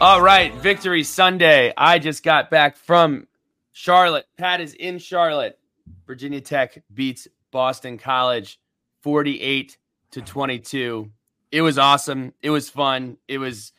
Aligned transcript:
All 0.00 0.22
right, 0.22 0.54
Victory 0.54 1.02
Sunday. 1.02 1.72
I 1.76 1.98
just 1.98 2.22
got 2.22 2.50
back 2.50 2.76
from 2.76 3.26
Charlotte. 3.72 4.26
Pat 4.36 4.60
is 4.60 4.74
in 4.74 5.00
Charlotte. 5.00 5.58
Virginia 6.06 6.40
Tech 6.40 6.80
beats 6.94 7.26
Boston 7.50 7.98
College 7.98 8.60
48 9.02 9.76
to 10.12 10.22
22. 10.22 11.10
It 11.50 11.62
was 11.62 11.78
awesome. 11.78 12.32
It 12.42 12.50
was 12.50 12.70
fun. 12.70 13.16
It 13.26 13.38
was 13.38 13.72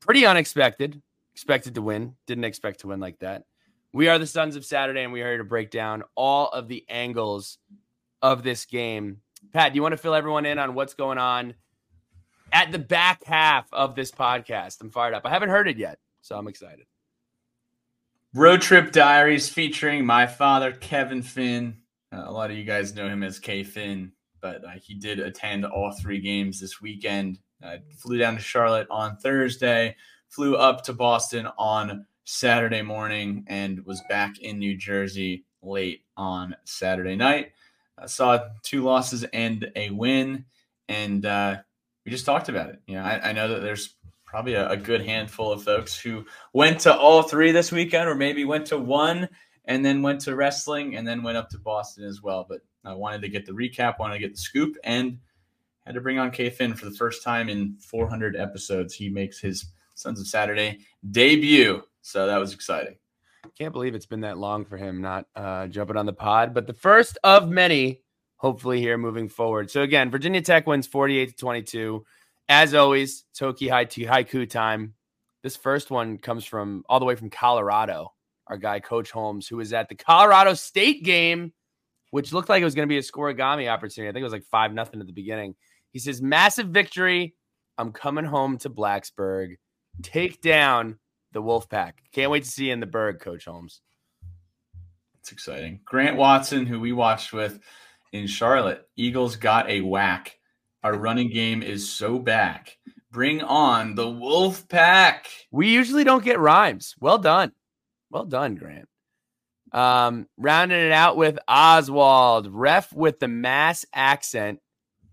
pretty 0.00 0.26
unexpected. 0.26 1.00
Expected 1.32 1.76
to 1.76 1.82
win, 1.82 2.16
didn't 2.26 2.42
expect 2.42 2.80
to 2.80 2.88
win 2.88 2.98
like 2.98 3.20
that. 3.20 3.44
We 3.92 4.08
are 4.08 4.18
the 4.18 4.26
Sons 4.26 4.56
of 4.56 4.64
Saturday, 4.64 5.04
and 5.04 5.12
we 5.12 5.22
are 5.22 5.28
here 5.28 5.38
to 5.38 5.44
break 5.44 5.70
down 5.70 6.02
all 6.16 6.48
of 6.48 6.66
the 6.66 6.84
angles 6.88 7.58
of 8.20 8.42
this 8.42 8.64
game. 8.64 9.18
Pat, 9.52 9.72
do 9.72 9.76
you 9.76 9.82
want 9.82 9.92
to 9.92 9.96
fill 9.96 10.14
everyone 10.14 10.44
in 10.44 10.58
on 10.58 10.74
what's 10.74 10.94
going 10.94 11.18
on 11.18 11.54
at 12.52 12.72
the 12.72 12.78
back 12.78 13.24
half 13.24 13.66
of 13.72 13.94
this 13.94 14.10
podcast? 14.10 14.80
I'm 14.80 14.90
fired 14.90 15.14
up. 15.14 15.22
I 15.24 15.30
haven't 15.30 15.50
heard 15.50 15.68
it 15.68 15.76
yet, 15.76 15.98
so 16.22 16.36
I'm 16.36 16.48
excited. 16.48 16.86
Road 18.34 18.60
Trip 18.60 18.92
Diaries 18.92 19.48
featuring 19.48 20.04
my 20.04 20.26
father, 20.26 20.72
Kevin 20.72 21.22
Finn. 21.22 21.78
Uh, 22.12 22.24
a 22.26 22.30
lot 22.30 22.50
of 22.50 22.56
you 22.56 22.64
guys 22.64 22.94
know 22.94 23.08
him 23.08 23.22
as 23.22 23.38
K 23.38 23.64
Finn, 23.64 24.12
but 24.40 24.64
uh, 24.64 24.72
he 24.82 24.94
did 24.94 25.20
attend 25.20 25.64
all 25.64 25.92
three 25.92 26.20
games 26.20 26.60
this 26.60 26.80
weekend. 26.80 27.38
Uh, 27.62 27.78
flew 27.96 28.18
down 28.18 28.34
to 28.34 28.40
Charlotte 28.40 28.86
on 28.90 29.16
Thursday, 29.16 29.96
flew 30.28 30.56
up 30.56 30.84
to 30.84 30.92
Boston 30.92 31.48
on 31.56 32.04
Saturday 32.24 32.82
morning, 32.82 33.44
and 33.46 33.84
was 33.86 34.02
back 34.08 34.38
in 34.38 34.58
New 34.58 34.76
Jersey 34.76 35.46
late 35.62 36.04
on 36.16 36.54
Saturday 36.64 37.16
night. 37.16 37.52
I 37.98 38.06
saw 38.06 38.38
two 38.62 38.82
losses 38.82 39.24
and 39.32 39.70
a 39.74 39.88
win, 39.90 40.44
and 40.88 41.24
uh, 41.24 41.56
we 42.06 42.12
just 42.12 42.24
talked 42.24 42.48
about 42.48 42.70
it. 42.70 42.80
You 42.86 42.94
know, 42.94 43.02
I, 43.02 43.30
I 43.30 43.32
know 43.32 43.48
that 43.48 43.62
there's 43.62 43.94
probably 44.24 44.54
a, 44.54 44.70
a 44.70 44.76
good 44.76 45.04
handful 45.04 45.50
of 45.50 45.64
folks 45.64 45.98
who 45.98 46.24
went 46.52 46.80
to 46.80 46.96
all 46.96 47.22
three 47.22 47.50
this 47.50 47.72
weekend, 47.72 48.08
or 48.08 48.14
maybe 48.14 48.44
went 48.44 48.66
to 48.66 48.78
one 48.78 49.28
and 49.64 49.84
then 49.84 50.02
went 50.02 50.20
to 50.22 50.36
wrestling 50.36 50.96
and 50.96 51.06
then 51.06 51.24
went 51.24 51.36
up 51.36 51.50
to 51.50 51.58
Boston 51.58 52.04
as 52.04 52.22
well. 52.22 52.46
But 52.48 52.60
I 52.84 52.94
wanted 52.94 53.22
to 53.22 53.28
get 53.28 53.44
the 53.44 53.52
recap, 53.52 53.98
wanted 53.98 54.14
to 54.14 54.20
get 54.20 54.32
the 54.32 54.38
scoop, 54.38 54.76
and 54.84 55.18
had 55.84 55.96
to 55.96 56.00
bring 56.00 56.20
on 56.20 56.30
K 56.30 56.48
Finn 56.48 56.74
for 56.74 56.84
the 56.84 56.92
first 56.92 57.24
time 57.24 57.48
in 57.48 57.76
400 57.80 58.36
episodes. 58.36 58.94
He 58.94 59.10
makes 59.10 59.40
his 59.40 59.66
Sons 59.94 60.20
of 60.20 60.28
Saturday 60.28 60.78
debut, 61.10 61.82
so 62.02 62.26
that 62.26 62.38
was 62.38 62.54
exciting. 62.54 62.96
Can't 63.58 63.72
believe 63.72 63.94
it's 63.94 64.06
been 64.06 64.20
that 64.20 64.38
long 64.38 64.64
for 64.64 64.76
him 64.76 65.00
not 65.00 65.26
uh, 65.34 65.66
jumping 65.68 65.96
on 65.96 66.06
the 66.06 66.12
pod, 66.12 66.52
but 66.52 66.66
the 66.66 66.74
first 66.74 67.18
of 67.24 67.48
many, 67.48 68.02
hopefully, 68.36 68.80
here 68.80 68.98
moving 68.98 69.28
forward. 69.28 69.70
So, 69.70 69.82
again, 69.82 70.10
Virginia 70.10 70.42
Tech 70.42 70.66
wins 70.66 70.86
48 70.86 71.30
to 71.30 71.36
22. 71.36 72.04
As 72.48 72.74
always, 72.74 73.24
Hokie 73.38 73.68
Haiku 73.68 74.48
time. 74.48 74.94
This 75.42 75.56
first 75.56 75.90
one 75.90 76.18
comes 76.18 76.44
from 76.44 76.84
all 76.88 76.98
the 76.98 77.06
way 77.06 77.14
from 77.14 77.30
Colorado. 77.30 78.12
Our 78.46 78.56
guy, 78.56 78.80
Coach 78.80 79.10
Holmes, 79.10 79.48
who 79.48 79.56
was 79.56 79.72
at 79.72 79.88
the 79.88 79.94
Colorado 79.94 80.54
State 80.54 81.02
game, 81.02 81.52
which 82.10 82.32
looked 82.32 82.48
like 82.48 82.62
it 82.62 82.64
was 82.64 82.74
going 82.74 82.88
to 82.88 82.92
be 82.92 82.98
a 82.98 83.02
Scorigami 83.02 83.68
opportunity. 83.68 84.08
I 84.08 84.12
think 84.12 84.20
it 84.20 84.24
was 84.24 84.32
like 84.32 84.44
5 84.44 84.72
nothing 84.72 85.00
at 85.00 85.06
the 85.06 85.12
beginning. 85.12 85.56
He 85.92 85.98
says, 85.98 86.22
Massive 86.22 86.68
victory. 86.68 87.34
I'm 87.78 87.92
coming 87.92 88.24
home 88.24 88.58
to 88.58 88.70
Blacksburg. 88.70 89.56
Take 90.02 90.40
down 90.40 90.98
the 91.32 91.42
Wolfpack. 91.42 91.92
Can't 92.12 92.30
wait 92.30 92.44
to 92.44 92.50
see 92.50 92.66
you 92.66 92.72
in 92.72 92.80
the 92.80 92.86
Berg, 92.86 93.20
Coach 93.20 93.44
Holmes. 93.44 93.80
It's 95.20 95.32
exciting. 95.32 95.80
Grant 95.84 96.16
Watson, 96.16 96.66
who 96.66 96.78
we 96.78 96.92
watched 96.92 97.32
with 97.32 97.58
in 98.12 98.26
Charlotte, 98.26 98.88
Eagles 98.96 99.36
got 99.36 99.68
a 99.68 99.80
whack. 99.80 100.38
Our 100.82 100.96
running 100.96 101.30
game 101.30 101.62
is 101.62 101.90
so 101.90 102.18
back. 102.18 102.76
Bring 103.10 103.42
on 103.42 103.94
the 103.94 104.08
Wolf 104.08 104.68
Pack. 104.68 105.26
We 105.50 105.68
usually 105.68 106.04
don't 106.04 106.24
get 106.24 106.38
rhymes. 106.38 106.94
Well 107.00 107.18
done. 107.18 107.52
Well 108.10 108.24
done, 108.24 108.54
Grant. 108.54 108.88
Um, 109.72 110.26
rounding 110.36 110.80
it 110.80 110.92
out 110.92 111.16
with 111.16 111.38
Oswald, 111.48 112.48
ref 112.50 112.92
with 112.92 113.18
the 113.18 113.28
mass 113.28 113.84
accent. 113.94 114.60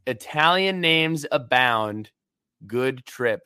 Italian 0.06 0.82
names 0.82 1.26
abound. 1.32 2.12
Good 2.68 3.06
trip 3.06 3.42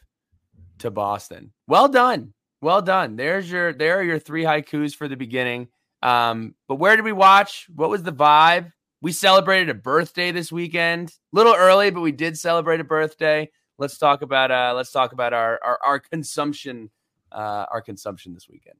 to 0.79 0.91
Boston. 0.91 1.53
Well 1.67 1.87
done. 1.87 2.33
Well 2.61 2.81
done. 2.81 3.15
There's 3.15 3.49
your 3.49 3.73
there 3.73 3.99
are 3.99 4.03
your 4.03 4.19
three 4.19 4.43
haikus 4.43 4.95
for 4.95 5.07
the 5.07 5.15
beginning. 5.15 5.69
Um, 6.01 6.55
but 6.67 6.75
where 6.75 6.95
did 6.95 7.05
we 7.05 7.11
watch? 7.11 7.67
What 7.73 7.89
was 7.89 8.03
the 8.03 8.11
vibe? 8.11 8.71
We 9.01 9.11
celebrated 9.11 9.69
a 9.69 9.75
birthday 9.75 10.31
this 10.31 10.51
weekend. 10.51 11.09
A 11.09 11.35
little 11.35 11.55
early, 11.55 11.91
but 11.91 12.01
we 12.01 12.11
did 12.11 12.37
celebrate 12.37 12.79
a 12.79 12.83
birthday. 12.83 13.49
Let's 13.77 13.97
talk 13.97 14.21
about 14.21 14.51
uh 14.51 14.73
let's 14.75 14.91
talk 14.91 15.13
about 15.13 15.33
our 15.33 15.59
our, 15.63 15.79
our 15.83 15.99
consumption 15.99 16.89
uh 17.31 17.65
our 17.71 17.81
consumption 17.81 18.33
this 18.33 18.49
weekend. 18.49 18.77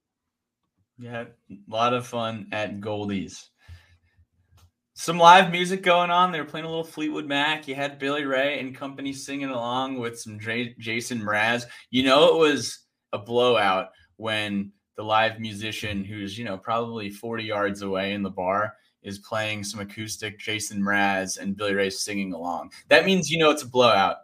Yeah, 0.97 1.25
a 1.51 1.55
lot 1.67 1.93
of 1.93 2.07
fun 2.07 2.47
at 2.51 2.81
Goldie's. 2.81 3.51
Some 4.95 5.19
live 5.19 5.51
music 5.51 5.83
going 5.83 6.09
on. 6.09 6.31
They 6.31 6.39
were 6.39 6.47
playing 6.47 6.65
a 6.65 6.69
little 6.69 6.83
Fleetwood 6.83 7.27
Mac. 7.27 7.67
You 7.67 7.75
had 7.75 7.99
Billy 7.99 8.25
Ray 8.25 8.59
and 8.59 8.73
company 8.73 9.13
singing 9.13 9.49
along 9.49 9.99
with 9.99 10.19
some 10.19 10.39
J- 10.39 10.73
Jason 10.79 11.21
Mraz. 11.21 11.65
You 11.91 12.01
know, 12.01 12.33
it 12.33 12.39
was 12.39 12.79
a 13.13 13.19
blowout 13.19 13.89
when 14.15 14.71
the 14.95 15.03
live 15.03 15.39
musician, 15.39 16.03
who's, 16.03 16.35
you 16.35 16.45
know, 16.45 16.57
probably 16.57 17.11
40 17.11 17.43
yards 17.43 17.83
away 17.83 18.13
in 18.13 18.23
the 18.23 18.31
bar, 18.31 18.73
is 19.07 19.19
playing 19.19 19.63
some 19.63 19.79
acoustic 19.79 20.37
Jason 20.37 20.81
Mraz 20.81 21.39
and 21.39 21.55
Billy 21.55 21.73
Ray 21.73 21.89
singing 21.89 22.33
along. 22.33 22.71
That 22.89 23.05
means, 23.05 23.31
you 23.31 23.37
know, 23.37 23.49
it's 23.49 23.63
a 23.63 23.67
blowout. 23.67 24.17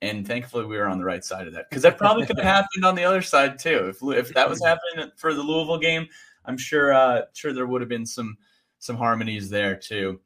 And 0.00 0.26
thankfully, 0.26 0.64
we 0.64 0.76
were 0.78 0.88
on 0.88 0.98
the 0.98 1.04
right 1.04 1.24
side 1.24 1.46
of 1.46 1.54
that 1.54 1.68
because 1.68 1.82
that 1.82 1.98
probably 1.98 2.26
could 2.26 2.38
have 2.38 2.44
happened 2.56 2.84
on 2.84 2.94
the 2.94 3.04
other 3.04 3.22
side 3.22 3.58
too. 3.58 3.88
If 3.88 4.02
if 4.02 4.34
that 4.34 4.48
was 4.48 4.62
happening 4.64 5.10
for 5.16 5.34
the 5.34 5.42
Louisville 5.42 5.78
game, 5.78 6.08
I'm 6.44 6.58
sure 6.58 6.92
uh, 6.92 7.22
sure 7.34 7.52
there 7.52 7.66
would 7.66 7.82
have 7.82 7.88
been 7.88 8.06
some 8.06 8.36
some 8.80 8.96
harmonies 8.96 9.48
there 9.48 9.76
too. 9.76 10.20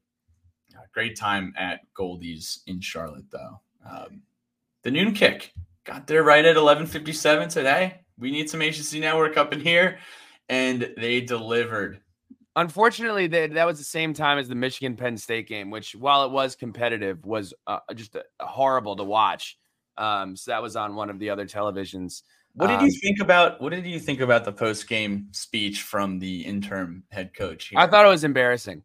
Uh, 0.75 0.81
great 0.95 1.17
time 1.17 1.53
at 1.59 1.81
Goldie's 1.93 2.62
in 2.67 2.81
Charlotte 2.81 3.31
though. 3.31 3.61
Um, 3.87 4.23
the 4.83 4.91
noon 4.91 5.12
kick 5.12 5.53
got 5.85 6.06
there 6.06 6.23
right 6.23 6.45
at 6.45 6.56
11:57 6.56 7.49
today. 7.51 8.01
We 8.19 8.31
need 8.31 8.49
some 8.49 8.62
ACC 8.62 9.01
Network 9.01 9.37
up 9.37 9.53
in 9.53 9.61
here, 9.61 9.99
and 10.49 10.91
they 10.97 11.21
delivered. 11.21 12.01
Unfortunately, 12.56 13.27
that 13.28 13.53
that 13.55 13.67
was 13.67 13.79
the 13.79 13.85
same 13.85 14.14
time 14.14 14.38
as 14.38 14.49
the 14.49 14.55
Michigan 14.55 14.97
Penn 14.97 15.17
State 15.17 15.47
game, 15.47 15.70
which 15.70 15.94
while 15.94 16.25
it 16.25 16.31
was 16.31 16.56
competitive, 16.56 17.25
was 17.25 17.53
uh, 17.67 17.79
just 17.94 18.17
uh, 18.17 18.23
horrible 18.41 18.97
to 18.97 19.05
watch. 19.05 19.58
Um, 19.99 20.37
so 20.37 20.50
that 20.50 20.62
was 20.62 20.75
on 20.75 20.94
one 20.94 21.11
of 21.11 21.19
the 21.19 21.31
other 21.31 21.47
televisions. 21.47 22.23
What 22.55 22.69
did 22.69 22.81
Um, 22.81 22.87
you 22.87 22.93
think 22.93 23.20
about 23.20 23.61
what 23.61 23.70
did 23.73 23.87
you 23.87 24.00
think 24.00 24.20
about 24.20 24.44
the 24.47 24.53
post 24.53 24.88
game 24.88 25.29
speech 25.32 25.82
from 25.82 26.19
the 26.19 26.41
interim 26.47 27.05
head 27.11 27.35
coach? 27.35 27.69
Here? 27.69 27.79
I 27.79 27.87
thought 27.87 28.06
it 28.06 28.08
was 28.08 28.25
embarrassing. 28.25 28.82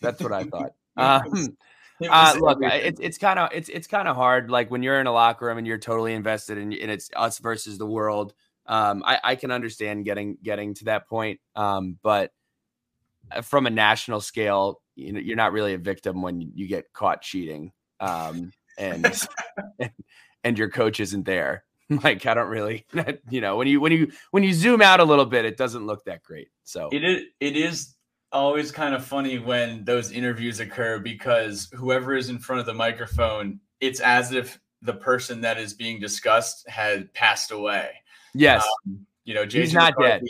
That's 0.00 0.22
what 0.22 0.32
I 0.32 0.44
thought. 0.52 0.72
Um, 0.96 1.56
It 2.00 2.08
uh, 2.10 2.34
look, 2.40 2.62
I- 2.62 2.66
everything. 2.66 2.88
it's 2.88 3.00
it's 3.00 3.18
kind 3.18 3.38
of 3.38 3.50
it's 3.52 3.68
it's 3.68 3.86
kind 3.86 4.08
of 4.08 4.16
hard. 4.16 4.50
Like 4.50 4.70
when 4.70 4.82
you're 4.82 5.00
in 5.00 5.06
a 5.06 5.12
locker 5.12 5.46
room 5.46 5.58
and 5.58 5.66
you're 5.66 5.78
totally 5.78 6.14
invested 6.14 6.56
in, 6.58 6.72
and 6.72 6.90
it's 6.90 7.10
us 7.14 7.38
versus 7.38 7.76
the 7.78 7.86
world. 7.86 8.32
Um, 8.66 9.02
I, 9.06 9.18
I 9.22 9.34
can 9.36 9.50
understand 9.50 10.04
getting 10.04 10.36
getting 10.42 10.74
to 10.74 10.84
that 10.86 11.08
point. 11.08 11.40
Um, 11.54 11.98
but 12.02 12.32
from 13.42 13.66
a 13.66 13.70
national 13.70 14.20
scale, 14.20 14.80
you 14.94 15.12
know, 15.12 15.20
you're 15.20 15.36
not 15.36 15.52
really 15.52 15.74
a 15.74 15.78
victim 15.78 16.22
when 16.22 16.40
you 16.40 16.66
get 16.66 16.92
caught 16.92 17.22
cheating. 17.22 17.72
Um, 18.00 18.52
and, 18.78 19.06
and 19.80 19.90
and 20.44 20.58
your 20.58 20.70
coach 20.70 21.00
isn't 21.00 21.24
there. 21.24 21.64
Like 21.88 22.26
I 22.26 22.34
don't 22.34 22.48
really, 22.48 22.84
you 23.30 23.40
know, 23.40 23.56
when 23.56 23.68
you 23.68 23.80
when 23.80 23.92
you 23.92 24.10
when 24.32 24.42
you 24.42 24.52
zoom 24.52 24.82
out 24.82 24.98
a 24.98 25.04
little 25.04 25.24
bit, 25.24 25.44
it 25.44 25.56
doesn't 25.56 25.86
look 25.86 26.04
that 26.06 26.20
great. 26.24 26.48
So 26.64 26.88
It 26.90 27.04
is 27.04 27.22
it 27.38 27.56
is 27.56 27.94
always 28.32 28.72
kind 28.72 28.92
of 28.92 29.04
funny 29.04 29.38
when 29.38 29.84
those 29.84 30.10
interviews 30.10 30.58
occur 30.58 30.98
because 30.98 31.68
whoever 31.72 32.16
is 32.16 32.28
in 32.28 32.40
front 32.40 32.58
of 32.58 32.66
the 32.66 32.74
microphone, 32.74 33.60
it's 33.78 34.00
as 34.00 34.32
if 34.32 34.58
the 34.82 34.94
person 34.94 35.40
that 35.42 35.58
is 35.58 35.74
being 35.74 36.00
discussed 36.00 36.68
had 36.68 37.14
passed 37.14 37.52
away. 37.52 37.90
Yes. 38.34 38.66
Um, 38.88 39.06
you 39.24 39.34
know, 39.34 39.44
JJ 39.46 39.52
He's 39.52 39.74
not 39.74 39.94
dead. 40.00 40.22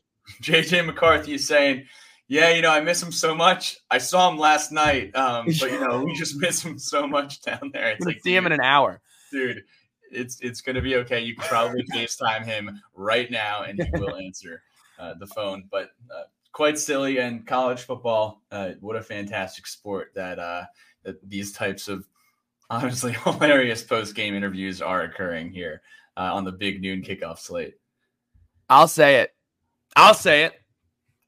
JJ 0.43 0.85
McCarthy 0.85 1.35
is 1.35 1.49
saying, 1.49 1.87
"Yeah, 2.29 2.51
you 2.51 2.63
know, 2.63 2.71
I 2.71 2.81
miss 2.81 3.03
him 3.03 3.13
so 3.13 3.35
much. 3.35 3.79
I 3.91 3.99
saw 3.99 4.31
him 4.31 4.39
last 4.39 4.73
night, 4.73 5.15
um, 5.15 5.47
but 5.61 5.71
you 5.71 5.81
know, 5.81 6.03
we 6.03 6.15
just 6.15 6.37
miss 6.37 6.63
him 6.63 6.79
so 6.79 7.07
much 7.07 7.41
down 7.43 7.71
there. 7.73 7.91
It's 7.91 8.05
like, 8.05 8.21
see 8.23 8.35
him 8.35 8.47
in 8.47 8.53
an 8.53 8.61
hour. 8.61 9.01
dude, 9.31 9.63
it's 10.11 10.41
it's 10.41 10.61
gonna 10.61 10.83
be 10.83 10.97
okay. 10.97 11.21
You 11.21 11.35
can 11.35 11.49
probably 11.49 11.85
FaceTime 11.95 12.45
him 12.45 12.81
right 12.95 13.31
now, 13.31 13.63
and 13.63 13.83
he 13.83 13.91
will 14.01 14.17
answer 14.17 14.63
uh, 14.99 15.15
the 15.19 15.27
phone. 15.27 15.65
But 15.71 15.91
uh, 16.11 16.25
quite 16.53 16.79
silly, 16.79 17.19
and 17.19 17.47
college 17.47 17.83
football, 17.83 18.43
uh, 18.51 18.71
what 18.81 18.97
a 18.97 19.03
fantastic 19.03 19.67
sport 19.67 20.13
that 20.15 20.39
uh, 20.39 20.65
that 21.05 21.17
these 21.29 21.53
types 21.53 21.89
of 21.89 22.07
honestly 22.71 23.13
hilarious 23.25 23.83
post 23.83 24.15
game 24.15 24.35
interviews 24.35 24.83
are 24.83 25.03
occurring 25.03 25.51
here 25.51 25.83
uh, 26.17 26.35
on 26.35 26.45
the 26.45 26.53
big 26.53 26.81
noon 26.83 27.03
kickoff 27.03 27.39
slate. 27.39 27.75
I'll 28.69 28.89
say 28.89 29.17
it. 29.17 29.35
I'll 29.95 30.15
say 30.15 30.45
it. 30.45 30.61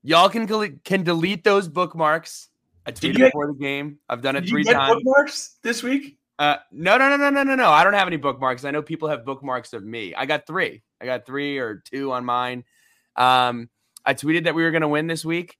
Y'all 0.03 0.29
can 0.29 0.47
can 0.85 1.03
delete 1.03 1.45
those 1.45 1.69
bookmarks. 1.69 2.49
I 2.87 2.93
tweeted 2.93 3.19
before 3.19 3.49
the 3.49 3.59
game. 3.59 3.99
I've 4.09 4.23
done 4.23 4.37
it 4.37 4.49
three 4.49 4.65
times. 4.65 4.95
bookmarks 4.95 5.59
this 5.62 5.83
week? 5.83 6.19
Uh, 6.39 6.56
no, 6.71 6.97
no, 6.97 7.09
no, 7.11 7.17
no, 7.17 7.31
no, 7.31 7.43
no, 7.43 7.55
no. 7.56 7.71
I 7.71 7.85
don't 7.85 7.95
have 7.95 8.06
any 8.06 8.17
bookmarks. 8.17 8.65
I 8.65 8.71
know 8.71 8.81
people 8.81 9.09
have 9.09 9.25
bookmarks 9.25 9.73
of 9.73 9.85
me. 9.85 10.15
I 10.15 10.25
got 10.25 10.47
three. 10.47 10.83
I 11.00 11.05
got 11.05 11.27
three 11.27 11.59
or 11.59 11.83
two 11.85 12.12
on 12.12 12.25
mine. 12.25 12.65
Um, 13.17 13.69
I 14.05 14.15
tweeted 14.15 14.45
that 14.45 14.55
we 14.55 14.62
were 14.62 14.71
going 14.71 14.83
to 14.83 14.89
win 14.89 15.09
this 15.09 15.25
week. 15.25 15.59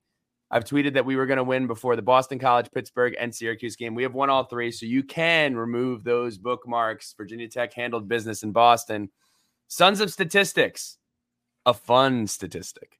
I've 0.49 0.63
tweeted 0.63 0.93
that 0.93 1.05
we 1.05 1.15
were 1.15 1.27
going 1.27 1.37
to 1.37 1.43
win 1.43 1.67
before 1.67 1.95
the 1.95 2.01
Boston 2.01 2.39
College, 2.39 2.71
Pittsburgh, 2.73 3.15
and 3.19 3.35
Syracuse 3.35 3.75
game. 3.75 3.93
We 3.93 4.03
have 4.03 4.15
won 4.15 4.31
all 4.31 4.45
three, 4.45 4.71
so 4.71 4.87
you 4.87 5.03
can 5.03 5.55
remove 5.55 6.03
those 6.03 6.39
bookmarks. 6.39 7.13
Virginia 7.15 7.47
Tech 7.47 7.73
handled 7.73 8.07
business 8.07 8.41
in 8.41 8.51
Boston. 8.51 9.09
Sons 9.67 9.99
of 9.99 10.11
statistics, 10.11 10.97
a 11.67 11.73
fun 11.73 12.25
statistic. 12.25 12.99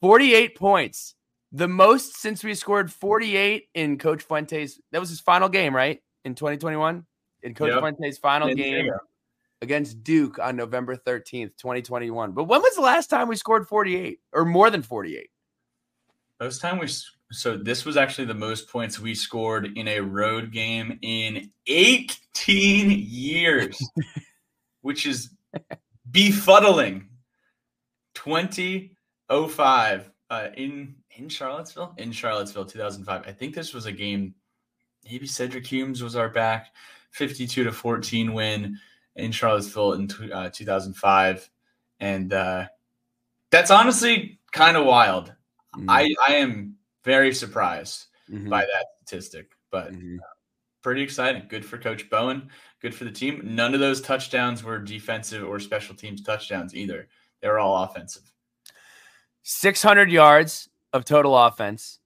48 0.00 0.56
points, 0.56 1.14
the 1.52 1.68
most 1.68 2.16
since 2.16 2.44
we 2.44 2.54
scored 2.54 2.92
48 2.92 3.64
in 3.74 3.98
Coach 3.98 4.22
Fuentes. 4.22 4.80
That 4.92 5.00
was 5.00 5.10
his 5.10 5.20
final 5.20 5.48
game, 5.48 5.74
right? 5.74 6.00
In 6.24 6.34
2021, 6.34 7.04
in 7.42 7.54
Coach 7.54 7.70
Yep. 7.70 7.80
Fuentes' 7.80 8.18
final 8.18 8.48
San 8.48 8.56
game 8.56 8.82
Diego. 8.82 8.98
against 9.62 10.02
Duke 10.02 10.38
on 10.38 10.56
November 10.56 10.96
13th, 10.96 11.56
2021. 11.56 12.32
But 12.32 12.44
when 12.44 12.60
was 12.60 12.74
the 12.74 12.82
last 12.82 13.08
time 13.08 13.28
we 13.28 13.36
scored 13.36 13.66
48 13.66 14.18
or 14.32 14.44
more 14.44 14.70
than 14.70 14.82
48? 14.82 15.30
Most 16.40 16.60
time 16.60 16.78
we 16.78 16.88
so 17.30 17.56
this 17.56 17.84
was 17.84 17.96
actually 17.96 18.24
the 18.24 18.34
most 18.34 18.68
points 18.70 18.98
we 18.98 19.14
scored 19.14 19.76
in 19.76 19.86
a 19.86 20.00
road 20.00 20.50
game 20.50 20.98
in 21.02 21.50
18 21.66 22.90
years, 22.90 23.78
which 24.80 25.06
is 25.06 25.30
befuddling. 26.10 27.04
2005 29.30 30.10
uh, 30.30 30.48
in 30.56 30.94
in 31.16 31.28
Charlottesville, 31.28 31.94
in 31.98 32.12
Charlottesville, 32.12 32.64
2005. 32.64 33.24
I 33.26 33.32
think 33.32 33.54
this 33.54 33.74
was 33.74 33.86
a 33.86 33.92
game. 33.92 34.34
Maybe 35.10 35.26
Cedric 35.26 35.66
Humes 35.66 36.02
was 36.02 36.16
our 36.16 36.28
back, 36.28 36.74
52 37.12 37.64
to 37.64 37.72
14 37.72 38.32
win 38.34 38.78
in 39.16 39.32
Charlottesville 39.32 39.94
in 39.94 40.10
uh, 40.32 40.50
2005, 40.50 41.50
and 42.00 42.32
uh, 42.32 42.66
that's 43.50 43.70
honestly 43.70 44.38
kind 44.52 44.76
of 44.76 44.84
wild. 44.84 45.32
I, 45.88 46.12
I 46.26 46.34
am 46.34 46.76
very 47.04 47.32
surprised 47.32 48.06
Mhm, 48.30 48.48
by 48.50 48.60
that 48.60 48.86
statistic, 49.04 49.52
but 49.70 49.92
mhm. 49.92 50.18
pretty 50.82 51.02
exciting. 51.02 51.46
Good 51.48 51.64
for 51.64 51.78
Coach 51.78 52.08
Bowen. 52.10 52.50
Good 52.80 52.94
for 52.94 53.04
the 53.04 53.10
team. 53.10 53.40
None 53.42 53.74
of 53.74 53.80
those 53.80 54.00
touchdowns 54.00 54.62
were 54.62 54.78
defensive 54.78 55.44
or 55.44 55.58
special 55.60 55.94
teams 55.94 56.22
touchdowns 56.22 56.74
either. 56.74 57.08
They 57.40 57.48
were 57.48 57.58
all 57.58 57.84
offensive. 57.84 58.30
600 59.50 60.10
yards 60.10 60.68
of 60.92 61.06
total 61.06 61.34
offense, 61.34 62.00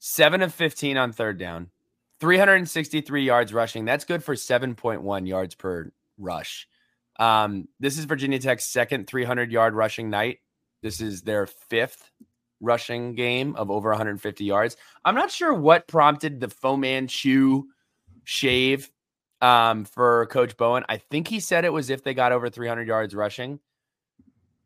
seven 0.00 0.42
of 0.42 0.52
15 0.52 0.96
on 0.96 1.12
third 1.12 1.38
down, 1.38 1.70
363 2.18 3.22
yards 3.22 3.54
rushing. 3.54 3.84
That's 3.84 4.04
good 4.04 4.24
for 4.24 4.34
7.1 4.34 5.28
yards 5.28 5.54
per 5.54 5.92
rush. 6.18 6.66
Um, 7.20 7.68
this 7.78 7.96
is 7.96 8.04
Virginia 8.04 8.40
Tech's 8.40 8.64
second 8.64 9.06
300 9.06 9.52
yard 9.52 9.74
rushing 9.74 10.10
night. 10.10 10.40
This 10.82 11.00
is 11.00 11.22
their 11.22 11.46
fifth 11.46 12.10
rushing 12.60 13.14
game 13.14 13.54
of 13.54 13.70
over 13.70 13.90
150 13.90 14.44
yards. 14.44 14.76
I'm 15.04 15.14
not 15.14 15.30
sure 15.30 15.54
what 15.54 15.86
prompted 15.86 16.40
the 16.40 16.48
Fu 16.48 16.76
Manchu 16.76 17.62
shave 18.24 18.90
um, 19.40 19.84
for 19.84 20.26
Coach 20.26 20.56
Bowen. 20.56 20.82
I 20.88 20.96
think 20.96 21.28
he 21.28 21.38
said 21.38 21.64
it 21.64 21.72
was 21.72 21.90
if 21.90 22.02
they 22.02 22.12
got 22.12 22.32
over 22.32 22.50
300 22.50 22.88
yards 22.88 23.14
rushing. 23.14 23.60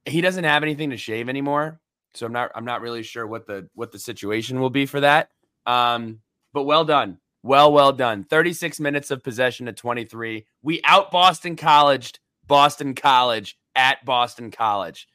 He 0.07 0.23
doesn't 0.23 0.45
have 0.45 0.63
anything 0.63 0.89
to 0.91 0.97
shave 0.97 1.29
anymore, 1.29 1.79
so 2.15 2.27
I'm 2.27 2.33
not 2.33 2.51
I'm 2.55 2.65
not 2.65 2.81
really 2.81 3.03
sure 3.03 3.27
what 3.27 3.47
the 3.47 3.69
what 3.75 3.93
the 3.93 3.99
situation 3.99 4.61
will 4.61 4.71
be 4.71 4.87
for 4.87 5.01
that. 5.01 5.31
Um, 5.67 6.21
but 6.53 6.65
well 6.65 6.85
done, 6.85 7.19
well 7.43 7.73
well 7.73 7.93
done. 7.93 8.25
36 8.25 8.81
minutes 8.81 9.11
of 9.11 9.23
possession 9.23 9.69
at 9.69 9.77
23. 9.77 10.47
We 10.63 10.81
out 10.85 11.11
Boston 11.11 11.57
College, 11.57 12.15
Boston 12.47 12.95
College 12.95 13.57
at 13.75 14.05
Boston 14.05 14.51
College. 14.51 15.09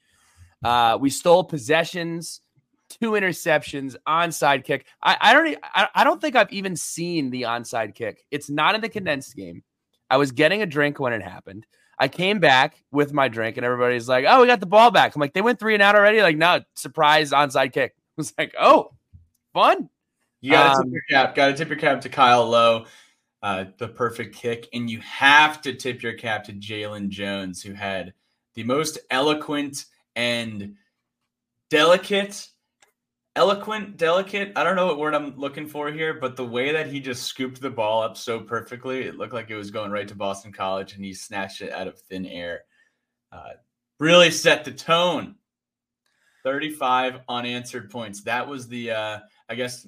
Uh, 0.64 0.98
we 1.00 1.10
stole 1.10 1.44
possessions, 1.44 2.42
two 2.90 3.12
interceptions, 3.12 3.96
onside 4.08 4.64
kick. 4.64 4.86
I, 5.04 5.18
I 5.20 5.34
don't 5.34 5.58
I 5.94 6.04
don't 6.04 6.22
think 6.22 6.36
I've 6.36 6.52
even 6.52 6.76
seen 6.76 7.30
the 7.30 7.44
onside 7.44 7.96
kick. 7.96 8.24
It's 8.32 8.50
not 8.50 8.76
in 8.76 8.82
the 8.82 8.90
condensed 8.90 9.36
game. 9.36 9.64
I 10.10 10.18
was 10.18 10.32
getting 10.32 10.62
a 10.62 10.66
drink 10.66 11.00
when 11.00 11.14
it 11.14 11.22
happened. 11.22 11.66
I 11.98 12.08
came 12.08 12.40
back 12.40 12.84
with 12.92 13.14
my 13.14 13.28
drink, 13.28 13.58
and 13.58 13.66
everybody's 13.66 14.10
like, 14.10 14.26
"Oh, 14.28 14.42
we 14.42 14.48
got 14.48 14.60
the 14.60 14.66
ball 14.66 14.92
back." 14.92 15.16
I'm 15.16 15.20
like, 15.22 15.34
"They 15.34 15.42
went 15.42 15.60
three 15.60 15.74
and 15.74 15.84
out 15.84 15.96
already." 15.96 16.22
Like, 16.22 16.38
no, 16.38 16.62
surprise 16.76 17.32
onside 17.32 17.74
kick. 17.74 17.94
I 17.98 18.02
was 18.18 18.34
like, 18.38 18.54
"Oh, 18.60 18.92
fun." 19.54 19.90
You 20.42 20.52
got 20.52 20.74
to 20.74 20.80
Um, 20.80 20.84
tip 20.84 20.94
your 20.94 21.02
cap. 21.10 21.36
Got 21.36 21.48
to 21.48 21.54
tip 21.54 21.70
your 21.70 21.78
cap 21.80 22.02
to 22.02 22.10
Kyle 22.10 22.46
Lowe, 22.48 22.86
uh, 23.42 23.66
the 23.78 23.88
perfect 23.88 24.36
kick, 24.36 24.68
and 24.74 24.90
you 24.90 25.00
have 25.00 25.62
to 25.62 25.74
tip 25.74 26.04
your 26.04 26.14
cap 26.14 26.44
to 26.46 26.54
Jalen 26.54 27.10
Jones, 27.10 27.64
who 27.64 27.74
had 27.74 28.14
the 28.54 28.64
most 28.64 29.00
eloquent 29.10 29.86
and 30.16 30.76
delicate, 31.70 32.48
eloquent, 33.36 33.98
delicate. 33.98 34.54
I 34.56 34.64
don't 34.64 34.76
know 34.76 34.88
what 34.88 34.98
word 34.98 35.14
I'm 35.14 35.38
looking 35.38 35.68
for 35.68 35.92
here, 35.92 36.14
but 36.14 36.36
the 36.36 36.46
way 36.46 36.72
that 36.72 36.88
he 36.88 37.00
just 37.00 37.24
scooped 37.24 37.62
the 37.62 37.70
ball 37.70 38.02
up 38.02 38.18
so 38.18 38.40
perfectly, 38.40 39.04
it 39.04 39.18
looked 39.18 39.34
like 39.34 39.50
it 39.50 39.56
was 39.56 39.72
going 39.72 39.92
right 39.92 40.08
to 40.08 40.16
Boston 40.16 40.52
College, 40.52 40.96
and 40.96 41.04
he 41.04 41.14
snatched 41.14 41.62
it 41.62 41.72
out 41.72 41.88
of 41.88 42.00
thin 42.00 42.26
air. 42.26 42.62
Uh, 43.32 43.54
really 44.00 44.32
set 44.32 44.64
the 44.64 44.72
tone. 44.72 45.36
35 46.44 47.22
unanswered 47.28 47.90
points. 47.90 48.22
That 48.24 48.48
was 48.48 48.68
the, 48.68 48.92
uh, 48.92 49.20
I 49.50 49.56
guess, 49.56 49.88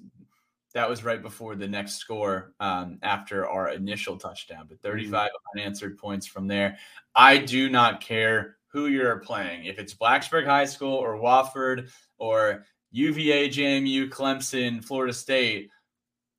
that 0.73 0.89
was 0.89 1.03
right 1.03 1.21
before 1.21 1.55
the 1.55 1.67
next 1.67 1.95
score 1.95 2.53
um, 2.59 2.97
after 3.03 3.47
our 3.47 3.69
initial 3.69 4.17
touchdown. 4.17 4.65
But 4.67 4.81
35 4.81 5.29
unanswered 5.55 5.97
points 5.97 6.25
from 6.25 6.47
there. 6.47 6.77
I 7.15 7.37
do 7.37 7.69
not 7.69 8.01
care 8.01 8.57
who 8.67 8.87
you're 8.87 9.19
playing, 9.19 9.65
if 9.65 9.79
it's 9.79 9.93
Blacksburg 9.93 10.45
High 10.45 10.65
School 10.65 10.93
or 10.93 11.15
Wofford 11.17 11.89
or 12.17 12.65
UVA, 12.91 13.49
JMU, 13.49 14.09
Clemson, 14.09 14.83
Florida 14.83 15.13
State. 15.13 15.69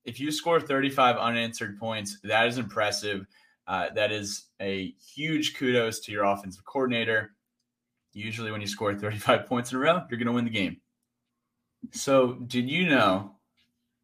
If 0.04 0.18
you 0.18 0.30
score 0.30 0.60
35 0.60 1.16
unanswered 1.16 1.78
points, 1.78 2.18
that 2.24 2.48
is 2.48 2.58
impressive. 2.58 3.26
Uh, 3.66 3.90
that 3.94 4.10
is 4.10 4.46
a 4.60 4.94
huge 5.14 5.56
kudos 5.56 6.00
to 6.00 6.12
your 6.12 6.24
offensive 6.24 6.64
coordinator. 6.64 7.32
Usually, 8.14 8.50
when 8.50 8.62
you 8.62 8.66
score 8.66 8.94
35 8.94 9.46
points 9.46 9.70
in 9.70 9.76
a 9.76 9.80
row, 9.80 10.02
you're 10.08 10.18
going 10.18 10.26
to 10.26 10.32
win 10.32 10.44
the 10.44 10.50
game. 10.50 10.80
So, 11.92 12.34
did 12.34 12.70
you 12.70 12.88
know 12.88 13.32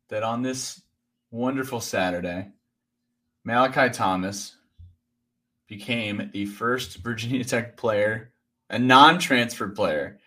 that 0.09 0.23
on 0.23 0.43
this 0.43 0.83
wonderful 1.31 1.81
Saturday, 1.81 2.51
Malachi 3.45 3.91
Thomas 3.91 4.57
became 5.67 6.31
the 6.33 6.47
first 6.47 6.99
Virginia 6.99 7.45
Tech 7.45 7.77
player, 7.77 8.33
a 8.71 8.79
non 8.79 9.19
transfer 9.19 9.69
player, 9.69 10.19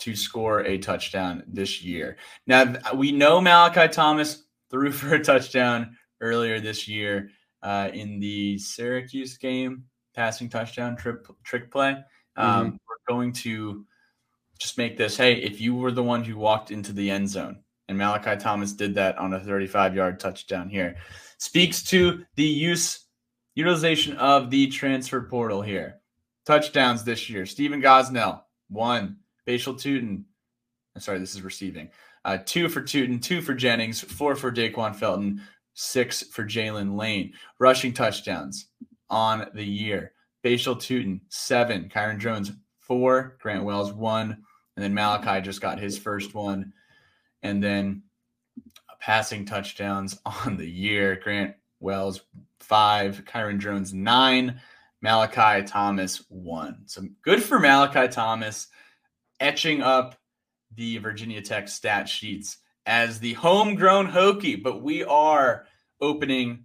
to 0.00 0.16
score 0.16 0.60
a 0.60 0.78
touchdown 0.78 1.42
this 1.46 1.82
year? 1.82 2.16
Now, 2.46 2.74
we 2.94 3.12
know 3.12 3.40
Malachi 3.40 3.92
Thomas 3.92 4.44
threw 4.70 4.92
for 4.92 5.14
a 5.14 5.24
touchdown 5.24 5.96
earlier 6.20 6.60
this 6.60 6.88
year 6.88 7.30
uh, 7.62 7.90
in 7.92 8.20
the 8.20 8.58
Syracuse 8.58 9.36
game, 9.38 9.84
passing 10.14 10.48
touchdown 10.48 10.96
trip, 10.96 11.26
trick 11.44 11.70
play. 11.70 11.96
Um, 12.36 12.78
We're 12.88 13.14
going 13.14 13.32
to 13.32 13.84
just 14.58 14.78
make 14.78 14.96
this 14.96 15.16
hey, 15.16 15.34
if 15.34 15.60
you 15.60 15.74
were 15.74 15.90
the 15.90 16.02
one 16.02 16.22
who 16.22 16.36
walked 16.36 16.70
into 16.70 16.92
the 16.92 17.10
end 17.10 17.28
zone, 17.28 17.62
and 17.88 17.98
Malachi 17.98 18.36
Thomas 18.36 18.72
did 18.72 18.94
that 18.94 19.18
on 19.18 19.34
a 19.34 19.40
35 19.40 19.94
yard 19.94 20.20
touchdown 20.20 20.68
here, 20.68 20.96
speaks 21.38 21.82
to 21.84 22.24
the 22.36 22.44
use 22.44 23.06
utilization 23.54 24.16
of 24.16 24.50
the 24.50 24.68
transfer 24.68 25.22
portal 25.22 25.60
here. 25.60 25.96
Touchdowns 26.46 27.04
this 27.04 27.28
year 27.28 27.46
Stephen 27.46 27.82
Gosnell, 27.82 28.42
one. 28.68 29.16
Bhayshul 29.50 29.74
Tuten, 29.74 30.22
I'm 30.94 31.00
sorry, 31.00 31.18
this 31.18 31.34
is 31.34 31.42
receiving. 31.42 31.90
Uh, 32.24 32.38
two 32.44 32.68
for 32.68 32.82
Tuten, 32.82 33.20
two 33.20 33.40
for 33.40 33.52
Jennings, 33.52 34.00
four 34.00 34.36
for 34.36 34.52
Daquan 34.52 34.94
Felton, 34.94 35.42
six 35.74 36.22
for 36.22 36.44
Jaylin 36.44 36.96
Lane. 36.96 37.32
Rushing 37.58 37.92
touchdowns 37.92 38.66
on 39.08 39.48
the 39.54 39.64
year. 39.64 40.12
Bhayshul 40.44 40.76
Tuten, 40.76 41.20
seven. 41.30 41.90
Kyron 41.92 42.18
Drones, 42.18 42.52
four. 42.78 43.36
Grant 43.40 43.64
Wells, 43.64 43.92
one. 43.92 44.44
And 44.76 44.84
then 44.84 44.94
Malachi 44.94 45.40
just 45.40 45.60
got 45.60 45.80
his 45.80 45.98
first 45.98 46.32
one. 46.32 46.72
And 47.42 47.62
then 47.62 48.04
passing 49.00 49.44
touchdowns 49.44 50.16
on 50.24 50.56
the 50.56 50.68
year. 50.68 51.18
Grant 51.20 51.56
Wells, 51.80 52.20
five. 52.60 53.24
Kyron 53.24 53.58
Drones, 53.58 53.92
nine. 53.92 54.60
Malachi 55.02 55.66
Thomas, 55.66 56.22
one. 56.28 56.82
So 56.86 57.02
good 57.22 57.42
for 57.42 57.58
Malachi 57.58 58.06
Thomas, 58.12 58.68
etching 59.40 59.82
up 59.82 60.16
the 60.74 60.98
Virginia 60.98 61.42
Tech 61.42 61.68
stat 61.68 62.08
sheets 62.08 62.58
as 62.86 63.18
the 63.18 63.34
homegrown 63.34 64.06
Hokie. 64.06 64.62
But 64.62 64.82
we 64.82 65.04
are 65.04 65.66
opening 66.00 66.64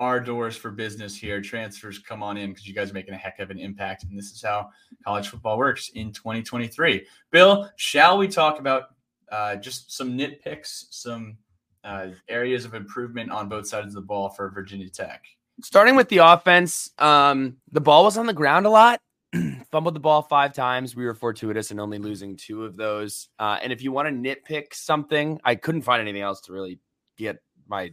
our 0.00 0.20
doors 0.20 0.56
for 0.56 0.70
business 0.70 1.16
here. 1.16 1.40
Transfers 1.40 1.98
come 1.98 2.22
on 2.22 2.36
in 2.36 2.50
because 2.50 2.66
you 2.66 2.74
guys 2.74 2.90
are 2.90 2.94
making 2.94 3.14
a 3.14 3.18
heck 3.18 3.40
of 3.40 3.50
an 3.50 3.58
impact. 3.58 4.04
And 4.04 4.16
this 4.16 4.30
is 4.30 4.42
how 4.42 4.70
college 5.04 5.28
football 5.28 5.58
works 5.58 5.90
in 5.94 6.12
2023. 6.12 7.06
Bill, 7.32 7.70
shall 7.76 8.18
we 8.18 8.28
talk 8.28 8.60
about 8.60 8.84
uh, 9.32 9.56
just 9.56 9.92
some 9.94 10.16
nitpicks, 10.16 10.84
some 10.90 11.38
uh, 11.84 12.08
areas 12.28 12.64
of 12.64 12.74
improvement 12.74 13.30
on 13.30 13.48
both 13.48 13.66
sides 13.66 13.88
of 13.88 13.94
the 13.94 14.00
ball 14.00 14.28
for 14.28 14.50
Virginia 14.50 14.88
Tech? 14.88 15.24
Starting 15.62 15.96
with 15.96 16.08
the 16.08 16.18
offense, 16.18 16.90
um, 16.98 17.56
the 17.72 17.80
ball 17.80 18.04
was 18.04 18.16
on 18.16 18.26
the 18.26 18.32
ground 18.32 18.66
a 18.66 18.70
lot. 18.70 19.00
Fumbled 19.70 19.94
the 19.94 20.00
ball 20.00 20.22
five 20.22 20.52
times. 20.52 20.96
We 20.96 21.04
were 21.04 21.14
fortuitous 21.14 21.70
in 21.70 21.80
only 21.80 21.98
losing 21.98 22.36
two 22.36 22.64
of 22.64 22.76
those. 22.76 23.28
Uh, 23.38 23.58
and 23.62 23.72
if 23.72 23.82
you 23.82 23.92
want 23.92 24.08
to 24.08 24.14
nitpick 24.14 24.72
something, 24.72 25.40
I 25.44 25.54
couldn't 25.54 25.82
find 25.82 26.00
anything 26.00 26.22
else 26.22 26.40
to 26.42 26.52
really 26.52 26.80
get 27.16 27.36
my 27.66 27.92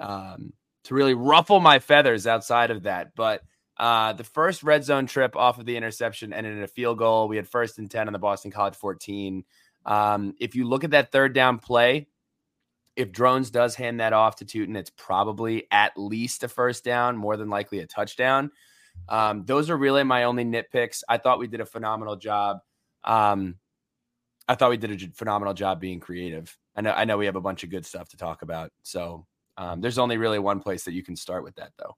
um, 0.00 0.52
to 0.84 0.94
really 0.94 1.14
ruffle 1.14 1.60
my 1.60 1.78
feathers 1.78 2.26
outside 2.26 2.70
of 2.70 2.84
that. 2.84 3.14
But 3.14 3.42
uh, 3.76 4.12
the 4.12 4.24
first 4.24 4.62
red 4.62 4.84
zone 4.84 5.06
trip 5.06 5.36
off 5.36 5.58
of 5.58 5.66
the 5.66 5.76
interception 5.76 6.32
ended 6.32 6.56
in 6.56 6.62
a 6.62 6.68
field 6.68 6.98
goal. 6.98 7.28
We 7.28 7.36
had 7.36 7.48
first 7.48 7.78
and 7.78 7.90
10 7.90 8.06
on 8.06 8.12
the 8.12 8.18
Boston 8.18 8.50
College 8.50 8.76
14. 8.76 9.44
Um, 9.84 10.34
if 10.40 10.54
you 10.54 10.66
look 10.66 10.84
at 10.84 10.92
that 10.92 11.12
third 11.12 11.34
down 11.34 11.58
play, 11.58 12.08
if 12.96 13.10
Drones 13.10 13.50
does 13.50 13.74
hand 13.74 14.00
that 14.00 14.12
off 14.12 14.36
to 14.36 14.44
Tuten, 14.44 14.76
it's 14.76 14.90
probably 14.90 15.66
at 15.70 15.92
least 15.96 16.44
a 16.44 16.48
first 16.48 16.84
down, 16.84 17.16
more 17.16 17.36
than 17.36 17.50
likely 17.50 17.80
a 17.80 17.86
touchdown. 17.86 18.52
Um, 19.08 19.44
those 19.44 19.70
are 19.70 19.76
really 19.76 20.02
my 20.02 20.24
only 20.24 20.44
nitpicks. 20.44 21.02
I 21.08 21.18
thought 21.18 21.38
we 21.38 21.46
did 21.46 21.60
a 21.60 21.66
phenomenal 21.66 22.16
job. 22.16 22.58
Um, 23.04 23.56
I 24.48 24.54
thought 24.54 24.70
we 24.70 24.76
did 24.76 25.02
a 25.02 25.08
phenomenal 25.14 25.54
job 25.54 25.80
being 25.80 26.00
creative. 26.00 26.56
I 26.76 26.80
know, 26.80 26.92
I 26.92 27.04
know 27.04 27.16
we 27.16 27.26
have 27.26 27.36
a 27.36 27.40
bunch 27.40 27.64
of 27.64 27.70
good 27.70 27.86
stuff 27.86 28.08
to 28.10 28.16
talk 28.16 28.42
about. 28.42 28.70
So 28.82 29.26
um, 29.56 29.80
there's 29.80 29.98
only 29.98 30.16
really 30.16 30.38
one 30.38 30.60
place 30.60 30.84
that 30.84 30.92
you 30.92 31.02
can 31.02 31.16
start 31.16 31.44
with 31.44 31.54
that, 31.56 31.72
though. 31.78 31.96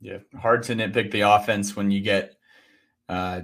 Yeah, 0.00 0.18
hard 0.38 0.62
to 0.64 0.74
nitpick 0.74 1.10
the 1.10 1.22
offense 1.22 1.74
when 1.74 1.90
you 1.90 2.00
get 2.00 2.36
uh, 3.08 3.42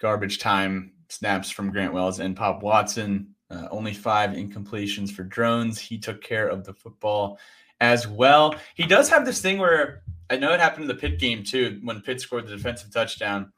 garbage 0.00 0.38
time 0.38 0.92
snaps 1.08 1.50
from 1.50 1.70
Grant 1.70 1.92
Wells 1.92 2.20
and 2.20 2.36
Pop 2.36 2.62
Watson. 2.62 3.34
Uh, 3.50 3.66
only 3.70 3.92
five 3.92 4.30
incompletions 4.30 5.10
for 5.10 5.24
drones. 5.24 5.78
He 5.78 5.98
took 5.98 6.22
care 6.22 6.48
of 6.48 6.64
the 6.64 6.72
football 6.72 7.38
as 7.80 8.06
well. 8.06 8.54
He 8.74 8.86
does 8.86 9.10
have 9.10 9.26
this 9.26 9.42
thing 9.42 9.58
where 9.58 10.02
I 10.30 10.36
know 10.36 10.52
it 10.52 10.60
happened 10.60 10.82
in 10.82 10.88
the 10.88 10.94
Pitt 10.94 11.18
game 11.18 11.42
too, 11.42 11.80
when 11.82 12.00
Pitt 12.00 12.20
scored 12.20 12.46
the 12.46 12.56
defensive 12.56 12.92
touchdown. 12.92 13.52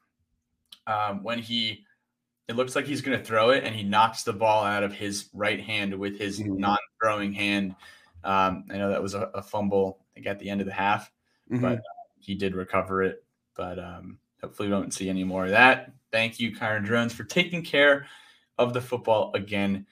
Um, 0.87 1.23
when 1.23 1.39
he, 1.39 1.85
it 2.49 2.57
looks 2.57 2.75
like 2.75 2.87
he's 2.87 3.03
going 3.03 3.17
to 3.17 3.25
throw 3.25 3.51
it, 3.51 3.63
and 3.63 3.77
he 3.77 3.83
knocks 3.83 4.25
the 4.25 4.33
ball 4.33 4.65
out 4.65 4.83
of 4.83 4.93
his 4.93 5.29
right 5.35 5.61
hand 5.61 5.95
with 5.95 6.19
his 6.19 6.41
mm-hmm. 6.41 6.59
non-throwing 6.59 7.35
hand. 7.35 7.77
Um, 8.25 8.65
I 8.71 8.79
know 8.79 8.89
that 8.89 9.03
was 9.03 9.15
a, 9.15 9.31
a, 9.35 9.43
fumble, 9.43 9.99
I 10.01 10.15
think, 10.15 10.27
at 10.27 10.39
the 10.39 10.49
end 10.49 10.61
of 10.61 10.67
the 10.67 10.73
half, 10.73 11.13
mm-hmm. 11.51 11.63
but 11.63 11.79
uh, 11.79 11.83
he 12.19 12.35
did 12.35 12.55
recover 12.55 13.03
it. 13.03 13.23
But 13.55 13.79
um, 13.79 14.19
hopefully, 14.41 14.69
we 14.69 14.75
don't 14.75 14.95
see 14.95 15.09
any 15.09 15.25
more 15.25 15.45
of 15.45 15.51
that. 15.51 15.93
Thank 16.11 16.41
you, 16.41 16.55
Kyron 16.55 16.85
Drones, 16.85 17.13
for 17.13 17.25
taking 17.25 17.63
care 17.63 18.07
of 18.59 18.73
the 18.73 18.81
football 18.81 19.31
again 19.35 19.87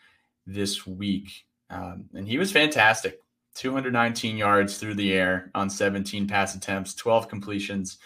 this 0.46 0.87
week. 0.87 1.44
Um, 1.68 2.06
and 2.14 2.26
he 2.26 2.38
was 2.38 2.50
fantastic 2.50 3.20
219 3.54 4.37
yards 4.37 4.78
through 4.78 4.95
the 4.95 5.12
air 5.12 5.50
on 5.54 5.69
17 5.69 6.26
pass 6.26 6.54
attempts, 6.54 6.95
12 6.95 7.28
completions, 7.28 7.99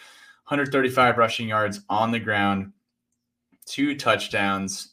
135 0.47 1.19
rushing 1.19 1.49
yards 1.49 1.81
on 1.89 2.11
the 2.11 2.21
ground, 2.21 2.73
two 3.67 3.97
touchdowns. 3.97 4.91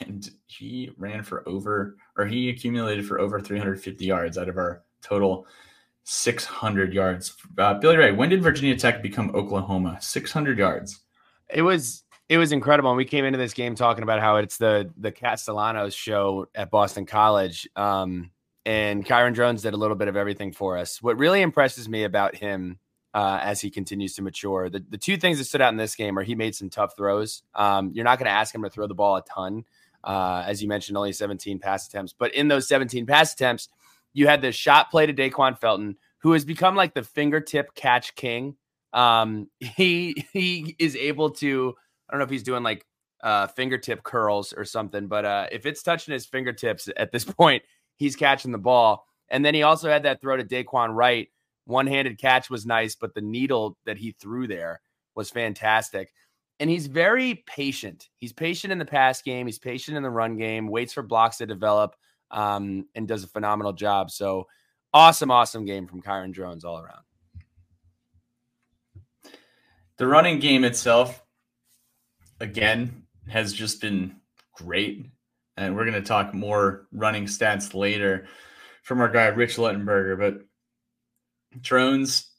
And 0.00 0.30
he 0.46 0.92
ran 0.98 1.24
for 1.24 1.48
over, 1.48 1.96
or 2.16 2.24
he 2.24 2.48
accumulated 2.48 3.06
for 3.06 3.18
over 3.18 3.40
350 3.40 4.04
yards 4.04 4.38
out 4.38 4.48
of 4.48 4.56
our 4.56 4.84
total 5.02 5.48
600 6.04 6.92
yards. 6.92 7.36
Uh, 7.58 7.74
Billy 7.74 7.96
Ray, 7.96 8.12
when 8.12 8.28
did 8.28 8.42
Virginia 8.42 8.76
Tech 8.76 9.02
become 9.02 9.34
Oklahoma? 9.34 9.98
600 10.00 10.58
yards. 10.58 11.00
It 11.48 11.62
was 11.62 12.04
it 12.28 12.38
was 12.38 12.52
incredible. 12.52 12.90
And 12.90 12.96
we 12.96 13.04
came 13.04 13.24
into 13.24 13.38
this 13.38 13.52
game 13.52 13.74
talking 13.74 14.04
about 14.04 14.20
how 14.20 14.36
it's 14.36 14.56
the 14.56 14.90
the 14.96 15.10
Castellanos 15.10 15.94
show 15.94 16.46
at 16.54 16.70
Boston 16.70 17.04
College. 17.04 17.68
Um, 17.74 18.30
and 18.66 19.04
Kyron 19.04 19.34
Drones 19.34 19.62
did 19.62 19.74
a 19.74 19.76
little 19.76 19.96
bit 19.96 20.08
of 20.08 20.16
everything 20.16 20.52
for 20.52 20.76
us. 20.76 21.02
What 21.02 21.18
really 21.18 21.42
impresses 21.42 21.88
me 21.88 22.04
about 22.04 22.36
him 22.36 22.78
uh, 23.14 23.40
as 23.42 23.60
he 23.60 23.70
continues 23.70 24.14
to 24.14 24.22
mature, 24.22 24.68
the, 24.68 24.84
the 24.88 24.98
two 24.98 25.16
things 25.16 25.38
that 25.38 25.44
stood 25.44 25.60
out 25.60 25.72
in 25.72 25.76
this 25.76 25.94
game 25.94 26.18
are 26.18 26.22
he 26.22 26.34
made 26.34 26.54
some 26.54 26.70
tough 26.70 26.96
throws. 26.96 27.42
Um, 27.54 27.90
you're 27.94 28.04
not 28.04 28.18
going 28.18 28.26
to 28.26 28.32
ask 28.32 28.54
him 28.54 28.62
to 28.62 28.70
throw 28.70 28.86
the 28.86 28.94
ball 28.94 29.16
a 29.16 29.22
ton. 29.22 29.64
Uh, 30.02 30.44
as 30.46 30.62
you 30.62 30.68
mentioned, 30.68 30.96
only 30.96 31.12
17 31.12 31.58
pass 31.58 31.86
attempts. 31.86 32.14
But 32.16 32.34
in 32.34 32.48
those 32.48 32.68
17 32.68 33.06
pass 33.06 33.34
attempts, 33.34 33.68
you 34.12 34.26
had 34.26 34.42
the 34.42 34.52
shot 34.52 34.90
play 34.90 35.06
to 35.06 35.12
Daquan 35.12 35.58
Felton, 35.58 35.96
who 36.18 36.32
has 36.32 36.44
become 36.44 36.74
like 36.74 36.94
the 36.94 37.02
fingertip 37.02 37.74
catch 37.74 38.14
king. 38.14 38.56
Um, 38.92 39.48
he 39.60 40.26
he 40.32 40.74
is 40.78 40.96
able 40.96 41.30
to 41.30 41.74
I 42.08 42.12
don't 42.12 42.18
know 42.18 42.24
if 42.24 42.30
he's 42.30 42.42
doing 42.42 42.62
like 42.62 42.84
uh, 43.22 43.46
fingertip 43.48 44.02
curls 44.02 44.52
or 44.52 44.64
something, 44.64 45.06
but 45.06 45.24
uh, 45.24 45.46
if 45.52 45.66
it's 45.66 45.82
touching 45.82 46.12
his 46.12 46.26
fingertips 46.26 46.88
at 46.96 47.12
this 47.12 47.24
point, 47.38 47.62
he's 48.00 48.16
catching 48.16 48.50
the 48.50 48.58
ball. 48.58 49.06
And 49.28 49.44
then 49.44 49.54
he 49.54 49.62
also 49.62 49.88
had 49.88 50.02
that 50.02 50.20
throw 50.20 50.36
to 50.36 50.42
Daquan 50.42 50.94
Wright. 50.94 51.28
One 51.66 51.86
handed 51.86 52.18
catch 52.18 52.50
was 52.50 52.66
nice, 52.66 52.96
but 52.96 53.14
the 53.14 53.20
needle 53.20 53.76
that 53.84 53.98
he 53.98 54.12
threw 54.12 54.48
there 54.48 54.80
was 55.14 55.30
fantastic. 55.30 56.12
And 56.58 56.68
he's 56.68 56.88
very 56.88 57.44
patient. 57.46 58.08
He's 58.16 58.32
patient 58.32 58.72
in 58.72 58.78
the 58.78 58.84
pass 58.84 59.22
game, 59.22 59.46
he's 59.46 59.58
patient 59.58 59.96
in 59.96 60.02
the 60.02 60.10
run 60.10 60.36
game, 60.36 60.66
waits 60.66 60.92
for 60.92 61.02
blocks 61.02 61.36
to 61.36 61.46
develop, 61.46 61.94
um, 62.30 62.86
and 62.94 63.06
does 63.06 63.22
a 63.22 63.28
phenomenal 63.28 63.72
job. 63.72 64.10
So, 64.10 64.46
awesome, 64.92 65.30
awesome 65.30 65.64
game 65.64 65.86
from 65.86 66.02
Kyron 66.02 66.32
Drones 66.32 66.64
all 66.64 66.78
around. 66.78 67.04
The 69.98 70.06
running 70.06 70.38
game 70.38 70.64
itself 70.64 71.22
again 72.40 73.04
has 73.28 73.52
just 73.52 73.80
been 73.80 74.16
great. 74.54 75.06
And 75.60 75.76
we're 75.76 75.84
going 75.84 76.02
to 76.02 76.08
talk 76.08 76.32
more 76.32 76.86
running 76.90 77.26
stats 77.26 77.74
later 77.74 78.26
from 78.82 79.02
our 79.02 79.10
guy, 79.10 79.26
Rich 79.26 79.56
Lettenberger. 79.56 80.18
But 80.18 81.60
Drones 81.60 82.30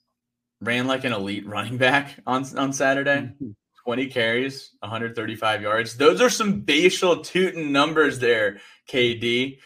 ran 0.59 0.87
like 0.87 1.03
an 1.03 1.13
elite 1.13 1.45
running 1.45 1.77
back 1.77 2.17
on, 2.25 2.45
on 2.57 2.73
Saturday. 2.73 3.17
Mm-hmm. 3.17 3.51
20 3.83 4.07
carries, 4.07 4.71
135 4.79 5.61
yards. 5.61 5.97
Those 5.97 6.19
are 6.19 6.29
some 6.29 6.63
Bhayshul 6.63 7.23
Tuten 7.23 7.69
numbers 7.69 8.19
there, 8.19 8.59
KD. 8.89 9.59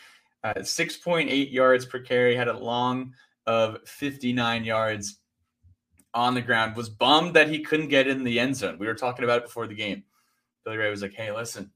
Uh, 0.44 0.54
6.8 0.56 1.52
yards 1.52 1.86
per 1.86 2.00
carry, 2.00 2.36
had 2.36 2.48
a 2.48 2.58
long 2.58 3.14
of 3.46 3.80
59 3.88 4.64
yards 4.64 5.20
on 6.14 6.34
the 6.34 6.42
ground. 6.42 6.76
Was 6.76 6.90
bummed 6.90 7.36
that 7.36 7.50
he 7.50 7.60
couldn't 7.60 7.90
get 7.90 8.08
in 8.08 8.24
the 8.24 8.40
end 8.40 8.56
zone. 8.58 8.80
We 8.80 8.88
were 8.88 8.96
talking 8.96 9.24
about 9.24 9.40
it 9.40 9.46
before 9.46 9.68
the 9.68 9.76
game. 9.76 10.04
Billy 10.64 10.78
Ray 10.78 10.90
was 10.90 11.02
like, 11.02 11.14
"Hey, 11.14 11.32
listen, 11.32 11.72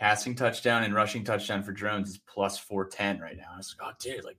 passing 0.00 0.34
touchdown 0.34 0.82
and 0.82 0.94
rushing 0.94 1.22
touchdown 1.22 1.62
for 1.62 1.72
Drones 1.72 2.08
is 2.08 2.18
plus 2.26 2.58
four 2.58 2.86
ten 2.86 3.20
right 3.20 3.36
now." 3.36 3.50
I 3.52 3.58
was 3.58 3.76
like, 3.78 3.86
"Oh, 3.88 3.94
dude, 4.00 4.24
like, 4.24 4.38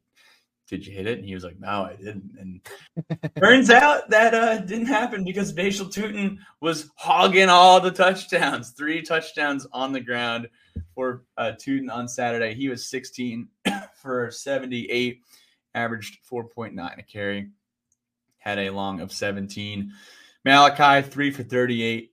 did 0.68 0.86
you 0.86 0.94
hit 0.94 1.06
it?" 1.06 1.20
And 1.20 1.28
he 1.28 1.36
was 1.36 1.44
like, 1.44 1.60
"No, 1.60 1.84
I 1.84 1.96
didn't." 1.96 2.32
And 2.40 3.32
turns 3.38 3.70
out 3.70 4.10
that 4.10 4.34
uh, 4.34 4.58
didn't 4.58 4.88
happen 4.88 5.24
because 5.24 5.54
Bhayshul 5.54 5.94
Tuten 5.94 6.40
was 6.62 6.90
hogging 6.96 7.48
all 7.48 7.80
the 7.80 7.92
touchdowns, 7.92 8.72
three 8.72 9.04
touchdowns 9.04 9.68
on 9.72 9.94
the 9.94 10.02
ground 10.02 10.50
for 10.96 11.24
uh, 11.38 11.52
Tuten 11.58 11.92
on 11.92 12.08
Saturday. 12.08 12.56
He 12.56 12.68
was 12.68 12.90
16 12.90 13.48
for 14.02 14.32
78, 14.32 15.22
averaged 15.76 16.18
4.9 16.30 16.98
a 16.98 17.04
carry, 17.04 17.52
had 18.40 18.58
a 18.58 18.72
long 18.72 19.00
of 19.00 19.12
17. 19.12 19.92
Malachi, 20.44 21.08
three 21.08 21.30
for 21.30 21.44
38, 21.44 22.12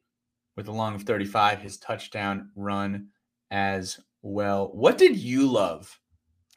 with 0.54 0.68
a 0.68 0.72
long 0.72 0.94
of 0.94 1.04
35, 1.04 1.62
his 1.62 1.78
touchdown 1.78 2.50
run 2.54 3.08
as 3.50 3.98
well. 4.22 4.70
What 4.72 4.98
did 4.98 5.16
you 5.16 5.50
love? 5.50 5.98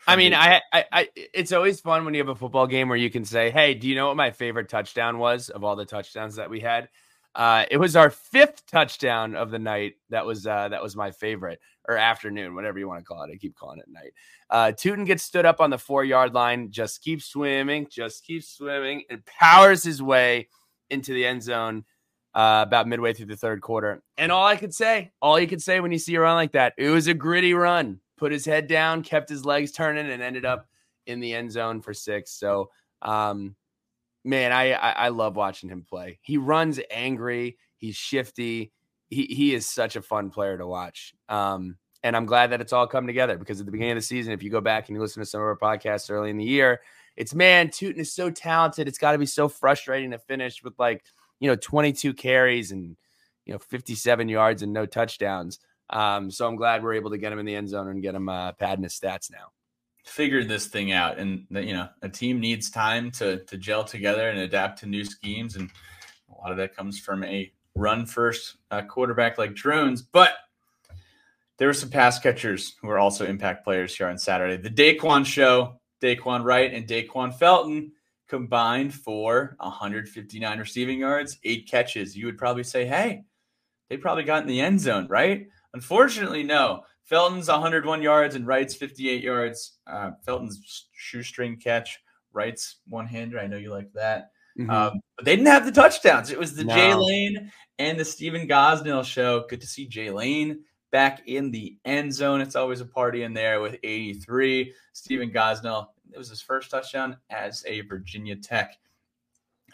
I 0.07 0.15
mean, 0.15 0.33
I, 0.33 0.61
I, 0.73 0.85
I, 0.91 1.09
it's 1.15 1.51
always 1.51 1.79
fun 1.79 2.05
when 2.05 2.13
you 2.13 2.21
have 2.21 2.29
a 2.29 2.35
football 2.35 2.65
game 2.65 2.89
where 2.89 2.97
you 2.97 3.11
can 3.11 3.23
say, 3.23 3.51
"Hey, 3.51 3.75
do 3.75 3.87
you 3.87 3.95
know 3.95 4.07
what 4.07 4.17
my 4.17 4.31
favorite 4.31 4.67
touchdown 4.67 5.19
was 5.19 5.49
of 5.49 5.63
all 5.63 5.75
the 5.75 5.85
touchdowns 5.85 6.35
that 6.35 6.49
we 6.49 6.59
had?" 6.59 6.89
Uh, 7.33 7.65
it 7.71 7.77
was 7.77 7.95
our 7.95 8.09
fifth 8.09 8.65
touchdown 8.65 9.35
of 9.35 9.51
the 9.51 9.59
night. 9.59 9.93
That 10.09 10.25
was 10.25 10.47
uh, 10.47 10.69
that 10.69 10.81
was 10.81 10.95
my 10.95 11.11
favorite, 11.11 11.59
or 11.87 11.97
afternoon, 11.97 12.55
whatever 12.55 12.79
you 12.79 12.87
want 12.87 12.99
to 12.99 13.05
call 13.05 13.23
it. 13.23 13.31
I 13.31 13.37
keep 13.37 13.55
calling 13.55 13.79
it 13.79 13.85
night. 13.89 14.13
Uh, 14.49 14.71
Tuten 14.71 15.05
gets 15.05 15.23
stood 15.23 15.45
up 15.45 15.61
on 15.61 15.69
the 15.69 15.77
four 15.77 16.03
yard 16.03 16.33
line, 16.33 16.71
just 16.71 17.03
keeps 17.03 17.25
swimming, 17.25 17.87
just 17.89 18.25
keeps 18.25 18.49
swimming, 18.49 19.03
and 19.09 19.23
powers 19.25 19.83
his 19.83 20.01
way 20.01 20.49
into 20.89 21.13
the 21.13 21.25
end 21.25 21.43
zone 21.43 21.85
uh, 22.33 22.63
about 22.65 22.87
midway 22.87 23.13
through 23.13 23.25
the 23.27 23.35
third 23.35 23.61
quarter. 23.61 24.01
And 24.17 24.31
all 24.31 24.45
I 24.45 24.55
could 24.55 24.73
say, 24.73 25.11
all 25.21 25.39
you 25.39 25.47
could 25.47 25.61
say 25.61 25.79
when 25.79 25.91
you 25.91 25.99
see 25.99 26.15
a 26.15 26.21
run 26.21 26.35
like 26.35 26.53
that, 26.53 26.73
it 26.77 26.89
was 26.89 27.07
a 27.07 27.13
gritty 27.13 27.53
run. 27.53 27.99
Put 28.17 28.31
his 28.31 28.45
head 28.45 28.67
down, 28.67 29.03
kept 29.03 29.29
his 29.29 29.45
legs 29.45 29.71
turning, 29.71 30.09
and 30.09 30.21
ended 30.21 30.45
up 30.45 30.67
in 31.07 31.19
the 31.19 31.33
end 31.33 31.51
zone 31.51 31.81
for 31.81 31.93
six. 31.93 32.31
So, 32.31 32.69
um, 33.01 33.55
man, 34.23 34.51
I, 34.51 34.73
I 34.73 34.91
I 34.91 35.07
love 35.09 35.35
watching 35.35 35.69
him 35.69 35.83
play. 35.87 36.19
He 36.21 36.37
runs 36.37 36.79
angry. 36.91 37.57
He's 37.77 37.95
shifty. 37.95 38.71
He 39.09 39.25
he 39.25 39.55
is 39.55 39.67
such 39.67 39.95
a 39.95 40.01
fun 40.01 40.29
player 40.29 40.57
to 40.57 40.67
watch. 40.67 41.13
Um, 41.29 41.77
and 42.03 42.15
I'm 42.15 42.25
glad 42.25 42.51
that 42.51 42.61
it's 42.61 42.73
all 42.73 42.87
come 42.87 43.07
together 43.07 43.37
because 43.37 43.59
at 43.59 43.65
the 43.65 43.71
beginning 43.71 43.93
of 43.93 43.97
the 43.97 44.03
season, 44.03 44.33
if 44.33 44.41
you 44.41 44.49
go 44.49 44.61
back 44.61 44.87
and 44.87 44.95
you 44.95 45.01
listen 45.01 45.21
to 45.21 45.25
some 45.25 45.41
of 45.41 45.47
our 45.47 45.57
podcasts 45.57 46.09
early 46.09 46.29
in 46.29 46.37
the 46.37 46.45
year, 46.45 46.81
it's 47.15 47.33
man, 47.33 47.69
Tuten 47.69 47.97
is 47.97 48.13
so 48.13 48.29
talented. 48.29 48.87
It's 48.87 48.97
got 48.97 49.11
to 49.11 49.17
be 49.17 49.25
so 49.25 49.47
frustrating 49.49 50.11
to 50.11 50.19
finish 50.19 50.63
with 50.63 50.73
like 50.79 51.03
you 51.41 51.49
know 51.49 51.57
22 51.57 52.13
carries 52.13 52.71
and 52.71 52.95
you 53.45 53.51
know 53.51 53.59
57 53.59 54.29
yards 54.29 54.61
and 54.61 54.71
no 54.71 54.85
touchdowns. 54.85 55.59
Um, 55.89 56.31
so 56.31 56.47
I'm 56.47 56.55
glad 56.55 56.83
we're 56.83 56.93
able 56.93 57.09
to 57.09 57.17
get 57.17 57.33
him 57.33 57.39
in 57.39 57.45
the 57.45 57.55
end 57.55 57.67
zone 57.67 57.89
and 57.89 58.01
get 58.01 58.15
him 58.15 58.29
uh, 58.29 58.53
padding 58.53 58.83
his 58.83 58.97
stats 58.97 59.29
now. 59.29 59.51
Figured 60.05 60.47
this 60.47 60.67
thing 60.67 60.93
out 60.93 61.17
and 61.17 61.45
you 61.49 61.73
know 61.73 61.89
a 62.01 62.07
team 62.07 62.39
needs 62.39 62.69
time 62.69 63.11
to 63.11 63.43
to 63.45 63.57
gel 63.57 63.83
together 63.83 64.29
and 64.29 64.39
adapt 64.39 64.79
to 64.79 64.85
new 64.85 65.03
schemes. 65.03 65.57
And 65.57 65.69
a 66.29 66.41
lot 66.41 66.51
of 66.51 66.57
that 66.57 66.75
comes 66.75 66.99
from 66.99 67.23
a 67.25 67.51
run 67.75 68.05
first 68.05 68.57
uh, 68.69 68.83
quarterback 68.83 69.37
like 69.37 69.53
drones. 69.53 70.01
But 70.01 70.31
there 71.57 71.67
were 71.67 71.73
some 71.73 71.89
pass 71.89 72.19
catchers 72.19 72.75
who 72.81 72.89
are 72.89 72.99
also 72.99 73.25
impact 73.25 73.63
players 73.63 73.95
here 73.95 74.07
on 74.07 74.17
saturday. 74.17 74.57
The 74.57 74.69
daquan 74.69 75.25
show 75.25 75.79
daquan 76.01 76.43
wright 76.43 76.73
and 76.73 76.87
daquan 76.87 77.33
felton 77.33 77.91
combined 78.31 78.93
for 78.93 79.55
159 79.59 80.57
receiving 80.57 80.99
yards 80.99 81.37
eight 81.43 81.67
catches 81.69 82.15
you 82.15 82.25
would 82.25 82.37
probably 82.37 82.63
say 82.63 82.85
hey 82.85 83.23
they 83.89 83.97
probably 83.97 84.23
got 84.23 84.41
in 84.41 84.47
the 84.47 84.61
end 84.61 84.79
zone 84.79 85.05
right 85.09 85.47
unfortunately 85.73 86.41
no 86.41 86.81
Felton's 87.11 87.49
101 87.49 88.01
yards 88.01 88.35
and 88.35 88.47
Wright's 88.47 88.73
58 88.73 89.21
yards. 89.21 89.73
Uh, 89.85 90.11
Felton's 90.25 90.87
shoestring 90.93 91.57
catch, 91.57 91.99
Wright's 92.31 92.77
one 92.87 93.05
hander. 93.05 93.37
I 93.37 93.47
know 93.47 93.57
you 93.57 93.69
like 93.69 93.91
that. 93.95 94.31
Mm-hmm. 94.57 94.69
Um, 94.69 95.01
but 95.17 95.25
they 95.25 95.35
didn't 95.35 95.51
have 95.51 95.65
the 95.65 95.73
touchdowns. 95.73 96.31
It 96.31 96.39
was 96.39 96.55
the 96.55 96.63
no. 96.63 96.73
Jay 96.73 96.93
Lane 96.93 97.51
and 97.79 97.99
the 97.99 98.05
Stephen 98.05 98.47
Gosnell 98.47 99.03
show. 99.03 99.45
Good 99.49 99.59
to 99.59 99.67
see 99.67 99.87
Jay 99.87 100.09
Lane 100.09 100.63
back 100.93 101.27
in 101.27 101.51
the 101.51 101.77
end 101.83 102.13
zone. 102.13 102.39
It's 102.39 102.55
always 102.55 102.79
a 102.79 102.85
party 102.85 103.23
in 103.23 103.33
there 103.33 103.59
with 103.59 103.75
83. 103.83 104.73
Stephen 104.93 105.31
Gosnell, 105.31 105.87
it 106.11 106.17
was 106.17 106.29
his 106.29 106.41
first 106.41 106.69
touchdown 106.71 107.17
as 107.29 107.63
a 107.67 107.81
Virginia 107.81 108.35
Tech 108.35 108.77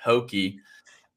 Hokie. 0.06 0.58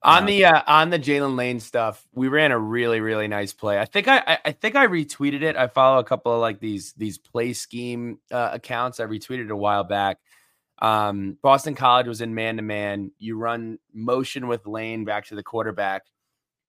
On 0.02 0.24
the 0.24 0.46
uh, 0.46 0.62
on 0.66 0.88
the 0.88 0.98
Jaylin 0.98 1.36
Lane 1.36 1.60
stuff, 1.60 2.08
we 2.14 2.28
ran 2.28 2.52
a 2.52 2.58
really 2.58 3.00
really 3.00 3.28
nice 3.28 3.52
play. 3.52 3.78
I 3.78 3.84
think 3.84 4.08
I 4.08 4.38
I 4.44 4.52
think 4.52 4.74
I 4.74 4.86
retweeted 4.86 5.42
it. 5.42 5.56
I 5.56 5.66
follow 5.66 5.98
a 5.98 6.04
couple 6.04 6.32
of 6.32 6.40
like 6.40 6.58
these 6.58 6.94
these 6.94 7.18
play 7.18 7.52
scheme 7.52 8.18
uh, 8.30 8.50
accounts. 8.52 8.98
I 8.98 9.04
retweeted 9.04 9.44
it 9.44 9.50
a 9.50 9.56
while 9.56 9.84
back. 9.84 10.18
Um, 10.80 11.36
Boston 11.42 11.74
College 11.74 12.06
was 12.06 12.22
in 12.22 12.34
man 12.34 12.56
to 12.56 12.62
man. 12.62 13.12
You 13.18 13.36
run 13.36 13.78
motion 13.92 14.48
with 14.48 14.66
Lane 14.66 15.04
back 15.04 15.26
to 15.26 15.34
the 15.34 15.42
quarterback. 15.42 16.04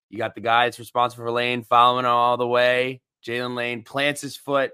You 0.09 0.17
got 0.17 0.35
the 0.35 0.41
guy 0.41 0.65
that's 0.65 0.79
responsible 0.79 1.23
for 1.23 1.31
Lane 1.31 1.63
following 1.63 2.05
all 2.05 2.35
the 2.35 2.47
way. 2.47 3.01
Jaylin 3.25 3.55
Lane 3.55 3.83
plants 3.83 4.19
his 4.19 4.35
foot, 4.35 4.71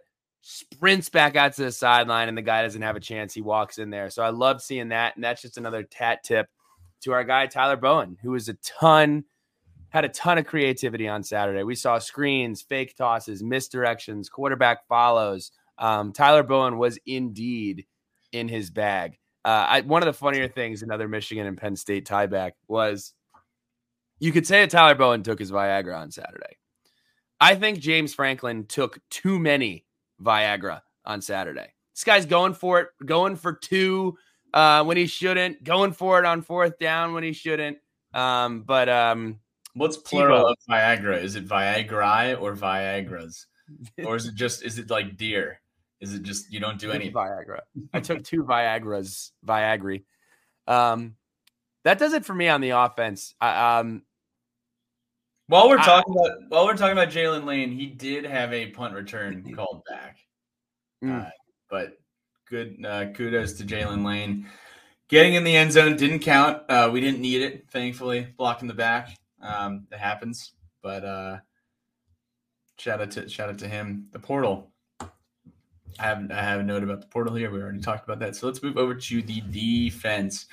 sprints 0.49 1.09
back 1.09 1.35
out 1.35 1.53
to 1.53 1.63
the 1.63 1.71
sideline, 1.73 2.29
and 2.29 2.37
the 2.37 2.41
guy 2.41 2.61
doesn't 2.61 2.81
have 2.81 2.95
a 2.95 3.01
chance. 3.01 3.33
He 3.33 3.41
walks 3.41 3.79
in 3.79 3.89
there. 3.89 4.09
So 4.09 4.23
I 4.23 4.29
love 4.29 4.61
seeing 4.61 4.89
that, 4.89 5.15
and 5.15 5.23
that's 5.23 5.41
just 5.41 5.57
another 5.57 5.83
tat 5.83 6.23
tip 6.23 6.47
to 7.01 7.11
our 7.11 7.25
guy 7.25 7.47
Tyler 7.47 7.75
Bowen, 7.75 8.17
who 8.21 8.31
was 8.31 8.47
a 8.47 8.53
ton 8.63 9.25
had 9.89 10.05
a 10.05 10.09
ton 10.09 10.37
of 10.37 10.45
creativity 10.45 11.07
on 11.07 11.23
Saturday. 11.23 11.63
We 11.63 11.75
saw 11.75 11.97
screens, 11.97 12.61
fake 12.61 12.95
tosses, 12.97 13.41
misdirections, 13.41 14.29
quarterback 14.29 14.85
follows. 14.87 15.51
Um, 15.77 16.11
Tyler 16.11 16.43
Bowen 16.43 16.77
was 16.77 16.99
indeed 17.05 17.85
in 18.31 18.47
his 18.47 18.69
bag. 18.69 19.17
Uh, 19.45 19.65
I, 19.69 19.81
one 19.81 20.01
of 20.01 20.07
the 20.07 20.13
funnier 20.13 20.47
things, 20.47 20.81
another 20.81 21.07
Michigan 21.07 21.47
and 21.47 21.57
Penn 21.57 21.75
State 21.75 22.05
tieback, 22.05 22.51
was 22.67 23.13
you 24.19 24.31
could 24.31 24.45
say 24.45 24.61
that 24.61 24.69
Tyler 24.69 24.95
Bowen 24.95 25.23
took 25.23 25.39
his 25.39 25.51
Viagra 25.51 25.97
on 25.97 26.11
Saturday. 26.11 26.57
I 27.39 27.55
think 27.55 27.79
James 27.79 28.13
Franklin 28.13 28.65
took 28.65 28.99
too 29.09 29.39
many 29.39 29.86
Viagra 30.21 30.81
on 31.05 31.21
Saturday. 31.21 31.73
This 31.93 32.03
guy's 32.03 32.25
going 32.25 32.53
for 32.53 32.79
it, 32.81 32.87
going 33.05 33.35
for 33.35 33.53
two 33.53 34.17
uh, 34.53 34.83
when 34.83 34.97
he 34.97 35.07
shouldn't, 35.07 35.63
going 35.63 35.93
for 35.93 36.19
it 36.19 36.25
on 36.25 36.41
fourth 36.41 36.77
down 36.79 37.13
when 37.13 37.23
he 37.23 37.33
shouldn't. 37.33 37.77
Um, 38.13 38.61
but 38.61 38.89
um, 38.89 39.39
what's 39.73 39.97
plural 39.97 40.45
Tebow. 40.45 40.51
of 40.51 40.57
Viagra? 40.69 41.21
Is 41.21 41.35
it 41.35 41.47
Viagra 41.47 42.39
or 42.39 42.55
Viagra's, 42.55 43.47
or 44.05 44.15
is 44.15 44.27
it 44.27 44.35
just 44.35 44.63
is 44.63 44.77
it 44.77 44.89
like 44.89 45.17
deer? 45.17 45.59
Is 45.99 46.13
it 46.13 46.23
just 46.23 46.51
you 46.51 46.59
don't 46.59 46.79
do 46.79 46.91
any 46.91 47.11
Viagra? 47.11 47.61
I 47.93 47.99
took 47.99 48.23
two 48.23 48.43
Viagra's, 48.43 49.31
Viagra. 49.45 50.03
Um, 50.67 51.15
that 51.83 51.97
does 51.99 52.13
it 52.13 52.25
for 52.25 52.33
me 52.33 52.49
on 52.49 52.61
the 52.61 52.71
offense. 52.71 53.33
I, 53.39 53.79
um, 53.79 54.03
while 55.47 55.69
we're 55.69 55.77
talking 55.77 56.15
I, 56.17 56.25
about 56.25 56.49
while 56.49 56.65
we're 56.65 56.77
talking 56.77 56.97
about 56.97 57.09
Jaylin 57.09 57.45
Lane, 57.45 57.71
he 57.71 57.87
did 57.87 58.25
have 58.25 58.53
a 58.53 58.67
punt 58.67 58.93
return 58.93 59.53
called 59.55 59.83
back, 59.89 60.17
mm. 61.03 61.25
uh, 61.25 61.29
but 61.69 61.97
good 62.49 62.83
uh, 62.85 63.11
kudos 63.13 63.53
to 63.53 63.63
Jaylin 63.63 64.05
Lane. 64.05 64.47
Getting 65.09 65.35
in 65.35 65.45
the 65.45 65.55
end 65.55 65.71
zone 65.71 65.95
didn't 65.95 66.19
count. 66.19 66.63
Uh, 66.67 66.89
we 66.91 66.99
didn't 66.99 67.21
need 67.21 67.41
it, 67.41 67.69
thankfully. 67.71 68.27
Blocking 68.37 68.67
the 68.67 68.73
back, 68.73 69.17
um, 69.41 69.87
it 69.89 69.97
happens. 69.97 70.51
But 70.81 71.05
uh, 71.05 71.37
shout 72.77 73.01
out 73.01 73.11
to 73.11 73.29
shout 73.29 73.49
out 73.49 73.59
to 73.59 73.67
him. 73.67 74.07
The 74.11 74.19
portal. 74.19 74.71
I 75.99 76.03
have 76.03 76.29
I 76.29 76.41
have 76.41 76.59
a 76.59 76.63
note 76.63 76.83
about 76.83 77.01
the 77.01 77.07
portal 77.07 77.35
here. 77.35 77.49
We 77.49 77.61
already 77.61 77.79
talked 77.79 78.03
about 78.03 78.19
that. 78.19 78.35
So 78.35 78.47
let's 78.47 78.61
move 78.61 78.77
over 78.77 78.93
to 78.93 79.21
the 79.21 79.41
defense. 79.49 80.45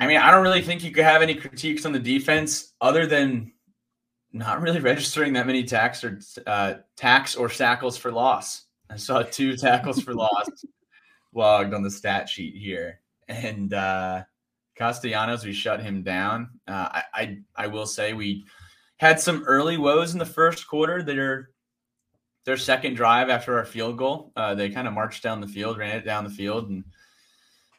I 0.00 0.06
mean, 0.06 0.18
I 0.18 0.30
don't 0.30 0.42
really 0.42 0.62
think 0.62 0.82
you 0.82 0.90
could 0.90 1.04
have 1.04 1.22
any 1.22 1.34
critiques 1.34 1.84
on 1.84 1.92
the 1.92 1.98
defense 1.98 2.72
other 2.80 3.06
than 3.06 3.52
not 4.32 4.60
really 4.60 4.80
registering 4.92 5.32
that 5.34 5.46
many 5.46 5.64
tax 5.64 6.02
or 6.04 6.18
uh, 6.46 6.74
or 7.38 7.48
sackles 7.50 7.96
for 7.96 8.10
loss. 8.10 8.64
I 8.90 8.96
saw 8.96 9.22
two 9.22 9.56
tackles 9.56 10.02
for 10.02 10.14
loss 10.14 10.48
logged 11.34 11.74
on 11.74 11.82
the 11.82 11.90
stat 11.90 12.28
sheet 12.28 12.56
here. 12.56 13.00
And 13.28 13.72
uh, 13.72 14.24
Castellanos, 14.76 15.44
we 15.44 15.52
shut 15.52 15.80
him 15.80 16.02
down. 16.02 16.50
Uh, 16.66 16.88
I, 16.92 17.02
I, 17.14 17.38
I 17.56 17.66
will 17.68 17.86
say 17.86 18.12
we 18.12 18.44
had 18.98 19.20
some 19.20 19.44
early 19.44 19.78
woes 19.78 20.12
in 20.12 20.18
the 20.18 20.26
first 20.26 20.66
quarter. 20.66 21.02
Their 21.02 21.50
their 22.44 22.56
second 22.56 22.94
drive 22.94 23.30
after 23.30 23.56
our 23.56 23.64
field 23.64 23.96
goal, 23.96 24.32
uh, 24.34 24.54
they 24.54 24.68
kind 24.68 24.88
of 24.88 24.94
marched 24.94 25.22
down 25.22 25.40
the 25.40 25.46
field, 25.46 25.78
ran 25.78 25.96
it 25.96 26.04
down 26.04 26.24
the 26.24 26.30
field, 26.30 26.70
and 26.70 26.84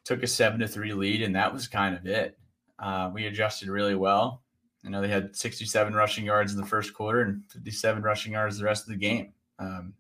took 0.04 0.24
a 0.24 0.28
seven 0.28 0.60
to 0.60 0.68
three 0.68 0.94
lead, 0.94 1.22
and 1.22 1.36
that 1.36 1.54
was 1.54 1.68
kind 1.68 1.96
of 1.96 2.06
it. 2.06 2.38
Uh, 2.80 3.12
we 3.14 3.26
adjusted 3.28 3.70
really 3.70 3.96
well. 3.96 4.44
I 4.86 4.90
know 4.90 5.02
they 5.02 5.08
had 5.08 5.36
67 5.36 5.94
rushing 5.94 6.26
yards 6.26 6.54
in 6.54 6.60
the 6.60 6.66
first 6.66 6.94
quarter 6.94 7.22
and 7.22 7.44
57 7.50 8.04
rushing 8.04 8.34
yards 8.34 8.58
the 8.58 8.66
rest 8.66 8.84
of 8.84 8.90
the 8.90 8.98
game. 8.98 9.34
Um, 9.60 9.94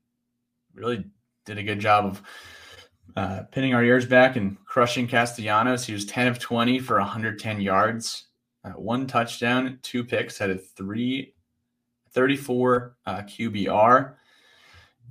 really 0.74 1.06
did 1.46 1.58
a 1.58 1.63
good 1.63 1.80
job 1.80 2.06
of 2.06 2.22
uh, 3.16 3.44
pinning 3.52 3.74
our 3.74 3.84
ears 3.84 4.06
back 4.06 4.36
and 4.36 4.58
crushing 4.66 5.08
Castellanos. 5.08 5.86
He 5.86 5.94
was 5.94 6.06
10 6.06 6.28
of 6.28 6.39
20 6.39 6.80
for 6.80 6.98
110 6.98 7.62
yards, 7.62 8.26
uh, 8.66 8.72
one 8.72 9.08
touchdown, 9.08 9.80
two 9.84 10.04
picks, 10.04 10.38
had 10.38 10.50
a 10.50 10.58
three, 10.58 11.34
34 12.12 12.96
uh, 13.06 13.22
QBR. 13.22 14.16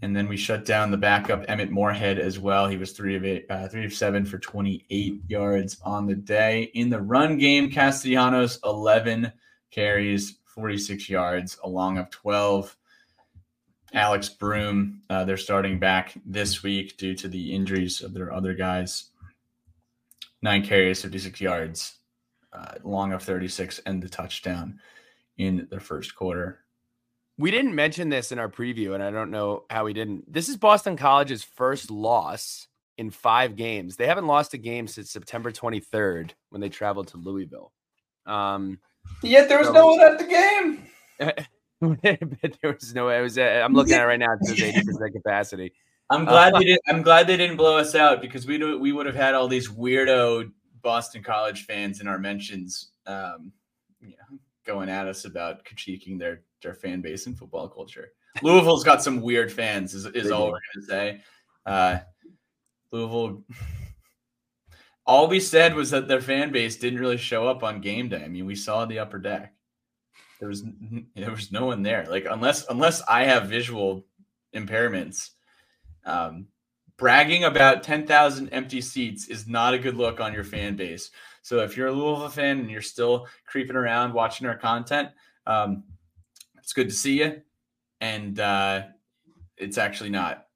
And 0.03 0.15
then 0.15 0.29
we 0.29 0.37
shut 0.37 0.65
down 0.65 0.91
the 0.91 0.97
backup 0.97 1.45
Emmett 1.49 1.71
Morehead 1.71 2.19
as 2.19 2.39
well. 2.39 2.69
He 2.69 2.77
was 2.77 2.93
three 2.93 3.17
of 3.17 3.25
eight, 3.25 3.47
uh, 3.49 3.69
three 3.69 3.85
of 3.85 3.95
seven 3.95 4.25
for 4.25 4.39
28 4.39 5.21
yards 5.29 5.79
on 5.85 6.07
the 6.07 6.15
day. 6.15 6.65
In 6.75 6.91
the 6.91 7.01
run 7.01 7.39
game, 7.39 7.71
Castellanos 7.71 8.59
11 8.65 9.33
carries, 9.71 10.39
46 10.45 11.09
yards, 11.09 11.57
along 11.63 11.99
of 11.99 12.11
12 12.11 12.77
Alex 13.95 14.29
Broome, 14.29 15.03
uh, 15.11 15.25
they're 15.25 15.37
starting 15.37 15.79
back 15.79 16.15
this 16.25 16.63
week 16.63 16.97
due 16.97 17.15
to 17.15 17.29
the 17.29 17.53
injuries 17.53 18.01
of 18.01 18.15
their 18.15 18.33
other 18.33 18.55
guys. 18.55 19.11
Nine 20.41 20.65
carries, 20.65 21.03
56 21.03 21.41
yards, 21.41 21.99
uh, 22.53 22.75
long 22.85 23.13
of 23.13 23.23
36, 23.23 23.81
and 23.81 24.03
the 24.03 24.09
touchdown 24.09 24.81
in 25.37 25.69
the 25.71 25.79
first 25.79 26.15
quarter. 26.15 26.62
We 27.39 27.51
didn't 27.51 27.75
mention 27.75 28.09
this 28.09 28.31
in 28.31 28.39
our 28.39 28.49
preview, 28.49 28.95
and 28.95 29.03
I 29.03 29.11
don't 29.11 29.31
know 29.31 29.65
how 29.71 29.85
we 29.85 29.93
didn't. 29.93 30.31
This 30.33 30.49
is 30.49 30.57
Boston 30.57 30.97
College's 30.97 31.43
first 31.43 31.91
loss 31.91 32.69
in 32.99 33.11
five 33.11 33.57
games. 33.57 33.97
They 33.97 34.07
haven't 34.07 34.27
lost 34.27 34.55
a 34.55 34.59
game 34.59 34.87
since 34.87 35.11
September 35.11 35.51
23rd 35.51 36.33
when 36.51 36.61
they 36.61 36.69
traveled 36.69 37.09
to 37.09 37.17
Louisville. 37.17 37.73
Um, 38.27 38.79
Yet 39.23 39.49
there 39.49 39.59
was 39.59 39.69
So- 39.69 39.73
no 39.73 39.87
one 39.87 40.01
at 40.01 40.19
the 40.19 40.25
game. 40.25 40.87
there 42.63 42.73
was 42.73 42.95
no. 42.95 43.09
It 43.09 43.23
was. 43.23 43.39
Uh, 43.39 43.63
I'm 43.65 43.73
looking 43.75 43.95
at 43.95 44.03
it 44.03 44.07
right 44.07 44.19
now. 44.19 44.35
It 44.41 44.45
says 44.47 44.61
80 44.63 44.85
percent 44.85 45.13
capacity. 45.15 45.73
I'm 46.11 46.25
glad 46.25 46.53
Uh, 46.55 46.59
they 46.59 46.65
did. 46.67 46.79
I'm 46.89 47.03
glad 47.03 47.27
they 47.27 47.37
didn't 47.37 47.57
blow 47.57 47.79
us 47.79 47.95
out 47.95 48.21
because 48.21 48.47
we 48.47 48.59
do, 48.59 48.79
we 48.79 48.93
would 48.93 49.07
have 49.07 49.15
had 49.17 49.35
all 49.35 49.49
these 49.49 49.69
weirdo 49.69 50.53
Boston 50.83 51.23
College 51.23 51.65
fans 51.65 52.01
in 52.01 52.07
our 52.07 52.19
mentions, 52.19 52.91
um, 53.07 53.53
you 54.01 54.11
know, 54.11 54.39
going 54.67 54.89
at 54.89 55.07
us 55.09 55.25
about 55.25 55.65
critiquing 55.65 56.19
their 56.19 56.43
their 56.63 56.75
fan 56.75 57.01
base 57.01 57.27
and 57.27 57.39
football 57.39 57.69
culture. 57.69 58.13
Louisville's 58.43 58.85
got 58.85 59.03
some 59.03 59.21
weird 59.21 59.53
fans, 59.53 59.95
is, 59.95 60.07
is 60.07 60.31
all 60.31 60.51
we're 60.51 60.61
gonna 60.75 60.87
say. 60.87 61.21
Uh, 61.67 61.99
Louisville. 62.91 63.45
All 65.05 65.27
we 65.27 65.41
said 65.41 65.75
was 65.75 65.91
that 65.91 66.07
their 66.07 66.21
fan 66.21 66.53
base 66.53 66.77
didn't 66.77 67.01
really 67.01 67.17
show 67.17 67.49
up 67.49 67.65
on 67.65 67.81
game 67.81 68.09
day. 68.09 68.23
I 68.23 68.29
mean, 68.29 68.47
we 68.47 68.55
saw 68.55 68.85
the 68.85 69.01
upper 69.01 69.19
deck. 69.19 69.53
There 70.39 70.49
was 70.49 70.65
there 71.17 71.31
was 71.31 71.53
no 71.53 71.67
one 71.67 71.83
there. 71.83 72.07
Like 72.09 72.27
unless 72.31 72.67
unless 72.69 73.03
I 73.03 73.25
have 73.25 73.49
visual 73.49 74.07
impairments, 74.55 75.31
um, 76.05 76.47
bragging 76.97 77.45
about 77.45 77.83
10,000 77.83 78.49
empty 78.51 78.81
seats 78.81 79.29
is 79.29 79.49
not 79.49 79.75
a 79.75 79.79
good 79.79 79.97
look 79.97 80.21
on 80.21 80.33
your 80.33 80.45
fan 80.45 80.77
base. 80.77 81.11
So 81.43 81.61
if 81.61 81.77
you're 81.77 81.89
a 81.89 81.93
Louisville 81.93 82.29
fan 82.29 82.61
and 82.61 82.71
you're 82.71 82.83
still 82.83 83.27
creeping 83.47 83.77
around 83.77 84.13
watching 84.13 84.47
our 84.47 84.57
content, 84.57 85.09
um, 85.47 85.83
it's 86.63 86.73
good 86.73 86.89
to 86.89 86.95
see 86.95 87.19
you. 87.19 87.43
And 88.01 88.39
uh, 88.41 88.85
it's 89.57 89.79
actually 89.79 90.11
not. 90.11 90.47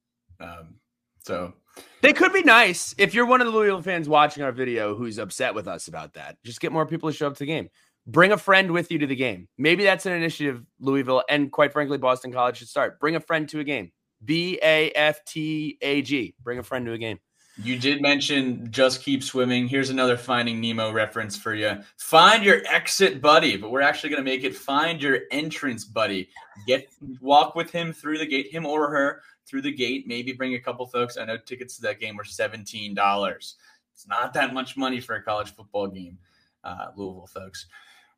Um, 0.40 0.76
so 1.22 1.54
They 2.02 2.12
could 2.12 2.32
be 2.32 2.42
nice 2.42 2.94
if 2.98 3.14
you're 3.14 3.26
one 3.26 3.40
of 3.40 3.46
the 3.46 3.52
Louisville 3.52 3.82
fans 3.82 4.08
watching 4.08 4.42
our 4.42 4.52
video 4.52 4.94
who's 4.94 5.18
upset 5.18 5.54
with 5.54 5.68
us 5.68 5.88
about 5.88 6.14
that. 6.14 6.36
Just 6.44 6.60
get 6.60 6.72
more 6.72 6.86
people 6.86 7.10
to 7.10 7.16
show 7.16 7.26
up 7.26 7.34
to 7.34 7.40
the 7.40 7.46
game. 7.46 7.68
Bring 8.06 8.32
a 8.32 8.38
friend 8.38 8.70
with 8.70 8.92
you 8.92 8.98
to 8.98 9.06
the 9.06 9.16
game. 9.16 9.48
Maybe 9.58 9.82
that's 9.82 10.06
an 10.06 10.12
initiative 10.12 10.62
Louisville 10.78 11.24
and 11.28 11.50
quite 11.50 11.72
frankly 11.72 11.98
Boston 11.98 12.32
College 12.32 12.58
should 12.58 12.68
start. 12.68 13.00
Bring 13.00 13.16
a 13.16 13.20
friend 13.20 13.48
to 13.48 13.60
a 13.60 13.64
game. 13.64 13.90
B 14.24 14.58
A 14.62 14.90
F 14.92 15.24
T 15.24 15.76
A 15.82 16.02
G. 16.02 16.34
Bring 16.42 16.58
a 16.58 16.62
friend 16.62 16.86
to 16.86 16.92
a 16.92 16.98
game. 16.98 17.18
You 17.62 17.78
did 17.78 18.02
mention 18.02 18.70
just 18.70 19.02
keep 19.02 19.22
swimming. 19.22 19.66
Here's 19.66 19.90
another 19.90 20.16
Finding 20.16 20.60
Nemo 20.60 20.92
reference 20.92 21.36
for 21.36 21.54
you. 21.54 21.78
Find 21.96 22.44
your 22.44 22.60
exit 22.68 23.22
buddy, 23.22 23.56
but 23.56 23.70
we're 23.70 23.80
actually 23.80 24.10
going 24.10 24.24
to 24.24 24.30
make 24.30 24.44
it 24.44 24.54
find 24.54 25.00
your 25.00 25.20
entrance 25.30 25.84
buddy. 25.84 26.28
Get 26.66 26.88
walk 27.20 27.54
with 27.54 27.70
him 27.70 27.92
through 27.92 28.18
the 28.18 28.26
gate, 28.26 28.52
him 28.52 28.66
or 28.66 28.90
her 28.90 29.22
through 29.46 29.62
the 29.62 29.72
gate. 29.72 30.06
Maybe 30.06 30.32
bring 30.32 30.54
a 30.54 30.60
couple 30.60 30.86
folks. 30.86 31.16
I 31.16 31.24
know 31.24 31.38
tickets 31.38 31.76
to 31.76 31.82
that 31.82 32.00
game 32.00 32.16
were 32.16 32.24
seventeen 32.24 32.94
dollars. 32.94 33.56
It's 33.94 34.06
not 34.06 34.34
that 34.34 34.52
much 34.52 34.76
money 34.76 35.00
for 35.00 35.14
a 35.14 35.22
college 35.22 35.54
football 35.54 35.86
game, 35.86 36.18
uh, 36.64 36.88
Louisville 36.94 37.28
folks. 37.32 37.66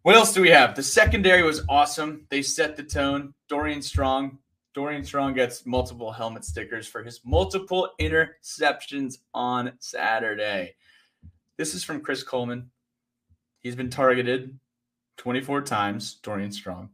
What 0.03 0.17
else 0.17 0.33
do 0.33 0.43
we 0.43 0.51
have? 0.51 0.75
The 0.75 0.83
secondary 0.83 1.43
was 1.43 1.63
awesome. 1.69 2.27
They 2.31 2.43
set 2.43 2.77
the 2.77 2.83
tone. 2.83 3.35
Dorian 3.49 3.83
Strong. 3.83 4.39
Dorian 4.75 5.05
Strong 5.05 5.35
gets 5.35 5.67
multiple 5.67 6.13
helmet 6.13 6.45
stickers 6.45 6.87
for 6.87 7.03
his 7.03 7.21
multiple 7.25 7.91
interceptions 8.01 9.19
on 9.35 9.73
Saturday. 9.79 10.75
This 11.57 11.75
is 11.75 11.83
from 11.83 12.01
Chris 12.01 12.23
Coleman. 12.23 12.71
He's 13.61 13.77
been 13.77 13.91
targeted 13.91 14.59
24 15.17 15.63
times, 15.63 16.15
Dorian 16.23 16.53
Strong. 16.53 16.91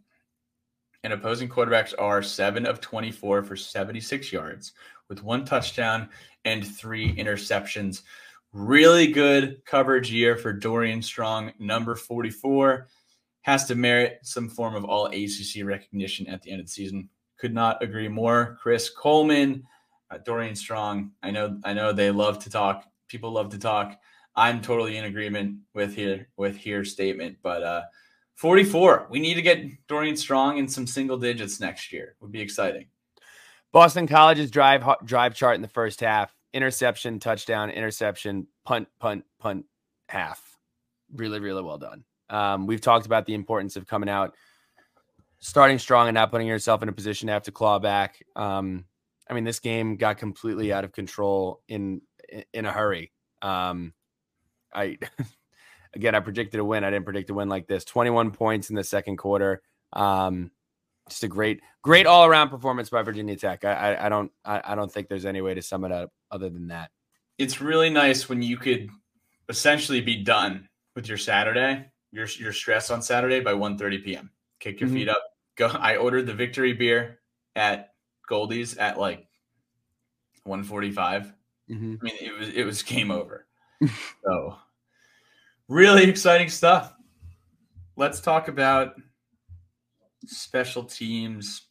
And 1.02 1.12
opposing 1.12 1.48
quarterbacks 1.48 1.92
are 1.98 2.22
7 2.22 2.64
of 2.64 2.80
24 2.80 3.42
for 3.42 3.56
76 3.56 4.32
yards 4.32 4.72
with 5.08 5.22
one 5.22 5.44
touchdown 5.44 6.08
and 6.44 6.66
three 6.66 7.14
interceptions. 7.16 8.02
Really 8.52 9.08
good 9.08 9.62
coverage 9.66 10.10
year 10.10 10.36
for 10.36 10.52
Dorian 10.52 11.02
Strong, 11.02 11.52
number 11.58 11.94
44. 11.94 12.86
Has 13.42 13.66
to 13.66 13.74
merit 13.74 14.20
some 14.22 14.48
form 14.48 14.74
of 14.74 14.84
all 14.84 15.06
ACC 15.06 15.64
recognition 15.64 16.26
at 16.28 16.40
the 16.40 16.50
end 16.50 16.60
of 16.60 16.66
the 16.66 16.72
season. 16.72 17.10
Could 17.38 17.54
not 17.54 17.82
agree 17.82 18.08
more. 18.08 18.58
Chris 18.60 18.88
Coleman, 18.88 19.64
uh, 20.10 20.18
Dorian 20.18 20.54
Strong. 20.54 21.12
I 21.22 21.30
know, 21.30 21.58
I 21.64 21.72
know 21.72 21.92
they 21.92 22.10
love 22.10 22.38
to 22.44 22.50
talk. 22.50 22.84
People 23.08 23.32
love 23.32 23.50
to 23.50 23.58
talk. 23.58 23.98
I'm 24.36 24.60
totally 24.60 24.96
in 24.96 25.04
agreement 25.04 25.58
with 25.74 25.94
here 25.94 26.28
with 26.36 26.56
here 26.56 26.84
statement. 26.84 27.38
But 27.42 27.62
uh, 27.62 27.82
44. 28.36 29.06
We 29.10 29.20
need 29.20 29.34
to 29.34 29.42
get 29.42 29.86
Dorian 29.86 30.16
Strong 30.16 30.58
in 30.58 30.68
some 30.68 30.86
single 30.86 31.16
digits 31.16 31.60
next 31.60 31.92
year. 31.92 32.16
Would 32.20 32.32
be 32.32 32.40
exciting. 32.40 32.86
Boston 33.72 34.06
College's 34.06 34.50
drive 34.50 34.84
drive 35.04 35.34
chart 35.34 35.56
in 35.56 35.62
the 35.62 35.68
first 35.68 36.00
half: 36.00 36.34
interception, 36.52 37.18
touchdown, 37.20 37.70
interception, 37.70 38.46
punt, 38.64 38.88
punt, 39.00 39.24
punt, 39.38 39.66
half. 40.08 40.58
Really, 41.14 41.40
really 41.40 41.62
well 41.62 41.78
done. 41.78 42.04
Um, 42.30 42.66
we've 42.66 42.80
talked 42.80 43.06
about 43.06 43.26
the 43.26 43.34
importance 43.34 43.76
of 43.76 43.86
coming 43.86 44.08
out, 44.08 44.34
starting 45.40 45.78
strong, 45.78 46.08
and 46.08 46.14
not 46.14 46.30
putting 46.30 46.46
yourself 46.46 46.82
in 46.82 46.88
a 46.88 46.92
position 46.92 47.26
to 47.26 47.32
have 47.32 47.44
to 47.44 47.52
claw 47.52 47.78
back. 47.78 48.22
Um, 48.36 48.84
I 49.28 49.34
mean, 49.34 49.44
this 49.44 49.60
game 49.60 49.96
got 49.96 50.18
completely 50.18 50.72
out 50.72 50.84
of 50.84 50.92
control 50.92 51.62
in 51.68 52.02
in 52.52 52.66
a 52.66 52.72
hurry. 52.72 53.12
Um, 53.42 53.92
I 54.72 54.98
again, 55.94 56.14
I 56.14 56.20
predicted 56.20 56.60
a 56.60 56.64
win. 56.64 56.84
I 56.84 56.90
didn't 56.90 57.04
predict 57.04 57.30
a 57.30 57.34
win 57.34 57.48
like 57.48 57.66
this. 57.66 57.84
Twenty 57.84 58.10
one 58.10 58.30
points 58.30 58.70
in 58.70 58.76
the 58.76 58.84
second 58.84 59.16
quarter. 59.16 59.62
Um, 59.92 60.50
just 61.08 61.24
a 61.24 61.28
great, 61.28 61.60
great 61.82 62.06
all 62.06 62.24
around 62.24 62.48
performance 62.48 62.88
by 62.88 63.02
Virginia 63.02 63.36
Tech. 63.36 63.64
I, 63.64 63.72
I, 63.72 64.06
I 64.06 64.08
don't, 64.08 64.32
I, 64.44 64.62
I 64.64 64.74
don't 64.74 64.90
think 64.90 65.08
there's 65.08 65.26
any 65.26 65.40
way 65.40 65.54
to 65.54 65.62
sum 65.62 65.84
it 65.84 65.92
up 65.92 66.10
other 66.30 66.48
than 66.48 66.68
that. 66.68 66.90
It's 67.36 67.60
really 67.60 67.90
nice 67.90 68.28
when 68.28 68.42
you 68.42 68.56
could 68.56 68.88
essentially 69.48 70.00
be 70.00 70.22
done 70.22 70.68
with 70.94 71.08
your 71.08 71.18
Saturday, 71.18 71.86
your 72.12 72.26
your 72.38 72.52
stress 72.52 72.90
on 72.90 73.02
Saturday 73.02 73.40
by 73.40 73.52
1:30 73.52 74.04
p.m. 74.04 74.30
Kick 74.64 74.80
your 74.80 74.88
Mhm. 74.88 74.94
feet 74.94 75.08
up. 75.10 75.22
Go. 75.56 75.66
I 75.78 75.96
ordered 75.96 76.26
the 76.26 76.32
victory 76.32 76.72
beer 76.72 77.20
at 77.54 77.92
Goldie's 78.26 78.78
at 78.78 78.98
like 78.98 79.26
1:45. 80.46 81.34
Mm-hmm. 81.70 81.94
I 82.00 82.04
mean, 82.04 82.14
it 82.20 82.38
was 82.38 82.48
it 82.48 82.64
was 82.64 82.82
game 82.82 83.10
over. 83.10 83.46
so, 84.24 84.56
really 85.68 86.04
exciting 86.08 86.48
stuff. 86.48 86.94
Let's 87.96 88.20
talk 88.22 88.48
about 88.48 88.94
special 90.26 90.82
teams. 90.84 91.66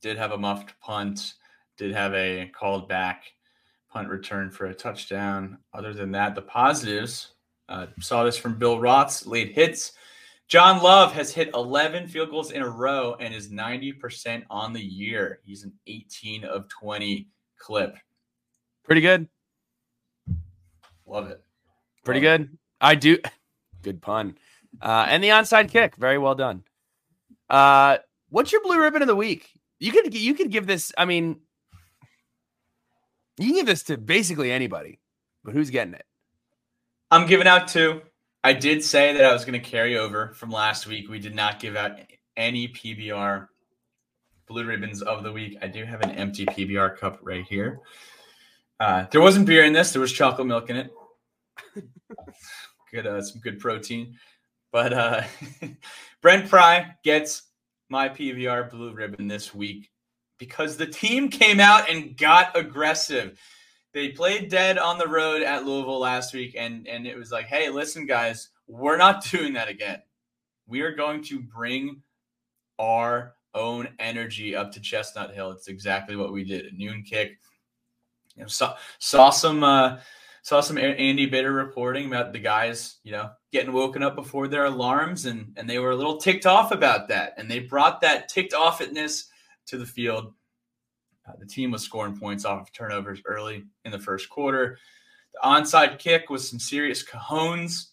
Did 0.00 0.16
have 0.16 0.30
a 0.30 0.38
muffed 0.38 0.78
punt. 0.80 1.34
Did 1.76 1.92
have 1.92 2.14
a 2.14 2.50
called 2.54 2.88
back 2.88 3.24
punt 3.90 4.08
return 4.08 4.52
for 4.52 4.66
a 4.66 4.74
touchdown. 4.74 5.58
Other 5.74 5.92
than 5.92 6.12
that, 6.12 6.36
the 6.36 6.42
positives. 6.42 7.34
Uh, 7.68 7.86
saw 8.00 8.22
this 8.24 8.36
from 8.36 8.58
Bill 8.58 8.80
Roth's 8.80 9.26
late 9.26 9.52
hits. 9.52 9.92
John 10.50 10.82
Love 10.82 11.12
has 11.12 11.32
hit 11.32 11.48
11 11.54 12.08
field 12.08 12.30
goals 12.30 12.50
in 12.50 12.60
a 12.60 12.68
row 12.68 13.14
and 13.20 13.32
is 13.32 13.50
90% 13.50 14.42
on 14.50 14.72
the 14.72 14.80
year. 14.82 15.38
He's 15.44 15.62
an 15.62 15.72
18 15.86 16.42
of 16.42 16.68
20 16.68 17.28
clip. 17.56 17.96
Pretty 18.82 19.00
good. 19.00 19.28
Love 21.06 21.30
it. 21.30 21.40
Pretty 22.04 22.26
Love 22.26 22.38
good. 22.38 22.58
I 22.80 22.96
do. 22.96 23.18
Good 23.82 24.02
pun. 24.02 24.36
Uh, 24.82 25.06
and 25.08 25.24
the 25.24 25.28
onside 25.28 25.70
kick. 25.70 25.96
Very 25.96 26.18
well 26.18 26.34
done. 26.34 26.64
Uh, 27.48 27.96
what's 28.28 28.52
your 28.52 28.60
blue 28.62 28.78
ribbon 28.78 29.00
of 29.00 29.08
the 29.08 29.16
week? 29.16 29.48
You 29.78 29.90
could, 29.90 30.12
you 30.12 30.34
could 30.34 30.50
give 30.50 30.66
this. 30.66 30.92
I 30.98 31.06
mean, 31.06 31.40
you 33.38 33.46
can 33.46 33.54
give 33.54 33.64
this 33.64 33.84
to 33.84 33.96
basically 33.96 34.52
anybody, 34.52 35.00
but 35.42 35.54
who's 35.54 35.70
getting 35.70 35.94
it? 35.94 36.04
I'm 37.10 37.26
giving 37.26 37.46
out 37.46 37.68
two. 37.68 38.02
I 38.42 38.54
did 38.54 38.82
say 38.82 39.12
that 39.12 39.24
I 39.24 39.32
was 39.32 39.44
going 39.44 39.60
to 39.60 39.70
carry 39.70 39.98
over 39.98 40.32
from 40.34 40.50
last 40.50 40.86
week. 40.86 41.10
We 41.10 41.18
did 41.18 41.34
not 41.34 41.60
give 41.60 41.76
out 41.76 41.98
any 42.36 42.68
PBR 42.68 43.48
blue 44.48 44.64
ribbons 44.64 45.02
of 45.02 45.22
the 45.22 45.32
week. 45.32 45.58
I 45.60 45.68
do 45.68 45.84
have 45.84 46.00
an 46.00 46.12
empty 46.12 46.46
PBR 46.46 46.96
cup 46.96 47.18
right 47.22 47.44
here. 47.46 47.80
Uh, 48.78 49.04
there 49.10 49.20
wasn't 49.20 49.46
beer 49.46 49.64
in 49.64 49.74
this. 49.74 49.92
There 49.92 50.00
was 50.00 50.12
chocolate 50.12 50.46
milk 50.46 50.70
in 50.70 50.76
it. 50.76 50.90
good, 52.90 53.06
uh, 53.06 53.20
some 53.20 53.40
good 53.40 53.58
protein. 53.58 54.16
But 54.72 54.92
uh, 54.94 55.22
Brent 56.22 56.48
Pry 56.48 56.94
gets 57.04 57.42
my 57.90 58.08
PBR 58.08 58.70
blue 58.70 58.94
ribbon 58.94 59.28
this 59.28 59.54
week 59.54 59.90
because 60.38 60.78
the 60.78 60.86
team 60.86 61.28
came 61.28 61.60
out 61.60 61.90
and 61.90 62.16
got 62.16 62.56
aggressive 62.56 63.38
they 63.92 64.10
played 64.10 64.50
dead 64.50 64.78
on 64.78 64.98
the 64.98 65.08
road 65.08 65.42
at 65.42 65.64
Louisville 65.64 65.98
last 65.98 66.32
week, 66.34 66.54
and 66.56 66.86
and 66.86 67.06
it 67.06 67.16
was 67.16 67.32
like, 67.32 67.46
hey, 67.46 67.70
listen, 67.70 68.06
guys, 68.06 68.50
we're 68.66 68.96
not 68.96 69.24
doing 69.30 69.54
that 69.54 69.68
again. 69.68 70.00
We 70.66 70.82
are 70.82 70.94
going 70.94 71.22
to 71.24 71.40
bring 71.40 72.02
our 72.78 73.34
own 73.54 73.88
energy 73.98 74.54
up 74.54 74.72
to 74.72 74.80
Chestnut 74.80 75.34
Hill. 75.34 75.50
It's 75.50 75.68
exactly 75.68 76.16
what 76.16 76.32
we 76.32 76.44
did. 76.44 76.66
A 76.66 76.76
noon 76.76 77.02
kick. 77.02 77.38
You 78.36 78.42
know, 78.42 78.48
saw 78.48 78.76
saw 78.98 79.30
some 79.30 79.64
uh, 79.64 79.98
saw 80.42 80.60
some 80.60 80.78
Andy 80.78 81.26
Bitter 81.26 81.52
reporting 81.52 82.06
about 82.06 82.32
the 82.32 82.38
guys, 82.38 82.98
you 83.02 83.12
know, 83.12 83.30
getting 83.52 83.72
woken 83.72 84.02
up 84.02 84.14
before 84.14 84.48
their 84.48 84.66
alarms, 84.66 85.26
and 85.26 85.52
and 85.56 85.68
they 85.68 85.78
were 85.78 85.90
a 85.90 85.96
little 85.96 86.16
ticked 86.18 86.46
off 86.46 86.70
about 86.70 87.08
that, 87.08 87.34
and 87.36 87.50
they 87.50 87.58
brought 87.58 88.00
that 88.00 88.28
ticked 88.28 88.52
offness 88.52 89.24
to 89.66 89.78
the 89.78 89.86
field. 89.86 90.32
Uh, 91.28 91.32
the 91.38 91.46
team 91.46 91.70
was 91.70 91.82
scoring 91.82 92.18
points 92.18 92.44
off 92.44 92.62
of 92.62 92.72
turnovers 92.72 93.20
early 93.24 93.64
in 93.84 93.92
the 93.92 93.98
first 93.98 94.28
quarter. 94.28 94.78
The 95.34 95.48
onside 95.48 95.98
kick 95.98 96.30
was 96.30 96.48
some 96.48 96.58
serious 96.58 97.04
cajones 97.04 97.90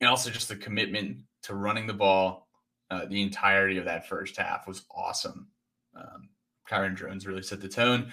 and 0.00 0.08
also 0.08 0.30
just 0.30 0.48
the 0.48 0.56
commitment 0.56 1.18
to 1.42 1.54
running 1.54 1.86
the 1.86 1.94
ball 1.94 2.48
uh, 2.90 3.04
the 3.06 3.22
entirety 3.22 3.76
of 3.78 3.84
that 3.84 4.08
first 4.08 4.36
half 4.36 4.66
was 4.66 4.84
awesome. 4.94 5.48
Um, 5.94 6.28
Kyron 6.68 6.94
Drones 6.94 7.26
really 7.26 7.42
set 7.42 7.60
the 7.60 7.68
tone. 7.68 8.12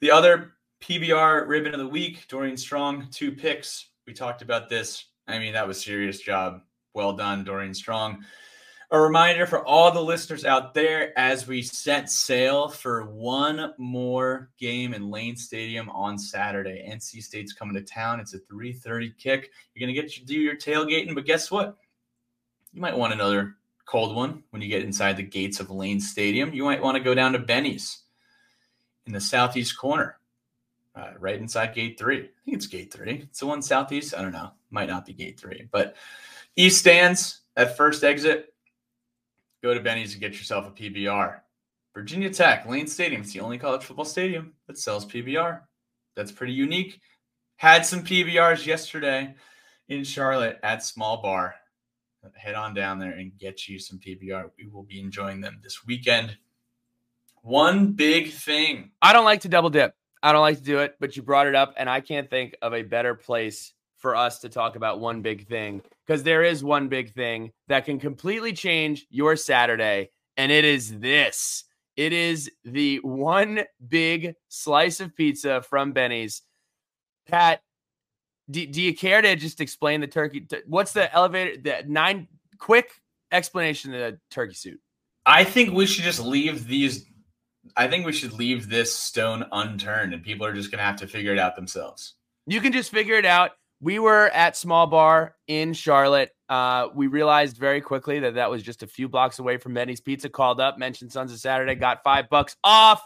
The 0.00 0.10
other 0.10 0.52
PBR 0.80 1.46
ribbon 1.46 1.74
of 1.74 1.80
the 1.80 1.88
week, 1.88 2.26
Dorian 2.28 2.56
Strong, 2.56 3.08
two 3.10 3.32
picks. 3.32 3.90
We 4.06 4.12
talked 4.12 4.42
about 4.42 4.68
this. 4.68 5.06
I 5.28 5.38
mean, 5.38 5.52
that 5.54 5.66
was 5.66 5.82
serious 5.82 6.20
job. 6.20 6.60
Well 6.94 7.14
done, 7.14 7.44
Dorian 7.44 7.74
Strong. 7.74 8.24
A 8.92 9.00
reminder 9.00 9.46
for 9.46 9.66
all 9.66 9.90
the 9.90 10.02
listeners 10.02 10.44
out 10.44 10.74
there 10.74 11.18
as 11.18 11.46
we 11.46 11.62
set 11.62 12.10
sail 12.10 12.68
for 12.68 13.06
one 13.06 13.72
more 13.78 14.50
game 14.58 14.92
in 14.92 15.10
Lane 15.10 15.34
Stadium 15.34 15.88
on 15.88 16.18
Saturday. 16.18 16.86
NC 16.86 17.22
State's 17.22 17.54
coming 17.54 17.74
to 17.74 17.80
town. 17.80 18.20
It's 18.20 18.34
a 18.34 18.38
3:30 18.40 19.14
kick. 19.16 19.50
You're 19.72 19.80
gonna 19.80 19.98
get 19.98 20.12
to 20.12 20.24
do 20.26 20.34
your 20.34 20.56
tailgating, 20.56 21.14
but 21.14 21.24
guess 21.24 21.50
what? 21.50 21.78
You 22.74 22.82
might 22.82 22.94
want 22.94 23.14
another 23.14 23.56
cold 23.86 24.14
one 24.14 24.44
when 24.50 24.60
you 24.60 24.68
get 24.68 24.82
inside 24.82 25.16
the 25.16 25.22
gates 25.22 25.58
of 25.58 25.70
Lane 25.70 25.98
Stadium. 25.98 26.52
You 26.52 26.64
might 26.64 26.82
want 26.82 26.98
to 26.98 27.02
go 27.02 27.14
down 27.14 27.32
to 27.32 27.38
Benny's 27.38 28.02
in 29.06 29.14
the 29.14 29.22
southeast 29.22 29.74
corner, 29.78 30.18
uh, 30.94 31.12
right 31.18 31.40
inside 31.40 31.74
gate 31.74 31.98
three. 31.98 32.24
I 32.24 32.44
think 32.44 32.58
it's 32.58 32.66
gate 32.66 32.92
three. 32.92 33.22
It's 33.22 33.40
the 33.40 33.46
one 33.46 33.62
southeast. 33.62 34.12
I 34.14 34.20
don't 34.20 34.32
know. 34.32 34.52
Might 34.70 34.90
not 34.90 35.06
be 35.06 35.14
gate 35.14 35.40
three, 35.40 35.66
but 35.72 35.96
east 36.56 36.80
stands 36.80 37.40
at 37.56 37.74
first 37.74 38.04
exit 38.04 38.51
go 39.62 39.72
to 39.74 39.80
Benny's 39.80 40.12
and 40.12 40.20
get 40.20 40.32
yourself 40.32 40.66
a 40.66 40.70
PBR. 40.70 41.40
Virginia 41.94 42.30
Tech, 42.30 42.66
Lane 42.66 42.86
Stadium. 42.86 43.22
It's 43.22 43.32
the 43.32 43.40
only 43.40 43.58
college 43.58 43.84
football 43.84 44.04
stadium 44.04 44.54
that 44.66 44.78
sells 44.78 45.06
PBR. 45.06 45.60
That's 46.16 46.32
pretty 46.32 46.54
unique. 46.54 47.00
Had 47.56 47.86
some 47.86 48.02
PBRs 48.02 48.66
yesterday 48.66 49.34
in 49.88 50.04
Charlotte 50.04 50.58
at 50.62 50.82
Small 50.82 51.22
Bar. 51.22 51.54
Head 52.34 52.54
on 52.54 52.72
down 52.72 52.98
there 52.98 53.12
and 53.12 53.36
get 53.38 53.68
you 53.68 53.78
some 53.78 53.98
PBR. 53.98 54.50
We 54.56 54.68
will 54.68 54.84
be 54.84 55.00
enjoying 55.00 55.40
them 55.40 55.58
this 55.62 55.84
weekend. 55.84 56.36
One 57.42 57.92
big 57.92 58.30
thing. 58.30 58.92
I 59.02 59.12
don't 59.12 59.24
like 59.24 59.40
to 59.40 59.48
double 59.48 59.70
dip. 59.70 59.94
I 60.22 60.32
don't 60.32 60.40
like 60.40 60.58
to 60.58 60.62
do 60.62 60.78
it, 60.78 60.96
but 61.00 61.16
you 61.16 61.22
brought 61.22 61.48
it 61.48 61.56
up, 61.56 61.74
and 61.76 61.90
I 61.90 62.00
can't 62.00 62.30
think 62.30 62.54
of 62.62 62.74
a 62.74 62.82
better 62.82 63.16
place 63.16 63.72
for 63.96 64.14
us 64.14 64.38
to 64.40 64.48
talk 64.48 64.76
about 64.76 65.00
one 65.00 65.20
big 65.20 65.48
thing 65.48 65.82
because 66.06 66.22
there 66.22 66.42
is 66.42 66.64
one 66.64 66.88
big 66.88 67.12
thing 67.14 67.52
that 67.68 67.84
can 67.84 67.98
completely 67.98 68.52
change 68.52 69.06
your 69.10 69.36
Saturday, 69.36 70.10
and 70.36 70.50
it 70.50 70.64
is 70.64 70.98
this. 70.98 71.64
It 71.96 72.12
is 72.12 72.50
the 72.64 72.98
one 73.02 73.60
big 73.86 74.34
slice 74.48 75.00
of 75.00 75.14
pizza 75.14 75.62
from 75.62 75.92
Benny's. 75.92 76.42
Pat, 77.28 77.60
do, 78.50 78.66
do 78.66 78.80
you 78.80 78.94
care 78.94 79.22
to 79.22 79.36
just 79.36 79.60
explain 79.60 80.00
the 80.00 80.06
turkey? 80.06 80.46
What's 80.66 80.92
the 80.92 81.12
elevator? 81.14 81.60
The 81.60 81.84
nine 81.86 82.28
quick 82.58 82.90
explanation 83.30 83.94
of 83.94 84.00
the 84.00 84.18
turkey 84.30 84.54
suit. 84.54 84.80
I 85.26 85.44
think 85.44 85.72
we 85.72 85.86
should 85.86 86.04
just 86.04 86.20
leave 86.20 86.66
these. 86.66 87.06
I 87.76 87.86
think 87.86 88.04
we 88.04 88.12
should 88.12 88.32
leave 88.32 88.68
this 88.68 88.92
stone 88.92 89.44
unturned, 89.52 90.14
and 90.14 90.22
people 90.22 90.46
are 90.46 90.52
just 90.52 90.70
going 90.70 90.78
to 90.78 90.84
have 90.84 90.96
to 90.96 91.06
figure 91.06 91.32
it 91.32 91.38
out 91.38 91.54
themselves. 91.54 92.14
You 92.46 92.60
can 92.60 92.72
just 92.72 92.90
figure 92.90 93.14
it 93.14 93.24
out 93.24 93.52
we 93.82 93.98
were 93.98 94.28
at 94.28 94.56
Small 94.56 94.86
Bar 94.86 95.34
in 95.48 95.72
Charlotte. 95.74 96.30
Uh, 96.48 96.88
we 96.94 97.08
realized 97.08 97.56
very 97.56 97.80
quickly 97.80 98.20
that 98.20 98.36
that 98.36 98.48
was 98.48 98.62
just 98.62 98.84
a 98.84 98.86
few 98.86 99.08
blocks 99.08 99.40
away 99.40 99.56
from 99.56 99.74
Benny's 99.74 100.00
Pizza. 100.00 100.28
Called 100.28 100.60
up, 100.60 100.78
mentioned 100.78 101.10
Sons 101.10 101.32
of 101.32 101.40
Saturday, 101.40 101.74
got 101.74 102.04
five 102.04 102.30
bucks 102.30 102.56
off. 102.62 103.02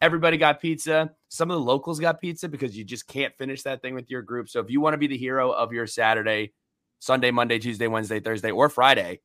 Everybody 0.00 0.36
got 0.36 0.60
pizza. 0.60 1.12
Some 1.28 1.52
of 1.52 1.54
the 1.54 1.64
locals 1.64 2.00
got 2.00 2.20
pizza 2.20 2.48
because 2.48 2.76
you 2.76 2.84
just 2.84 3.06
can't 3.06 3.32
finish 3.38 3.62
that 3.62 3.80
thing 3.80 3.94
with 3.94 4.10
your 4.10 4.22
group. 4.22 4.48
So 4.48 4.58
if 4.58 4.70
you 4.70 4.80
want 4.80 4.94
to 4.94 4.98
be 4.98 5.06
the 5.06 5.16
hero 5.16 5.52
of 5.52 5.72
your 5.72 5.86
Saturday, 5.86 6.52
Sunday, 6.98 7.30
Monday, 7.30 7.60
Tuesday, 7.60 7.86
Wednesday, 7.86 8.18
Thursday, 8.18 8.50
or 8.50 8.68
Friday, 8.68 9.20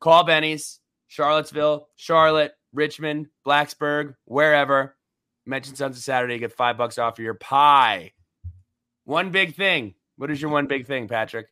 call 0.00 0.22
Benny's, 0.22 0.78
Charlottesville, 1.08 1.88
Charlotte, 1.96 2.52
Richmond, 2.72 3.26
Blacksburg, 3.44 4.14
wherever. 4.24 4.96
Mention 5.46 5.74
Sons 5.74 5.96
of 5.96 6.02
Saturday, 6.04 6.38
get 6.38 6.52
five 6.52 6.78
bucks 6.78 6.98
off 6.98 7.18
your 7.18 7.34
pie. 7.34 8.12
One 9.04 9.30
big 9.30 9.56
thing 9.56 9.94
what 10.16 10.30
is 10.30 10.40
your 10.40 10.50
one 10.50 10.66
big 10.66 10.86
thing, 10.86 11.08
Patrick? 11.08 11.46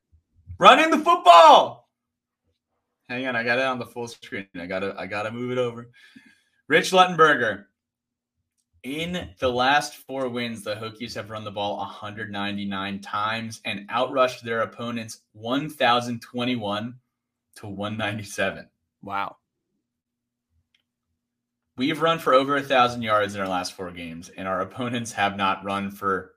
Running 0.59 0.90
the 0.90 0.99
football. 0.99 1.88
Hang 3.09 3.27
on, 3.27 3.35
I 3.35 3.42
got 3.42 3.59
it 3.59 3.64
on 3.64 3.79
the 3.79 3.87
full 3.87 4.07
screen. 4.07 4.46
I 4.55 4.66
gotta 4.66 4.94
I 4.99 5.07
gotta 5.07 5.31
move 5.31 5.51
it 5.51 5.59
over. 5.59 5.90
Rich 6.68 6.92
Luttenberger. 6.92 7.64
In 8.83 9.31
the 9.38 9.49
last 9.49 9.96
four 9.96 10.29
wins, 10.29 10.62
the 10.62 10.75
Hokies 10.75 11.14
have 11.14 11.29
run 11.29 11.44
the 11.44 11.51
ball 11.51 11.77
199 11.79 13.01
times 13.01 13.61
and 13.66 13.87
outrushed 13.90 14.40
their 14.40 14.62
opponents 14.62 15.23
1,021 15.33 16.94
to 17.57 17.66
197. 17.66 18.68
Wow. 19.03 19.37
We've 21.77 22.01
run 22.01 22.18
for 22.18 22.33
over 22.33 22.57
a 22.57 22.62
thousand 22.62 23.03
yards 23.03 23.35
in 23.35 23.40
our 23.40 23.49
last 23.49 23.73
four 23.73 23.90
games, 23.90 24.31
and 24.31 24.46
our 24.46 24.61
opponents 24.61 25.12
have 25.12 25.37
not 25.37 25.64
run 25.64 25.90
for 25.90 26.35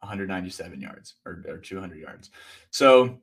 197 0.00 0.80
yards 0.80 1.14
or, 1.24 1.44
or 1.48 1.58
200 1.58 1.98
yards. 1.98 2.30
So 2.70 3.18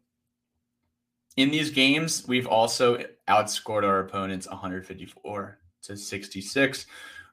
in 1.35 1.51
these 1.51 1.69
games, 1.69 2.27
we've 2.27 2.47
also 2.47 3.03
outscored 3.27 3.83
our 3.83 3.99
opponents 3.99 4.47
154 4.47 5.59
to 5.83 5.97
66. 5.97 6.85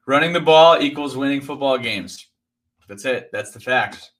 Running 0.07 0.33
the 0.33 0.39
ball 0.39 0.81
equals 0.81 1.17
winning 1.17 1.41
football 1.41 1.77
games. 1.77 2.27
That's 2.87 3.05
it. 3.05 3.29
That's 3.31 3.51
the 3.51 3.59
fact. 3.59 4.11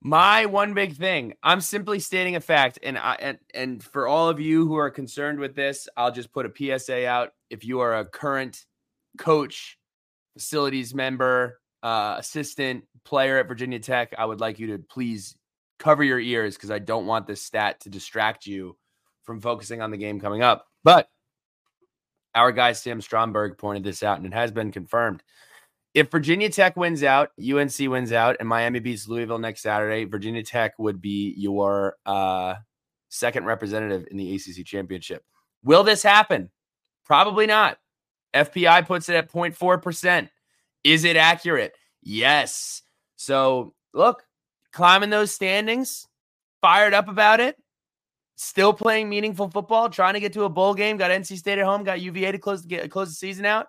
My 0.00 0.44
one 0.44 0.74
big 0.74 0.96
thing, 0.96 1.32
I'm 1.42 1.62
simply 1.62 1.98
stating 1.98 2.36
a 2.36 2.40
fact, 2.40 2.78
and 2.82 2.98
I 2.98 3.14
and, 3.20 3.38
and 3.54 3.82
for 3.82 4.06
all 4.06 4.28
of 4.28 4.38
you 4.38 4.66
who 4.66 4.76
are 4.76 4.90
concerned 4.90 5.38
with 5.38 5.54
this, 5.54 5.88
I'll 5.96 6.12
just 6.12 6.30
put 6.30 6.44
a 6.44 6.78
PSA 6.78 7.06
out. 7.06 7.30
If 7.48 7.64
you 7.64 7.80
are 7.80 7.96
a 7.96 8.04
current 8.04 8.66
coach, 9.16 9.78
facilities 10.34 10.94
member, 10.94 11.58
uh, 11.84 12.16
assistant 12.18 12.84
player 13.04 13.38
at 13.38 13.46
Virginia 13.46 13.78
Tech, 13.78 14.14
I 14.16 14.24
would 14.24 14.40
like 14.40 14.58
you 14.58 14.68
to 14.68 14.78
please 14.78 15.36
cover 15.78 16.02
your 16.02 16.18
ears 16.18 16.56
because 16.56 16.70
I 16.70 16.78
don't 16.78 17.06
want 17.06 17.26
this 17.26 17.42
stat 17.42 17.80
to 17.80 17.90
distract 17.90 18.46
you 18.46 18.76
from 19.22 19.40
focusing 19.40 19.82
on 19.82 19.90
the 19.90 19.98
game 19.98 20.18
coming 20.18 20.42
up. 20.42 20.66
But 20.82 21.08
our 22.34 22.52
guy 22.52 22.72
Sam 22.72 23.00
Stromberg 23.00 23.58
pointed 23.58 23.84
this 23.84 24.02
out, 24.02 24.16
and 24.16 24.26
it 24.26 24.32
has 24.32 24.50
been 24.50 24.72
confirmed. 24.72 25.22
If 25.92 26.10
Virginia 26.10 26.48
Tech 26.48 26.76
wins 26.76 27.04
out, 27.04 27.30
UNC 27.38 27.78
wins 27.78 28.12
out, 28.12 28.36
and 28.40 28.48
Miami 28.48 28.80
beats 28.80 29.06
Louisville 29.06 29.38
next 29.38 29.62
Saturday, 29.62 30.04
Virginia 30.04 30.42
Tech 30.42 30.72
would 30.78 31.00
be 31.00 31.34
your 31.36 31.96
uh, 32.04 32.54
second 33.10 33.44
representative 33.44 34.08
in 34.10 34.16
the 34.16 34.34
ACC 34.34 34.64
championship. 34.64 35.22
Will 35.62 35.84
this 35.84 36.02
happen? 36.02 36.50
Probably 37.04 37.46
not. 37.46 37.78
FPI 38.34 38.86
puts 38.86 39.08
it 39.08 39.14
at 39.14 39.30
0.4%. 39.30 40.28
Is 40.84 41.04
it 41.04 41.16
accurate? 41.16 41.72
Yes. 42.02 42.82
So 43.16 43.74
look, 43.92 44.22
climbing 44.72 45.10
those 45.10 45.32
standings, 45.32 46.06
fired 46.60 46.94
up 46.94 47.08
about 47.08 47.40
it, 47.40 47.56
still 48.36 48.72
playing 48.72 49.08
meaningful 49.08 49.50
football, 49.50 49.88
trying 49.88 50.14
to 50.14 50.20
get 50.20 50.34
to 50.34 50.44
a 50.44 50.48
bowl 50.48 50.74
game, 50.74 50.96
got 50.96 51.10
NC 51.10 51.38
State 51.38 51.58
at 51.58 51.64
home, 51.64 51.84
got 51.84 52.00
UVA 52.00 52.32
to 52.32 52.38
close 52.38 52.64
get, 52.64 52.90
close 52.90 53.08
the 53.08 53.14
season 53.14 53.46
out. 53.46 53.66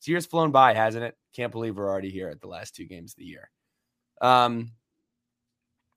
This 0.00 0.08
year's 0.08 0.26
flown 0.26 0.50
by, 0.50 0.74
hasn't 0.74 1.04
it? 1.04 1.16
Can't 1.34 1.52
believe 1.52 1.76
we're 1.76 1.90
already 1.90 2.10
here 2.10 2.28
at 2.28 2.40
the 2.40 2.48
last 2.48 2.74
two 2.74 2.84
games 2.84 3.12
of 3.12 3.16
the 3.18 3.24
year. 3.24 3.50
Um, 4.20 4.72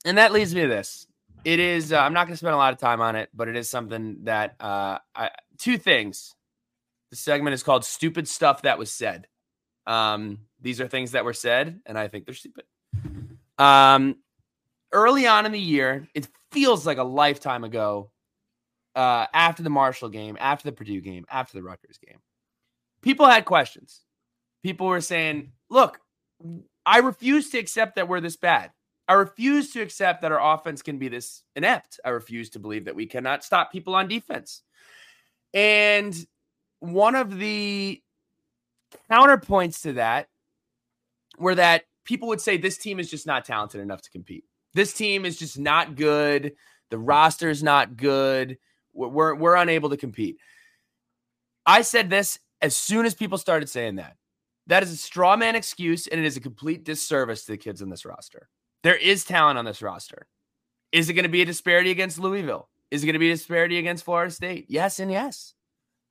and 0.06 0.18
that 0.18 0.32
leads 0.32 0.56
me 0.56 0.62
to 0.62 0.68
this. 0.68 1.08
It 1.46 1.60
is. 1.60 1.94
Uh, 1.94 2.00
I'm 2.00 2.14
not 2.14 2.26
going 2.26 2.34
to 2.34 2.38
spend 2.38 2.54
a 2.54 2.58
lot 2.58 2.74
of 2.74 2.80
time 2.80 3.02
on 3.02 3.16
it, 3.16 3.30
but 3.34 3.48
it 3.48 3.56
is 3.56 3.70
something 3.70 4.20
that 4.24 4.56
uh, 4.60 5.00
I, 5.16 5.30
two 5.58 5.78
things. 5.78 6.36
The 7.12 7.16
segment 7.16 7.54
is 7.54 7.64
called 7.64 7.86
"Stupid 7.86 8.28
Stuff 8.28 8.64
That 8.64 8.78
Was 8.78 8.92
Said." 8.92 9.28
Um, 9.90 10.40
these 10.62 10.80
are 10.80 10.88
things 10.88 11.12
that 11.12 11.26
were 11.26 11.34
said, 11.34 11.82
and 11.86 11.98
I 11.98 12.08
think 12.08 12.26
they're 12.26 12.36
stupid. 12.36 12.66
Um, 13.58 14.18
early 14.92 15.26
on 15.26 15.46
in 15.48 15.52
the 15.52 15.60
year, 15.60 16.08
it 16.14 16.28
feels 16.52 16.86
like 16.86 17.00
a 17.00 17.04
lifetime 17.04 17.64
ago. 17.64 18.12
Uh, 18.96 19.28
after 19.34 19.64
the 19.64 19.70
Marshall 19.70 20.10
game, 20.10 20.36
after 20.40 20.70
the 20.70 20.76
Purdue 20.76 21.00
game, 21.00 21.26
after 21.30 21.58
the 21.58 21.64
Rutgers 21.64 22.00
game, 22.06 22.18
people 23.02 23.28
had 23.28 23.46
questions. 23.46 24.02
People 24.62 24.88
were 24.88 25.00
saying, 25.00 25.54
"Look, 25.70 26.02
I 26.86 26.98
refuse 26.98 27.50
to 27.52 27.60
accept 27.60 27.96
that 27.96 28.08
we're 28.08 28.20
this 28.20 28.36
bad. 28.36 28.72
I 29.08 29.14
refuse 29.14 29.72
to 29.74 29.82
accept 29.82 30.22
that 30.22 30.32
our 30.32 30.54
offense 30.54 30.82
can 30.82 30.98
be 30.98 31.08
this 31.08 31.44
inept. 31.56 32.00
I 32.04 32.10
refuse 32.10 32.50
to 32.52 32.60
believe 32.60 32.86
that 32.86 32.96
we 32.96 33.06
cannot 33.06 33.44
stop 33.44 33.72
people 33.72 33.96
on 33.96 34.08
defense." 34.08 34.64
And 35.54 36.14
one 36.80 37.16
of 37.16 37.38
the 37.38 38.02
counterpoints 39.12 39.82
to 39.84 39.94
that 39.94 40.28
were 41.38 41.56
that 41.56 41.84
people 42.06 42.28
would 42.28 42.42
say 42.42 42.58
this 42.58 42.78
team 42.78 43.00
is 43.00 43.10
just 43.10 43.28
not 43.28 43.46
talented 43.46 43.82
enough 43.82 44.02
to 44.02 44.12
compete. 44.12 44.44
This 44.74 44.94
team 44.94 45.26
is 45.26 45.38
just 45.38 45.58
not 45.58 45.96
good. 45.96 46.54
The 46.90 46.98
roster 46.98 47.50
is 47.50 47.64
not 47.64 47.96
good. 47.96 48.58
We're, 48.94 49.08
we're, 49.08 49.36
we're 49.36 49.56
unable 49.56 49.90
to 49.90 49.98
compete. 49.98 50.38
I 51.66 51.82
said 51.82 52.10
this 52.10 52.40
as 52.62 52.76
soon 52.76 53.06
as 53.06 53.14
people 53.14 53.38
started 53.38 53.70
saying 53.70 53.96
that. 53.96 54.16
That 54.68 54.84
is 54.84 54.92
a 54.92 54.98
straw 54.98 55.36
man 55.36 55.56
excuse, 55.56 56.06
and 56.08 56.20
it 56.20 56.26
is 56.26 56.38
a 56.38 56.42
complete 56.42 56.84
disservice 56.84 57.46
to 57.46 57.54
the 57.54 57.58
kids 57.58 57.82
on 57.82 57.90
this 57.90 58.06
roster. 58.06 58.50
There 58.84 58.96
is 58.96 59.24
talent 59.24 59.58
on 59.58 59.66
this 59.66 59.82
roster. 59.82 60.28
Is 60.92 61.10
it 61.10 61.14
going 61.14 61.24
to 61.24 61.30
be 61.30 61.42
a 61.42 61.46
disparity 61.46 61.92
against 61.92 62.20
Louisville? 62.20 62.70
Is 62.92 63.04
it 63.04 63.08
going 63.08 63.14
to 63.14 63.20
be 63.20 63.30
a 63.30 63.36
disparity 63.36 63.78
against 63.78 64.06
Florida 64.06 64.32
State? 64.32 64.66
Yes, 64.70 65.00
and 65.00 65.12
yes. 65.12 65.54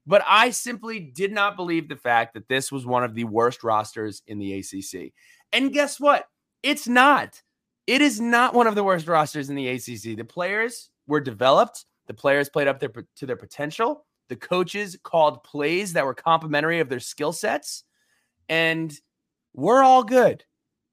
But 0.08 0.24
I 0.26 0.50
simply 0.50 1.00
did 1.00 1.32
not 1.32 1.54
believe 1.54 1.86
the 1.86 1.96
fact 1.96 2.32
that 2.32 2.48
this 2.48 2.72
was 2.72 2.86
one 2.86 3.04
of 3.04 3.14
the 3.14 3.24
worst 3.24 3.62
rosters 3.62 4.22
in 4.26 4.38
the 4.38 4.54
ACC. 4.54 5.12
And 5.52 5.70
guess 5.70 6.00
what? 6.00 6.24
It's 6.62 6.88
not. 6.88 7.42
It 7.86 8.00
is 8.00 8.18
not 8.18 8.54
one 8.54 8.66
of 8.66 8.74
the 8.74 8.82
worst 8.82 9.06
rosters 9.06 9.50
in 9.50 9.54
the 9.54 9.68
ACC. 9.68 10.16
The 10.16 10.24
players 10.24 10.88
were 11.06 11.20
developed, 11.20 11.84
the 12.06 12.14
players 12.14 12.48
played 12.48 12.68
up 12.68 12.80
their, 12.80 12.90
to 13.16 13.26
their 13.26 13.36
potential. 13.36 14.06
The 14.30 14.36
coaches 14.36 14.96
called 15.02 15.44
plays 15.44 15.92
that 15.92 16.06
were 16.06 16.14
complementary 16.14 16.80
of 16.80 16.88
their 16.88 17.00
skill 17.00 17.32
sets. 17.32 17.84
And 18.48 18.92
we're 19.54 19.82
all 19.82 20.02
good. 20.02 20.42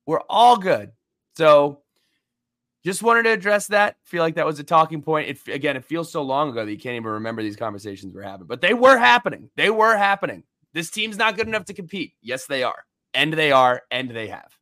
We're 0.05 0.23
all 0.29 0.57
good. 0.57 0.91
So 1.37 1.83
just 2.85 3.01
wanted 3.01 3.23
to 3.23 3.31
address 3.31 3.67
that. 3.67 3.97
Feel 4.03 4.21
like 4.21 4.35
that 4.35 4.45
was 4.45 4.59
a 4.59 4.63
talking 4.63 5.01
point. 5.01 5.29
It, 5.29 5.47
again, 5.47 5.75
it 5.75 5.83
feels 5.83 6.11
so 6.11 6.21
long 6.21 6.51
ago 6.51 6.63
that 6.63 6.71
you 6.71 6.77
can't 6.77 6.95
even 6.95 7.11
remember 7.11 7.41
these 7.41 7.55
conversations 7.55 8.13
were 8.13 8.21
happening, 8.21 8.47
but 8.47 8.61
they 8.61 8.75
were 8.75 8.97
happening. 8.97 9.49
They 9.55 9.71
were 9.71 9.97
happening. 9.97 10.43
This 10.73 10.91
team's 10.91 11.17
not 11.17 11.35
good 11.35 11.47
enough 11.47 11.65
to 11.65 11.73
compete. 11.73 12.13
Yes, 12.21 12.45
they 12.45 12.61
are. 12.61 12.85
And 13.13 13.33
they 13.33 13.51
are. 13.51 13.81
And 13.89 14.11
they 14.11 14.27
have. 14.27 14.55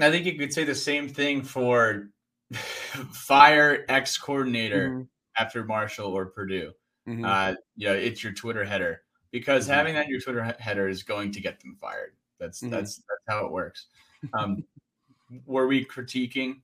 I 0.00 0.10
think 0.10 0.24
you 0.24 0.38
could 0.38 0.52
say 0.52 0.64
the 0.64 0.74
same 0.74 1.08
thing 1.08 1.42
for 1.42 2.08
fire 2.54 3.84
ex 3.88 4.16
coordinator 4.16 4.88
mm-hmm. 4.88 5.02
after 5.36 5.64
Marshall 5.64 6.16
or 6.16 6.26
Purdue. 6.26 6.72
Mm-hmm. 7.06 7.24
Uh, 7.24 7.54
you 7.76 7.88
know, 7.88 7.94
it's 7.94 8.22
your 8.22 8.32
Twitter 8.32 8.64
header 8.64 9.02
because 9.30 9.64
mm-hmm. 9.64 9.74
having 9.74 9.94
that 9.94 10.04
in 10.06 10.10
your 10.10 10.20
Twitter 10.20 10.54
header 10.58 10.88
is 10.88 11.02
going 11.02 11.32
to 11.32 11.40
get 11.40 11.60
them 11.60 11.76
fired. 11.78 12.12
That's 12.40 12.60
mm-hmm. 12.60 12.70
that's 12.70 12.96
that's 12.96 13.24
how 13.28 13.44
it 13.44 13.52
works. 13.52 13.86
Um, 14.32 14.64
were 15.46 15.66
we 15.66 15.84
critiquing? 15.84 16.60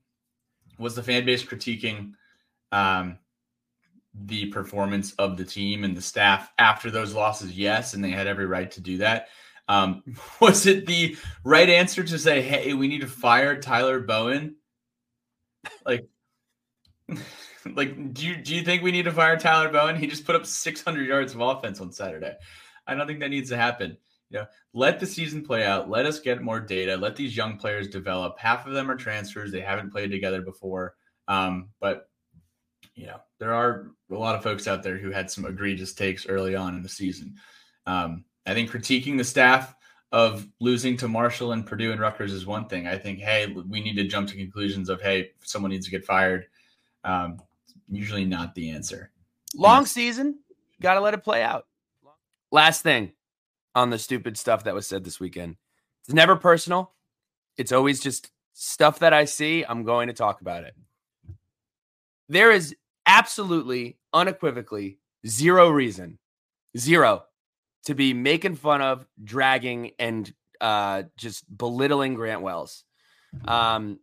Was 0.78 0.94
the 0.94 1.02
fan 1.02 1.24
base 1.24 1.44
critiquing 1.44 2.12
um, 2.72 3.18
the 4.14 4.46
performance 4.46 5.14
of 5.14 5.36
the 5.36 5.44
team 5.44 5.84
and 5.84 5.96
the 5.96 6.02
staff 6.02 6.50
after 6.58 6.90
those 6.90 7.14
losses? 7.14 7.56
Yes, 7.56 7.94
and 7.94 8.02
they 8.02 8.10
had 8.10 8.26
every 8.26 8.46
right 8.46 8.70
to 8.72 8.80
do 8.80 8.98
that. 8.98 9.28
Um, 9.68 10.02
was 10.40 10.66
it 10.66 10.86
the 10.86 11.16
right 11.44 11.68
answer 11.68 12.02
to 12.02 12.18
say, 12.18 12.42
"Hey, 12.42 12.74
we 12.74 12.88
need 12.88 13.00
to 13.00 13.06
fire 13.06 13.60
Tyler 13.60 14.00
Bowen"? 14.00 14.56
Like, 15.86 16.06
like, 17.74 18.14
do 18.14 18.26
you 18.26 18.36
do 18.36 18.54
you 18.54 18.62
think 18.62 18.82
we 18.82 18.92
need 18.92 19.04
to 19.04 19.12
fire 19.12 19.38
Tyler 19.38 19.70
Bowen? 19.70 19.96
He 19.96 20.06
just 20.06 20.26
put 20.26 20.36
up 20.36 20.46
600 20.46 21.06
yards 21.06 21.34
of 21.34 21.40
offense 21.40 21.80
on 21.80 21.92
Saturday. 21.92 22.34
I 22.86 22.94
don't 22.94 23.06
think 23.06 23.20
that 23.20 23.30
needs 23.30 23.50
to 23.50 23.56
happen. 23.56 23.96
You 24.30 24.40
know, 24.40 24.46
let 24.72 24.98
the 24.98 25.06
season 25.06 25.44
play 25.44 25.64
out. 25.64 25.88
Let 25.88 26.06
us 26.06 26.18
get 26.18 26.42
more 26.42 26.60
data. 26.60 26.96
Let 26.96 27.16
these 27.16 27.36
young 27.36 27.56
players 27.56 27.88
develop. 27.88 28.38
Half 28.38 28.66
of 28.66 28.72
them 28.72 28.90
are 28.90 28.96
transfers. 28.96 29.52
They 29.52 29.60
haven't 29.60 29.92
played 29.92 30.10
together 30.10 30.42
before. 30.42 30.94
Um, 31.28 31.70
but 31.80 32.08
you 32.94 33.06
know, 33.06 33.20
there 33.38 33.54
are 33.54 33.90
a 34.10 34.14
lot 34.14 34.34
of 34.34 34.42
folks 34.42 34.68
out 34.68 34.82
there 34.82 34.98
who 34.98 35.10
had 35.10 35.30
some 35.30 35.44
egregious 35.46 35.92
takes 35.92 36.26
early 36.26 36.54
on 36.54 36.74
in 36.74 36.82
the 36.82 36.88
season. 36.88 37.36
Um, 37.86 38.24
I 38.46 38.54
think 38.54 38.70
critiquing 38.70 39.16
the 39.16 39.24
staff 39.24 39.74
of 40.12 40.46
losing 40.60 40.96
to 40.98 41.08
Marshall 41.08 41.52
and 41.52 41.66
Purdue 41.66 41.92
and 41.92 42.00
Rutgers 42.00 42.32
is 42.32 42.46
one 42.46 42.68
thing. 42.68 42.86
I 42.86 42.96
think, 42.96 43.18
hey, 43.18 43.46
we 43.46 43.80
need 43.80 43.96
to 43.96 44.04
jump 44.04 44.28
to 44.28 44.36
conclusions 44.36 44.88
of, 44.88 45.02
hey, 45.02 45.30
someone 45.42 45.72
needs 45.72 45.86
to 45.86 45.90
get 45.90 46.04
fired. 46.04 46.46
Um, 47.02 47.38
usually 47.88 48.24
not 48.24 48.54
the 48.54 48.70
answer. 48.70 49.10
Long 49.56 49.86
season, 49.86 50.38
got 50.80 50.94
to 50.94 51.00
let 51.00 51.14
it 51.14 51.24
play 51.24 51.42
out. 51.42 51.66
Last 52.52 52.82
thing 52.82 53.12
on 53.74 53.90
the 53.90 53.98
stupid 53.98 54.36
stuff 54.38 54.64
that 54.64 54.74
was 54.74 54.86
said 54.86 55.04
this 55.04 55.20
weekend. 55.20 55.56
It's 56.04 56.14
never 56.14 56.36
personal. 56.36 56.92
It's 57.56 57.72
always 57.72 58.00
just 58.00 58.30
stuff 58.52 59.00
that 59.00 59.12
I 59.12 59.24
see. 59.24 59.64
I'm 59.64 59.84
going 59.84 60.08
to 60.08 60.14
talk 60.14 60.40
about 60.40 60.64
it. 60.64 60.74
There 62.28 62.50
is 62.50 62.74
absolutely, 63.06 63.98
unequivocally, 64.12 64.98
zero 65.26 65.70
reason, 65.70 66.18
zero 66.76 67.24
to 67.84 67.94
be 67.94 68.14
making 68.14 68.56
fun 68.56 68.80
of, 68.80 69.06
dragging, 69.22 69.92
and 69.98 70.32
uh, 70.60 71.04
just 71.16 71.44
belittling 71.54 72.14
Grant 72.14 72.40
Wells. 72.40 72.84
Um, 73.46 73.98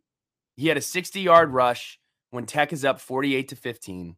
he 0.56 0.68
had 0.68 0.78
a 0.78 0.82
60 0.82 1.22
yard 1.22 1.52
rush 1.52 2.00
when 2.30 2.46
Tech 2.46 2.74
is 2.74 2.86
up 2.86 3.00
48 3.00 3.50
to 3.50 3.56
15. 3.56 4.16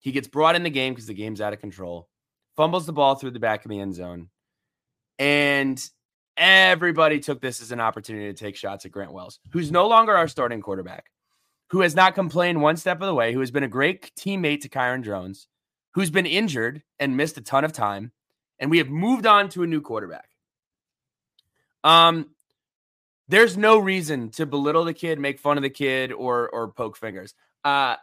He 0.00 0.12
gets 0.12 0.28
brought 0.28 0.56
in 0.56 0.62
the 0.62 0.70
game 0.70 0.94
because 0.94 1.06
the 1.06 1.14
game's 1.14 1.40
out 1.40 1.52
of 1.52 1.60
control, 1.60 2.08
fumbles 2.56 2.86
the 2.86 2.92
ball 2.92 3.14
through 3.14 3.32
the 3.32 3.38
back 3.38 3.64
of 3.64 3.70
the 3.70 3.80
end 3.80 3.94
zone. 3.94 4.28
And 5.20 5.80
everybody 6.38 7.20
took 7.20 7.42
this 7.42 7.60
as 7.60 7.70
an 7.70 7.78
opportunity 7.78 8.32
to 8.32 8.32
take 8.32 8.56
shots 8.56 8.86
at 8.86 8.90
Grant 8.90 9.12
Wells, 9.12 9.38
who's 9.52 9.70
no 9.70 9.86
longer 9.86 10.16
our 10.16 10.26
starting 10.26 10.62
quarterback, 10.62 11.10
who 11.68 11.82
has 11.82 11.94
not 11.94 12.14
complained 12.14 12.62
one 12.62 12.78
step 12.78 13.02
of 13.02 13.06
the 13.06 13.14
way, 13.14 13.34
who 13.34 13.40
has 13.40 13.50
been 13.50 13.62
a 13.62 13.68
great 13.68 14.12
teammate 14.16 14.62
to 14.62 14.70
Kyron 14.70 15.02
Drones, 15.02 15.46
who's 15.92 16.10
been 16.10 16.24
injured 16.24 16.82
and 16.98 17.18
missed 17.18 17.36
a 17.36 17.42
ton 17.42 17.64
of 17.64 17.72
time, 17.72 18.12
and 18.58 18.70
we 18.70 18.78
have 18.78 18.88
moved 18.88 19.26
on 19.26 19.50
to 19.50 19.62
a 19.62 19.66
new 19.66 19.82
quarterback. 19.82 20.30
Um, 21.84 22.30
there's 23.28 23.58
no 23.58 23.78
reason 23.78 24.30
to 24.30 24.46
belittle 24.46 24.84
the 24.84 24.94
kid, 24.94 25.18
make 25.18 25.38
fun 25.38 25.58
of 25.58 25.62
the 25.62 25.70
kid, 25.70 26.12
or 26.12 26.48
or 26.48 26.72
poke 26.72 26.96
fingers. 26.96 27.34
Uh, 27.62 27.96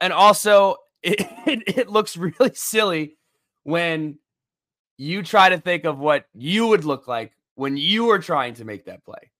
and 0.00 0.12
also, 0.12 0.76
it, 1.02 1.20
it, 1.46 1.78
it 1.78 1.88
looks 1.90 2.16
really 2.16 2.52
silly 2.54 3.16
when 3.64 4.18
you 5.02 5.22
try 5.24 5.48
to 5.48 5.58
think 5.58 5.84
of 5.84 5.98
what 5.98 6.26
you 6.32 6.68
would 6.68 6.84
look 6.84 7.08
like 7.08 7.32
when 7.56 7.76
you 7.76 8.04
were 8.04 8.20
trying 8.20 8.54
to 8.54 8.64
make 8.64 8.84
that 8.84 9.04
play. 9.04 9.32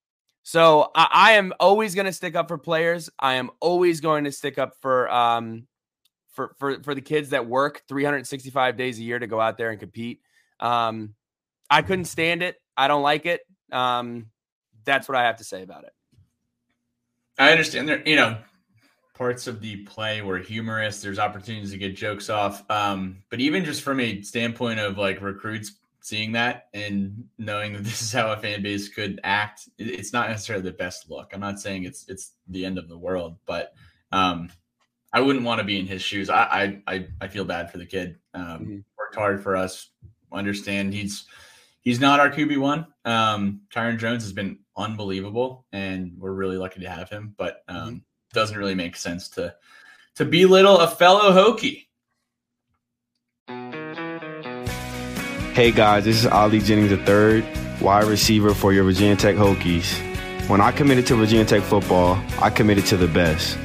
So 0.43 0.91
I, 0.93 1.07
I 1.11 1.31
am 1.33 1.53
always 1.57 1.95
going 1.95 2.05
to 2.05 2.11
stick 2.11 2.35
up 2.35 2.49
for 2.49 2.57
players. 2.57 3.09
I 3.17 3.35
am 3.35 3.49
always 3.61 4.01
going 4.01 4.25
to 4.25 4.31
stick 4.31 4.57
up 4.57 4.75
for 4.81 5.09
um 5.09 5.65
for 6.33 6.53
for 6.59 6.83
for 6.83 6.93
the 6.93 7.01
kids 7.01 7.29
that 7.29 7.47
work 7.47 7.81
365 7.87 8.75
days 8.75 8.99
a 8.99 9.03
year 9.03 9.19
to 9.19 9.27
go 9.27 9.39
out 9.39 9.57
there 9.57 9.69
and 9.69 9.79
compete. 9.79 10.19
Um, 10.59 11.15
I 11.69 11.81
couldn't 11.81 12.05
stand 12.05 12.43
it. 12.43 12.57
I 12.75 12.89
don't 12.89 13.01
like 13.01 13.25
it. 13.25 13.41
Um, 13.71 14.27
that's 14.83 15.07
what 15.07 15.17
I 15.17 15.23
have 15.23 15.37
to 15.37 15.45
say 15.45 15.63
about 15.63 15.85
it. 15.85 15.93
I 17.39 17.51
understand 17.51 17.87
there, 17.87 18.03
you 18.05 18.17
know, 18.17 18.37
parts 19.13 19.47
of 19.47 19.61
the 19.61 19.77
play 19.83 20.21
were 20.21 20.39
humorous. 20.39 21.01
There's 21.01 21.19
opportunities 21.19 21.71
to 21.71 21.77
get 21.77 21.95
jokes 21.95 22.29
off. 22.29 22.69
Um, 22.69 23.23
but 23.29 23.39
even 23.39 23.63
just 23.63 23.81
from 23.81 23.99
a 23.99 24.21
standpoint 24.21 24.79
of 24.79 24.97
like 24.97 25.21
recruits 25.21 25.73
seeing 26.01 26.33
that 26.33 26.67
and 26.73 27.23
knowing 27.37 27.73
that 27.73 27.83
this 27.83 28.01
is 28.01 28.11
how 28.11 28.31
a 28.31 28.37
fan 28.37 28.63
base 28.63 28.89
could 28.89 29.19
act, 29.23 29.69
it's 29.77 30.13
not 30.13 30.29
necessarily 30.29 30.63
the 30.63 30.71
best 30.71 31.09
look. 31.09 31.31
I'm 31.33 31.39
not 31.39 31.59
saying 31.59 31.83
it's 31.83 32.05
it's 32.07 32.33
the 32.47 32.65
end 32.65 32.77
of 32.77 32.89
the 32.89 32.97
world, 32.97 33.37
but 33.45 33.73
um, 34.11 34.49
I 35.11 35.21
wouldn't 35.21 35.45
want 35.45 35.59
to 35.59 35.65
be 35.65 35.79
in 35.79 35.87
his 35.87 36.01
shoes. 36.01 36.29
I 36.29 36.81
I 36.87 37.07
I 37.21 37.27
feel 37.27 37.45
bad 37.45 37.71
for 37.71 37.77
the 37.77 37.85
kid. 37.85 38.17
Um, 38.33 38.43
mm-hmm. 38.43 38.77
Worked 38.97 39.15
hard 39.15 39.43
for 39.43 39.55
us, 39.55 39.89
understand 40.31 40.93
he's 40.93 41.25
he's 41.81 41.99
not 41.99 42.19
our 42.19 42.29
QB 42.29 42.57
one. 42.57 42.87
Um, 43.05 43.61
Kyron 43.73 43.97
Drones 43.97 44.23
has 44.23 44.33
been 44.33 44.59
unbelievable, 44.75 45.65
and 45.71 46.13
we're 46.17 46.31
really 46.31 46.57
lucky 46.57 46.79
to 46.81 46.89
have 46.89 47.09
him. 47.09 47.35
But 47.37 47.63
um, 47.67 47.77
mm-hmm. 47.77 47.97
Doesn't 48.33 48.57
really 48.57 48.75
make 48.75 48.95
sense 48.95 49.29
to 49.29 49.55
to 50.15 50.25
belittle 50.25 50.79
a 50.79 50.87
fellow 50.87 51.31
Hokie. 51.31 51.85
Hey 55.53 55.71
guys, 55.71 56.03
this 56.05 56.17
is 56.17 56.25
Ali 56.25 56.59
Jennings 56.59 56.91
III, 56.91 57.45
wide 57.79 58.05
receiver 58.05 58.53
for 58.53 58.73
your 58.73 58.83
Virginia 58.83 59.15
Tech 59.15 59.35
Hokies. 59.35 59.93
When 60.49 60.59
I 60.59 60.71
committed 60.71 61.05
to 61.07 61.15
Virginia 61.15 61.45
Tech 61.45 61.61
football, 61.61 62.21
I 62.41 62.49
committed 62.49 62.85
to 62.87 62.97
the 62.97 63.07
best. 63.07 63.57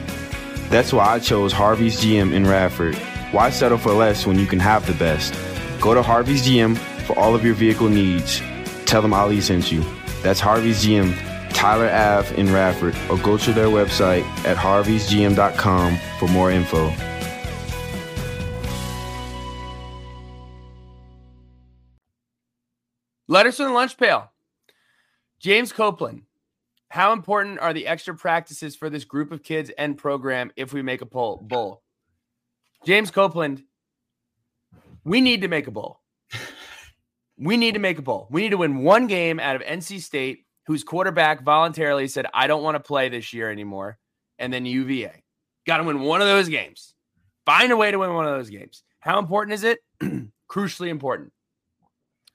That's 0.70 0.92
why 0.92 1.06
I 1.14 1.18
chose 1.18 1.52
Harvey's 1.52 2.00
GM 2.00 2.32
in 2.32 2.46
Radford. 2.46 2.94
Why 3.32 3.50
settle 3.50 3.78
for 3.78 3.92
less 3.92 4.26
when 4.26 4.38
you 4.38 4.46
can 4.46 4.60
have 4.60 4.86
the 4.86 4.92
best? 4.94 5.34
Go 5.80 5.94
to 5.94 6.02
Harvey's 6.02 6.46
GM 6.46 6.76
for 7.06 7.18
all 7.18 7.34
of 7.34 7.44
your 7.44 7.54
vehicle 7.54 7.88
needs. 7.88 8.40
Tell 8.84 9.00
them 9.00 9.14
Ali 9.14 9.40
sent 9.40 9.72
you. 9.72 9.82
That's 10.22 10.40
Harvey's 10.40 10.84
GM, 10.84 11.14
Tyler 11.50 11.90
Ave 11.90 12.36
in 12.36 12.52
Radford, 12.52 12.96
or 13.10 13.18
go 13.18 13.36
to 13.36 13.52
their 13.52 13.66
website 13.66 14.24
at 14.44 14.56
harveysgm.com 14.56 15.98
for 16.18 16.28
more 16.28 16.50
info. 16.50 16.92
Letters 23.30 23.58
from 23.58 23.66
the 23.66 23.72
lunch 23.72 23.98
pail. 23.98 24.32
James 25.38 25.72
Copeland. 25.72 26.22
How 26.90 27.12
important 27.12 27.58
are 27.58 27.74
the 27.74 27.86
extra 27.86 28.14
practices 28.14 28.74
for 28.74 28.88
this 28.88 29.04
group 29.04 29.30
of 29.30 29.42
kids 29.42 29.70
and 29.76 29.98
program 29.98 30.50
if 30.56 30.72
we 30.72 30.80
make 30.80 31.02
a 31.02 31.06
poll, 31.06 31.36
bowl? 31.36 31.82
James 32.86 33.10
Copeland, 33.10 33.62
we 35.04 35.20
need 35.20 35.42
to 35.42 35.48
make 35.48 35.66
a 35.66 35.70
bowl. 35.70 36.00
we 37.38 37.58
need 37.58 37.74
to 37.74 37.80
make 37.80 37.98
a 37.98 38.02
bowl. 38.02 38.26
We 38.30 38.40
need 38.40 38.50
to 38.50 38.56
win 38.56 38.78
one 38.78 39.06
game 39.06 39.38
out 39.38 39.56
of 39.56 39.62
NC 39.62 40.00
State, 40.00 40.46
whose 40.68 40.84
quarterback 40.84 41.42
voluntarily 41.42 42.06
said, 42.06 42.26
I 42.34 42.46
don't 42.46 42.62
want 42.62 42.74
to 42.74 42.80
play 42.80 43.08
this 43.08 43.32
year 43.32 43.50
anymore. 43.50 43.98
And 44.38 44.52
then 44.52 44.66
UVA. 44.66 45.24
Got 45.66 45.78
to 45.78 45.84
win 45.84 46.00
one 46.00 46.20
of 46.20 46.26
those 46.26 46.50
games. 46.50 46.92
Find 47.46 47.72
a 47.72 47.76
way 47.76 47.90
to 47.90 47.98
win 47.98 48.12
one 48.12 48.26
of 48.26 48.34
those 48.34 48.50
games. 48.50 48.82
How 49.00 49.18
important 49.18 49.54
is 49.54 49.64
it? 49.64 49.78
Crucially 50.50 50.88
important. 50.88 51.32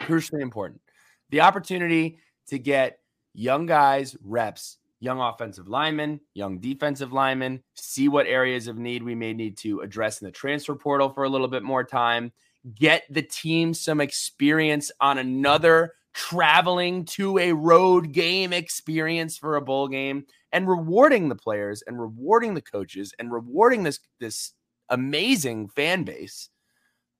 Crucially 0.02 0.42
important. 0.42 0.82
The 1.30 1.42
opportunity 1.42 2.18
to 2.48 2.58
get 2.58 2.98
young 3.36 3.68
guys 3.68 4.18
reps, 4.24 4.80
young 5.00 5.22
offensive 5.22 5.68
linemen, 5.68 6.20
young 6.34 6.58
defensive 6.58 7.14
linemen, 7.14 7.62
see 7.76 8.08
what 8.08 8.26
areas 8.26 8.68
of 8.68 8.80
need 8.80 9.04
we 9.04 9.14
may 9.14 9.34
need 9.34 9.58
to 9.58 9.82
address 9.82 10.22
in 10.22 10.26
the 10.26 10.32
transfer 10.32 10.74
portal 10.74 11.10
for 11.10 11.26
a 11.26 11.30
little 11.30 11.48
bit 11.48 11.62
more 11.62 11.84
time, 11.84 12.32
get 12.74 13.04
the 13.12 13.22
team 13.22 13.76
some 13.76 14.02
experience 14.02 14.92
on 15.00 15.20
another 15.20 15.94
traveling 16.14 17.05
to 17.05 17.38
a 17.39 17.53
road 17.53 18.11
game 18.11 18.53
experience 18.53 19.38
for 19.38 19.55
a 19.55 19.61
bowl 19.61 19.88
game 19.88 20.26
and 20.51 20.68
rewarding 20.68 21.30
the 21.30 21.36
players 21.36 21.82
and 21.88 21.99
rewarding 21.99 22.53
the 22.53 22.61
coaches 22.61 23.14
and 23.20 23.32
rewarding 23.32 23.84
this 23.84 23.99
this 24.20 24.53
amazing 24.89 25.68
fan 25.68 26.03
base 26.03 26.49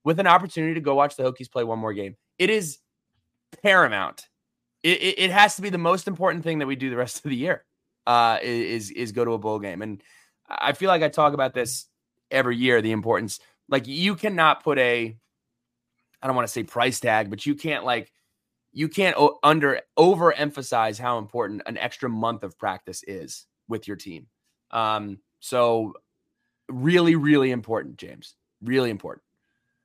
with 0.04 0.20
an 0.20 0.26
opportunity 0.26 0.74
to 0.74 0.80
go 0.80 0.94
watch 0.94 1.16
the 1.16 1.22
Hokies 1.22 1.50
play 1.50 1.64
one 1.64 1.78
more 1.78 1.92
game. 1.92 2.16
It 2.38 2.50
is 2.50 2.78
paramount. 3.62 4.28
It, 4.82 5.00
it, 5.00 5.18
it 5.18 5.30
has 5.30 5.56
to 5.56 5.62
be 5.62 5.70
the 5.70 5.78
most 5.78 6.06
important 6.06 6.44
thing 6.44 6.58
that 6.58 6.66
we 6.66 6.76
do 6.76 6.90
the 6.90 6.96
rest 6.96 7.24
of 7.24 7.30
the 7.30 7.36
year 7.36 7.64
uh, 8.06 8.38
is 8.42 8.90
is 8.90 9.12
go 9.12 9.24
to 9.24 9.32
a 9.32 9.38
bowl 9.38 9.58
game. 9.58 9.82
And 9.82 10.02
I 10.48 10.72
feel 10.72 10.88
like 10.88 11.02
I 11.02 11.08
talk 11.08 11.32
about 11.32 11.54
this 11.54 11.86
every 12.30 12.56
year. 12.56 12.82
The 12.82 12.92
importance, 12.92 13.40
like 13.68 13.86
you 13.86 14.14
cannot 14.14 14.62
put 14.62 14.78
a, 14.78 15.16
I 16.22 16.26
don't 16.26 16.36
want 16.36 16.46
to 16.46 16.52
say 16.52 16.62
price 16.62 17.00
tag, 17.00 17.30
but 17.30 17.46
you 17.46 17.54
can't 17.54 17.84
like 17.84 18.12
you 18.74 18.88
can't 18.88 19.16
o- 19.16 19.38
under 19.42 19.80
overemphasize 19.98 20.98
how 20.98 21.18
important 21.18 21.62
an 21.66 21.78
extra 21.78 22.08
month 22.08 22.42
of 22.42 22.58
practice 22.58 23.02
is 23.06 23.46
with 23.68 23.88
your 23.88 23.96
team. 23.96 24.26
Um, 24.70 25.18
so 25.40 25.94
really, 26.68 27.14
really 27.16 27.50
important, 27.50 27.96
James. 27.96 28.34
Really 28.62 28.90
important. 28.90 29.22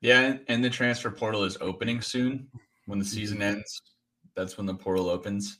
Yeah, 0.02 0.36
and 0.48 0.64
the 0.64 0.70
transfer 0.70 1.10
portal 1.10 1.44
is 1.44 1.56
opening 1.60 2.02
soon. 2.02 2.48
When 2.86 2.98
the 2.98 3.04
season 3.04 3.40
ends, 3.40 3.80
that's 4.34 4.56
when 4.56 4.66
the 4.66 4.74
portal 4.74 5.08
opens 5.08 5.58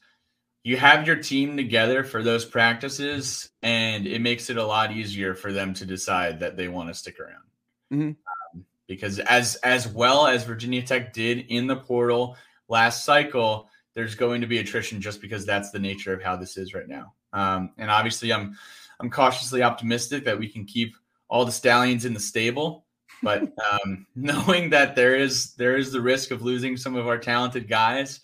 you 0.62 0.76
have 0.76 1.06
your 1.06 1.16
team 1.16 1.56
together 1.56 2.04
for 2.04 2.22
those 2.22 2.44
practices, 2.44 3.50
and 3.62 4.06
it 4.06 4.20
makes 4.20 4.50
it 4.50 4.58
a 4.58 4.64
lot 4.64 4.92
easier 4.92 5.34
for 5.34 5.52
them 5.52 5.72
to 5.74 5.86
decide 5.86 6.40
that 6.40 6.56
they 6.56 6.68
want 6.68 6.88
to 6.88 6.94
stick 6.94 7.18
around. 7.18 7.44
Mhm. 7.92 8.16
Um, 8.54 8.66
because 8.86 9.18
as 9.20 9.56
as 9.56 9.88
well 9.88 10.26
as 10.26 10.44
Virginia 10.44 10.82
Tech 10.82 11.12
did 11.12 11.46
in 11.48 11.66
the 11.66 11.76
portal 11.76 12.36
last 12.70 13.04
cycle, 13.04 13.68
there's 13.94 14.14
going 14.14 14.40
to 14.40 14.46
be 14.46 14.58
attrition 14.58 15.00
just 15.00 15.20
because 15.20 15.44
that's 15.44 15.70
the 15.70 15.78
nature 15.78 16.12
of 16.12 16.22
how 16.22 16.36
this 16.36 16.56
is 16.56 16.72
right 16.72 16.88
now. 16.88 17.12
Um, 17.32 17.72
and 17.76 17.90
obviously, 17.90 18.32
I'm 18.32 18.56
I'm 19.00 19.10
cautiously 19.10 19.62
optimistic 19.62 20.24
that 20.24 20.38
we 20.38 20.48
can 20.48 20.64
keep 20.64 20.94
all 21.28 21.44
the 21.44 21.52
stallions 21.52 22.04
in 22.04 22.14
the 22.14 22.20
stable. 22.20 22.86
But 23.22 23.42
um, 23.72 24.06
knowing 24.14 24.70
that 24.70 24.96
there 24.96 25.16
is 25.16 25.54
there 25.54 25.76
is 25.76 25.92
the 25.92 26.00
risk 26.00 26.30
of 26.30 26.42
losing 26.42 26.76
some 26.76 26.96
of 26.96 27.06
our 27.06 27.18
talented 27.18 27.68
guys, 27.68 28.20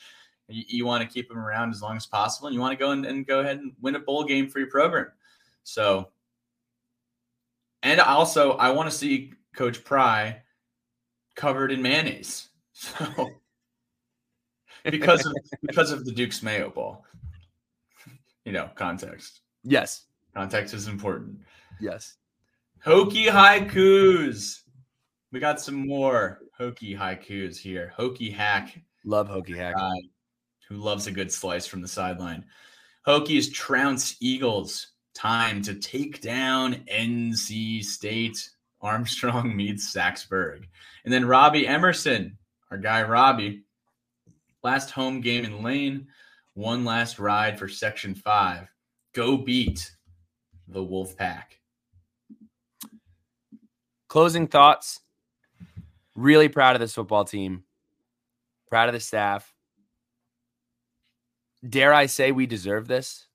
you, 0.49 0.65
you 0.69 0.87
want 0.87 1.03
to 1.03 1.13
keep 1.13 1.29
them 1.29 1.39
around 1.39 1.71
as 1.71 1.83
long 1.83 1.97
as 1.97 2.07
possible, 2.07 2.49
and 2.49 2.55
you 2.55 2.61
want 2.61 2.73
to 2.73 2.83
go 2.83 2.93
and, 2.93 3.05
and 3.05 3.27
go 3.27 3.41
ahead 3.41 3.59
and 3.59 3.73
win 3.81 3.97
a 3.97 4.01
bowl 4.01 4.25
game 4.25 4.49
for 4.49 4.59
your 4.59 4.71
program. 4.71 5.09
So, 5.65 6.11
and 7.83 8.01
also, 8.01 8.53
I 8.53 8.71
want 8.71 8.91
to 8.91 8.97
see 8.97 9.33
Coach 9.55 9.85
Pry 9.85 10.43
covered 11.35 11.73
in 11.73 11.83
mayonnaise. 11.83 12.49
So, 12.79 13.31
because 14.91 15.25
of 15.27 15.33
because 15.63 15.91
of 15.91 16.05
the 16.05 16.13
Duke's 16.13 16.43
Mayo 16.43 16.71
Bowl, 16.71 17.05
you 18.45 18.53
know, 18.53 18.71
context. 18.75 19.41
Yes. 19.63 20.05
Context 20.35 20.75
is 20.75 20.89
important. 20.89 21.39
Yes. 21.81 22.15
Hokie 22.85 23.27
haikus. 23.27 24.61
We 25.33 25.41
got 25.41 25.61
some 25.61 25.87
more 25.87 26.41
Hokie 26.61 26.97
haikus 26.97 27.59
here. 27.59 27.93
Hokie 27.99 28.33
hack 28.33 28.79
Love 29.07 29.29
Hokie 29.29 29.57
Hack. 29.57 29.77
guy 29.77 30.01
who 30.69 30.77
loves 30.77 31.07
a 31.07 31.13
good 31.13 31.33
slice 31.33 31.65
from 31.65 31.81
the 31.81 31.89
sideline. 31.89 32.45
Hokies 33.07 33.53
trounce 33.53 34.17
Eagles. 34.21 34.89
Time 35.15 35.63
to 35.63 35.75
take 35.77 36.21
down 36.21 36.85
NC 36.93 37.85
State. 37.85 38.51
Armstrong 38.81 39.57
meets 39.57 39.93
Saxburg. 39.93 40.67
And 41.05 41.15
then 41.15 41.25
Robbie 41.25 41.69
Emerson, 41.69 42.37
our 42.71 42.79
guy 42.79 43.05
Robbie, 43.05 43.63
last 44.67 44.91
home 44.91 45.21
game 45.21 45.45
in 45.45 45.63
Lane, 45.63 46.09
one 46.55 46.85
last 46.85 47.21
ride 47.21 47.57
for 47.57 47.69
Section 47.69 48.17
5. 48.17 48.67
Go 49.15 49.37
beat 49.37 49.93
the 50.67 50.81
Wolfpack. 50.81 51.45
Closing 54.09 54.49
thoughts. 54.49 55.03
Really 56.17 56.49
proud 56.49 56.75
of 56.75 56.81
this 56.81 56.95
football 56.95 57.25
team. 57.25 57.63
Proud 58.69 58.89
of 58.89 58.93
the 58.93 58.99
staff. 58.99 59.55
Dare 61.69 61.95
I 61.95 62.07
say 62.07 62.33
we 62.33 62.47
deserve 62.47 62.89
this? 62.89 63.29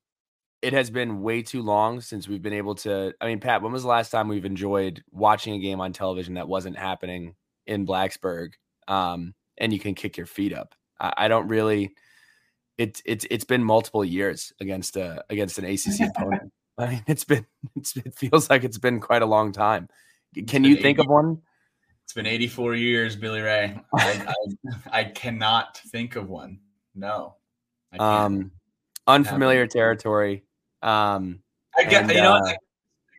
It 0.60 0.74
has 0.74 0.90
been 0.90 1.22
way 1.22 1.40
too 1.40 1.62
long 1.62 2.02
since 2.02 2.28
we've 2.28 2.42
been 2.42 2.52
able 2.52 2.74
to. 2.76 3.14
I 3.22 3.26
mean, 3.26 3.40
Pat, 3.40 3.62
when 3.62 3.72
was 3.72 3.84
the 3.84 3.88
last 3.88 4.10
time 4.10 4.28
we've 4.28 4.44
enjoyed 4.44 5.02
watching 5.10 5.54
a 5.54 5.58
game 5.58 5.80
on 5.80 5.94
television 5.94 6.34
that 6.34 6.46
wasn't 6.46 6.76
happening 6.76 7.36
in 7.66 7.86
Blacksburg? 7.86 8.52
Um, 8.86 9.32
and 9.56 9.72
you 9.72 9.78
can 9.78 9.94
kick 9.94 10.18
your 10.18 10.26
feet 10.26 10.52
up. 10.52 10.74
I, 11.02 11.12
I 11.16 11.28
don't 11.28 11.48
really. 11.48 11.94
It's 12.78 13.02
it's 13.04 13.26
it's 13.30 13.44
been 13.44 13.62
multiple 13.62 14.04
years 14.04 14.52
against 14.60 14.96
a 14.96 15.24
against 15.28 15.58
an 15.58 15.66
ACC 15.66 16.08
opponent. 16.08 16.52
I 16.78 16.86
mean, 16.86 17.04
it's 17.06 17.24
been 17.24 17.46
it's, 17.76 17.96
it 17.96 18.14
feels 18.14 18.48
like 18.48 18.64
it's 18.64 18.78
been 18.78 19.00
quite 19.00 19.22
a 19.22 19.26
long 19.26 19.52
time. 19.52 19.88
Can 20.46 20.64
you 20.64 20.76
think 20.76 20.98
of 20.98 21.06
one? 21.06 21.42
It's 22.04 22.14
been 22.14 22.26
84 22.26 22.74
years, 22.74 23.16
Billy 23.16 23.42
Ray. 23.42 23.78
I, 23.94 24.34
I, 24.90 25.00
I 25.00 25.04
cannot 25.04 25.76
think 25.76 26.16
of 26.16 26.28
one. 26.28 26.60
No. 26.94 27.36
Um, 27.98 28.50
unfamiliar 29.06 29.66
territory. 29.66 30.44
Um, 30.82 31.42
I 31.78 31.84
guess, 31.84 32.02
and, 32.02 32.12
you 32.12 32.22
know, 32.22 32.34
uh, 32.34 32.48
I 32.48 32.56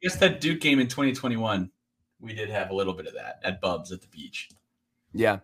guess 0.01 0.15
that 0.17 0.41
Duke 0.41 0.59
game 0.59 0.79
in 0.79 0.87
2021, 0.87 1.71
we 2.19 2.33
did 2.33 2.49
have 2.49 2.71
a 2.71 2.75
little 2.75 2.93
bit 2.93 3.07
of 3.07 3.13
that 3.13 3.39
at 3.43 3.61
Bubs 3.61 3.91
at 3.91 4.01
the 4.01 4.07
beach. 4.07 4.49
yeah. 5.13 5.39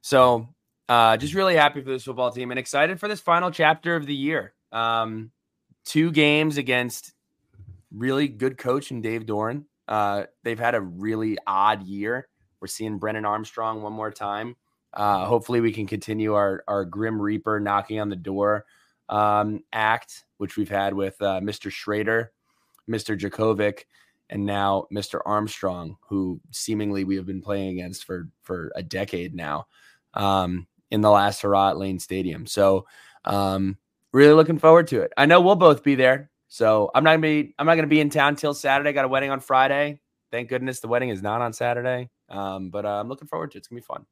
So, 0.00 0.48
uh, 0.88 1.16
just 1.16 1.34
really 1.34 1.56
happy 1.56 1.80
for 1.80 1.90
this 1.90 2.04
football 2.04 2.30
team 2.30 2.50
and 2.50 2.58
excited 2.58 3.00
for 3.00 3.08
this 3.08 3.20
final 3.20 3.50
chapter 3.50 3.96
of 3.96 4.06
the 4.06 4.14
year. 4.14 4.52
Um, 4.72 5.30
two 5.84 6.10
games 6.10 6.58
against 6.58 7.12
really 7.92 8.28
good 8.28 8.58
coach 8.58 8.90
and 8.90 9.02
Dave 9.02 9.24
Doeren. 9.26 9.64
Uh, 9.86 10.24
they've 10.42 10.58
had 10.58 10.74
a 10.74 10.80
really 10.80 11.38
odd 11.46 11.82
year. 11.84 12.28
We're 12.60 12.68
seeing 12.68 12.98
Brennan 12.98 13.24
Armstrong 13.24 13.82
one 13.82 13.92
more 13.92 14.10
time. 14.10 14.56
Uh, 14.92 15.26
hopefully, 15.26 15.60
we 15.60 15.72
can 15.72 15.86
continue 15.86 16.34
our 16.34 16.62
our 16.68 16.84
Grim 16.84 17.20
Reaper 17.20 17.60
knocking 17.60 18.00
on 18.00 18.08
the 18.08 18.16
door 18.16 18.64
um, 19.08 19.62
act, 19.72 20.24
which 20.38 20.56
we've 20.56 20.68
had 20.68 20.94
with 20.94 21.20
uh, 21.20 21.40
Mr. 21.40 21.70
Shrader, 21.70 22.28
Mr. 22.88 23.18
Jurkovec, 23.18 23.84
and 24.30 24.46
now 24.46 24.86
Mr. 24.92 25.20
Armstrong, 25.26 25.96
who 26.08 26.40
seemingly 26.52 27.04
we 27.04 27.16
have 27.16 27.26
been 27.26 27.42
playing 27.42 27.78
against 27.78 28.04
for 28.04 28.28
for 28.42 28.70
a 28.76 28.82
decade 28.82 29.34
now 29.34 29.66
um, 30.14 30.66
in 30.94 31.00
the 31.00 31.10
last 31.10 31.42
hurrah 31.42 31.70
at 31.70 31.76
Lane 31.76 31.98
Stadium. 31.98 32.46
So, 32.46 32.86
um, 33.24 33.76
really 34.12 34.32
looking 34.32 34.58
forward 34.58 34.86
to 34.88 35.02
it. 35.02 35.12
I 35.16 35.26
know 35.26 35.40
we'll 35.40 35.56
both 35.56 35.82
be 35.82 35.96
there. 35.96 36.30
So 36.48 36.88
I'm 36.94 37.02
not 37.02 37.14
gonna 37.14 37.22
be 37.22 37.54
I'm 37.58 37.66
not 37.66 37.74
gonna 37.74 37.88
be 37.88 37.98
in 37.98 38.10
town 38.10 38.36
till 38.36 38.54
Saturday. 38.54 38.92
Got 38.92 39.04
a 39.04 39.08
wedding 39.08 39.30
on 39.30 39.40
Friday. 39.40 40.00
Thank 40.30 40.48
goodness 40.48 40.78
the 40.78 40.86
wedding 40.86 41.08
is 41.08 41.20
not 41.20 41.40
on 41.40 41.52
Saturday. 41.52 42.10
Um, 42.28 42.70
but 42.70 42.84
uh, 42.84 43.00
I'm 43.00 43.08
looking 43.08 43.26
forward 43.26 43.50
to 43.50 43.56
it. 43.56 43.58
It's 43.58 43.68
gonna 43.68 43.80
be 43.80 43.84
fun. 43.84 44.06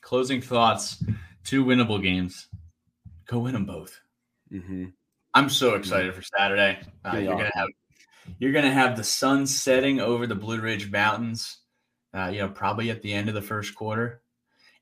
Closing 0.00 0.40
thoughts 0.40 1.04
two 1.44 1.62
winnable 1.62 2.02
games. 2.02 2.48
Go 3.26 3.40
win 3.40 3.52
them 3.52 3.66
both. 3.66 4.00
Mm-hmm. 4.50 4.86
I'm 5.34 5.50
so 5.50 5.74
excited 5.74 6.14
for 6.14 6.22
Saturday. 6.22 6.78
Uh, 7.04 7.18
you're 7.18 7.36
gonna 7.36 7.50
have 7.54 7.68
you're 8.38 8.52
gonna 8.52 8.72
have 8.72 8.96
the 8.96 9.04
sun 9.04 9.46
setting 9.46 10.00
over 10.00 10.26
the 10.26 10.34
Blue 10.34 10.58
Ridge 10.58 10.90
Mountains. 10.90 11.58
Uh, 12.14 12.30
you 12.32 12.38
know, 12.38 12.48
probably 12.48 12.90
at 12.90 13.02
the 13.02 13.12
end 13.12 13.28
of 13.28 13.34
the 13.34 13.42
first 13.42 13.74
quarter. 13.74 14.21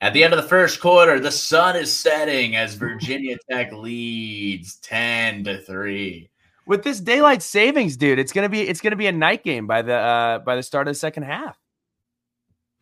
At 0.01 0.15
the 0.15 0.25
end 0.25 0.33
of 0.33 0.43
the 0.43 0.49
first 0.49 0.81
quarter, 0.81 1.21
the 1.21 1.31
sun 1.31 1.77
is 1.77 1.95
setting 1.95 2.57
as 2.57 2.75
Virginia 2.75 3.37
Tech 3.51 3.73
leads 3.73 4.77
ten 4.77 5.45
to 5.45 5.61
three. 5.63 6.31
With 6.67 6.85
this 6.85 7.01
daylight 7.01 7.43
savings, 7.43 7.97
dude, 7.97 8.19
it's 8.19 8.33
gonna 8.33 8.49
be 8.49 8.63
it's 8.63 8.81
gonna 8.81 8.97
be 8.97 9.09
a 9.09 9.13
night 9.13 9.45
game 9.45 9.67
by 9.67 9.83
the 9.83 9.95
uh, 9.95 10.39
by 10.39 10.57
the 10.57 10.63
start 10.63 10.89
of 10.89 10.95
the 10.95 10.99
second 10.99 11.25
half. 11.25 11.59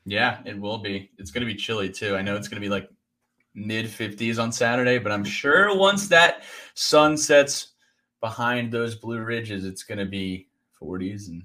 Yeah, 0.08 0.38
it 0.46 0.58
will 0.58 0.78
be. 0.78 1.10
It's 1.18 1.30
going 1.30 1.46
to 1.46 1.52
be 1.52 1.54
chilly 1.54 1.90
too. 1.90 2.16
I 2.16 2.22
know 2.22 2.34
it's 2.34 2.48
going 2.48 2.60
to 2.60 2.66
be 2.66 2.70
like 2.70 2.88
mid 3.54 3.86
50s 3.86 4.42
on 4.42 4.50
Saturday, 4.50 4.98
but 4.98 5.12
I'm 5.12 5.24
sure 5.24 5.76
once 5.76 6.08
that 6.08 6.44
sun 6.72 7.18
sets 7.18 7.72
behind 8.20 8.72
those 8.72 8.94
blue 8.94 9.20
ridges, 9.20 9.66
it's 9.66 9.82
going 9.82 9.98
to 9.98 10.06
be 10.06 10.48
40s, 10.80 11.28
and 11.28 11.44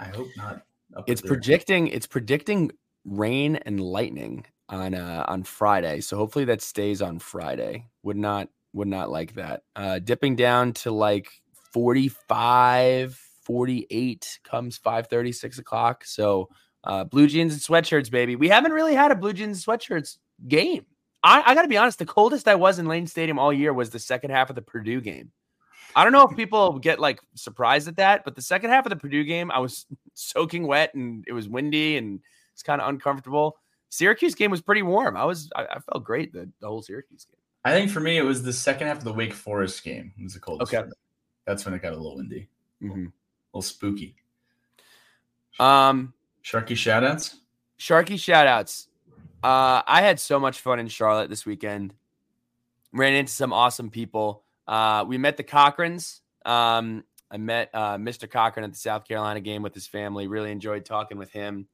I 0.00 0.04
hope 0.04 0.28
not. 0.38 0.62
It's 1.06 1.20
predicting 1.20 1.88
it's 1.88 2.06
predicting 2.06 2.72
rain 3.04 3.56
and 3.56 3.78
lightning 3.78 4.46
on 4.68 4.94
uh 4.94 5.24
on 5.28 5.42
Friday. 5.42 6.00
So 6.00 6.16
hopefully 6.16 6.44
that 6.46 6.62
stays 6.62 7.02
on 7.02 7.18
Friday. 7.18 7.86
Would 8.02 8.16
not 8.16 8.48
would 8.72 8.88
not 8.88 9.10
like 9.10 9.34
that. 9.34 9.62
Uh 9.76 9.98
dipping 9.98 10.36
down 10.36 10.72
to 10.74 10.90
like 10.90 11.30
45, 11.72 13.14
48 13.14 14.40
comes 14.44 14.78
5 14.78 15.06
6 15.32 15.58
o'clock. 15.58 16.04
So 16.04 16.48
uh 16.84 17.04
blue 17.04 17.26
jeans 17.26 17.52
and 17.52 17.62
sweatshirts, 17.62 18.10
baby. 18.10 18.36
We 18.36 18.48
haven't 18.48 18.72
really 18.72 18.94
had 18.94 19.10
a 19.10 19.16
blue 19.16 19.32
jeans 19.32 19.66
and 19.66 19.80
sweatshirts 19.80 20.18
game. 20.46 20.86
I, 21.22 21.42
I 21.46 21.54
gotta 21.54 21.68
be 21.68 21.76
honest, 21.76 21.98
the 21.98 22.06
coldest 22.06 22.46
I 22.46 22.54
was 22.54 22.78
in 22.78 22.86
Lane 22.86 23.06
Stadium 23.06 23.38
all 23.38 23.52
year 23.52 23.72
was 23.72 23.90
the 23.90 23.98
second 23.98 24.30
half 24.30 24.50
of 24.50 24.56
the 24.56 24.62
Purdue 24.62 25.00
game. 25.00 25.32
I 25.96 26.04
don't 26.04 26.12
know 26.12 26.28
if 26.28 26.36
people 26.36 26.78
get 26.78 27.00
like 27.00 27.20
surprised 27.34 27.88
at 27.88 27.96
that, 27.96 28.24
but 28.24 28.36
the 28.36 28.42
second 28.42 28.70
half 28.70 28.86
of 28.86 28.90
the 28.90 28.96
Purdue 28.96 29.24
game, 29.24 29.50
I 29.50 29.58
was 29.58 29.86
soaking 30.14 30.66
wet 30.66 30.94
and 30.94 31.24
it 31.26 31.32
was 31.32 31.48
windy 31.48 31.96
and 31.96 32.20
it's 32.52 32.62
kind 32.62 32.80
of 32.80 32.88
uncomfortable. 32.88 33.56
Syracuse 33.90 34.34
game 34.34 34.50
was 34.50 34.60
pretty 34.60 34.82
warm. 34.82 35.16
I 35.16 35.24
was 35.24 35.50
I, 35.56 35.64
I 35.64 35.78
felt 35.80 36.04
great 36.04 36.32
the, 36.32 36.50
the 36.60 36.68
whole 36.68 36.82
Syracuse 36.82 37.24
game. 37.24 37.40
I 37.64 37.72
think 37.72 37.90
for 37.90 38.00
me, 38.00 38.16
it 38.16 38.22
was 38.22 38.42
the 38.42 38.52
second 38.52 38.86
half 38.86 38.98
of 38.98 39.04
the 39.04 39.12
Wake 39.12 39.34
Forest 39.34 39.82
game. 39.84 40.12
It 40.18 40.22
was 40.22 40.34
the 40.34 40.40
coldest. 40.40 40.72
Okay. 40.72 40.88
That's 41.46 41.64
when 41.64 41.74
it 41.74 41.82
got 41.82 41.92
a 41.92 41.96
little 41.96 42.16
windy, 42.16 42.48
a 42.82 42.86
little 42.86 43.62
spooky. 43.62 44.16
Um, 45.58 46.12
Sharky 46.44 46.76
shoutouts. 46.76 47.36
Sharky 47.78 48.18
shout 48.18 48.46
outs. 48.46 48.88
Uh, 49.42 49.82
I 49.86 50.02
had 50.02 50.20
so 50.20 50.38
much 50.38 50.60
fun 50.60 50.78
in 50.78 50.88
Charlotte 50.88 51.30
this 51.30 51.46
weekend. 51.46 51.94
Ran 52.92 53.14
into 53.14 53.32
some 53.32 53.52
awesome 53.52 53.90
people. 53.90 54.44
Uh, 54.66 55.04
we 55.06 55.18
met 55.18 55.36
the 55.36 55.44
Cochrans. 55.44 56.20
Um, 56.44 57.04
I 57.30 57.36
met 57.36 57.70
uh, 57.74 57.96
Mr. 57.96 58.30
Cochran 58.30 58.64
at 58.64 58.72
the 58.72 58.78
South 58.78 59.06
Carolina 59.06 59.40
game 59.40 59.62
with 59.62 59.74
his 59.74 59.86
family. 59.86 60.26
Really 60.26 60.50
enjoyed 60.50 60.84
talking 60.84 61.18
with 61.18 61.30
him. 61.30 61.68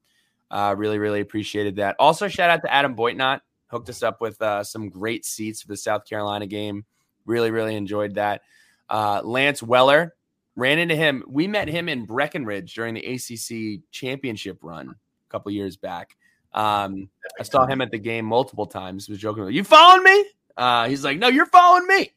Uh, 0.55 0.73
really, 0.79 1.01
really 1.01 1.19
appreciated 1.21 1.75
that. 1.77 1.97
Also, 1.99 2.29
shout 2.29 2.49
out 2.49 2.63
to 2.63 2.73
Adam 2.73 2.95
Boitnott. 2.95 3.41
Hooked 3.67 3.89
us 3.89 4.05
up 4.05 4.21
with 4.21 4.41
uh, 4.41 4.63
some 4.63 4.89
great 4.89 5.25
seats 5.25 5.61
for 5.61 5.67
the 5.67 5.77
South 5.77 6.05
Carolina 6.05 6.47
game. 6.47 6.85
Really, 7.27 7.51
really 7.51 7.75
enjoyed 7.75 8.15
that. 8.15 8.43
Uh, 8.89 9.21
Lance 9.25 9.65
Weller 9.65 10.15
ran 10.55 10.79
into 10.79 10.95
him. 10.95 11.25
We 11.27 11.49
met 11.49 11.67
him 11.67 11.89
in 11.89 12.05
Breckenridge 12.05 12.73
during 12.73 12.95
the 12.95 13.05
ACC 13.05 13.83
championship 13.91 14.59
run 14.63 14.91
a 14.91 15.29
couple 15.29 15.51
years 15.51 15.77
back. 15.77 16.17
Um, 16.53 17.09
I 17.41 17.43
saw 17.43 17.67
him 17.67 17.81
at 17.81 17.91
the 17.91 17.99
game 17.99 18.25
multiple 18.25 18.67
times. 18.67 19.09
Was 19.09 19.19
joking, 19.19 19.51
"You 19.51 19.65
following 19.65 20.05
me?" 20.05 20.25
Uh, 20.57 20.87
he's 20.89 21.03
like, 21.03 21.19
"No, 21.19 21.27
you're 21.27 21.47
following 21.47 21.89
me." 21.89 22.13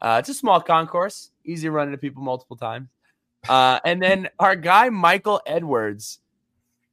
Uh, 0.00 0.18
it's 0.20 0.28
a 0.28 0.34
small 0.34 0.60
concourse, 0.60 1.32
easy 1.44 1.68
running 1.68 1.90
to 1.90 1.98
people 1.98 2.22
multiple 2.22 2.56
times. 2.56 2.88
Uh, 3.48 3.80
and 3.84 4.00
then 4.00 4.28
our 4.38 4.54
guy 4.54 4.90
Michael 4.90 5.40
Edwards, 5.44 6.20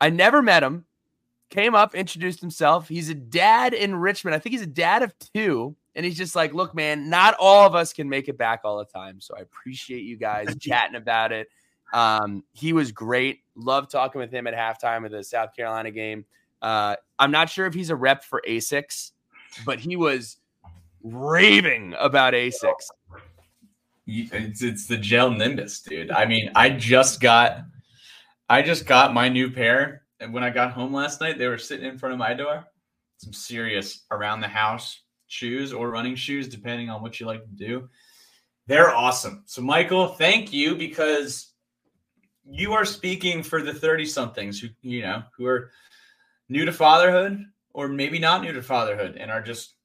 I 0.02 0.10
never 0.10 0.42
met 0.42 0.64
him. 0.64 0.86
Came 1.50 1.76
up, 1.76 1.96
introduced 1.96 2.42
himself. 2.42 2.88
He's 2.88 3.10
a 3.10 3.14
dad 3.14 3.74
in 3.74 3.96
Richmond. 3.96 4.36
I 4.36 4.40
think 4.40 4.52
he's 4.52 4.62
a 4.62 4.68
dad 4.68 5.04
of 5.04 5.14
two. 5.34 5.76
And 5.96 6.06
he's 6.06 6.18
just 6.18 6.36
like, 6.36 6.54
look, 6.54 6.76
man, 6.76 7.10
not 7.10 7.36
all 7.40 7.66
of 7.66 7.74
us 7.74 7.92
can 7.92 8.08
make 8.08 8.28
it 8.28 8.38
back 8.38 8.62
all 8.64 8.78
the 8.78 8.86
time. 8.86 9.20
So 9.20 9.36
I 9.36 9.42
appreciate 9.42 10.04
you 10.04 10.18
guys 10.18 10.56
chatting 10.60 10.96
about 10.96 11.32
it. 11.32 11.48
Um, 11.94 12.44
he 12.54 12.74
was 12.74 12.92
great. 12.92 13.40
Love 13.56 13.90
talking 13.90 14.20
with 14.20 14.32
him 14.32 14.46
at 14.46 14.54
halftime 14.54 15.06
of 15.06 15.12
the 15.12 15.24
South 15.24 15.56
Carolina 15.56 15.90
game. 15.90 16.26
Uh, 16.62 16.96
I'm 17.18 17.32
not 17.32 17.50
sure 17.50 17.66
if 17.66 17.74
he's 17.74 17.90
a 17.90 17.96
rep 17.96 18.24
for 18.24 18.44
ASICS, 18.48 19.12
but 19.66 19.80
he 19.80 19.96
was 19.96 20.38
raving 21.04 21.96
about 21.98 22.34
ASICS. 22.34 22.92
It's 24.06 24.62
it's 24.62 24.86
the 24.86 24.98
gel 24.98 25.32
nimbus, 25.32 25.82
dude. 25.82 26.12
I 26.12 26.26
mean, 26.26 26.50
I 26.56 26.70
just 26.70 27.20
got 27.20 27.64
I 28.50 28.62
just 28.62 28.86
got 28.86 29.14
my 29.14 29.28
new 29.28 29.52
pair, 29.52 30.04
and 30.20 30.34
when 30.34 30.44
I 30.44 30.50
got 30.50 30.72
home 30.72 30.94
last 30.94 31.22
night, 31.22 31.38
they 31.38 31.48
were 31.48 31.58
sitting 31.58 31.86
in 31.86 31.98
front 31.98 32.14
of 32.14 32.20
my 32.20 32.34
door. 32.34 32.66
Some 33.18 33.34
serious 33.34 34.06
around 34.12 34.42
the 34.42 34.48
house 34.48 35.02
shoes 35.28 35.74
or 35.74 35.90
running 35.90 36.16
shoes, 36.16 36.48
depending 36.48 36.90
on 36.90 37.02
what 37.02 37.20
you 37.20 37.26
like 37.26 37.44
to 37.44 37.56
do. 37.56 37.90
They're 38.68 38.96
awesome. 38.96 39.44
So, 39.46 39.62
Michael, 39.62 40.10
thank 40.10 40.54
you 40.54 40.76
because 40.76 41.54
you 42.46 42.74
are 42.74 42.86
speaking 42.86 43.44
for 43.44 43.62
the 43.62 43.74
30 43.74 44.06
somethings 44.06 44.60
who, 44.60 44.68
you 44.82 45.02
know, 45.02 45.24
who 45.36 45.46
are 45.46 45.72
new 46.50 46.66
to 46.66 46.72
fatherhood 46.72 47.44
or 47.74 47.88
maybe 47.88 48.20
not 48.20 48.42
new 48.42 48.54
to 48.54 48.62
fatherhood 48.62 49.18
and 49.18 49.32
are 49.32 49.42
just 49.42 49.78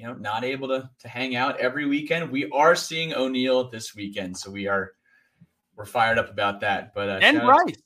you 0.00 0.06
know, 0.06 0.14
not 0.14 0.44
able 0.44 0.66
to 0.68 0.88
to 0.98 1.08
hang 1.08 1.36
out 1.36 1.60
every 1.60 1.84
weekend. 1.84 2.30
We 2.30 2.50
are 2.52 2.74
seeing 2.74 3.12
O'Neill 3.12 3.68
this 3.68 3.94
weekend, 3.94 4.34
so 4.34 4.50
we 4.50 4.66
are 4.66 4.92
we're 5.76 5.84
fired 5.84 6.18
up 6.18 6.30
about 6.30 6.60
that. 6.60 6.94
But 6.94 7.08
uh, 7.10 7.18
And 7.20 7.40
Bryce. 7.40 7.76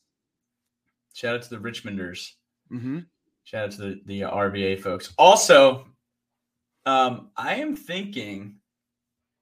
Shout 1.14 1.36
out 1.36 1.42
to 1.42 1.50
the 1.50 1.56
Richmonders. 1.56 2.32
Mm-hmm. 2.70 3.00
Shout 3.44 3.64
out 3.64 3.70
to 3.72 3.78
the 3.78 4.02
the 4.04 4.20
RVA 4.22 4.80
folks. 4.80 5.14
Also, 5.16 5.86
um, 6.84 7.30
I 7.36 7.54
am 7.56 7.74
thinking 7.74 8.56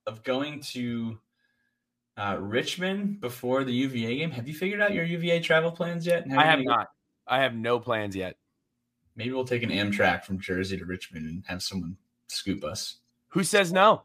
of 0.06 0.22
going 0.22 0.60
to 0.60 1.18
uh, 2.16 2.36
Richmond 2.38 3.20
before 3.20 3.64
the 3.64 3.72
UVA 3.72 4.18
game. 4.18 4.30
Have 4.30 4.46
you 4.46 4.54
figured 4.54 4.80
out 4.80 4.92
your 4.92 5.04
UVA 5.04 5.40
travel 5.40 5.72
plans 5.72 6.06
yet? 6.06 6.24
I 6.36 6.44
have 6.44 6.60
not. 6.62 6.88
I 7.26 7.40
have 7.40 7.54
no 7.54 7.78
plans 7.78 8.14
yet. 8.14 8.36
Maybe 9.16 9.32
we'll 9.32 9.44
take 9.44 9.62
an 9.62 9.70
Amtrak 9.70 10.24
from 10.24 10.40
Jersey 10.40 10.78
to 10.78 10.84
Richmond 10.84 11.26
and 11.26 11.44
have 11.46 11.62
someone 11.62 11.96
scoop 12.28 12.64
us. 12.64 12.96
Who 13.28 13.44
says 13.44 13.72
no? 13.72 14.02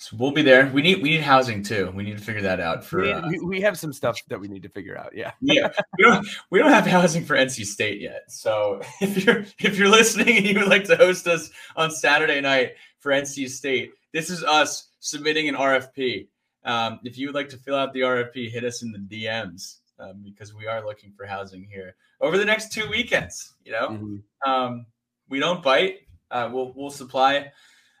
So 0.00 0.16
we'll 0.16 0.30
be 0.30 0.40
there. 0.40 0.66
We 0.72 0.80
need 0.80 1.02
we 1.02 1.10
need 1.10 1.20
housing 1.20 1.62
too. 1.62 1.92
We 1.94 2.04
need 2.04 2.16
to 2.16 2.24
figure 2.24 2.40
that 2.40 2.58
out 2.58 2.82
for. 2.82 3.02
we, 3.02 3.12
uh, 3.12 3.28
we, 3.44 3.60
have 3.60 3.78
some 3.78 3.92
stuff 3.92 4.18
that 4.28 4.40
we 4.40 4.48
need 4.48 4.62
to 4.62 4.70
figure 4.70 4.96
out. 4.96 5.14
Yeah. 5.14 5.32
yeah, 5.42 5.68
we 5.98 6.04
don't 6.04 6.26
we 6.48 6.58
don't 6.58 6.70
have 6.70 6.86
housing 6.86 7.22
for 7.22 7.36
NC 7.36 7.66
State 7.66 8.00
yet. 8.00 8.22
So 8.28 8.80
if 9.02 9.26
you're 9.26 9.44
if 9.58 9.76
you're 9.76 9.90
listening 9.90 10.38
and 10.38 10.46
you 10.46 10.58
would 10.58 10.68
like 10.68 10.84
to 10.84 10.96
host 10.96 11.26
us 11.26 11.50
on 11.76 11.90
Saturday 11.90 12.40
night 12.40 12.76
for 13.00 13.12
NC 13.12 13.50
State, 13.50 13.92
this 14.14 14.30
is 14.30 14.42
us 14.42 14.88
submitting 15.00 15.50
an 15.50 15.54
RFP. 15.54 16.28
Um, 16.64 17.00
if 17.04 17.18
you 17.18 17.26
would 17.26 17.34
like 17.34 17.50
to 17.50 17.58
fill 17.58 17.76
out 17.76 17.92
the 17.92 18.00
RFP, 18.00 18.50
hit 18.50 18.64
us 18.64 18.82
in 18.82 18.92
the 18.92 18.98
DMs 18.98 19.80
um, 19.98 20.22
because 20.24 20.54
we 20.54 20.66
are 20.66 20.82
looking 20.82 21.12
for 21.12 21.26
housing 21.26 21.68
here 21.70 21.94
over 22.22 22.38
the 22.38 22.46
next 22.46 22.72
two 22.72 22.88
weekends. 22.88 23.52
You 23.66 23.72
know, 23.72 23.88
Mhm. 23.90 24.22
um, 24.46 24.86
we 25.28 25.40
don't 25.40 25.62
bite. 25.62 25.98
Uh, 26.30 26.48
we'll 26.50 26.72
we'll 26.74 26.88
supply 26.88 27.52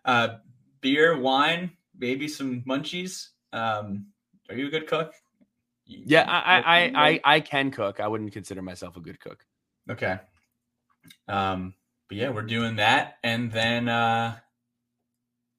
uh, 0.06 0.36
beer, 0.80 1.20
wine, 1.20 1.72
maybe 2.00 2.26
some 2.26 2.62
munchies. 2.62 3.28
Um, 3.52 4.06
are 4.48 4.56
you 4.56 4.66
a 4.66 4.70
good 4.70 4.86
cook? 4.88 5.12
You- 5.86 6.02
Yeah, 6.06 6.24
I, 6.28 6.60
I, 6.60 6.92
I, 6.94 7.20
I, 7.36 7.40
can 7.40 7.70
cook. 7.70 8.00
I 8.00 8.08
wouldn't 8.08 8.32
consider 8.32 8.62
myself 8.62 8.96
a 8.96 9.00
good 9.00 9.20
cook. 9.20 9.44
Okay. 9.88 10.18
Um, 11.28 11.74
but 12.08 12.16
yeah, 12.18 12.30
we're 12.30 12.42
doing 12.42 12.76
that, 12.76 13.18
and 13.22 13.50
then 13.52 13.88
uh, 13.88 14.36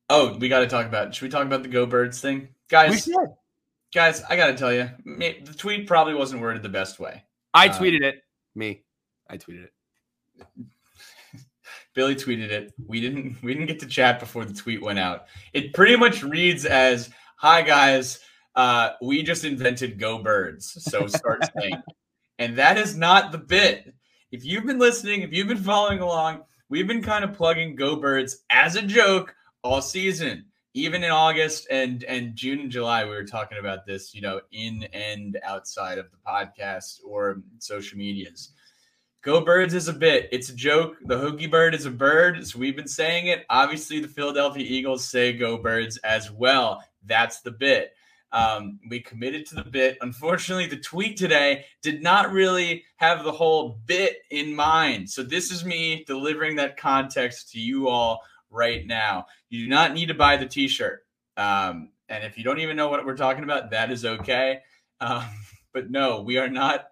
oh, 0.10 0.38
we 0.38 0.50
got 0.50 0.60
to 0.60 0.68
talk 0.68 0.86
about. 0.86 1.16
Should 1.16 1.24
we 1.24 1.30
talk 1.30 1.46
about 1.46 1.64
the 1.64 1.70
Go 1.70 1.86
Birds 1.86 2.20
thing, 2.20 2.40
We 2.42 2.48
guys? 2.70 3.04
should. 3.06 3.16
Guys, 3.94 4.22
I 4.30 4.36
got 4.38 4.48
to 4.48 4.54
tell 4.56 4.72
you, 4.74 4.90
the 5.06 5.54
tweet 5.58 5.88
probably 5.88 6.14
wasn't 6.14 6.42
worded 6.42 6.64
the 6.64 6.70
best 6.70 7.00
way. 7.00 7.24
I 7.54 7.68
Uh, 7.68 7.78
tweeted 7.80 8.02
it. 8.04 8.24
Me. 8.56 8.84
I 9.30 9.38
tweeted 9.38 9.66
it. 9.66 9.74
Billy 11.94 12.16
tweeted 12.16 12.50
it. 12.50 12.74
We 12.88 13.02
didn't 13.02 13.38
we 13.44 13.54
didn't 13.54 13.68
get 13.68 13.80
to 13.80 13.88
chat 13.88 14.20
before 14.20 14.46
the 14.46 14.54
tweet 14.54 14.82
went 14.82 15.00
out. 15.00 15.26
It 15.54 15.74
pretty 15.74 15.96
much 15.96 16.24
reads 16.24 16.66
as 16.66 17.10
hi 17.38 17.62
guys, 17.62 18.20
uh, 18.56 18.92
we 19.02 19.24
just 19.24 19.46
invented 19.46 20.00
Go 20.00 20.22
Birds. 20.22 20.84
So 20.84 21.08
start 21.08 21.44
saying. 21.60 21.82
And 22.40 22.58
that 22.58 22.78
is 22.78 22.98
not 22.98 23.32
the 23.32 23.38
bit. 23.38 23.94
If 24.32 24.46
you've 24.46 24.66
been 24.66 24.80
listening, 24.80 25.22
if 25.22 25.34
you've 25.34 25.48
been 25.48 25.58
following 25.58 26.00
along, 26.00 26.44
we've 26.70 26.88
been 26.88 27.04
kind 27.04 27.24
of 27.24 27.34
plugging 27.34 27.76
Go 27.76 27.96
Birds 27.96 28.44
as 28.50 28.76
a 28.76 28.82
joke 28.82 29.36
all 29.64 29.82
season. 29.82 30.46
Even 30.74 31.04
in 31.04 31.12
August 31.12 31.68
and 31.70 32.06
and 32.06 32.34
June 32.34 32.62
and 32.62 32.72
July, 32.72 33.04
we 33.04 33.10
were 33.12 33.26
talking 33.26 33.58
about 33.58 33.86
this, 33.86 34.14
you 34.16 34.22
know, 34.22 34.40
in 34.54 34.84
and 34.94 35.38
outside 35.44 35.98
of 35.98 36.10
the 36.12 36.18
podcast 36.26 37.00
or 37.06 37.42
social 37.60 37.98
medias. 37.98 38.54
Go 39.24 39.42
Birds 39.42 39.76
is 39.76 39.88
a 39.88 39.94
bit. 39.94 40.30
It's 40.32 40.50
a 40.50 40.56
joke. 40.56 40.98
The 41.06 41.16
Hokie 41.16 41.50
Bird 41.50 41.76
is 41.76 41.86
a 41.86 41.92
bird. 41.92 42.48
So 42.48 42.58
we've 42.58 42.76
been 42.76 42.88
saying 42.88 43.28
it. 43.28 43.46
Obviously, 43.52 44.00
the 44.00 44.08
Philadelphia 44.08 44.66
Eagles 44.68 45.08
say 45.08 45.34
Go 45.34 45.60
Birds 45.60 45.98
as 45.98 46.32
well. 46.32 46.84
That's 47.06 47.42
the 47.42 47.52
bit. 47.52 47.94
Um, 48.32 48.80
we 48.90 49.00
committed 49.00 49.46
to 49.48 49.56
the 49.56 49.64
bit. 49.64 50.00
Unfortunately, 50.02 50.66
the 50.66 50.78
tweet 50.78 51.18
today 51.18 51.66
did 51.84 52.02
not 52.02 52.32
really 52.32 52.84
have 52.96 53.24
the 53.24 53.32
whole 53.32 53.80
bit 53.86 54.18
in 54.32 54.56
mind. 54.56 55.08
So 55.08 55.22
this 55.22 55.52
is 55.52 55.64
me 55.64 56.04
delivering 56.08 56.56
that 56.56 56.78
context 56.78 57.52
to 57.52 57.60
you 57.60 57.90
all 57.90 58.22
right 58.50 58.88
now. 58.88 59.28
You 59.50 59.66
do 59.66 59.70
not 59.70 59.94
need 59.94 60.08
to 60.08 60.16
buy 60.16 60.38
the 60.38 60.48
T-shirt. 60.48 61.06
Um, 61.38 61.90
and 62.10 62.24
if 62.24 62.40
you 62.40 62.44
don't 62.44 62.60
even 62.60 62.76
know 62.76 62.88
what 62.88 63.06
we're 63.06 63.16
talking 63.16 63.44
about, 63.44 63.70
that 63.70 63.92
is 63.92 64.04
okay. 64.04 64.62
Um, 65.00 65.26
but 65.74 65.92
no, 65.92 66.24
we 66.24 66.40
are 66.40 66.50
not. 66.50 66.88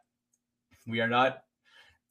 We 0.86 1.02
are 1.02 1.08
not 1.08 1.42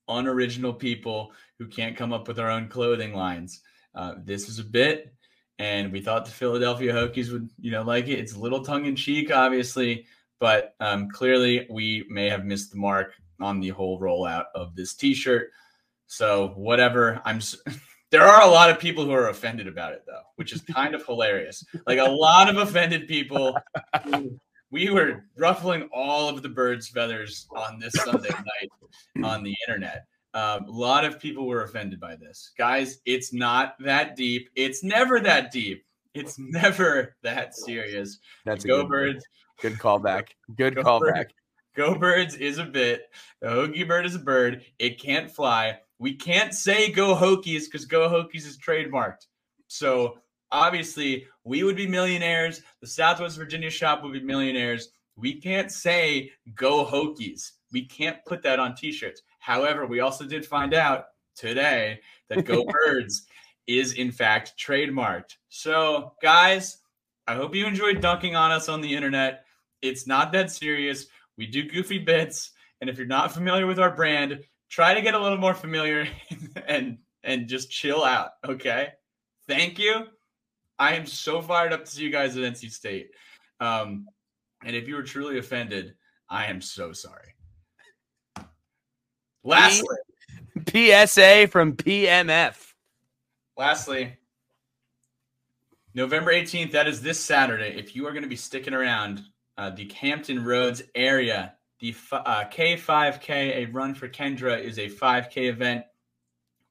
unoriginal 0.09 0.73
people 0.73 1.33
who 1.59 1.67
can't 1.67 1.97
come 1.97 2.13
up 2.13 2.29
with 2.29 2.39
our 2.39 2.51
own 2.51 2.69
clothing 2.69 3.15
lines. 3.15 3.61
Uh, 3.95 4.15
this 4.25 4.49
is 4.49 4.59
a 4.59 4.65
bit, 4.65 5.13
and 5.59 5.93
we 5.93 6.01
thought 6.01 6.25
the 6.25 6.31
Philadelphia 6.31 6.93
Hokies 6.93 7.33
would, 7.33 7.49
you 7.61 7.71
know, 7.71 7.83
like 7.83 8.09
it. 8.09 8.19
It's 8.19 8.35
a 8.35 8.41
little 8.41 8.65
tongue 8.65 8.87
in 8.87 8.97
cheek, 8.97 9.33
obviously, 9.33 10.07
but 10.39 10.75
um, 10.81 11.09
clearly 11.09 11.67
we 11.71 12.07
may 12.09 12.29
have 12.29 12.45
missed 12.45 12.71
the 12.71 12.79
mark 12.79 13.15
on 13.41 13.61
the 13.61 13.71
whole 13.71 14.01
rollout 14.01 14.45
of 14.55 14.75
this 14.75 14.95
T-shirt. 14.95 15.51
So 16.07 16.49
whatever. 16.57 17.21
I'm. 17.25 17.41
There 18.11 18.23
are 18.23 18.41
a 18.41 18.51
lot 18.51 18.71
of 18.71 18.79
people 18.79 19.05
who 19.05 19.11
are 19.11 19.29
offended 19.29 19.69
about 19.69 19.93
it, 19.93 20.03
though, 20.07 20.23
which 20.37 20.55
is 20.55 20.63
kind 20.63 20.95
of 20.95 21.05
hilarious. 21.05 21.63
Like 21.87 21.99
a 21.99 22.11
lot 22.11 22.49
of 22.49 22.57
offended 22.57 23.07
people. 23.07 23.55
We 24.71 24.91
were 24.91 25.25
ruffling 25.37 25.89
all 25.93 26.29
of 26.29 26.43
the 26.43 26.49
birds' 26.49 26.89
feathers 26.89 27.47
on 27.57 27.79
this 27.79 27.95
Sunday 27.95 28.29
night 28.31 29.25
on 29.25 29.43
the 29.43 29.55
internet. 29.67 30.05
Um, 30.35 30.65
a 30.65 30.71
lot 30.71 31.05
of 31.05 31.19
people 31.19 31.47
were 31.47 31.63
offended 31.63 31.99
by 32.01 32.17
this. 32.17 32.53
Guys, 32.59 33.01
it's 33.07 33.33
not 33.33 33.75
that 33.81 34.15
deep. 34.15 34.51
It's 34.55 34.85
never 34.85 35.21
that 35.21 35.51
deep. 35.51 35.85
It's 36.15 36.39
never 36.39 37.17
that 37.23 37.55
serious. 37.55 38.19
That's 38.45 38.65
Go 38.65 38.83
good, 38.83 38.89
Birds. 38.91 39.25
good 39.61 39.75
callback. 39.75 40.29
Good 40.57 40.75
Go 40.75 40.83
callback. 40.83 41.01
Birds. 41.13 41.33
Go 41.77 41.95
Birds 41.95 42.35
is 42.35 42.59
a 42.59 42.65
bit. 42.65 43.03
The 43.41 43.49
Hokie 43.49 43.87
bird 43.87 44.05
is 44.05 44.17
a 44.17 44.19
bird. 44.19 44.65
It 44.79 45.01
can't 45.01 45.31
fly. 45.31 45.79
We 45.99 46.15
can't 46.15 46.53
say 46.53 46.91
Go 46.91 47.15
Hokies 47.15 47.65
because 47.65 47.85
Go 47.85 48.09
Hokies 48.09 48.47
is 48.47 48.59
trademarked. 48.59 49.27
So 49.69 50.19
obviously, 50.51 51.27
we 51.45 51.63
would 51.63 51.77
be 51.77 51.87
millionaires. 51.87 52.63
The 52.81 52.87
Southwest 52.87 53.37
Virginia 53.37 53.71
shop 53.71 54.03
would 54.03 54.13
be 54.13 54.23
millionaires. 54.23 54.91
We 55.17 55.41
can't 55.41 55.71
say 55.71 56.31
Go 56.55 56.85
Hokies. 56.85 57.53
We 57.73 57.85
can't 57.85 58.25
put 58.25 58.43
that 58.43 58.61
on 58.61 58.75
t-shirts. 58.75 59.23
However, 59.39 59.87
we 59.87 60.01
also 60.01 60.25
did 60.25 60.47
find 60.47 60.75
out 60.75 61.07
today 61.35 62.01
that 62.29 62.45
Go 62.45 62.65
Birds 62.85 63.27
is 63.67 63.95
in 63.95 64.11
fact 64.11 64.55
trademarked. 64.59 65.37
So, 65.49 66.13
guys, 66.23 66.79
I 67.27 67.35
hope 67.35 67.55
you 67.55 67.67
enjoyed 67.67 68.01
dunking 68.01 68.37
on 68.37 68.51
us 68.51 68.69
on 68.69 68.81
the 68.81 68.95
internet. 68.95 69.45
It's 69.83 70.07
not 70.07 70.33
that 70.33 70.51
serious. 70.51 71.07
We 71.37 71.47
do 71.47 71.69
goofy 71.69 71.99
bits, 71.99 72.53
and 72.81 72.89
if 72.89 72.97
you're 72.97 73.07
not 73.07 73.33
familiar 73.33 73.67
with 73.67 73.79
our 73.79 73.95
brand, 73.95 74.41
try 74.69 74.95
to 74.95 75.03
get 75.03 75.15
a 75.15 75.19
little 75.19 75.39
more 75.39 75.55
familiar 75.55 76.09
and 76.67 76.99
and 77.23 77.49
just 77.49 77.71
chill 77.71 78.05
out, 78.05 78.31
okay? 78.47 78.89
Thank 79.47 79.79
you. 79.79 80.07
I 80.79 80.95
am 80.95 81.07
so 81.07 81.43
fired 81.43 81.73
up 81.73 81.85
to 81.85 81.91
see 81.91 82.03
you 82.03 82.11
guys 82.11 82.37
at 82.37 82.43
NC 82.43 82.71
State. 82.71 83.11
Um, 83.61 84.07
and 84.65 84.77
if 84.77 84.89
you 84.89 84.97
were 84.97 85.03
truly 85.03 85.39
offended, 85.39 85.95
I 86.29 86.47
am 86.47 86.61
so 86.61 86.93
sorry. 86.93 87.35
Lastly, 89.45 89.97
PSA 90.69 91.49
from 91.49 91.75
PMF. 91.75 92.75
lastly, 93.57 94.17
November 95.95 96.33
18th, 96.33 96.73
that 96.73 96.87
is 96.87 97.01
this 97.01 97.19
Saturday. 97.19 97.77
If 97.79 97.97
you 97.97 98.07
are 98.07 98.13
going 98.13 98.23
to 98.23 98.29
be 98.29 98.37
sticking 98.37 98.75
around 98.75 99.23
uh, 99.57 99.71
the 99.71 99.91
Hampton 100.01 100.45
Roads 100.45 100.83
area, 100.95 101.55
the 101.81 101.95
uh, 102.13 102.45
K5K, 102.45 103.31
a 103.31 103.67
run 103.67 103.95
for 103.95 104.09
Kendra, 104.09 104.63
is 104.63 104.79
a 104.79 104.89
5K 104.89 105.49
event 105.49 105.85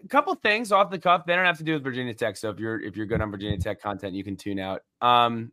a 0.03 0.07
couple 0.07 0.35
things 0.35 0.71
off 0.71 0.91
the 0.91 0.99
cuff. 0.99 1.25
They 1.25 1.35
don't 1.35 1.45
have 1.45 1.57
to 1.57 1.63
do 1.63 1.73
with 1.73 1.83
Virginia 1.83 2.13
Tech. 2.13 2.37
So 2.37 2.49
if 2.49 2.59
you're 2.59 2.79
if 2.79 2.95
you're 2.95 3.05
good 3.07 3.21
on 3.21 3.31
Virginia 3.31 3.57
Tech 3.57 3.81
content, 3.81 4.13
you 4.13 4.23
can 4.23 4.35
tune 4.35 4.59
out. 4.59 4.81
Um, 5.01 5.51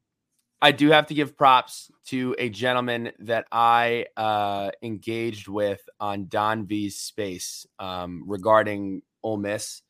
I 0.61 0.73
do 0.73 0.91
have 0.91 1.07
to 1.07 1.15
give 1.15 1.37
props 1.37 1.91
to 2.07 2.35
a 2.39 2.49
gentleman 2.49 3.13
that 3.21 3.47
I 3.53 4.07
uh, 4.17 4.71
engaged 4.83 5.49
with 5.49 5.81
on 6.01 6.29
Don 6.29 6.67
V's 6.67 6.99
space 6.99 7.67
um, 7.79 8.25
regarding 8.27 9.03
Ole 9.23 9.37
Miss. 9.37 9.83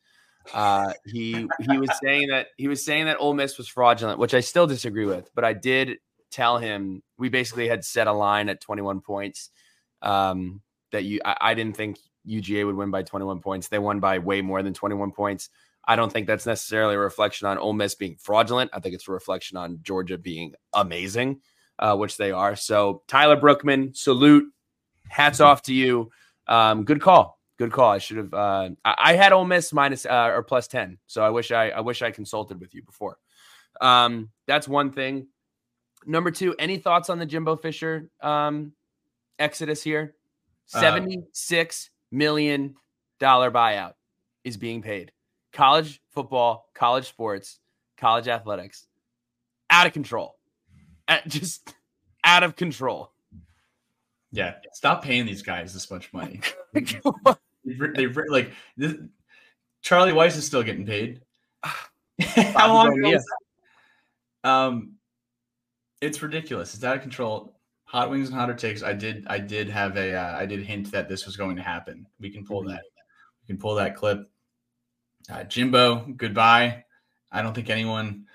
Uh, 0.53 0.93
he 1.05 1.47
he 1.59 1.77
was 1.77 1.89
saying 2.01 2.29
that 2.29 2.47
he 2.57 2.67
was 2.67 2.83
saying 2.83 3.05
that 3.05 3.17
Ole 3.19 3.33
Miss 3.33 3.57
was 3.57 3.67
fraudulent, 3.67 4.19
which 4.19 4.33
I 4.33 4.39
still 4.39 4.67
disagree 4.67 5.05
with. 5.05 5.29
But 5.35 5.43
I 5.43 5.53
did 5.53 5.97
tell 6.31 6.57
him 6.57 7.01
we 7.17 7.29
basically 7.29 7.67
had 7.67 7.83
set 7.83 8.07
a 8.07 8.13
line 8.13 8.49
at 8.49 8.61
21 8.61 9.01
points. 9.01 9.49
Um, 10.01 10.61
that 10.91 11.03
you 11.03 11.19
I, 11.23 11.37
I 11.41 11.53
didn't 11.53 11.75
think 11.75 11.97
UGA 12.27 12.65
would 12.65 12.75
win 12.75 12.91
by 12.91 13.03
21 13.03 13.39
points. 13.39 13.67
They 13.67 13.79
won 13.79 13.99
by 13.99 14.19
way 14.19 14.41
more 14.41 14.61
than 14.63 14.73
21 14.73 15.11
points. 15.11 15.49
I 15.87 15.95
don't 15.95 16.11
think 16.11 16.27
that's 16.27 16.45
necessarily 16.45 16.95
a 16.95 16.99
reflection 16.99 17.47
on 17.47 17.57
Ole 17.57 17.73
Miss 17.73 17.95
being 17.95 18.17
fraudulent. 18.19 18.71
I 18.73 18.81
think 18.81 18.93
it's 18.93 19.07
a 19.07 19.11
reflection 19.11 19.57
on 19.57 19.79
Georgia 19.81 20.17
being 20.17 20.53
amazing, 20.73 21.39
uh, 21.79 21.95
which 21.95 22.17
they 22.17 22.31
are. 22.31 22.57
So 22.57 23.03
Tyler 23.07 23.37
Brookman, 23.37 23.93
salute, 23.93 24.45
hats 25.07 25.39
off 25.39 25.61
to 25.63 25.73
you. 25.73 26.11
Um, 26.47 26.83
good 26.83 27.01
call, 27.01 27.39
good 27.57 27.71
call. 27.71 27.89
I 27.89 27.99
should 27.99 28.17
have. 28.17 28.33
Uh, 28.33 28.69
I, 28.83 28.95
I 28.97 29.13
had 29.13 29.31
Ole 29.31 29.45
Miss 29.45 29.71
minus 29.71 30.05
uh, 30.05 30.31
or 30.33 30.43
plus 30.43 30.67
10, 30.67 30.97
so 31.07 31.23
I 31.23 31.29
wish 31.29 31.51
I 31.51 31.69
I 31.69 31.79
wish 31.79 32.01
I 32.01 32.11
consulted 32.11 32.59
with 32.59 32.75
you 32.75 32.83
before. 32.83 33.17
Um, 33.79 34.29
that's 34.45 34.67
one 34.67 34.91
thing. 34.91 35.27
Number 36.05 36.31
two, 36.31 36.55
any 36.59 36.77
thoughts 36.77 37.09
on 37.09 37.19
the 37.19 37.25
Jimbo 37.25 37.55
Fisher 37.55 38.09
um, 38.21 38.73
exodus 39.39 39.83
here? 39.83 40.15
Uh, 40.73 40.81
Seventy-six 40.81 41.89
million 42.11 42.75
dollar 43.19 43.51
buyout 43.51 43.93
is 44.43 44.57
being 44.57 44.81
paid. 44.81 45.11
College 45.57 45.99
football, 46.11 46.69
college 46.75 47.07
sports, 47.07 47.59
college 47.97 48.27
athletics, 48.27 48.85
out 49.71 49.87
of 49.87 49.93
control, 49.93 50.37
Uh, 51.07 51.17
just 51.27 51.73
out 52.23 52.43
of 52.43 52.55
control. 52.55 53.11
Yeah, 54.31 54.53
stop 54.73 55.03
paying 55.03 55.25
these 55.25 55.41
guys 55.41 55.73
this 55.73 55.89
much 55.89 56.13
money. 56.13 56.41
They, 57.65 57.73
re- 57.73 57.91
they 57.95 58.05
re- 58.05 58.29
like 58.29 58.51
this, 58.77 58.93
Charlie 59.81 60.13
Weis 60.13 60.37
is 60.37 60.45
still 60.45 60.61
getting 60.63 60.85
paid. 60.85 61.21
How 61.63 62.71
long 62.73 63.01
that? 63.01 63.23
Um, 64.45 64.93
it's 65.99 66.21
ridiculous. 66.21 66.75
It's 66.75 66.83
out 66.85 66.95
of 66.95 67.01
control. 67.01 67.57
Hot 67.85 68.09
wings 68.09 68.29
and 68.29 68.37
hotter 68.37 68.53
takes. 68.53 68.83
I 68.83 68.93
did. 68.93 69.25
I 69.27 69.39
did 69.39 69.69
have 69.69 69.97
a. 69.97 70.13
Uh, 70.15 70.37
I 70.37 70.45
did 70.45 70.61
hint 70.65 70.91
that 70.91 71.09
this 71.09 71.25
was 71.25 71.35
going 71.35 71.57
to 71.57 71.61
happen. 71.61 72.05
We 72.21 72.29
can 72.29 72.45
pull 72.45 72.63
Mhm. 72.63 72.67
that. 72.69 72.83
We 73.41 73.47
can 73.47 73.57
pull 73.57 73.75
that 73.75 73.95
clip. 73.97 74.29
Uh, 75.31 75.43
Jimbo, 75.43 76.05
goodbye. 76.15 76.83
I 77.31 77.41
don't 77.41 77.53
think 77.53 77.69
anyone. 77.69 78.25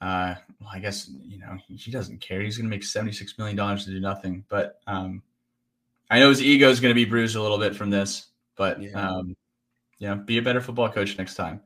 Uh, 0.00 0.34
well, 0.60 0.70
I 0.72 0.80
guess 0.80 1.08
you 1.22 1.38
know 1.38 1.56
he, 1.66 1.76
he 1.76 1.90
doesn't 1.90 2.20
care. 2.20 2.40
He's 2.40 2.56
going 2.58 2.68
to 2.68 2.74
make 2.74 2.84
seventy 2.84 3.12
six 3.12 3.38
million 3.38 3.56
dollars 3.56 3.84
to 3.84 3.90
do 3.90 4.00
nothing. 4.00 4.44
But 4.48 4.80
um, 4.86 5.22
I 6.10 6.18
know 6.18 6.28
his 6.28 6.42
ego 6.42 6.68
is 6.68 6.80
going 6.80 6.90
to 6.90 6.94
be 6.94 7.04
bruised 7.04 7.36
a 7.36 7.42
little 7.42 7.58
bit 7.58 7.76
from 7.76 7.90
this. 7.90 8.26
But 8.56 8.82
Yeah. 8.82 9.08
um, 9.10 9.36
you 9.98 10.08
know, 10.08 10.16
be 10.16 10.38
a 10.38 10.42
better 10.42 10.60
football 10.60 10.90
coach 10.90 11.16
next 11.16 11.36
time. 11.36 11.60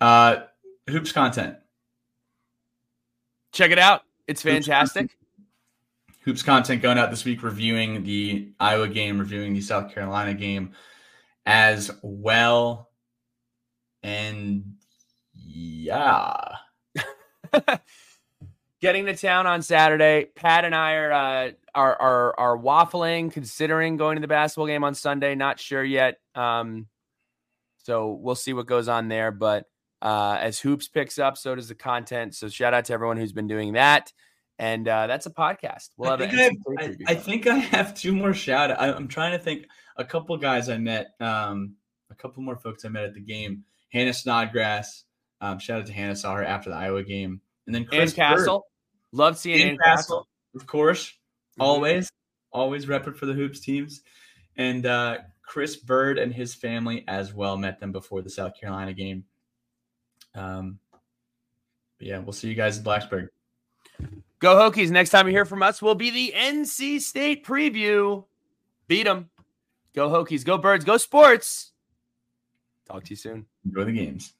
Uh, 0.00 0.44
hoops 0.88 1.12
content. 1.12 1.56
Check 3.52 3.70
it 3.70 3.78
out. 3.78 4.02
It's 4.28 4.42
Hoops 4.42 4.66
fantastic. 4.66 5.16
Hoops 6.24 6.42
content 6.42 6.82
going 6.82 6.98
out 6.98 7.10
this 7.10 7.24
week, 7.24 7.42
reviewing 7.42 8.04
the 8.04 8.52
Iowa 8.60 8.86
game, 8.88 9.18
reviewing 9.18 9.54
the 9.54 9.60
South 9.62 9.92
Carolina 9.92 10.34
game 10.34 10.72
as 11.46 11.90
well. 12.02 12.89
And 14.02 14.74
yeah, 15.34 16.56
Getting 18.80 19.06
to 19.06 19.14
town 19.14 19.46
on 19.46 19.60
Saturday. 19.60 20.28
Pat 20.34 20.64
and 20.64 20.74
I 20.74 20.94
are 20.94 21.12
uh, 21.12 21.50
are 21.74 22.00
are 22.00 22.40
are 22.40 22.56
waffling, 22.58 23.30
considering 23.30 23.98
going 23.98 24.16
to 24.16 24.22
the 24.22 24.28
basketball 24.28 24.66
game 24.68 24.84
on 24.84 24.94
Sunday. 24.94 25.34
Not 25.34 25.60
sure 25.60 25.84
yet. 25.84 26.18
Um, 26.34 26.86
so 27.82 28.12
we'll 28.12 28.34
see 28.34 28.54
what 28.54 28.66
goes 28.66 28.88
on 28.88 29.08
there. 29.08 29.32
But 29.32 29.66
uh, 30.00 30.38
as 30.40 30.58
hoops 30.58 30.88
picks 30.88 31.18
up, 31.18 31.36
so 31.36 31.54
does 31.54 31.68
the 31.68 31.74
content. 31.74 32.34
So 32.34 32.48
shout 32.48 32.72
out 32.72 32.86
to 32.86 32.94
everyone 32.94 33.18
who's 33.18 33.34
been 33.34 33.48
doing 33.48 33.74
that. 33.74 34.14
And 34.58 34.88
uh, 34.88 35.06
that's 35.06 35.26
a 35.26 35.30
podcast. 35.30 35.90
We'll 35.98 36.12
I 36.12 36.16
have 36.16 36.30
think 36.30 36.60
I, 36.78 36.82
have, 36.82 36.96
I, 37.06 37.12
I 37.12 37.14
think 37.16 37.46
I 37.46 37.56
have 37.56 37.94
two 37.94 38.14
more 38.14 38.32
shout. 38.32 38.70
I, 38.70 38.92
I'm 38.92 39.08
trying 39.08 39.32
to 39.32 39.38
think. 39.38 39.66
A 39.96 40.04
couple 40.04 40.34
guys 40.38 40.70
I 40.70 40.78
met 40.78 41.08
um, 41.20 41.74
a 42.10 42.14
couple 42.14 42.42
more 42.42 42.56
folks 42.56 42.86
I 42.86 42.88
met 42.88 43.04
at 43.04 43.12
the 43.12 43.20
game. 43.20 43.64
Hannah 43.90 44.12
Snodgrass. 44.14 45.04
Um, 45.40 45.58
shout 45.58 45.80
out 45.80 45.86
to 45.86 45.92
Hannah. 45.92 46.16
Saw 46.16 46.34
her 46.34 46.44
after 46.44 46.70
the 46.70 46.76
Iowa 46.76 47.02
game, 47.02 47.40
and 47.66 47.74
then 47.74 47.82
Ann 47.82 47.88
Chris 47.88 48.12
Castle. 48.12 48.66
Love 49.12 49.36
seeing 49.38 49.58
Bird. 49.58 49.64
Ann 49.64 49.70
Ann 49.70 49.78
Castle. 49.78 50.18
Castle, 50.18 50.28
of 50.56 50.66
course, 50.66 51.08
Mhm. 51.58 51.64
always, 51.64 52.12
always 52.52 52.86
repping 52.86 53.16
for 53.16 53.26
the 53.26 53.32
hoops 53.32 53.60
teams, 53.60 54.02
and 54.56 54.86
uh, 54.86 55.18
Chris 55.42 55.76
Bird 55.76 56.18
and 56.18 56.32
his 56.32 56.54
family 56.54 57.04
as 57.08 57.32
well. 57.34 57.56
Met 57.56 57.80
them 57.80 57.90
before 57.92 58.22
the 58.22 58.30
South 58.30 58.52
Carolina 58.60 58.92
game. 58.92 59.24
Um, 60.34 60.78
yeah, 61.98 62.18
we'll 62.20 62.32
see 62.32 62.48
you 62.48 62.54
guys 62.54 62.78
in 62.78 62.84
Blacksburg. 62.84 63.28
Go 64.38 64.56
Hokies. 64.56 64.90
Next 64.90 65.10
time 65.10 65.26
you 65.26 65.32
hear 65.32 65.44
from 65.44 65.62
us 65.62 65.82
will 65.82 65.94
be 65.94 66.10
the 66.10 66.32
NC 66.34 66.98
State 67.00 67.44
preview. 67.44 68.24
Beat 68.86 69.02
them. 69.04 69.28
Go 69.94 70.08
Hokies. 70.08 70.44
Go 70.44 70.56
Birds. 70.56 70.84
Go 70.84 70.96
Sports. 70.96 71.69
Talk 72.90 73.04
to 73.04 73.10
you 73.10 73.16
soon. 73.16 73.46
Enjoy 73.64 73.84
the 73.84 73.92
games. 73.92 74.34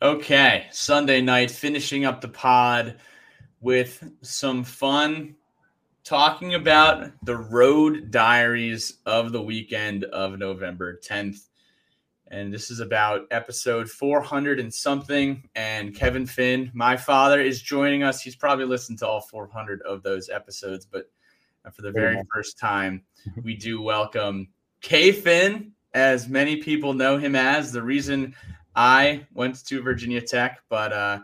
Okay, 0.00 0.66
Sunday 0.70 1.20
night, 1.20 1.50
finishing 1.50 2.04
up 2.04 2.20
the 2.20 2.28
pod 2.28 2.98
with 3.60 4.08
some 4.22 4.62
fun 4.62 5.34
talking 6.04 6.54
about 6.54 7.10
the 7.24 7.36
road 7.36 8.12
diaries 8.12 8.98
of 9.06 9.32
the 9.32 9.42
weekend 9.42 10.04
of 10.04 10.38
November 10.38 11.00
10th. 11.04 11.48
And 12.28 12.54
this 12.54 12.70
is 12.70 12.78
about 12.78 13.22
episode 13.32 13.90
400 13.90 14.60
and 14.60 14.72
something. 14.72 15.48
And 15.56 15.96
Kevin 15.96 16.26
Finn, 16.26 16.70
my 16.74 16.96
father, 16.96 17.40
is 17.40 17.60
joining 17.60 18.04
us. 18.04 18.22
He's 18.22 18.36
probably 18.36 18.66
listened 18.66 19.00
to 19.00 19.08
all 19.08 19.20
400 19.20 19.82
of 19.82 20.04
those 20.04 20.28
episodes, 20.28 20.86
but 20.86 21.10
for 21.72 21.82
the 21.82 21.90
very 21.90 22.22
first 22.32 22.56
time, 22.56 23.02
we 23.42 23.56
do 23.56 23.82
welcome 23.82 24.46
K 24.80 25.10
Finn, 25.10 25.72
as 25.96 26.28
many 26.28 26.56
people 26.56 26.92
know 26.92 27.16
him 27.16 27.34
as. 27.34 27.72
The 27.72 27.82
reason 27.82 28.34
I 28.76 29.26
went 29.32 29.64
to 29.66 29.82
Virginia 29.82 30.20
Tech, 30.20 30.60
but 30.68 30.92
uh, 30.92 31.20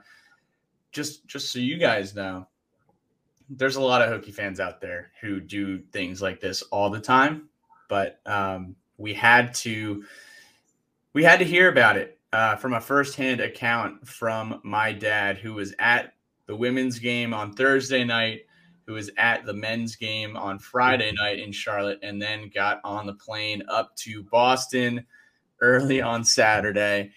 just 0.93 1.27
just 1.27 1.53
so 1.53 1.59
you 1.59 1.77
guys 1.77 2.15
know, 2.15 2.49
there's 3.51 3.77
a 3.77 3.83
lot 3.83 4.01
of 4.01 4.09
Hokie 4.09 4.33
fans 4.33 4.61
out 4.61 4.81
there 4.81 5.13
who 5.21 5.41
do 5.41 5.81
things 5.93 6.23
like 6.23 6.41
this 6.41 6.63
all 6.63 6.89
the 6.89 7.01
time. 7.01 7.51
But 7.89 8.21
um, 8.25 8.75
we 8.97 9.13
had 9.13 9.53
to 9.57 10.05
we 11.13 11.23
had 11.23 11.41
to 11.41 11.45
hear 11.45 11.69
about 11.69 11.99
it 11.99 12.19
uh, 12.33 12.57
from 12.57 12.73
a 12.73 12.81
firsthand 12.81 13.43
account 13.43 14.09
from 14.09 14.59
my 14.65 14.95
dad, 14.95 15.37
who 15.37 15.53
was 15.53 15.75
at 15.79 16.15
the 16.47 16.57
women's 16.57 16.99
game 16.99 17.35
on 17.35 17.53
Thursday 17.53 18.05
night, 18.05 18.47
who 18.93 18.97
was 18.97 19.11
at 19.17 19.47
the 19.47 19.55
men's 19.55 19.97
game 19.97 20.37
on 20.37 20.59
Friday 20.59 21.13
night 21.13 21.39
in 21.39 21.51
Charlotte, 21.51 21.99
and 22.03 22.21
then 22.21 22.51
got 22.55 22.79
on 22.85 23.07
the 23.07 23.15
plane 23.15 23.63
up 23.69 23.97
to 23.97 24.23
Boston 24.25 25.07
early 25.63 26.03
on 26.03 26.23
Saturday 26.23 27.11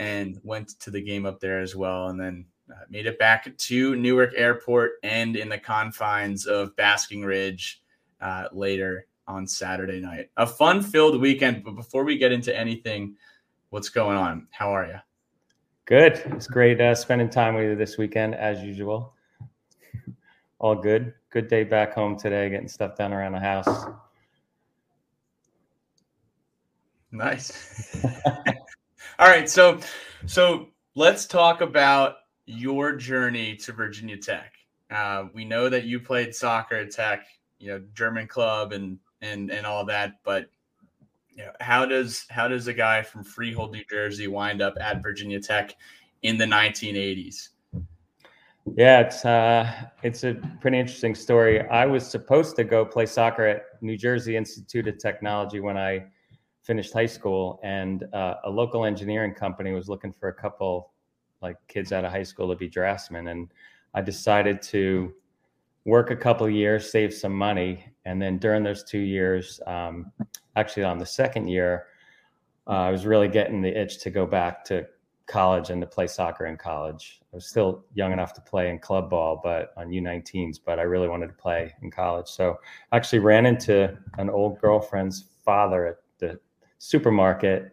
and 0.00 0.40
went 0.42 0.70
to 0.80 0.90
the 0.90 1.00
game 1.00 1.26
up 1.26 1.38
there 1.38 1.60
as 1.60 1.76
well, 1.76 2.08
and 2.08 2.20
then 2.20 2.44
uh, 2.68 2.82
made 2.88 3.06
it 3.06 3.16
back 3.20 3.56
to 3.56 3.94
Newark 3.94 4.32
Airport 4.34 4.94
and 5.04 5.36
in 5.36 5.48
the 5.48 5.58
confines 5.58 6.46
of 6.46 6.74
Basking 6.74 7.22
Ridge 7.22 7.80
uh, 8.20 8.48
later 8.52 9.06
on 9.28 9.46
Saturday 9.46 10.00
night. 10.00 10.30
A 10.36 10.46
fun 10.48 10.82
filled 10.82 11.20
weekend, 11.20 11.62
but 11.62 11.76
before 11.76 12.02
we 12.02 12.18
get 12.18 12.32
into 12.32 12.56
anything, 12.56 13.14
what's 13.68 13.88
going 13.88 14.16
on? 14.16 14.48
How 14.50 14.74
are 14.74 14.86
you? 14.86 14.98
Good. 15.84 16.22
It's 16.26 16.48
great 16.48 16.80
uh, 16.80 16.96
spending 16.96 17.30
time 17.30 17.54
with 17.54 17.66
you 17.66 17.76
this 17.76 17.98
weekend, 17.98 18.34
as 18.34 18.64
usual. 18.64 19.14
All 20.60 20.74
good. 20.74 21.14
Good 21.30 21.48
day 21.48 21.64
back 21.64 21.94
home 21.94 22.18
today, 22.18 22.50
getting 22.50 22.68
stuff 22.68 22.94
done 22.94 23.14
around 23.14 23.32
the 23.32 23.40
house. 23.40 23.86
Nice. 27.10 27.96
All 29.18 29.26
right, 29.26 29.48
so 29.48 29.80
so 30.26 30.68
let's 30.94 31.24
talk 31.24 31.62
about 31.62 32.16
your 32.44 32.94
journey 32.94 33.56
to 33.56 33.72
Virginia 33.72 34.18
Tech. 34.18 34.52
Uh, 34.90 35.24
we 35.32 35.46
know 35.46 35.70
that 35.70 35.84
you 35.84 35.98
played 35.98 36.34
soccer 36.34 36.76
at 36.76 36.90
Tech, 36.90 37.26
you 37.58 37.68
know, 37.68 37.82
German 37.94 38.26
club 38.26 38.72
and 38.72 38.98
and 39.22 39.50
and 39.50 39.64
all 39.64 39.86
that, 39.86 40.20
but 40.24 40.50
you 41.30 41.46
know, 41.46 41.52
how 41.60 41.86
does 41.86 42.26
how 42.28 42.48
does 42.48 42.66
a 42.66 42.74
guy 42.74 43.02
from 43.02 43.24
Freehold, 43.24 43.72
New 43.72 43.84
Jersey, 43.88 44.26
wind 44.26 44.60
up 44.60 44.74
at 44.78 45.02
Virginia 45.02 45.40
Tech 45.40 45.74
in 46.20 46.36
the 46.36 46.44
1980s? 46.44 47.48
Yeah, 48.66 49.00
it's 49.00 49.24
uh, 49.24 49.72
it's 50.02 50.24
a 50.24 50.34
pretty 50.60 50.78
interesting 50.78 51.14
story. 51.14 51.66
I 51.68 51.86
was 51.86 52.06
supposed 52.06 52.56
to 52.56 52.64
go 52.64 52.84
play 52.84 53.06
soccer 53.06 53.46
at 53.46 53.62
New 53.80 53.96
Jersey 53.96 54.36
Institute 54.36 54.86
of 54.86 54.98
Technology 54.98 55.60
when 55.60 55.76
I 55.76 56.04
finished 56.62 56.92
high 56.92 57.06
school, 57.06 57.58
and 57.62 58.04
uh, 58.12 58.34
a 58.44 58.50
local 58.50 58.84
engineering 58.84 59.34
company 59.34 59.72
was 59.72 59.88
looking 59.88 60.12
for 60.12 60.28
a 60.28 60.34
couple 60.34 60.92
like 61.40 61.56
kids 61.68 61.90
out 61.90 62.04
of 62.04 62.12
high 62.12 62.22
school 62.22 62.48
to 62.50 62.56
be 62.56 62.68
draftsmen, 62.68 63.28
and 63.28 63.50
I 63.94 64.02
decided 64.02 64.60
to 64.62 65.14
work 65.86 66.10
a 66.10 66.16
couple 66.16 66.48
years, 66.48 66.92
save 66.92 67.14
some 67.14 67.34
money, 67.34 67.86
and 68.04 68.20
then 68.20 68.38
during 68.38 68.62
those 68.62 68.84
two 68.84 68.98
years, 68.98 69.58
um, 69.66 70.12
actually 70.56 70.84
on 70.84 70.98
the 70.98 71.06
second 71.06 71.48
year, 71.48 71.86
uh, 72.66 72.72
I 72.72 72.90
was 72.90 73.06
really 73.06 73.28
getting 73.28 73.62
the 73.62 73.80
itch 73.80 74.00
to 74.00 74.10
go 74.10 74.26
back 74.26 74.62
to 74.66 74.86
college 75.30 75.70
and 75.70 75.80
to 75.80 75.86
play 75.86 76.06
soccer 76.06 76.46
in 76.46 76.56
college. 76.56 77.20
I 77.32 77.36
was 77.36 77.46
still 77.46 77.84
young 77.94 78.12
enough 78.12 78.34
to 78.34 78.40
play 78.40 78.68
in 78.70 78.78
club 78.78 79.08
ball, 79.08 79.40
but 79.42 79.72
on 79.76 79.88
U19s, 79.88 80.58
but 80.64 80.78
I 80.78 80.82
really 80.82 81.08
wanted 81.08 81.28
to 81.28 81.34
play 81.34 81.72
in 81.82 81.90
college. 81.90 82.28
So 82.28 82.58
I 82.90 82.96
actually 82.96 83.20
ran 83.20 83.46
into 83.46 83.96
an 84.18 84.28
old 84.28 84.60
girlfriend's 84.60 85.26
father 85.44 85.86
at 85.86 85.96
the 86.18 86.40
supermarket 86.78 87.72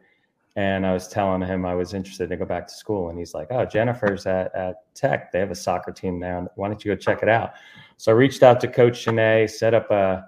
and 0.56 0.86
I 0.88 0.94
was 0.94 1.08
telling 1.08 1.42
him 1.42 1.66
I 1.66 1.76
was 1.76 1.94
interested 1.94 2.30
to 2.30 2.38
go 2.38 2.46
back 2.46 2.68
to 2.68 2.74
school. 2.74 3.10
And 3.10 3.20
he's 3.20 3.36
like, 3.36 3.48
Oh, 3.52 3.64
Jennifer's 3.64 4.26
at, 4.26 4.54
at 4.56 4.94
Tech. 4.96 5.32
They 5.32 5.40
have 5.40 5.52
a 5.52 5.56
soccer 5.56 5.92
team 5.92 6.20
there. 6.20 6.48
Why 6.56 6.68
don't 6.68 6.84
you 6.84 6.94
go 6.94 6.98
check 7.00 7.22
it 7.22 7.30
out? 7.30 7.54
So 7.98 8.12
I 8.12 8.16
reached 8.16 8.42
out 8.42 8.60
to 8.62 8.68
Coach 8.68 9.06
Shanae, 9.06 9.50
set 9.50 9.74
up 9.74 9.92
a, 9.92 10.26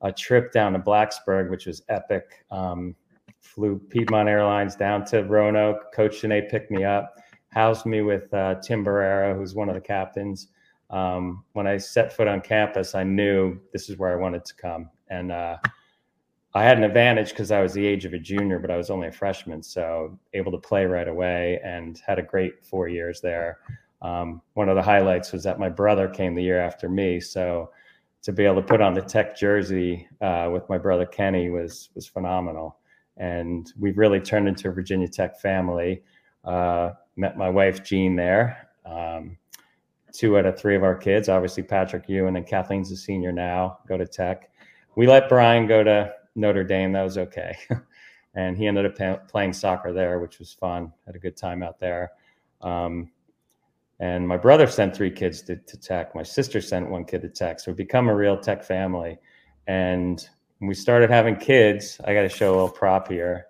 a 0.00 0.12
trip 0.12 0.52
down 0.52 0.72
to 0.72 0.80
Blacksburg, 0.80 1.48
which 1.48 1.66
was 1.66 1.82
epic. 1.88 2.44
Um, 2.50 2.96
flew 3.40 3.78
Piedmont 3.90 4.28
Airlines 4.28 4.76
down 4.76 5.04
to 5.06 5.24
Roanoke. 5.24 5.92
Coach 5.94 6.20
Shanae 6.20 6.48
picked 6.48 6.70
me 6.70 6.84
up, 6.84 7.16
housed 7.48 7.86
me 7.86 8.02
with 8.02 8.32
uh, 8.32 8.56
Tim 8.56 8.84
Barrera, 8.84 9.36
who's 9.36 9.54
one 9.54 9.68
of 9.68 9.74
the 9.74 9.80
captains. 9.80 10.48
Um, 10.90 11.44
when 11.52 11.66
I 11.66 11.76
set 11.76 12.12
foot 12.12 12.28
on 12.28 12.40
campus, 12.40 12.94
I 12.94 13.04
knew 13.04 13.58
this 13.72 13.90
is 13.90 13.98
where 13.98 14.12
I 14.12 14.16
wanted 14.16 14.44
to 14.44 14.54
come. 14.54 14.88
And 15.08 15.32
uh, 15.32 15.58
I 16.54 16.64
had 16.64 16.78
an 16.78 16.84
advantage 16.84 17.30
because 17.30 17.50
I 17.50 17.60
was 17.60 17.74
the 17.74 17.86
age 17.86 18.04
of 18.04 18.14
a 18.14 18.18
junior, 18.18 18.58
but 18.58 18.70
I 18.70 18.76
was 18.76 18.90
only 18.90 19.08
a 19.08 19.12
freshman, 19.12 19.62
so 19.62 20.18
able 20.32 20.50
to 20.52 20.58
play 20.58 20.86
right 20.86 21.08
away 21.08 21.60
and 21.62 22.00
had 22.06 22.18
a 22.18 22.22
great 22.22 22.64
four 22.64 22.88
years 22.88 23.20
there. 23.20 23.58
Um, 24.00 24.40
one 24.54 24.68
of 24.68 24.76
the 24.76 24.82
highlights 24.82 25.32
was 25.32 25.42
that 25.44 25.58
my 25.58 25.68
brother 25.68 26.08
came 26.08 26.34
the 26.34 26.42
year 26.42 26.60
after 26.60 26.88
me, 26.88 27.20
so 27.20 27.70
to 28.22 28.32
be 28.32 28.44
able 28.44 28.56
to 28.56 28.62
put 28.62 28.80
on 28.80 28.94
the 28.94 29.02
Tech 29.02 29.36
jersey 29.36 30.08
uh, 30.20 30.48
with 30.52 30.68
my 30.68 30.78
brother 30.78 31.06
Kenny 31.06 31.50
was 31.50 31.90
was 31.94 32.06
phenomenal. 32.06 32.77
And 33.18 33.70
we've 33.78 33.98
really 33.98 34.20
turned 34.20 34.48
into 34.48 34.68
a 34.68 34.72
Virginia 34.72 35.08
Tech 35.08 35.40
family. 35.40 36.02
Uh, 36.44 36.90
met 37.16 37.36
my 37.36 37.50
wife 37.50 37.84
Jean 37.84 38.16
there. 38.16 38.68
Um, 38.86 39.36
two 40.12 40.38
out 40.38 40.46
of 40.46 40.58
three 40.58 40.76
of 40.76 40.82
our 40.82 40.94
kids, 40.94 41.28
obviously 41.28 41.62
Patrick 41.62 42.08
Ewan 42.08 42.28
and 42.28 42.36
then 42.36 42.44
Kathleen's 42.44 42.90
a 42.90 42.96
senior 42.96 43.32
now, 43.32 43.78
go 43.86 43.96
to 43.98 44.06
Tech. 44.06 44.50
We 44.96 45.06
let 45.06 45.28
Brian 45.28 45.66
go 45.66 45.84
to 45.84 46.12
Notre 46.34 46.64
Dame. 46.64 46.92
That 46.92 47.02
was 47.02 47.18
okay. 47.18 47.56
and 48.34 48.56
he 48.56 48.66
ended 48.66 48.86
up 48.86 49.28
playing 49.28 49.52
soccer 49.52 49.92
there, 49.92 50.18
which 50.18 50.38
was 50.38 50.52
fun. 50.52 50.92
Had 51.06 51.16
a 51.16 51.20
good 51.20 51.36
time 51.36 51.62
out 51.62 51.78
there. 51.78 52.12
Um, 52.62 53.10
and 54.00 54.26
my 54.26 54.36
brother 54.36 54.66
sent 54.68 54.94
three 54.94 55.10
kids 55.10 55.42
to, 55.42 55.56
to 55.56 55.76
Tech. 55.76 56.14
My 56.14 56.22
sister 56.22 56.60
sent 56.60 56.88
one 56.88 57.04
kid 57.04 57.22
to 57.22 57.28
Tech. 57.28 57.60
So 57.60 57.70
we've 57.70 57.76
become 57.76 58.08
a 58.08 58.14
real 58.14 58.38
Tech 58.38 58.64
family. 58.64 59.18
And 59.66 60.26
when 60.58 60.68
we 60.68 60.74
started 60.74 61.10
having 61.10 61.36
kids, 61.36 62.00
I 62.04 62.14
got 62.14 62.22
to 62.22 62.28
show 62.28 62.50
a 62.50 62.54
little 62.54 62.68
prop 62.68 63.08
here. 63.08 63.46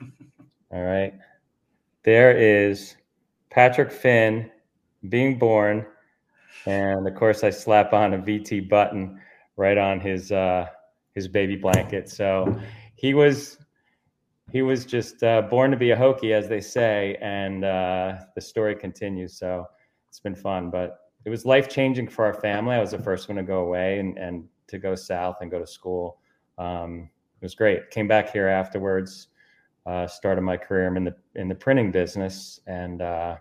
All 0.72 0.82
right. 0.82 1.14
There 2.04 2.36
is 2.36 2.96
Patrick 3.50 3.90
Finn 3.90 4.50
being 5.08 5.38
born. 5.38 5.86
And 6.66 7.06
of 7.06 7.14
course, 7.14 7.42
I 7.42 7.50
slap 7.50 7.92
on 7.92 8.14
a 8.14 8.18
VT 8.18 8.68
button 8.68 9.20
right 9.56 9.78
on 9.78 10.00
his 10.00 10.30
uh, 10.32 10.66
his 11.14 11.28
baby 11.28 11.56
blanket. 11.56 12.08
So 12.08 12.60
he 12.94 13.14
was 13.14 13.58
he 14.52 14.62
was 14.62 14.84
just 14.84 15.22
uh, 15.22 15.42
born 15.42 15.70
to 15.70 15.76
be 15.76 15.92
a 15.92 15.96
Hokie, 15.96 16.32
as 16.32 16.48
they 16.48 16.60
say, 16.60 17.16
and 17.22 17.64
uh, 17.64 18.16
the 18.34 18.40
story 18.40 18.74
continues. 18.74 19.38
So 19.38 19.66
it's 20.08 20.20
been 20.20 20.34
fun, 20.34 20.70
but 20.70 20.98
it 21.24 21.30
was 21.30 21.44
life 21.44 21.68
changing 21.68 22.08
for 22.08 22.24
our 22.24 22.34
family. 22.34 22.74
I 22.74 22.80
was 22.80 22.90
the 22.90 22.98
first 22.98 23.28
one 23.28 23.36
to 23.36 23.42
go 23.42 23.60
away 23.60 23.98
and, 24.00 24.18
and 24.18 24.44
to 24.68 24.78
go 24.78 24.94
south 24.94 25.36
and 25.40 25.50
go 25.50 25.58
to 25.58 25.66
school. 25.66 26.18
Um, 26.60 27.08
it 27.40 27.44
was 27.44 27.54
great. 27.54 27.90
Came 27.90 28.06
back 28.06 28.30
here 28.30 28.46
afterwards. 28.46 29.28
Uh, 29.86 30.06
started 30.06 30.42
my 30.42 30.56
career 30.56 30.94
in 30.94 31.04
the 31.04 31.16
in 31.34 31.48
the 31.48 31.54
printing 31.54 31.90
business, 31.90 32.60
and 32.66 33.00
uh, 33.00 33.36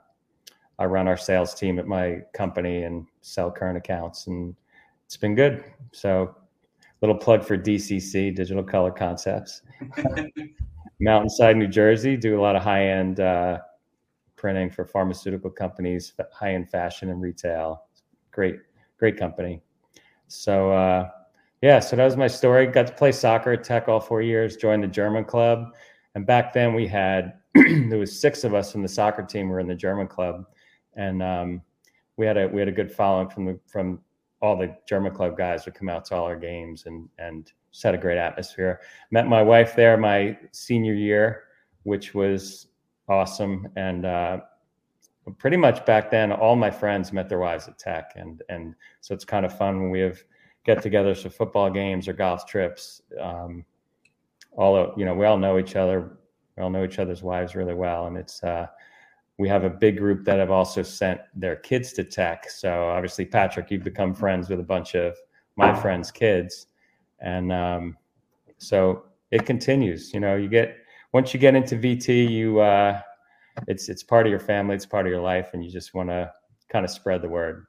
I 0.80 0.86
run 0.86 1.08
our 1.08 1.18
sales 1.18 1.54
team 1.54 1.78
at 1.78 1.86
my 1.86 2.22
company 2.34 2.84
and 2.84 3.06
sell 3.22 3.52
current 3.52 3.78
accounts, 3.78 4.28
and 4.28 4.56
it's 5.06 5.18
been 5.18 5.36
good. 5.36 5.66
So 5.92 6.34
little 7.02 7.18
plug 7.18 7.44
for 7.44 7.58
DCC, 7.58 8.34
Digital 8.34 8.64
Color 8.64 8.92
Concepts. 8.92 9.62
Mountainside, 11.02 11.58
New 11.58 11.68
Jersey. 11.68 12.18
Do 12.18 12.40
a 12.40 12.42
lot 12.42 12.56
of 12.56 12.64
high 12.64 12.88
end 12.88 13.20
uh, 13.20 13.60
printing 14.38 14.70
for 14.70 14.86
pharmaceutical 14.86 15.50
companies, 15.50 16.14
high 16.32 16.54
end 16.54 16.70
fashion 16.70 17.10
and 17.10 17.22
retail. 17.22 17.84
Great, 18.32 18.60
great 18.98 19.18
company. 19.18 19.62
So 20.28 20.72
uh, 20.72 21.10
yeah, 21.62 21.80
so 21.80 21.96
that 21.96 22.06
was 22.06 22.16
my 22.16 22.28
story. 22.28 22.68
Got 22.68 22.88
to 22.88 22.94
play 22.94 23.12
soccer 23.12 23.52
at 23.52 23.64
Tech 23.64 23.88
all 23.88 24.00
four 24.00 24.22
years. 24.22 24.56
Joined 24.56 24.84
the 24.84 24.88
German 24.88 25.26
club, 25.26 25.76
and 26.16 26.26
back 26.26 26.54
then 26.54 26.74
we 26.74 26.88
had 26.88 27.34
there 27.54 28.00
was 28.00 28.20
six 28.20 28.44
of 28.44 28.54
us 28.54 28.72
from 28.72 28.82
the 28.82 28.88
soccer 28.88 29.24
team 29.24 29.50
were 29.50 29.60
in 29.60 29.68
the 29.68 29.76
German 29.76 30.08
club, 30.08 30.46
and 30.96 31.22
um, 31.22 31.62
we 32.16 32.26
had 32.26 32.38
a 32.38 32.48
we 32.48 32.60
had 32.62 32.70
a 32.70 32.74
good 32.74 32.92
following 32.92 33.30
from 33.30 33.46
the 33.46 33.60
from 33.68 34.00
all 34.42 34.56
the 34.56 34.74
German 34.88 35.14
club 35.14 35.38
guys 35.38 35.66
would 35.66 35.74
come 35.74 35.90
out 35.90 36.06
to 36.06 36.16
all 36.16 36.26
our 36.26 36.38
games 36.38 36.86
and 36.86 37.10
and 37.18 37.52
just 37.72 37.84
had 37.84 37.94
a 37.96 37.98
great 37.98 38.18
atmosphere. 38.18 38.80
Met 39.12 39.28
my 39.28 39.42
wife 39.42 39.76
there 39.76 39.98
my 39.98 40.38
senior 40.52 40.94
year, 40.94 41.44
which 41.84 42.14
was 42.14 42.68
awesome, 43.10 43.68
and 43.76 44.06
uh, 44.06 44.40
pretty 45.38 45.58
much 45.58 45.86
back 45.86 46.10
then 46.10 46.32
all 46.32 46.56
my 46.56 46.72
friends 46.72 47.12
met 47.12 47.28
their 47.28 47.40
wives 47.40 47.68
at 47.68 47.78
Tech, 47.78 48.14
and 48.16 48.44
and 48.48 48.76
so 49.02 49.14
it's 49.14 49.26
kind 49.26 49.46
of 49.46 49.58
fun 49.58 49.82
when 49.82 49.90
we 49.90 50.00
have 50.00 50.24
get-togethers 50.76 51.24
for 51.24 51.30
football 51.30 51.70
games 51.70 52.08
or 52.08 52.14
golf 52.14 52.46
trips. 52.46 53.02
Um, 53.20 53.66
all 54.56 54.94
you 54.98 55.06
know, 55.06 55.16
we 55.16 55.26
all 55.26 55.38
know 55.38 55.58
each 55.58 55.76
other. 55.76 56.18
We 56.56 56.64
all 56.64 56.70
know 56.70 56.84
each 56.84 57.00
other's 57.00 57.24
wives 57.24 57.56
really 57.56 57.74
well, 57.74 58.06
and 58.08 58.16
it's 58.18 58.44
uh, 58.44 58.68
we 59.40 59.50
have 59.50 59.64
a 59.64 59.70
big 59.70 59.98
group 59.98 60.26
that 60.26 60.38
have 60.38 60.52
also 60.52 60.84
sent 60.84 61.22
their 61.34 61.56
kids 61.56 61.94
to 61.94 62.04
tech. 62.04 62.50
So 62.50 62.90
obviously, 62.90 63.26
Patrick, 63.26 63.72
you've 63.72 63.84
become 63.84 64.14
friends 64.14 64.50
with 64.50 64.60
a 64.60 64.64
bunch 64.64 64.96
of 64.96 65.16
my 65.56 65.74
friends' 65.74 66.12
kids, 66.12 66.68
and 67.20 67.52
um, 67.52 67.98
so 68.58 69.06
it 69.32 69.46
continues. 69.46 70.14
You 70.14 70.20
know, 70.20 70.36
you 70.36 70.50
get 70.50 70.78
once 71.14 71.34
you 71.34 71.40
get 71.40 71.56
into 71.56 71.78
VT, 71.78 72.30
you 72.30 72.60
uh, 72.60 73.02
it's 73.68 73.90
it's 73.90 74.04
part 74.04 74.28
of 74.28 74.30
your 74.30 74.40
family, 74.40 74.76
it's 74.76 74.86
part 74.86 75.08
of 75.08 75.12
your 75.12 75.22
life, 75.22 75.50
and 75.54 75.66
you 75.66 75.72
just 75.72 75.96
want 75.96 76.10
to 76.10 76.32
kind 76.70 76.86
of 76.86 76.92
spread 76.92 77.24
the 77.24 77.30
word. 77.30 77.66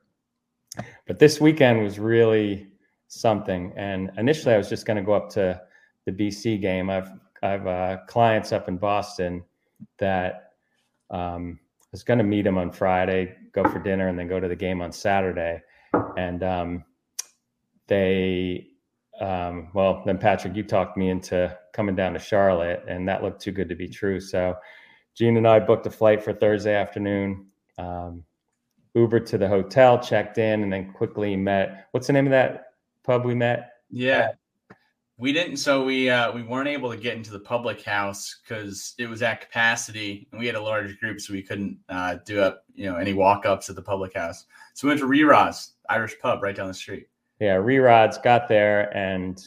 But 1.06 1.18
this 1.18 1.40
weekend 1.40 1.82
was 1.82 1.98
really 1.98 2.69
something. 3.10 3.72
And 3.76 4.10
initially, 4.16 4.54
I 4.54 4.58
was 4.58 4.68
just 4.68 4.86
going 4.86 4.96
to 4.96 5.02
go 5.02 5.12
up 5.12 5.28
to 5.30 5.60
the 6.06 6.12
BC 6.12 6.60
game. 6.60 6.88
I've 6.88 7.10
I've 7.42 7.66
uh, 7.66 7.98
clients 8.06 8.52
up 8.52 8.68
in 8.68 8.76
Boston 8.76 9.44
that 9.98 10.52
um, 11.10 11.58
I 11.62 11.88
was 11.92 12.02
going 12.02 12.18
to 12.18 12.24
meet 12.24 12.46
him 12.46 12.58
on 12.58 12.70
Friday, 12.70 13.34
go 13.52 13.64
for 13.64 13.78
dinner, 13.78 14.08
and 14.08 14.18
then 14.18 14.28
go 14.28 14.40
to 14.40 14.48
the 14.48 14.56
game 14.56 14.80
on 14.80 14.92
Saturday. 14.92 15.60
And 16.16 16.42
um, 16.42 16.84
they, 17.88 18.68
um, 19.20 19.70
well, 19.74 20.02
then 20.04 20.18
Patrick, 20.18 20.54
you 20.54 20.62
talked 20.62 20.96
me 20.96 21.08
into 21.08 21.56
coming 21.72 21.96
down 21.96 22.12
to 22.12 22.18
Charlotte, 22.18 22.84
and 22.86 23.08
that 23.08 23.22
looked 23.22 23.40
too 23.40 23.52
good 23.52 23.68
to 23.70 23.74
be 23.74 23.88
true. 23.88 24.20
So 24.20 24.54
Jean 25.14 25.36
and 25.36 25.48
I 25.48 25.60
booked 25.60 25.86
a 25.86 25.90
flight 25.90 26.22
for 26.22 26.32
Thursday 26.32 26.74
afternoon. 26.74 27.46
Um, 27.78 28.24
Uber 28.94 29.20
to 29.20 29.38
the 29.38 29.48
hotel, 29.48 29.98
checked 29.98 30.38
in, 30.38 30.62
and 30.62 30.72
then 30.72 30.92
quickly 30.92 31.36
met. 31.36 31.86
What's 31.92 32.06
the 32.06 32.12
name 32.12 32.26
of 32.26 32.32
that 32.32 32.69
pub 33.04 33.24
we 33.24 33.34
met? 33.34 33.72
Yeah, 33.90 34.30
we 35.20 35.34
didn't 35.34 35.58
so 35.58 35.84
we 35.84 36.08
uh 36.08 36.32
we 36.32 36.42
weren't 36.42 36.68
able 36.68 36.90
to 36.90 36.96
get 36.96 37.14
into 37.14 37.30
the 37.30 37.38
public 37.38 37.82
house 37.82 38.40
because 38.42 38.94
it 38.98 39.06
was 39.06 39.20
at 39.20 39.42
capacity 39.42 40.26
and 40.32 40.40
we 40.40 40.46
had 40.46 40.56
a 40.56 40.62
large 40.62 40.98
group 40.98 41.20
so 41.20 41.34
we 41.34 41.42
couldn't 41.42 41.78
uh 41.90 42.16
do 42.24 42.40
up 42.40 42.64
you 42.74 42.86
know 42.86 42.96
any 42.96 43.12
walk-ups 43.12 43.68
at 43.68 43.76
the 43.76 43.82
public 43.82 44.14
house. 44.14 44.46
So 44.72 44.86
we 44.86 44.90
went 44.90 45.00
to 45.00 45.06
Rerod's 45.06 45.74
irish 45.90 46.18
pub 46.20 46.42
right 46.42 46.56
down 46.56 46.68
the 46.68 46.74
street. 46.74 47.06
Yeah 47.38 47.56
Rerod's 47.56 48.16
got 48.16 48.48
there 48.48 48.96
and 48.96 49.38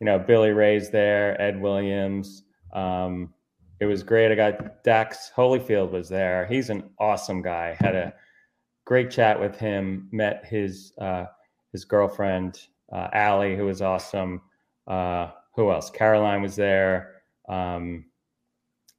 you 0.00 0.04
know 0.04 0.18
billy 0.18 0.50
ray's 0.50 0.90
there 0.90 1.40
ed 1.40 1.60
williams 1.60 2.42
um 2.74 3.32
it 3.80 3.86
was 3.86 4.02
great. 4.02 4.32
I 4.32 4.34
got 4.34 4.84
dax 4.84 5.30
holyfield 5.36 5.90
was 5.90 6.08
there. 6.08 6.46
He's 6.46 6.70
an 6.70 6.88
awesome 6.98 7.42
guy. 7.42 7.76
Had 7.78 7.94
a 7.94 8.14
great 8.86 9.10
chat 9.10 9.38
with 9.38 9.58
him 9.58 10.08
met 10.12 10.44
his 10.44 10.92
uh 10.98 11.24
his 11.72 11.86
girlfriend 11.86 12.68
uh, 12.92 13.08
Allie, 13.12 13.56
who 13.56 13.66
was 13.66 13.82
awesome 13.82 14.40
uh, 14.86 15.30
who 15.54 15.70
else? 15.70 15.90
Caroline 15.90 16.42
was 16.42 16.56
there. 16.56 17.22
Um, 17.48 18.06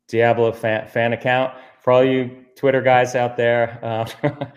Diablo 0.08 0.52
fan, 0.52 0.88
fan 0.88 1.14
account 1.14 1.54
for 1.82 1.92
all 1.92 2.04
you 2.04 2.46
Twitter 2.56 2.82
guys 2.82 3.16
out 3.16 3.38
there. 3.38 3.80
Uh, 3.84 4.06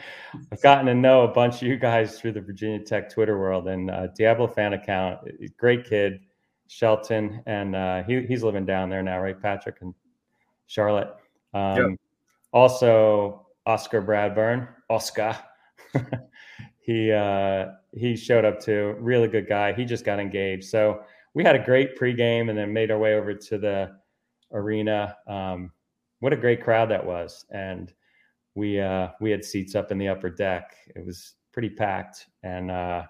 I've 0.53 0.63
gotten 0.63 0.87
to 0.87 0.95
know 0.95 1.23
a 1.23 1.29
bunch 1.29 1.57
of 1.57 1.63
you 1.63 1.77
guys 1.77 2.19
through 2.19 2.33
the 2.33 2.41
Virginia 2.41 2.81
Tech 2.81 3.13
Twitter 3.13 3.39
world, 3.39 3.69
and 3.69 3.91
uh, 3.91 4.09
Diablo 4.09 4.47
fan 4.47 4.73
account, 4.73 5.19
great 5.57 5.85
kid, 5.85 6.21
Shelton, 6.69 7.43
and 7.47 7.75
uh, 7.75 8.03
he, 8.05 8.23
he's 8.23 8.43
living 8.43 8.65
down 8.65 8.89
there 8.91 9.03
now, 9.03 9.21
right, 9.21 9.41
Patrick 9.41 9.77
and 9.83 9.95
Charlotte. 10.67 11.15
Um, 11.53 11.77
yep. 11.77 11.99
Also, 12.53 13.47
Oscar 13.67 14.01
Bradburn, 14.01 14.69
Oscar. 14.89 15.37
he 16.91 17.13
uh, 17.13 17.67
he 17.93 18.17
showed 18.17 18.45
up 18.45 18.59
too. 18.59 18.97
Really 18.99 19.29
good 19.29 19.49
guy. 19.49 19.73
He 19.73 19.85
just 19.85 20.05
got 20.05 20.19
engaged, 20.19 20.65
so 20.65 21.03
we 21.35 21.45
had 21.45 21.55
a 21.55 21.65
great 21.65 21.97
pregame 21.97 22.49
and 22.49 22.59
then 22.59 22.73
made 22.73 22.91
our 22.91 22.99
way 22.99 23.15
over 23.15 23.33
to 23.33 23.59
the 23.59 23.93
arena. 24.53 25.17
Um, 25.29 25.71
what 26.19 26.33
a 26.33 26.37
great 26.37 26.65
crowd 26.65 26.91
that 26.91 27.07
was, 27.07 27.45
and 27.51 27.93
we 28.57 28.81
uh, 28.81 29.11
we 29.21 29.31
had 29.31 29.45
seats 29.45 29.77
up 29.77 29.93
in 29.93 29.99
the 29.99 30.09
upper 30.09 30.31
deck. 30.31 30.75
It 30.97 31.07
was 31.07 31.35
pretty 31.53 31.71
packed, 31.71 32.27
and 32.43 32.73
uh, 32.73 33.05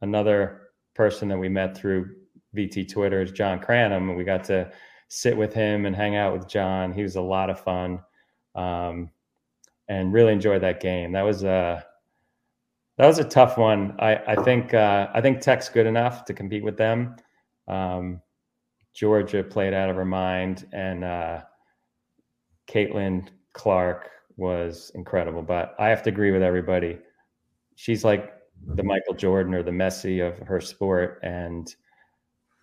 another 0.00 0.70
person 0.96 1.28
that 1.28 1.38
we 1.38 1.48
met 1.48 1.76
through 1.76 2.16
VT 2.56 2.90
Twitter 2.90 3.22
is 3.22 3.30
John 3.30 3.60
Cranham, 3.60 4.08
and 4.08 4.18
we 4.18 4.24
got 4.24 4.42
to 4.44 4.72
sit 5.06 5.36
with 5.36 5.54
him 5.54 5.86
and 5.86 5.94
hang 5.94 6.16
out 6.16 6.32
with 6.32 6.48
John. 6.48 6.92
He 6.92 7.04
was 7.04 7.14
a 7.14 7.22
lot 7.22 7.48
of 7.48 7.60
fun, 7.60 8.00
um, 8.56 9.08
and 9.86 10.12
really 10.12 10.32
enjoyed 10.32 10.62
that 10.62 10.80
game. 10.80 11.12
That 11.12 11.22
was 11.22 11.44
a 11.44 11.86
that 12.96 13.06
was 13.06 13.18
a 13.18 13.24
tough 13.24 13.58
one. 13.58 13.96
I, 13.98 14.16
I 14.28 14.42
think 14.42 14.72
uh, 14.72 15.08
I 15.12 15.20
think 15.20 15.40
Tech's 15.40 15.68
good 15.68 15.86
enough 15.86 16.24
to 16.26 16.34
compete 16.34 16.62
with 16.64 16.76
them. 16.76 17.16
Um, 17.66 18.20
Georgia 18.94 19.42
played 19.42 19.74
out 19.74 19.90
of 19.90 19.96
her 19.96 20.04
mind, 20.04 20.66
and 20.72 21.04
uh, 21.04 21.40
Caitlin 22.68 23.28
Clark 23.52 24.10
was 24.36 24.92
incredible. 24.94 25.42
But 25.42 25.74
I 25.78 25.88
have 25.88 26.02
to 26.04 26.10
agree 26.10 26.30
with 26.30 26.42
everybody. 26.42 26.98
She's 27.74 28.04
like 28.04 28.32
the 28.76 28.84
Michael 28.84 29.14
Jordan 29.14 29.54
or 29.54 29.62
the 29.62 29.72
Messi 29.72 30.26
of 30.26 30.38
her 30.46 30.60
sport, 30.60 31.18
and 31.22 31.74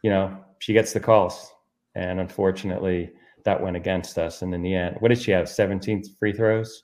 you 0.04 0.10
know 0.10 0.38
she 0.60 0.74
gets 0.74 0.94
the 0.94 1.00
calls. 1.00 1.52
And 1.96 2.22
unfortunately, 2.22 3.12
that 3.44 3.62
went 3.62 3.76
against 3.76 4.18
us. 4.18 4.44
And 4.44 4.54
in 4.54 4.62
the 4.62 4.74
end, 4.74 4.96
what 5.00 5.10
did 5.10 5.22
she 5.22 5.32
have? 5.32 5.50
17 5.50 6.04
free 6.18 6.32
throws. 6.32 6.84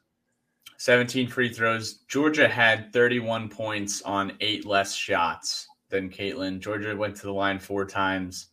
17 0.77 1.27
free 1.27 1.49
throws. 1.49 1.99
Georgia 2.07 2.47
had 2.47 2.91
31 2.93 3.49
points 3.49 4.01
on 4.01 4.33
eight 4.41 4.65
less 4.65 4.93
shots 4.93 5.67
than 5.89 6.09
Caitlin. 6.09 6.59
Georgia 6.59 6.95
went 6.95 7.15
to 7.15 7.23
the 7.23 7.33
line 7.33 7.59
four 7.59 7.85
times. 7.85 8.47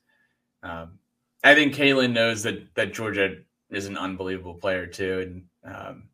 Um, 0.63 0.99
I 1.43 1.55
think 1.55 1.75
Caitlin 1.75 2.13
knows 2.13 2.43
that 2.45 2.75
that 2.75 2.95
Georgia 2.95 3.37
is 3.71 3.87
an 3.87 3.99
unbelievable 3.99 4.55
player 4.55 4.87
too, 4.87 5.45
and 5.65 5.75
um, 5.75 6.05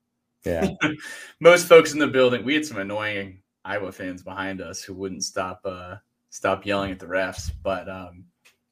yeah, 0.44 0.68
most 1.40 1.68
folks 1.68 1.92
in 1.92 1.98
the 1.98 2.08
building. 2.08 2.44
We 2.44 2.54
had 2.54 2.66
some 2.66 2.78
annoying 2.78 3.42
Iowa 3.64 3.92
fans 3.92 4.22
behind 4.22 4.60
us 4.60 4.82
who 4.82 4.94
wouldn't 4.94 5.22
stop 5.24 5.60
uh, 5.64 5.96
stop 6.30 6.66
yelling 6.66 6.90
at 6.90 6.98
the 6.98 7.06
refs. 7.06 7.52
But 7.62 7.88
um, 7.88 8.24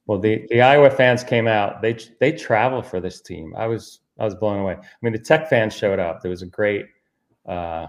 well, 0.06 0.18
the 0.18 0.46
the 0.50 0.62
Iowa 0.62 0.90
fans 0.90 1.22
came 1.22 1.46
out. 1.46 1.80
They 1.82 1.96
they 2.18 2.32
travel 2.32 2.82
for 2.82 3.00
this 3.00 3.20
team. 3.20 3.54
I 3.56 3.66
was 3.66 4.00
I 4.18 4.24
was 4.24 4.34
blown 4.34 4.58
away. 4.58 4.74
I 4.74 4.86
mean, 5.02 5.12
the 5.12 5.18
Tech 5.18 5.48
fans 5.48 5.74
showed 5.74 5.98
up. 5.98 6.22
There 6.22 6.30
was 6.30 6.42
a 6.42 6.46
great. 6.46 6.86
Uh, 7.48 7.86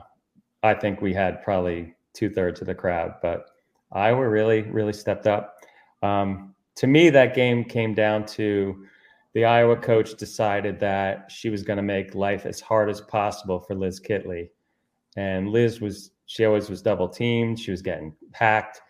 I 0.64 0.74
think 0.74 1.01
we 1.01 1.14
had 1.14 1.43
probably 1.43 1.93
two 2.14 2.30
thirds 2.30 2.62
of 2.62 2.68
the 2.68 2.76
crowd, 2.76 3.16
but 3.22 3.45
Iowa 3.91 4.28
really, 4.28 4.62
really 4.64 4.93
stepped 4.93 5.28
up. 5.28 5.55
Um, 6.01 6.55
to 6.78 6.88
me, 6.88 7.10
that 7.10 7.36
game 7.36 7.64
came 7.64 7.93
down 7.93 8.26
to 8.28 8.86
the 9.34 9.45
Iowa 9.45 9.76
coach 9.76 10.16
decided 10.16 10.80
that 10.80 11.32
she 11.32 11.49
was 11.49 11.64
going 11.64 11.78
to 11.78 11.84
make 11.84 12.16
life 12.16 12.45
as 12.45 12.60
hard 12.60 12.89
as 12.89 13.01
possible 13.01 13.60
for 13.60 13.76
Liz 13.76 13.99
Kitley. 13.99 14.49
And 15.16 15.49
Liz 15.49 15.82
was, 15.82 16.12
she 16.26 16.45
always 16.45 16.70
was 16.70 16.82
double 16.82 17.10
teamed. 17.10 17.60
She 17.60 17.72
was 17.72 17.82
getting 17.82 18.16
packed. 18.32 18.82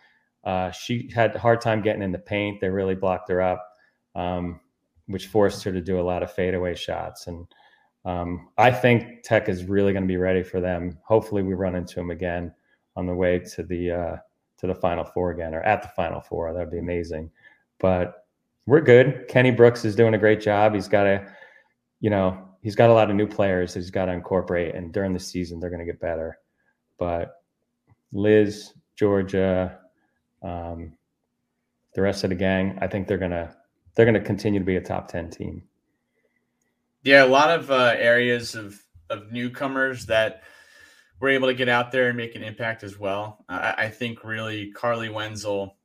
Uh, 0.43 0.71
she 0.71 1.09
had 1.13 1.35
a 1.35 1.39
hard 1.39 1.61
time 1.61 1.81
getting 1.81 2.01
in 2.01 2.11
the 2.11 2.19
paint. 2.19 2.61
They 2.61 2.69
really 2.69 2.95
blocked 2.95 3.29
her 3.29 3.41
up, 3.41 3.67
um, 4.15 4.59
which 5.07 5.27
forced 5.27 5.63
her 5.63 5.71
to 5.71 5.81
do 5.81 5.99
a 5.99 6.01
lot 6.01 6.23
of 6.23 6.31
fadeaway 6.31 6.75
shots. 6.75 7.27
And 7.27 7.45
um, 8.05 8.49
I 8.57 8.71
think 8.71 9.23
Tech 9.23 9.49
is 9.49 9.65
really 9.65 9.91
going 9.91 10.03
to 10.03 10.07
be 10.07 10.17
ready 10.17 10.43
for 10.43 10.61
them. 10.61 10.97
Hopefully, 11.03 11.43
we 11.43 11.53
run 11.53 11.75
into 11.75 11.95
them 11.95 12.11
again 12.11 12.53
on 12.95 13.05
the 13.05 13.13
way 13.13 13.39
to 13.39 13.63
the 13.63 13.91
uh, 13.91 14.17
to 14.57 14.67
the 14.67 14.75
Final 14.75 15.03
Four 15.03 15.31
again 15.31 15.53
or 15.53 15.61
at 15.61 15.81
the 15.81 15.89
Final 15.89 16.21
Four. 16.21 16.53
That 16.53 16.59
would 16.59 16.71
be 16.71 16.79
amazing. 16.79 17.29
But 17.79 18.25
we're 18.65 18.81
good. 18.81 19.25
Kenny 19.27 19.51
Brooks 19.51 19.85
is 19.85 19.95
doing 19.95 20.13
a 20.13 20.17
great 20.17 20.41
job. 20.41 20.73
He's 20.73 20.87
got 20.87 21.07
a, 21.07 21.27
you 22.01 22.09
know, 22.09 22.37
he's 22.61 22.75
got 22.75 22.89
a 22.89 22.93
lot 22.93 23.09
of 23.09 23.15
new 23.15 23.27
players 23.27 23.73
he's 23.73 23.91
got 23.91 24.05
to 24.05 24.11
incorporate, 24.11 24.75
and 24.75 24.93
during 24.93 25.13
the 25.13 25.19
season 25.19 25.59
they're 25.59 25.69
going 25.69 25.85
to 25.85 25.91
get 25.91 25.99
better. 25.99 26.37
But 26.97 27.41
Liz, 28.11 28.73
Georgia, 28.95 29.79
um, 30.43 30.93
the 31.93 32.01
rest 32.01 32.23
of 32.23 32.29
the 32.29 32.35
gang, 32.35 32.77
I 32.81 32.87
think 32.87 33.07
they're 33.07 33.17
gonna 33.17 33.55
they're 33.95 34.05
gonna 34.05 34.19
continue 34.21 34.59
to 34.59 34.65
be 34.65 34.75
a 34.75 34.81
top 34.81 35.07
ten 35.07 35.29
team. 35.29 35.63
Yeah, 37.03 37.23
a 37.23 37.27
lot 37.27 37.49
of 37.49 37.71
uh, 37.71 37.93
areas 37.97 38.55
of 38.55 38.81
of 39.09 39.31
newcomers 39.31 40.05
that 40.05 40.43
were 41.19 41.29
able 41.29 41.47
to 41.47 41.53
get 41.53 41.69
out 41.69 41.91
there 41.91 42.09
and 42.09 42.17
make 42.17 42.35
an 42.35 42.43
impact 42.43 42.83
as 42.83 42.97
well. 42.99 43.43
I, 43.49 43.73
I 43.77 43.89
think 43.89 44.23
really 44.23 44.71
Carleigh 44.71 45.11
Wenzel 45.11 45.77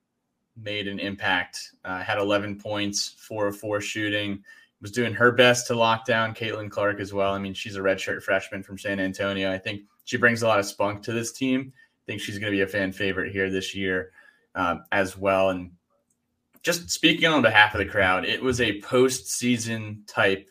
made 0.56 0.86
an 0.86 1.00
impact. 1.00 1.58
Uh, 1.84 2.00
had 2.02 2.18
11 2.18 2.60
points, 2.60 3.16
four 3.18 3.48
of 3.48 3.56
four 3.56 3.80
shooting. 3.80 4.42
Was 4.80 4.92
doing 4.92 5.14
her 5.14 5.32
best 5.32 5.66
to 5.68 5.74
lock 5.74 6.04
down 6.04 6.34
Caitlin 6.34 6.70
Clark 6.70 7.00
as 7.00 7.12
well. 7.12 7.32
I 7.32 7.38
mean, 7.38 7.54
she's 7.54 7.76
a 7.76 7.80
redshirt 7.80 8.22
freshman 8.22 8.62
from 8.62 8.76
San 8.76 9.00
Antonio. 9.00 9.50
I 9.50 9.56
think 9.56 9.82
she 10.04 10.18
brings 10.18 10.42
a 10.42 10.46
lot 10.46 10.58
of 10.58 10.66
spunk 10.66 11.02
to 11.04 11.12
this 11.12 11.32
team. 11.32 11.72
I 11.74 12.04
think 12.06 12.20
she's 12.20 12.38
going 12.38 12.52
to 12.52 12.56
be 12.56 12.62
a 12.62 12.66
fan 12.66 12.92
favorite 12.92 13.32
here 13.32 13.48
this 13.48 13.74
year 13.74 14.10
um, 14.54 14.84
as 14.92 15.16
well. 15.16 15.48
And 15.48 15.70
just 16.62 16.90
speaking 16.90 17.30
on 17.30 17.40
behalf 17.40 17.74
of 17.74 17.78
the 17.78 17.86
crowd, 17.86 18.26
it 18.26 18.42
was 18.42 18.60
a 18.60 18.80
postseason 18.82 20.00
type 20.06 20.50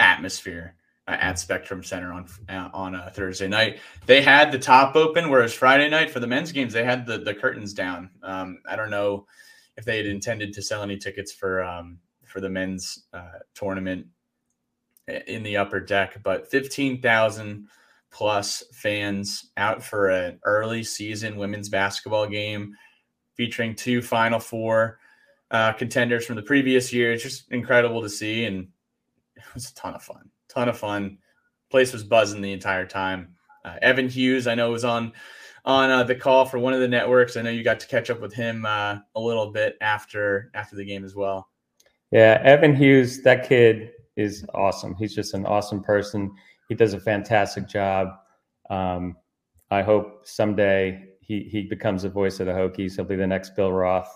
atmosphere 0.00 0.74
uh, 1.06 1.16
at 1.20 1.38
Spectrum 1.38 1.82
Center 1.82 2.12
on 2.12 2.26
uh, 2.48 2.68
on 2.72 2.94
a 2.94 3.10
Thursday 3.10 3.48
night. 3.48 3.78
They 4.06 4.22
had 4.22 4.52
the 4.52 4.58
top 4.58 4.94
open, 4.94 5.30
whereas 5.30 5.54
Friday 5.54 5.88
night 5.88 6.10
for 6.10 6.20
the 6.20 6.26
men's 6.26 6.52
games 6.52 6.72
they 6.72 6.84
had 6.84 7.06
the 7.06 7.18
the 7.18 7.34
curtains 7.34 7.72
down. 7.72 8.10
Um, 8.22 8.58
I 8.68 8.76
don't 8.76 8.90
know 8.90 9.26
if 9.76 9.84
they 9.84 9.96
had 9.96 10.06
intended 10.06 10.52
to 10.54 10.62
sell 10.62 10.82
any 10.82 10.96
tickets 10.96 11.32
for 11.32 11.62
um, 11.62 11.98
for 12.24 12.40
the 12.40 12.50
men's 12.50 13.06
uh, 13.12 13.38
tournament 13.54 14.06
in 15.26 15.42
the 15.42 15.56
upper 15.56 15.80
deck, 15.80 16.22
but 16.22 16.50
fifteen 16.50 17.00
thousand 17.00 17.68
plus 18.10 18.64
fans 18.72 19.50
out 19.56 19.82
for 19.82 20.08
an 20.08 20.40
early 20.44 20.82
season 20.82 21.36
women's 21.36 21.68
basketball 21.68 22.26
game 22.26 22.74
featuring 23.34 23.74
two 23.74 24.02
Final 24.02 24.40
Four 24.40 24.98
uh, 25.50 25.72
contenders 25.72 26.26
from 26.26 26.36
the 26.36 26.42
previous 26.42 26.92
year. 26.92 27.12
It's 27.12 27.22
just 27.22 27.50
incredible 27.50 28.02
to 28.02 28.10
see, 28.10 28.44
and 28.44 28.68
it 29.48 29.54
was 29.54 29.70
a 29.70 29.74
ton 29.74 29.94
of 29.94 30.02
fun. 30.02 30.30
Ton 30.48 30.68
of 30.68 30.78
fun. 30.78 31.18
Place 31.70 31.92
was 31.92 32.04
buzzing 32.04 32.40
the 32.40 32.52
entire 32.52 32.86
time. 32.86 33.34
Uh, 33.64 33.76
Evan 33.82 34.08
Hughes, 34.08 34.46
I 34.46 34.54
know, 34.54 34.70
was 34.70 34.84
on 34.84 35.12
on 35.64 35.90
uh, 35.90 36.02
the 36.02 36.14
call 36.14 36.46
for 36.46 36.58
one 36.58 36.72
of 36.72 36.80
the 36.80 36.88
networks. 36.88 37.36
I 37.36 37.42
know 37.42 37.50
you 37.50 37.62
got 37.62 37.80
to 37.80 37.86
catch 37.86 38.08
up 38.08 38.20
with 38.20 38.32
him 38.32 38.64
uh, 38.64 38.98
a 39.14 39.20
little 39.20 39.50
bit 39.50 39.76
after 39.80 40.50
after 40.54 40.76
the 40.76 40.84
game 40.84 41.04
as 41.04 41.14
well. 41.14 41.48
Yeah, 42.10 42.40
Evan 42.42 42.74
Hughes, 42.74 43.22
that 43.22 43.46
kid 43.46 43.90
is 44.16 44.46
awesome. 44.54 44.94
He's 44.94 45.14
just 45.14 45.34
an 45.34 45.44
awesome 45.44 45.82
person. 45.82 46.34
He 46.68 46.74
does 46.74 46.94
a 46.94 47.00
fantastic 47.00 47.68
job. 47.68 48.08
Um, 48.70 49.16
I 49.70 49.82
hope 49.82 50.26
someday 50.26 51.08
he 51.20 51.42
he 51.42 51.62
becomes 51.62 52.02
the 52.02 52.08
voice 52.08 52.40
of 52.40 52.46
the 52.46 52.52
Hokies. 52.52 52.96
He'll 52.96 53.04
be 53.04 53.16
the 53.16 53.26
next 53.26 53.54
Bill 53.54 53.72
Roth. 53.72 54.12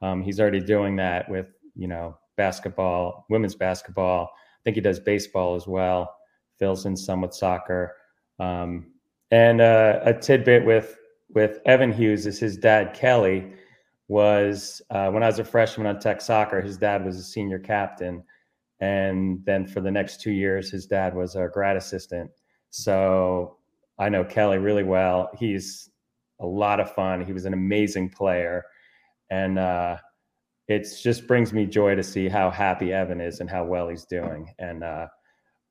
Um, 0.00 0.22
he's 0.22 0.40
already 0.40 0.60
doing 0.60 0.96
that 0.96 1.28
with 1.28 1.46
you 1.74 1.88
know 1.88 2.16
basketball, 2.36 3.26
women's 3.28 3.54
basketball. 3.54 4.30
Think 4.66 4.74
he 4.74 4.80
does 4.80 4.98
baseball 4.98 5.54
as 5.54 5.68
well. 5.68 6.16
Fills 6.58 6.86
in 6.86 6.96
some 6.96 7.20
with 7.22 7.32
soccer. 7.32 7.94
Um, 8.40 8.90
and 9.30 9.60
uh, 9.60 10.00
a 10.02 10.12
tidbit 10.12 10.66
with 10.66 10.96
with 11.28 11.60
Evan 11.66 11.92
Hughes 11.92 12.26
is 12.26 12.40
his 12.40 12.56
dad 12.56 12.92
Kelly 12.92 13.52
was 14.08 14.82
uh, 14.90 15.08
when 15.10 15.22
I 15.22 15.26
was 15.26 15.38
a 15.38 15.44
freshman 15.44 15.86
on 15.86 16.00
Tech 16.00 16.20
Soccer. 16.20 16.60
His 16.60 16.78
dad 16.78 17.04
was 17.04 17.16
a 17.16 17.22
senior 17.22 17.60
captain, 17.60 18.24
and 18.80 19.38
then 19.44 19.68
for 19.68 19.80
the 19.80 19.90
next 19.92 20.20
two 20.20 20.32
years, 20.32 20.68
his 20.68 20.86
dad 20.86 21.14
was 21.14 21.36
a 21.36 21.46
grad 21.46 21.76
assistant. 21.76 22.28
So 22.70 23.58
I 24.00 24.08
know 24.08 24.24
Kelly 24.24 24.58
really 24.58 24.82
well. 24.82 25.30
He's 25.38 25.90
a 26.40 26.46
lot 26.46 26.80
of 26.80 26.92
fun. 26.92 27.24
He 27.24 27.32
was 27.32 27.44
an 27.44 27.52
amazing 27.52 28.10
player, 28.10 28.64
and 29.30 29.60
uh, 29.60 29.98
it 30.68 30.86
just 31.00 31.26
brings 31.26 31.52
me 31.52 31.66
joy 31.66 31.94
to 31.94 32.02
see 32.02 32.28
how 32.28 32.50
happy 32.50 32.92
Evan 32.92 33.20
is 33.20 33.40
and 33.40 33.48
how 33.48 33.64
well 33.64 33.88
he's 33.88 34.04
doing. 34.04 34.52
And 34.58 34.82
uh, 34.82 35.06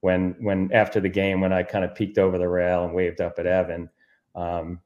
when 0.01 0.35
when 0.39 0.69
after 0.73 0.99
the 0.99 1.09
game, 1.09 1.41
when 1.41 1.51
I 1.53 1.63
kind 1.63 1.83
of 1.83 1.95
peeked 1.95 2.17
over 2.17 2.37
the 2.37 2.47
rail 2.47 2.85
and 2.85 2.93
waved 2.93 3.21
up 3.21 3.39
at 3.39 3.45
Evan, 3.45 3.89
um, 4.35 4.79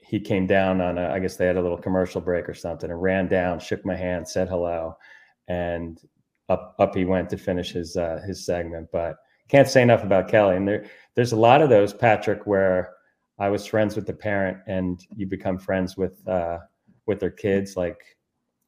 he 0.00 0.20
came 0.20 0.46
down 0.46 0.80
on 0.80 0.98
a, 0.98 1.08
I 1.08 1.18
guess 1.18 1.36
they 1.36 1.46
had 1.46 1.56
a 1.56 1.62
little 1.62 1.78
commercial 1.78 2.20
break 2.20 2.48
or 2.48 2.54
something, 2.54 2.90
and 2.90 3.02
ran 3.02 3.28
down, 3.28 3.58
shook 3.58 3.84
my 3.84 3.96
hand, 3.96 4.26
said 4.26 4.48
hello, 4.48 4.96
and 5.48 6.00
up 6.48 6.74
up 6.78 6.94
he 6.94 7.04
went 7.04 7.28
to 7.30 7.36
finish 7.36 7.72
his 7.72 7.96
uh, 7.96 8.20
his 8.26 8.46
segment. 8.46 8.88
But 8.92 9.16
can't 9.48 9.68
say 9.68 9.82
enough 9.82 10.02
about 10.02 10.28
Kelly. 10.28 10.56
And 10.56 10.66
there 10.66 10.86
there's 11.14 11.32
a 11.32 11.36
lot 11.36 11.60
of 11.60 11.68
those, 11.68 11.92
Patrick, 11.92 12.46
where 12.46 12.94
I 13.38 13.50
was 13.50 13.66
friends 13.66 13.96
with 13.96 14.06
the 14.06 14.14
parent, 14.14 14.58
and 14.66 15.04
you 15.14 15.26
become 15.26 15.58
friends 15.58 15.96
with 15.96 16.26
uh, 16.26 16.58
with 17.06 17.20
their 17.20 17.30
kids, 17.30 17.76
like 17.76 17.98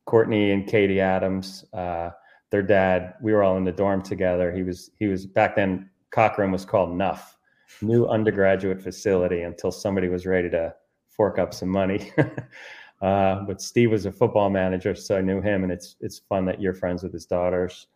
Courtney 0.07 0.53
and 0.53 0.67
Katie 0.67 1.01
Adams. 1.01 1.65
Uh, 1.73 2.11
their 2.51 2.63
dad, 2.63 3.15
we 3.21 3.33
were 3.33 3.43
all 3.43 3.57
in 3.57 3.65
the 3.65 3.73
dorm 3.73 4.03
together. 4.03 4.53
He 4.53 4.63
was 4.63 4.91
he 4.99 5.07
was 5.07 5.27
back 5.27 5.57
then. 5.57 5.91
Cochrane 6.11 6.53
was 6.53 6.65
called 6.65 6.97
Nuff, 6.97 7.37
new 7.83 8.07
undergraduate 8.07 8.81
facility, 8.81 9.43
until 9.43 9.73
somebody 9.73 10.09
was 10.09 10.27
ready 10.27 10.49
to 10.51 10.73
fork 11.11 11.39
up 11.39 11.53
some 11.53 11.69
money. 11.69 12.13
uh, 13.03 13.41
but 13.41 13.61
Steve 13.61 13.91
was 13.91 14.07
a 14.07 14.13
football 14.13 14.51
manager, 14.51 14.95
so 14.95 15.17
I 15.17 15.21
knew 15.21 15.41
him, 15.41 15.65
and 15.65 15.73
it's 15.73 15.97
it's 16.01 16.19
fun 16.19 16.45
that 16.45 16.61
you're 16.61 16.75
friends 16.75 17.03
with 17.03 17.13
his 17.13 17.27
daughters. 17.27 17.89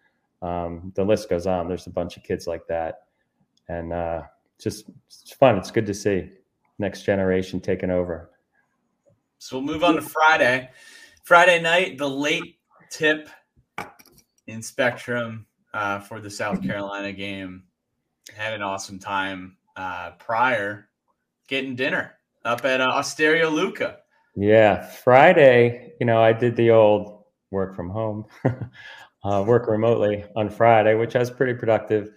Um, 0.43 0.93
the 0.97 1.05
list 1.05 1.29
goes 1.29 1.47
on. 1.47 1.69
There's 1.69 1.87
a 1.87 1.91
bunch 1.91 2.17
of 2.17 2.25
kids 2.25 2.47
like 2.47 2.67
that, 2.69 3.03
and 3.69 3.93
uh, 3.93 4.23
just 4.61 4.91
it's 5.07 5.33
fun. 5.33 5.57
It's 5.57 5.71
good 5.71 5.87
to 5.87 5.95
see 5.95 6.31
next 6.79 7.03
generation 7.03 7.61
taking 7.61 7.91
over. 7.91 8.31
So 9.39 9.59
we'll 9.59 9.67
move 9.67 9.85
on 9.85 9.95
to 9.95 10.03
Friday. 10.03 10.71
Friday 11.29 11.61
night, 11.61 11.99
the 11.99 12.09
late 12.09 12.57
tip 12.91 13.29
in 14.47 14.63
Spectrum 14.63 15.45
uh, 15.75 15.99
for 16.01 16.21
the 16.21 16.31
South 16.31 16.63
Carolina 16.63 17.13
game. 17.13 17.65
Had 18.35 18.55
an 18.55 18.63
awesome 18.63 18.99
time 18.99 19.59
uh, 19.77 20.13
prior 20.13 20.89
getting 21.47 21.77
dinner 21.77 22.15
up 22.47 22.65
at 22.65 22.81
uh, 22.81 22.85
Osteria 22.85 23.47
Luca. 23.47 23.99
Yeah, 24.37 24.87
Friday, 24.87 25.93
you 26.01 26.07
know, 26.07 26.23
I 26.23 26.33
did 26.33 26.57
the 26.57 26.71
old 26.71 27.25
work 27.51 27.77
from 27.77 27.91
home, 27.91 28.25
uh, 29.23 29.45
work 29.47 29.69
remotely 29.69 30.25
on 30.35 30.49
Friday, 30.49 30.95
which 30.95 31.13
was 31.13 31.31
pretty 31.31 31.53
productive 31.53 32.09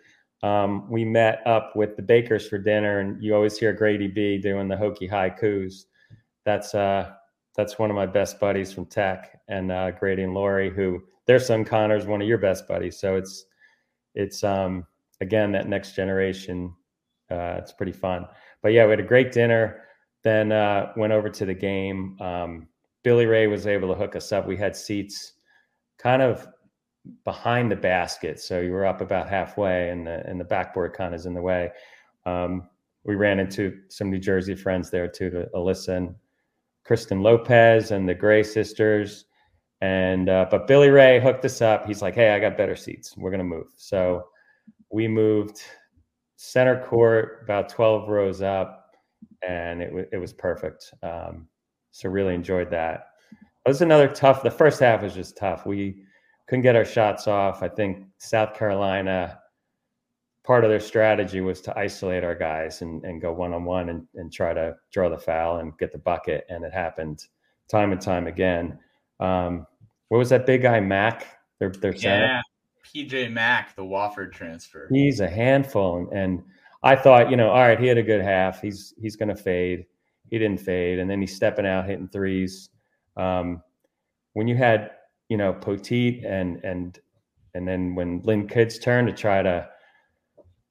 um, 0.42 0.90
we 0.90 1.04
met 1.04 1.46
up 1.46 1.76
with 1.76 1.98
the 1.98 2.02
bakers 2.02 2.48
for 2.48 2.58
dinner, 2.58 3.00
and 3.00 3.22
you 3.22 3.36
always 3.36 3.58
hear 3.58 3.74
Grady 3.74 4.08
B 4.08 4.38
doing 4.38 4.70
the 4.70 4.76
Hokie 4.76 5.12
haikus. 5.12 5.84
That's 6.46 6.74
uh, 6.74 7.12
that's 7.56 7.78
one 7.78 7.90
of 7.90 7.96
my 7.96 8.06
best 8.06 8.40
buddies 8.40 8.72
from 8.72 8.86
Tech, 8.86 9.40
and 9.48 9.72
uh, 9.72 9.92
Grady 9.92 10.24
and 10.24 10.34
Lori, 10.34 10.70
who 10.70 11.02
their 11.26 11.40
son 11.40 11.66
Connor 11.66 11.96
is 11.96 12.06
one 12.06 12.22
of 12.22 12.28
your 12.28 12.38
best 12.38 12.68
buddies. 12.68 13.00
So 13.00 13.16
it's 13.16 13.46
it's 14.16 14.44
um, 14.44 14.86
again 15.20 15.52
that 15.54 15.68
next 15.68 15.96
generation. 15.96 16.74
Uh, 17.30 17.56
it's 17.58 17.72
pretty 17.72 17.94
fun. 17.94 18.26
But 18.62 18.74
yeah, 18.74 18.86
we 18.86 18.92
had 18.92 19.00
a 19.00 19.04
great 19.04 19.32
dinner. 19.32 19.84
Then 20.24 20.52
uh, 20.52 20.92
went 20.98 21.14
over 21.14 21.30
to 21.30 21.46
the 21.46 21.54
game. 21.54 22.18
Um, 22.20 22.68
Billy 23.04 23.26
Ray 23.26 23.48
was 23.48 23.68
able 23.68 23.88
to 23.88 23.96
hook 23.96 24.16
us 24.16 24.32
up. 24.32 24.46
We 24.46 24.58
had 24.58 24.76
seats 24.76 25.34
kind 25.98 26.22
of 26.22 26.48
behind 27.24 27.72
the 27.72 27.76
basket. 27.76 28.40
So 28.40 28.60
you 28.60 28.72
were 28.72 28.86
up 28.86 29.02
about 29.02 29.30
halfway 29.30 29.90
and 29.90 30.06
the, 30.06 30.24
and 30.28 30.40
the 30.40 30.46
backboard 30.46 30.94
kind 30.94 31.14
of 31.14 31.20
is 31.20 31.26
in 31.26 31.34
the 31.34 31.42
way. 31.42 31.72
Um, 32.26 32.70
we 33.04 33.16
ran 33.16 33.40
into 33.40 33.80
some 33.90 34.12
New 34.12 34.20
Jersey 34.20 34.56
friends 34.56 34.92
there 34.92 35.08
too, 35.08 35.48
Alyssa 35.56 35.98
and 35.98 36.16
Kristen 36.86 37.22
Lopez 37.22 37.92
and 37.92 38.08
the 38.08 38.14
Gray 38.14 38.44
sisters. 38.44 39.26
And, 39.82 40.30
uh, 40.30 40.48
but 40.50 40.68
Billy 40.68 40.90
Ray 40.90 41.20
hooked 41.20 41.46
us 41.46 41.62
up. 41.62 41.86
He's 41.86 42.02
like, 42.02 42.16
Hey, 42.16 42.32
I 42.32 42.40
got 42.40 42.58
better 42.58 42.76
seats. 42.76 43.16
We're 43.18 43.32
to 43.40 43.44
move. 43.44 43.68
So 43.78 44.26
we 44.92 45.08
moved 45.08 45.62
center 46.36 46.84
court 46.84 47.40
about 47.44 47.70
12 47.70 48.10
rows 48.10 48.42
up 48.42 48.92
and 49.48 49.82
it, 49.82 49.88
w- 49.88 50.08
it 50.12 50.18
was 50.18 50.34
perfect. 50.34 50.94
Um, 51.02 51.48
so 51.92 52.10
really 52.10 52.36
enjoyed 52.36 52.70
that. 52.72 53.08
It 53.66 53.70
was 53.70 53.82
another 53.82 54.08
tough, 54.08 54.44
the 54.44 54.52
first 54.52 54.80
half 54.80 55.04
was 55.04 55.14
just 55.14 55.38
tough. 55.38 55.66
We, 55.66 56.04
couldn't 56.52 56.64
get 56.64 56.76
our 56.76 56.84
shots 56.84 57.28
off. 57.30 57.64
I 57.64 57.70
think 57.70 58.08
South 58.18 58.54
Carolina, 58.54 59.40
part 60.44 60.64
of 60.64 60.70
their 60.70 60.80
strategy 60.80 61.42
was 61.42 61.62
to 61.62 61.78
isolate 61.78 62.24
our 62.24 62.36
guys 62.36 62.82
and, 62.82 63.04
and 63.04 63.22
go 63.22 63.32
one 63.32 63.54
on 63.54 63.64
one 63.64 63.90
and, 63.90 64.08
and 64.16 64.32
try 64.32 64.54
to 64.54 64.76
draw 64.92 65.10
the 65.10 65.18
foul 65.18 65.58
and 65.58 65.78
get 65.78 65.92
the 65.92 65.98
bucket. 65.98 66.46
And 66.50 66.64
it 66.66 66.74
happened 66.74 67.24
time 67.70 67.92
and 67.92 68.02
time 68.02 68.28
again. 68.28 68.80
Um, 69.20 69.68
what 70.10 70.18
was 70.18 70.30
that 70.30 70.46
big 70.46 70.64
guy, 70.64 70.80
Mac? 70.80 71.28
Their, 71.60 71.70
their 71.70 71.96
yeah, 71.96 72.42
BJ 72.96 73.32
Mack, 73.32 73.76
the 73.76 73.84
Wofford 73.84 74.32
transfer. 74.32 74.88
He's 74.92 75.20
a 75.20 75.30
handful. 75.30 75.98
And, 75.98 76.18
and 76.18 76.44
I 76.82 76.96
thought, 76.96 77.30
you 77.30 77.38
know, 77.38 77.50
all 77.50 77.60
right, 77.60 77.80
he 77.80 77.88
had 77.88 78.00
a 78.00 78.04
good 78.04 78.22
half. 78.22 78.62
He's 78.62 78.96
he's 79.00 79.16
going 79.16 79.30
to 79.30 79.36
fade. 79.36 79.86
He 80.32 80.40
didn't 80.40 80.60
fade, 80.60 80.98
and 80.98 81.10
then 81.10 81.22
he's 81.22 81.36
stepping 81.36 81.68
out, 81.68 81.86
hitting 81.86 82.08
threes. 82.08 82.70
Um, 83.16 83.62
when 84.34 84.48
you 84.48 84.56
had 84.56 84.92
you 85.32 85.38
know, 85.38 85.54
Poteat 85.54 86.26
and 86.26 86.60
and 86.66 87.00
and 87.54 87.66
then 87.66 87.96
when 87.96 88.22
Lynn 88.26 88.50
Kidd's 88.50 88.78
turn 88.78 89.06
to 89.06 89.14
try 89.14 89.42
to 89.42 89.66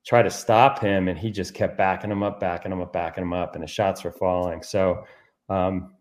try 0.07 0.23
to 0.23 0.31
stop 0.31 0.81
him, 0.81 1.09
and 1.09 1.19
he 1.19 1.31
just 1.31 1.55
kept 1.55 1.77
backing 1.77 2.11
him 2.11 2.23
up, 2.23 2.41
backing 2.41 2.73
him 2.73 2.81
up, 2.81 2.93
backing 2.93 3.23
him 3.23 3.33
up, 3.33 3.55
and 3.55 3.63
the 3.63 3.69
shots 3.69 4.03
were 4.05 4.13
falling. 4.13 4.63
So 4.63 5.05
um, 5.49 5.95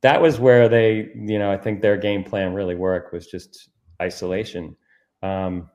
that 0.00 0.20
was 0.20 0.40
where 0.40 0.68
they, 0.68 1.10
you 1.14 1.38
know, 1.38 1.50
I 1.50 1.56
think 1.56 1.80
their 1.80 1.96
game 1.96 2.24
plan 2.24 2.54
really 2.54 2.74
worked 2.74 3.12
was 3.12 3.26
just 3.26 3.70
isolation. 4.00 4.76
Um, 5.22 5.70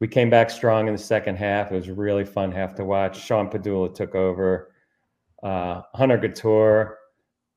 we 0.00 0.08
came 0.08 0.30
back 0.30 0.50
strong 0.50 0.88
in 0.88 0.94
the 0.94 0.98
second 0.98 1.36
half. 1.36 1.70
It 1.70 1.76
was 1.76 1.88
a 1.88 1.94
really 1.94 2.24
fun 2.24 2.50
half 2.50 2.74
to 2.76 2.84
watch. 2.84 3.24
Sean 3.24 3.48
Pedulla 3.48 3.94
took 3.94 4.14
over. 4.14 4.72
Uh, 5.42 5.82
Hunter 5.94 6.18
Cattoor 6.18 6.94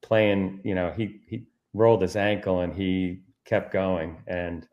playing, 0.01 0.61
you 0.63 0.75
know, 0.75 0.93
he 0.95 1.21
he 1.27 1.45
rolled 1.73 2.01
his 2.01 2.15
ankle 2.15 2.61
and 2.61 2.73
he 2.73 3.21
kept 3.45 3.73
going, 3.73 4.23
and 4.27 4.67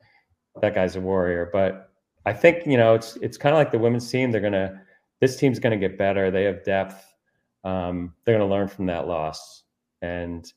that 0.60 0.74
guy's 0.74 0.96
a 0.96 1.00
warrior. 1.00 1.50
But 1.52 1.91
I 2.24 2.32
think 2.32 2.66
you 2.66 2.76
know 2.76 2.94
it's 2.94 3.16
it's 3.16 3.36
kind 3.36 3.54
of 3.54 3.58
like 3.58 3.72
the 3.72 3.78
women's 3.78 4.10
team. 4.10 4.30
They're 4.30 4.40
gonna 4.40 4.82
this 5.20 5.36
team's 5.36 5.58
gonna 5.58 5.76
get 5.76 5.98
better. 5.98 6.30
They 6.30 6.44
have 6.44 6.64
depth. 6.64 7.04
Um, 7.64 8.14
they're 8.24 8.38
gonna 8.38 8.50
learn 8.50 8.68
from 8.68 8.86
that 8.86 9.06
loss, 9.06 9.64
and 10.00 10.50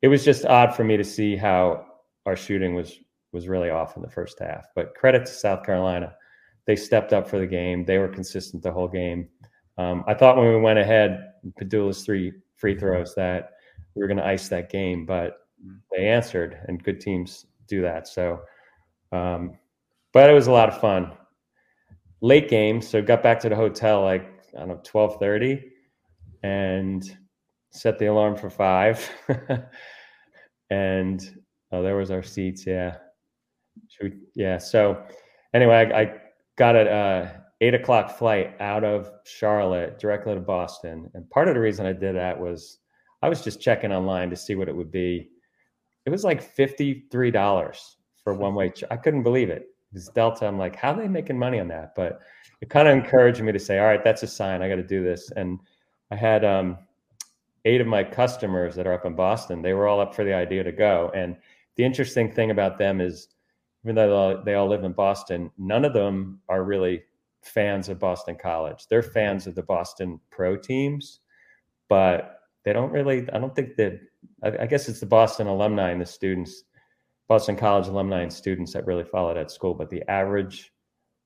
it 0.00 0.08
was 0.08 0.24
just 0.24 0.44
odd 0.44 0.74
for 0.74 0.84
me 0.84 0.96
to 0.96 1.04
see 1.04 1.36
how 1.36 1.86
our 2.26 2.36
shooting 2.36 2.74
was 2.74 2.98
was 3.32 3.48
really 3.48 3.70
off 3.70 3.96
in 3.96 4.02
the 4.02 4.10
first 4.10 4.38
half. 4.38 4.66
But 4.74 4.94
credit 4.94 5.26
to 5.26 5.32
South 5.32 5.64
Carolina, 5.64 6.14
they 6.66 6.76
stepped 6.76 7.12
up 7.12 7.28
for 7.28 7.38
the 7.38 7.46
game. 7.46 7.84
They 7.84 7.98
were 7.98 8.08
consistent 8.08 8.62
the 8.62 8.72
whole 8.72 8.88
game. 8.88 9.28
Um, 9.78 10.04
I 10.06 10.14
thought 10.14 10.36
when 10.36 10.48
we 10.48 10.60
went 10.60 10.78
ahead, 10.78 11.32
Pedulla's 11.58 12.04
three 12.04 12.32
free 12.56 12.78
throws 12.78 13.14
that 13.14 13.52
we 13.94 14.00
were 14.00 14.08
going 14.08 14.18
to 14.18 14.26
ice 14.26 14.48
that 14.48 14.70
game, 14.70 15.04
but 15.06 15.38
they 15.90 16.08
answered, 16.08 16.58
and 16.68 16.82
good 16.82 17.00
teams 17.00 17.46
do 17.66 17.82
that. 17.82 18.08
So, 18.08 18.40
um, 19.12 19.58
but 20.12 20.30
it 20.30 20.32
was 20.32 20.46
a 20.46 20.52
lot 20.52 20.68
of 20.68 20.80
fun. 20.80 21.12
Late 22.20 22.48
game, 22.48 22.80
so 22.80 23.02
got 23.02 23.22
back 23.22 23.40
to 23.40 23.48
the 23.48 23.56
hotel 23.56 24.02
like 24.02 24.28
I 24.54 24.60
don't 24.60 24.68
know 24.68 24.80
twelve 24.84 25.18
thirty, 25.18 25.72
and 26.42 27.02
set 27.70 27.98
the 27.98 28.06
alarm 28.06 28.36
for 28.36 28.50
five. 28.50 29.10
and 30.70 31.20
oh, 31.72 31.82
there 31.82 31.96
was 31.96 32.10
our 32.10 32.22
seats. 32.22 32.64
Yeah, 32.66 32.96
we, 34.00 34.12
yeah. 34.34 34.58
So 34.58 35.02
anyway, 35.54 35.90
I, 35.92 36.00
I 36.00 36.14
got 36.56 36.76
a 36.76 36.90
uh, 36.90 37.30
eight 37.60 37.74
o'clock 37.74 38.16
flight 38.16 38.54
out 38.60 38.84
of 38.84 39.10
Charlotte 39.24 39.98
directly 39.98 40.34
to 40.34 40.40
Boston, 40.40 41.10
and 41.14 41.28
part 41.30 41.48
of 41.48 41.54
the 41.54 41.60
reason 41.60 41.86
I 41.86 41.92
did 41.92 42.14
that 42.14 42.38
was 42.38 42.78
I 43.22 43.28
was 43.28 43.42
just 43.42 43.60
checking 43.60 43.92
online 43.92 44.30
to 44.30 44.36
see 44.36 44.54
what 44.54 44.68
it 44.68 44.76
would 44.76 44.90
be. 44.90 45.30
It 46.06 46.10
was 46.10 46.24
like 46.24 46.42
fifty 46.42 47.06
three 47.10 47.30
dollars 47.30 47.96
for 48.22 48.34
one 48.34 48.54
way. 48.54 48.72
I 48.90 48.96
couldn't 48.96 49.22
believe 49.22 49.50
it. 49.50 49.66
It's 49.94 50.08
Delta. 50.08 50.46
I'm 50.46 50.58
like, 50.58 50.76
how 50.76 50.92
are 50.92 50.96
they 50.96 51.08
making 51.08 51.38
money 51.38 51.60
on 51.60 51.68
that? 51.68 51.94
But 51.94 52.20
it 52.60 52.70
kind 52.70 52.88
of 52.88 52.96
encouraged 52.96 53.40
me 53.40 53.52
to 53.52 53.58
say, 53.58 53.78
all 53.78 53.86
right, 53.86 54.02
that's 54.02 54.22
a 54.22 54.26
sign. 54.26 54.62
I 54.62 54.68
got 54.68 54.76
to 54.76 54.82
do 54.82 55.02
this. 55.02 55.30
And 55.32 55.58
I 56.10 56.16
had 56.16 56.44
um, 56.44 56.78
eight 57.64 57.80
of 57.80 57.86
my 57.86 58.04
customers 58.04 58.74
that 58.74 58.86
are 58.86 58.94
up 58.94 59.04
in 59.04 59.14
Boston. 59.14 59.62
They 59.62 59.74
were 59.74 59.88
all 59.88 60.00
up 60.00 60.14
for 60.14 60.24
the 60.24 60.34
idea 60.34 60.64
to 60.64 60.72
go. 60.72 61.10
And 61.14 61.36
the 61.76 61.84
interesting 61.84 62.30
thing 62.30 62.50
about 62.50 62.78
them 62.78 63.00
is, 63.00 63.28
even 63.84 63.96
though 63.96 64.40
they 64.44 64.54
all 64.54 64.68
live 64.68 64.84
in 64.84 64.92
Boston, 64.92 65.50
none 65.58 65.84
of 65.84 65.92
them 65.92 66.40
are 66.48 66.62
really 66.62 67.02
fans 67.42 67.88
of 67.88 67.98
Boston 67.98 68.36
College. 68.40 68.86
They're 68.88 69.02
fans 69.02 69.48
of 69.48 69.56
the 69.56 69.62
Boston 69.62 70.20
pro 70.30 70.56
teams, 70.56 71.20
but 71.88 72.38
they 72.64 72.72
don't 72.72 72.92
really, 72.92 73.28
I 73.32 73.38
don't 73.38 73.56
think 73.56 73.74
that, 73.76 73.98
I, 74.44 74.62
I 74.62 74.66
guess 74.66 74.88
it's 74.88 75.00
the 75.00 75.06
Boston 75.06 75.48
alumni 75.48 75.90
and 75.90 76.00
the 76.00 76.06
students, 76.06 76.62
Boston 77.32 77.56
College 77.56 77.88
alumni 77.88 78.20
and 78.20 78.30
students 78.30 78.74
that 78.74 78.84
really 78.84 79.04
follow 79.04 79.32
that 79.32 79.50
school. 79.50 79.72
But 79.72 79.88
the 79.88 80.02
average 80.06 80.70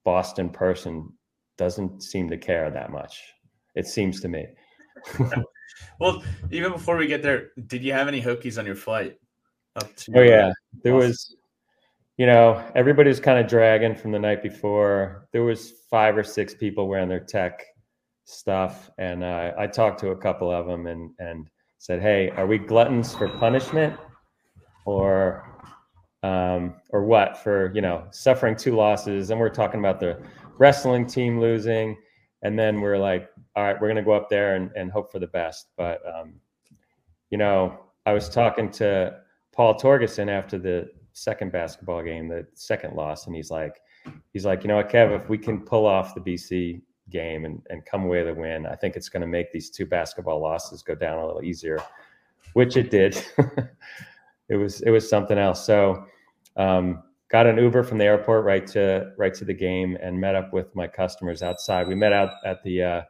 Boston 0.05 0.49
person 0.49 1.13
doesn't 1.59 2.01
seem 2.01 2.31
to 2.31 2.39
care 2.39 2.71
that 2.71 2.93
much. 2.93 3.21
It 3.75 3.89
seems 3.89 4.21
to 4.21 4.29
me. 4.29 4.47
Well, 6.01 6.23
even 6.51 6.73
before 6.73 6.97
we 6.97 7.07
get 7.07 7.23
there, 7.23 7.51
did 7.67 7.83
you 7.83 7.93
have 7.93 8.07
any 8.07 8.23
Hokies 8.23 8.57
on 8.57 8.65
your 8.65 8.77
flight? 8.77 9.19
Up 9.75 9.95
to, 9.97 10.13
Oh 10.17 10.23
yeah, 10.23 10.53
there 10.85 10.95
was, 10.95 11.37
you 12.17 12.25
know, 12.25 12.65
everybody 12.75 13.09
was 13.09 13.21
kind 13.21 13.39
of 13.39 13.49
dragging 13.49 13.95
from 13.95 14.13
the 14.13 14.19
night 14.19 14.43
before. 14.43 15.29
There 15.33 15.43
was 15.43 15.73
five 15.91 16.17
or 16.17 16.23
six 16.23 16.55
people 16.55 16.89
wearing 16.89 17.09
their 17.09 17.25
tech 17.25 17.63
stuff, 18.25 18.91
and 18.97 19.25
uh, 19.25 19.53
I 19.59 19.67
talked 19.67 20.01
to 20.01 20.11
a 20.11 20.17
couple 20.17 20.51
of 20.51 20.67
them 20.67 20.87
and 20.87 21.11
and 21.19 21.51
said, 21.79 22.01
"Hey, 22.01 22.31
are 22.31 22.47
we 22.47 22.59
gluttons 22.59 23.15
for 23.15 23.29
punishment, 23.29 23.99
or 24.87 25.56
um, 26.27 26.75
or 26.91 27.05
what 27.05 27.39
for? 27.39 27.73
You 27.75 27.83
know, 27.83 28.07
suffering 28.11 28.57
two 28.57 28.75
losses, 28.75 29.31
and 29.31 29.39
we're 29.39 29.49
talking 29.49 29.81
about 29.81 30.01
the 30.01 30.21
wrestling 30.59 31.07
team 31.07 31.41
losing, 31.41 31.97
and 32.43 32.59
then 32.59 32.81
we're 32.81 32.99
like, 32.99 33.31
all 33.55 33.65
right, 33.65 33.81
we're 33.81 33.89
gonna 33.89 34.03
go 34.03 34.13
up 34.13 34.29
there 34.29 34.57
and, 34.57 34.71
and 34.75 34.91
hope 34.91 35.13
for 35.13 35.19
the 35.19 35.29
best, 35.29 35.69
but 35.77 36.01
um, 36.07 36.35
you 37.31 37.39
know, 37.39 37.79
I 38.07 38.13
was 38.13 38.29
talking 38.29 38.71
to 38.73 39.19
Paul 39.53 39.75
Torgeson 39.75 40.29
after 40.29 40.59
the 40.59 40.89
second 41.13 41.53
basketball 41.53 42.03
game, 42.03 42.29
the 42.29 42.47
second 42.55 42.95
loss, 42.95 43.27
and 43.27 43.35
he's 43.35 43.51
like, 43.51 43.81
he's 44.33 44.45
like, 44.45 44.63
you 44.63 44.69
know 44.69 44.77
what, 44.77 44.91
Kev, 44.91 45.15
if 45.19 45.29
we 45.29 45.39
can 45.39 45.61
pull 45.61 45.87
off 45.87 46.15
the 46.15 46.21
BC 46.21 46.83
game 47.11 47.45
and, 47.45 47.63
and 47.71 47.85
come 47.87 48.05
away 48.05 48.23
with 48.23 48.37
a 48.37 48.41
win, 48.41 48.67
I 48.67 48.75
think 48.75 48.97
it's 48.97 49.09
going 49.09 49.23
to 49.23 49.27
make 49.27 49.53
these 49.53 49.71
two 49.71 49.87
basketball 49.87 50.41
losses 50.41 50.83
go 50.83 50.95
down 50.95 51.19
a 51.19 51.27
little 51.27 51.43
easier, 51.43 51.83
which 52.53 52.77
it 52.77 52.91
did. 52.91 53.17
it 54.49 54.57
was 54.57 54.83
it 54.83 54.91
was 54.91 55.09
something 55.09 55.39
else. 55.39 55.65
So 55.65 56.05
um, 56.57 57.03
got 57.31 57.47
an 57.47 57.59
Uber 57.59 57.83
from 57.83 57.99
the 57.99 58.05
airport 58.05 58.45
right 58.45 58.67
to 58.69 59.13
right 59.19 59.35
to 59.35 59.45
the 59.45 59.55
game 59.55 59.97
and 60.01 60.21
met 60.21 60.35
up 60.35 60.53
with 60.53 60.75
my 60.75 60.87
customers 60.87 61.43
outside. 61.43 61.89
We 61.89 61.95
met 61.95 62.13
out 62.13 62.31
at 62.45 62.63
the 62.63 62.83
uh, 62.83 63.03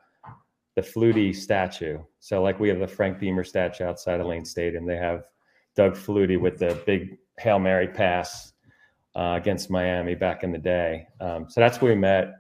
the 0.77 0.83
Flutie 0.83 1.35
statue. 1.35 1.99
So 2.21 2.43
like 2.43 2.61
we 2.61 2.69
have 2.69 2.79
the 2.79 2.87
Frank 2.87 3.19
Beamer 3.19 3.45
statue 3.45 3.85
outside 3.85 4.21
of 4.21 4.27
Lane 4.27 4.45
Stadium. 4.45 4.87
They 4.87 4.97
have 4.97 5.25
Doug 5.75 5.95
Flutie 5.95 6.41
with 6.41 6.59
the 6.59 6.81
big 6.87 7.17
Hail 7.39 7.59
Mary 7.59 7.89
pass 7.89 8.53
uh, 9.17 9.35
against 9.37 9.71
Miami 9.71 10.15
back 10.15 10.45
in 10.45 10.53
the 10.53 10.59
day. 10.59 11.07
Um, 11.21 11.47
so 11.49 11.61
that's 11.61 11.81
where 11.81 11.93
we 11.93 11.99
met. 11.99 12.35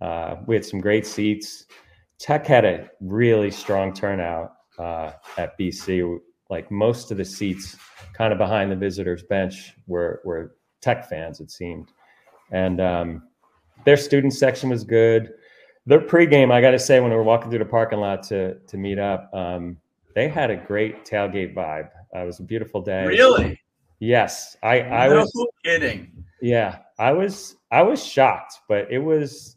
Uh, 0.00 0.36
we 0.46 0.54
had 0.54 0.64
some 0.64 0.80
great 0.80 1.06
seats. 1.06 1.66
Tech 2.18 2.46
had 2.46 2.64
a 2.64 2.90
really 3.00 3.50
strong 3.50 3.94
turnout 3.94 4.52
uh, 4.78 5.12
at 5.38 5.58
BC. 5.58 6.18
Like 6.50 6.70
most 6.70 7.10
of 7.10 7.16
the 7.16 7.24
seats, 7.24 7.76
kind 8.12 8.32
of 8.32 8.38
behind 8.38 8.70
the 8.72 8.76
visitors' 8.76 9.22
bench, 9.22 9.74
were 9.86 10.20
were 10.24 10.56
Tech 10.80 11.08
fans. 11.08 11.40
It 11.40 11.50
seemed, 11.50 11.88
and 12.50 12.80
um, 12.80 13.22
their 13.84 13.96
student 13.96 14.34
section 14.34 14.68
was 14.68 14.84
good. 14.84 15.32
Their 15.86 16.00
pregame, 16.00 16.52
I 16.52 16.60
got 16.60 16.72
to 16.72 16.78
say, 16.78 17.00
when 17.00 17.10
we 17.10 17.16
were 17.16 17.22
walking 17.22 17.50
through 17.50 17.60
the 17.60 17.64
parking 17.64 18.00
lot 18.00 18.22
to 18.24 18.54
to 18.58 18.76
meet 18.76 18.98
up, 18.98 19.32
um, 19.32 19.76
they 20.14 20.28
had 20.28 20.50
a 20.50 20.56
great 20.56 21.04
tailgate 21.04 21.54
vibe. 21.54 21.88
Uh, 22.14 22.20
it 22.20 22.26
was 22.26 22.40
a 22.40 22.42
beautiful 22.42 22.82
day. 22.82 23.06
Really? 23.06 23.60
Yes, 24.00 24.56
I 24.62 24.80
I 24.80 25.08
no 25.08 25.20
was. 25.20 25.48
kidding. 25.64 26.24
Yeah, 26.42 26.78
I 26.98 27.12
was 27.12 27.56
I 27.70 27.82
was 27.82 28.04
shocked, 28.04 28.58
but 28.68 28.90
it 28.90 28.98
was 28.98 29.56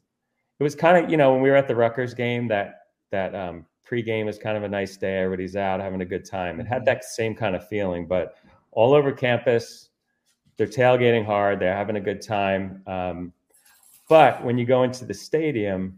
it 0.59 0.63
was 0.63 0.75
kind 0.75 1.03
of 1.03 1.09
you 1.09 1.17
know 1.17 1.33
when 1.33 1.41
we 1.41 1.49
were 1.49 1.55
at 1.55 1.67
the 1.67 1.75
Rutgers 1.75 2.13
game 2.13 2.49
that 2.49 2.81
that 3.11 3.33
um, 3.33 3.65
pregame 3.93 4.27
is 4.27 4.39
kind 4.39 4.57
of 4.57 4.63
a 4.63 4.69
nice 4.69 4.97
day. 4.97 5.19
Everybody's 5.19 5.55
out 5.55 5.79
having 5.79 6.01
a 6.01 6.05
good 6.05 6.25
time. 6.25 6.59
It 6.59 6.65
had 6.65 6.85
that 6.85 7.03
same 7.03 7.35
kind 7.35 7.55
of 7.55 7.67
feeling, 7.67 8.07
but 8.07 8.35
all 8.72 8.93
over 8.93 9.11
campus, 9.11 9.89
they're 10.57 10.68
tailgating 10.68 11.26
hard. 11.26 11.59
They're 11.59 11.76
having 11.76 11.97
a 11.97 12.01
good 12.01 12.22
time. 12.22 12.81
Um, 12.88 13.34
but 14.09 14.43
when 14.43 14.57
you 14.57 14.65
go 14.65 14.84
into 14.84 15.05
the 15.05 15.13
stadium, 15.13 15.97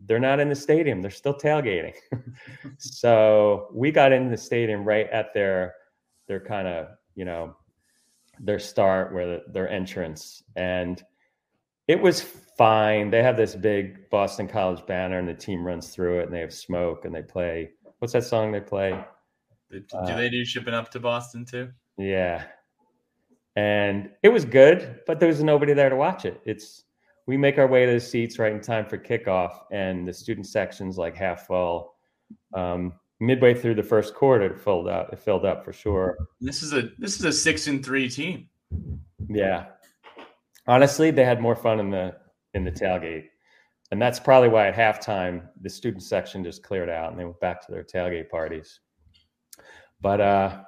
they're 0.00 0.18
not 0.18 0.40
in 0.40 0.48
the 0.48 0.54
stadium. 0.54 1.00
They're 1.00 1.10
still 1.10 1.34
tailgating. 1.34 1.94
so 2.78 3.68
we 3.72 3.92
got 3.92 4.12
in 4.12 4.30
the 4.30 4.36
stadium 4.36 4.84
right 4.84 5.08
at 5.10 5.32
their 5.34 5.74
their 6.26 6.40
kind 6.40 6.68
of 6.68 6.88
you 7.14 7.24
know 7.24 7.56
their 8.38 8.58
start 8.58 9.12
where 9.12 9.26
the, 9.26 9.42
their 9.52 9.68
entrance 9.68 10.42
and 10.56 11.02
it 11.88 12.00
was 12.00 12.20
fine. 12.56 13.10
They 13.10 13.22
have 13.22 13.36
this 13.36 13.54
big 13.54 14.08
boston 14.10 14.46
college 14.46 14.84
banner 14.86 15.18
and 15.18 15.28
the 15.28 15.34
team 15.34 15.64
runs 15.66 15.88
through 15.88 16.20
it 16.20 16.24
and 16.24 16.32
they 16.34 16.40
have 16.40 16.52
smoke 16.52 17.04
and 17.04 17.14
they 17.14 17.22
play. 17.22 17.70
What's 17.98 18.12
that 18.12 18.24
song 18.24 18.52
they 18.52 18.60
play? 18.60 18.98
Do 19.70 19.82
Uh, 19.92 20.16
they 20.16 20.28
do 20.30 20.44
shipping 20.44 20.74
up 20.74 20.90
to 20.92 21.00
Boston 21.00 21.44
too? 21.44 21.70
yeah. 21.98 22.44
And 23.56 24.10
it 24.22 24.28
was 24.28 24.44
good 24.44 25.00
but 25.06 25.18
there 25.18 25.28
was 25.28 25.42
nobody 25.42 25.72
there 25.72 25.88
to 25.88 25.96
watch 25.96 26.24
it. 26.24 26.40
It's 26.44 26.84
we 27.26 27.36
make 27.36 27.58
our 27.58 27.66
way 27.66 27.84
to 27.86 27.92
the 27.92 28.00
seats 28.00 28.38
right 28.38 28.52
in 28.52 28.60
time 28.60 28.86
for 28.86 28.96
kickoff 28.98 29.60
and 29.72 30.06
the 30.06 30.12
student 30.12 30.46
section's 30.46 30.96
like 30.98 31.14
half 31.16 31.46
full. 31.46 31.94
Um, 32.54 32.92
midway 33.20 33.52
through 33.54 33.74
the 33.74 33.82
first 33.82 34.14
quarter 34.14 34.46
it 34.46 34.60
filled 34.60 34.88
up 34.88 35.12
it 35.12 35.18
filled 35.18 35.44
up 35.44 35.64
for 35.64 35.72
sure. 35.72 36.16
This 36.40 36.62
is 36.62 36.72
a 36.72 36.90
this 36.98 37.18
is 37.18 37.24
a 37.24 37.32
six 37.32 37.66
and 37.66 37.84
three 37.84 38.08
team. 38.08 38.48
Yeah. 39.28 39.66
Honestly, 40.68 41.10
they 41.10 41.24
had 41.24 41.40
more 41.40 41.56
fun 41.56 41.80
in 41.80 41.90
the 41.90 42.14
in 42.54 42.64
the 42.64 42.70
tailgate. 42.70 43.24
And 43.90 44.00
that's 44.00 44.20
probably 44.20 44.50
why 44.50 44.68
at 44.68 44.74
halftime 44.74 45.48
the 45.62 45.70
student 45.70 46.02
section 46.02 46.44
just 46.44 46.62
cleared 46.62 46.90
out 46.90 47.10
and 47.10 47.18
they 47.18 47.24
went 47.24 47.40
back 47.40 47.64
to 47.66 47.72
their 47.72 47.84
tailgate 47.84 48.28
parties. 48.28 48.80
But 50.00 50.20
uh 50.20 50.60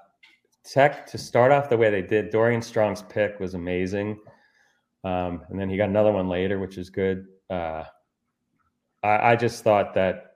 Tech 0.65 1.07
to 1.07 1.19
start 1.19 1.53
off 1.53 1.69
the 1.69 1.77
way 1.77 1.91
they 1.91 2.03
did, 2.03 2.31
Dorian 2.31 2.63
Strong's 2.63 3.03
pick 3.03 3.41
was 3.41 3.55
amazing. 3.55 4.19
Um, 5.05 5.43
and 5.49 5.59
then 5.59 5.71
he 5.71 5.77
got 5.77 5.89
another 5.89 6.13
one 6.13 6.29
later, 6.29 6.59
which 6.59 6.77
is 6.77 6.91
good. 6.91 7.27
Uh, 7.49 7.85
I, 9.03 9.33
I 9.33 9.37
just 9.37 9.65
thought 9.65 9.95
that 9.95 10.35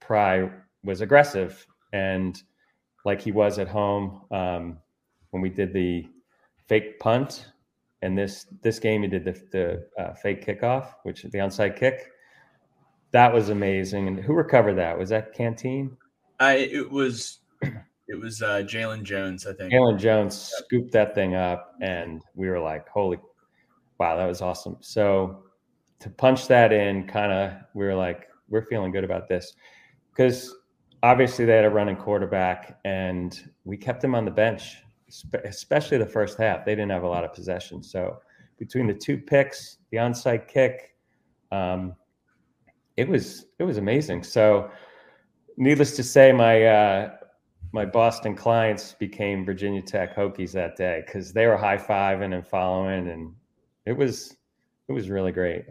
Pry 0.00 0.48
was 0.84 1.00
aggressive 1.00 1.66
and 1.92 2.40
like 3.04 3.20
he 3.20 3.32
was 3.32 3.58
at 3.58 3.68
home 3.68 4.22
um, 4.30 4.78
when 5.30 5.42
we 5.42 5.48
did 5.48 5.72
the 5.72 6.06
fake 6.68 7.00
punt 7.00 7.48
and 8.04 8.16
this 8.16 8.46
this 8.62 8.78
game 8.78 9.02
he 9.02 9.08
did 9.08 9.24
the, 9.24 9.32
the 9.50 10.02
uh, 10.02 10.14
fake 10.14 10.44
kickoff, 10.46 10.92
which 11.02 11.22
the 11.22 11.38
onside 11.38 11.76
kick. 11.76 12.10
That 13.12 13.32
was 13.32 13.48
amazing. 13.48 14.08
And 14.08 14.18
who 14.18 14.34
recovered 14.34 14.74
that? 14.74 14.98
Was 14.98 15.08
that 15.08 15.32
Canteen? 15.34 15.96
I 16.40 16.54
it 16.56 16.90
was 16.90 17.40
it 17.62 18.20
was 18.20 18.42
uh, 18.42 18.62
Jalen 18.66 19.02
Jones, 19.02 19.46
I 19.46 19.54
think. 19.54 19.72
Jalen 19.72 19.98
Jones 19.98 20.36
scooped 20.36 20.92
that 20.92 21.14
thing 21.14 21.34
up, 21.34 21.74
and 21.80 22.22
we 22.34 22.48
were 22.48 22.60
like, 22.60 22.88
"Holy, 22.88 23.18
wow, 23.98 24.16
that 24.16 24.26
was 24.26 24.42
awesome!" 24.42 24.76
So 24.80 25.44
to 26.00 26.10
punch 26.10 26.46
that 26.48 26.72
in, 26.72 27.06
kind 27.06 27.32
of, 27.32 27.52
we 27.74 27.84
were 27.84 27.94
like, 27.94 28.28
"We're 28.48 28.66
feeling 28.66 28.92
good 28.92 29.04
about 29.04 29.28
this," 29.28 29.54
because 30.10 30.54
obviously 31.02 31.44
they 31.44 31.56
had 31.56 31.64
a 31.64 31.70
running 31.70 31.96
quarterback, 31.96 32.78
and 32.84 33.50
we 33.64 33.76
kept 33.76 34.04
him 34.04 34.14
on 34.14 34.24
the 34.24 34.30
bench, 34.30 34.76
especially 35.44 35.98
the 35.98 36.06
first 36.06 36.38
half. 36.38 36.64
They 36.64 36.74
didn't 36.74 36.90
have 36.90 37.02
a 37.02 37.08
lot 37.08 37.24
of 37.24 37.32
possession, 37.32 37.82
so 37.82 38.20
between 38.58 38.86
the 38.86 38.94
two 38.94 39.18
picks, 39.18 39.78
the 39.90 39.98
onside 39.98 40.48
kick, 40.48 40.94
um, 41.50 41.94
it 42.96 43.08
was 43.08 43.46
it 43.58 43.64
was 43.64 43.78
amazing. 43.78 44.22
So, 44.22 44.70
needless 45.56 45.96
to 45.96 46.02
say, 46.02 46.32
my 46.32 46.64
uh, 46.64 47.16
my 47.72 47.84
Boston 47.84 48.36
clients 48.36 48.92
became 48.92 49.44
Virginia 49.44 49.82
Tech 49.82 50.16
Hokies 50.16 50.52
that 50.52 50.76
day 50.76 51.02
because 51.04 51.32
they 51.32 51.46
were 51.46 51.56
high 51.56 51.76
fiving 51.76 52.34
and 52.34 52.46
following, 52.46 53.08
and 53.08 53.34
it 53.86 53.92
was 53.92 54.36
it 54.88 54.92
was 54.92 55.10
really 55.10 55.32
great, 55.32 55.64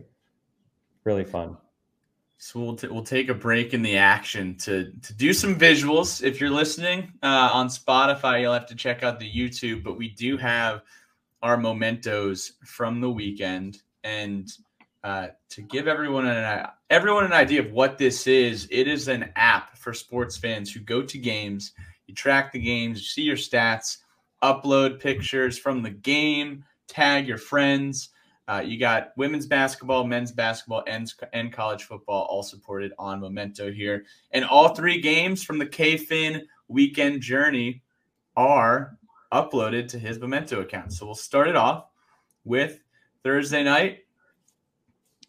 really 1.06 1.24
fun. 1.24 1.58
So 2.44 2.60
we'll, 2.60 2.76
t- 2.76 2.88
we'll 2.88 3.04
take 3.04 3.30
a 3.30 3.34
break 3.34 3.74
in 3.74 3.84
the 3.84 3.96
action 3.96 4.58
to 4.58 4.92
to 4.92 5.14
do 5.14 5.34
some 5.34 5.58
visuals. 5.58 6.22
If 6.22 6.42
you're 6.42 6.50
listening 6.50 7.14
uh, 7.24 7.50
on 7.54 7.70
Spotify, 7.70 8.42
you'll 8.42 8.52
have 8.52 8.68
to 8.68 8.76
check 8.76 9.02
out 9.02 9.18
the 9.18 9.32
YouTube. 9.32 9.82
But 9.82 9.98
we 9.98 10.10
do 10.10 10.36
have 10.36 10.82
our 11.42 11.56
mementos 11.56 12.52
from 12.66 13.00
the 13.00 13.10
weekend, 13.10 13.82
and 14.04 14.52
uh, 15.06 15.28
to 15.52 15.62
give 15.62 15.88
everyone 15.88 16.28
an 16.28 16.68
everyone 16.90 17.24
an 17.24 17.32
idea 17.32 17.62
of 17.62 17.72
what 17.72 17.98
this 17.98 18.28
is, 18.28 18.68
it 18.70 18.90
is 18.90 19.08
an 19.08 19.32
app 19.38 19.78
for 19.78 19.94
sports 19.94 20.36
fans 20.36 20.70
who 20.70 20.82
go 20.82 21.02
to 21.02 21.18
games 21.18 21.72
you 22.08 22.14
track 22.14 22.52
the 22.52 22.60
games, 22.60 23.00
you 23.00 23.06
see 23.06 23.22
your 23.22 23.38
stats, 23.38 23.98
upload 24.44 25.00
pictures 25.00 25.58
from 25.58 25.82
the 25.82 25.90
game, 25.90 26.66
tag 26.88 27.28
your 27.28 27.38
friends. 27.38 28.10
Uh, 28.48 28.62
you 28.66 28.78
got 28.78 29.14
women's 29.16 29.46
basketball, 29.46 30.04
men's 30.04 30.32
basketball, 30.32 30.84
and, 30.86 31.14
and 31.32 31.54
college 31.54 31.84
football 31.84 32.24
all 32.30 32.44
supported 32.44 32.92
on 33.00 33.22
Memento 33.22 33.72
here. 33.72 34.06
And 34.32 34.44
all 34.44 34.76
three 34.76 35.00
games 35.00 35.44
from 35.44 35.58
the 35.58 35.66
K-Finn 35.66 36.46
weekend 36.68 37.22
journey 37.22 37.84
are 38.36 38.98
uploaded 39.32 39.88
to 39.90 40.00
his 40.00 40.20
Memento 40.20 40.60
account. 40.62 40.92
So 40.92 41.06
we'll 41.06 41.16
start 41.16 41.48
it 41.48 41.56
off 41.56 41.86
with 42.44 42.82
Thursday 43.24 43.64
night. 43.64 44.00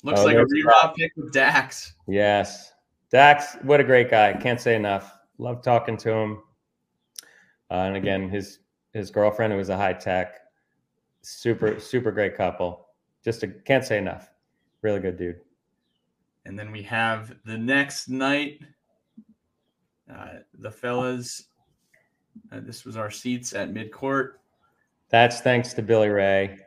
Looks 0.02 0.20
Oh, 0.20 0.24
like 0.24 0.36
a 0.36 0.44
reroute 0.44 0.94
pick 0.96 1.12
with 1.16 1.32
Dax. 1.32 1.94
Yes, 2.06 2.72
Dax, 3.10 3.56
what 3.62 3.80
a 3.80 3.84
great 3.84 4.10
guy! 4.10 4.34
Can't 4.34 4.60
say 4.60 4.74
enough. 4.74 5.16
Love 5.38 5.62
talking 5.62 5.96
to 5.98 6.10
him. 6.10 6.42
Uh, 7.70 7.74
and 7.74 7.96
again, 7.96 8.28
his 8.28 8.58
his 8.92 9.10
girlfriend 9.10 9.52
who 9.52 9.58
was 9.58 9.70
a 9.70 9.76
high 9.76 9.94
tech, 9.94 10.34
super 11.22 11.80
super 11.80 12.12
great 12.12 12.36
couple. 12.36 12.83
Just 13.24 13.42
a, 13.42 13.48
can't 13.48 13.84
say 13.84 13.98
enough. 13.98 14.30
Really 14.82 15.00
good 15.00 15.16
dude. 15.16 15.40
And 16.44 16.58
then 16.58 16.70
we 16.70 16.82
have 16.82 17.34
the 17.46 17.56
next 17.56 18.08
night, 18.08 18.60
uh, 20.12 20.40
the 20.58 20.70
fellas. 20.70 21.44
Uh, 22.52 22.60
this 22.62 22.84
was 22.84 22.96
our 22.96 23.10
seats 23.10 23.54
at 23.54 23.72
mid 23.72 23.90
court. 23.90 24.40
That's 25.08 25.40
thanks 25.40 25.72
to 25.74 25.82
Billy 25.82 26.08
Ray. 26.08 26.58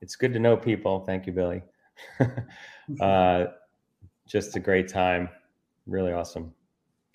It's 0.00 0.14
good 0.14 0.32
to 0.34 0.38
know 0.38 0.56
people. 0.56 1.00
Thank 1.00 1.26
you, 1.26 1.32
Billy. 1.32 1.62
uh, 3.00 3.46
just 4.28 4.54
a 4.56 4.60
great 4.60 4.88
time. 4.88 5.28
Really 5.86 6.12
awesome. 6.12 6.52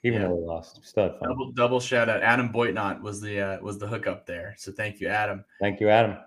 Even 0.04 0.22
Yeah. 0.22 0.28
though 0.30 0.36
we 0.36 0.48
lost, 0.48 0.84
still 0.84 1.04
had 1.04 1.20
fun. 1.20 1.30
Double, 1.30 1.52
double 1.52 1.80
shout 1.80 2.10
out. 2.10 2.24
Adam 2.24 2.52
Boitnot 2.52 3.02
was 3.02 3.22
the 3.22 3.40
uh, 3.40 3.60
was 3.62 3.78
the 3.78 3.88
hookup 3.88 4.26
there. 4.26 4.56
So 4.58 4.72
thank 4.72 5.00
you, 5.00 5.08
Adam. 5.08 5.46
Thank 5.60 5.80
you, 5.80 5.90
Adam. 5.90 6.18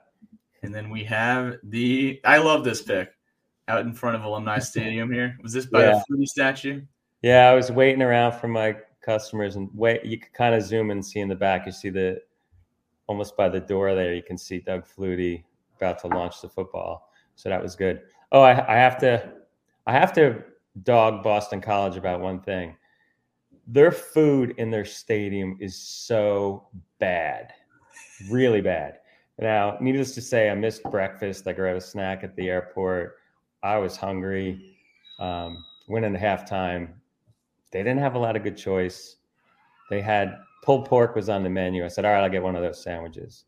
And 0.65 0.74
then 0.74 0.91
we 0.91 1.05
have 1.05 1.57
the. 1.62 2.20
I 2.24 2.39
love 2.39 2.65
this 2.65 2.82
pick 2.82 3.11
out 3.69 3.81
in 3.82 3.93
front 3.93 4.16
of 4.16 4.24
Alumni 4.24 4.59
Stadium 4.59 5.12
here. 5.12 5.36
Was 5.43 5.53
this 5.53 5.66
by 5.66 5.85
Yeah. 5.85 6.03
the 6.09 6.16
Flutie 6.16 6.27
statue? 6.27 6.82
Yeah, 7.23 7.49
I 7.51 7.55
was 7.55 7.70
waiting 7.70 8.03
around 8.03 8.32
for 8.32 8.49
my 8.49 8.77
customers 9.03 9.57
and 9.57 9.69
wait. 9.74 10.05
You 10.05 10.19
could 10.19 10.32
kind 10.32 10.55
of 10.55 10.62
zoom 10.62 10.91
and 10.91 11.05
see 11.05 11.20
in 11.20 11.28
the 11.28 11.35
back. 11.35 11.66
You 11.66 11.73
see 11.73 11.91
the 11.91 12.20
almost 13.07 13.36
by 13.36 13.49
the 13.49 13.61
door 13.61 13.95
there. 13.95 14.15
You 14.15 14.23
can 14.23 14.39
see 14.39 14.59
Doug 14.61 14.86
Flutie 14.86 15.45
about 15.77 15.99
to 16.01 16.07
launch 16.09 16.41
the 16.41 16.49
football. 16.49 17.11
So 17.35 17.49
that 17.49 17.62
was 17.62 17.77
good. 17.77 18.03
Oh, 18.32 18.41
I, 18.41 18.53
I 18.74 18.77
have 18.77 18.99
to, 18.99 19.32
I 19.86 19.93
have 19.93 20.12
to 20.15 20.43
dog 20.82 21.23
Boston 21.23 21.61
College 21.61 21.97
about 21.97 22.20
one 22.20 22.41
thing. 22.41 22.77
Their 23.66 23.93
food 23.93 24.55
in 24.59 24.70
their 24.70 24.85
stadium 24.85 25.57
is 25.61 25.77
so 25.77 26.69
bad, 26.99 27.53
really 28.31 28.61
bad. 28.61 28.99
Now, 29.39 29.77
needless 29.81 30.15
to 30.15 30.20
say, 30.20 30.48
I 30.48 30.55
missed 30.55 30.82
breakfast. 30.85 31.47
I 31.47 31.52
grabbed 31.52 31.78
a 31.78 31.81
snack 31.81 32.23
at 32.23 32.36
the 32.36 32.48
airport. 32.48 33.16
I 33.62 33.78
was 33.78 33.97
hungry. 33.97 34.77
Um, 35.19 35.65
went 35.89 36.05
into 36.05 36.19
halftime. 36.19 36.93
They 37.73 37.81
didn't 37.81 38.01
have 38.01 38.15
a 38.15 38.19
lot 38.19 38.36
of 38.36 38.43
good 38.43 38.56
choice. 38.56 39.16
They 39.90 40.01
had 40.01 40.39
pulled 40.62 40.86
pork 40.86 41.16
was 41.16 41.28
on 41.28 41.43
the 41.43 41.51
menu. 41.51 41.85
I 41.85 41.89
said, 41.89 42.05
"All 42.05 42.12
right, 42.12 42.23
I'll 42.23 42.31
get 42.31 42.43
one 42.43 42.56
of 42.56 42.62
those 42.62 42.82
sandwiches." 42.82 43.44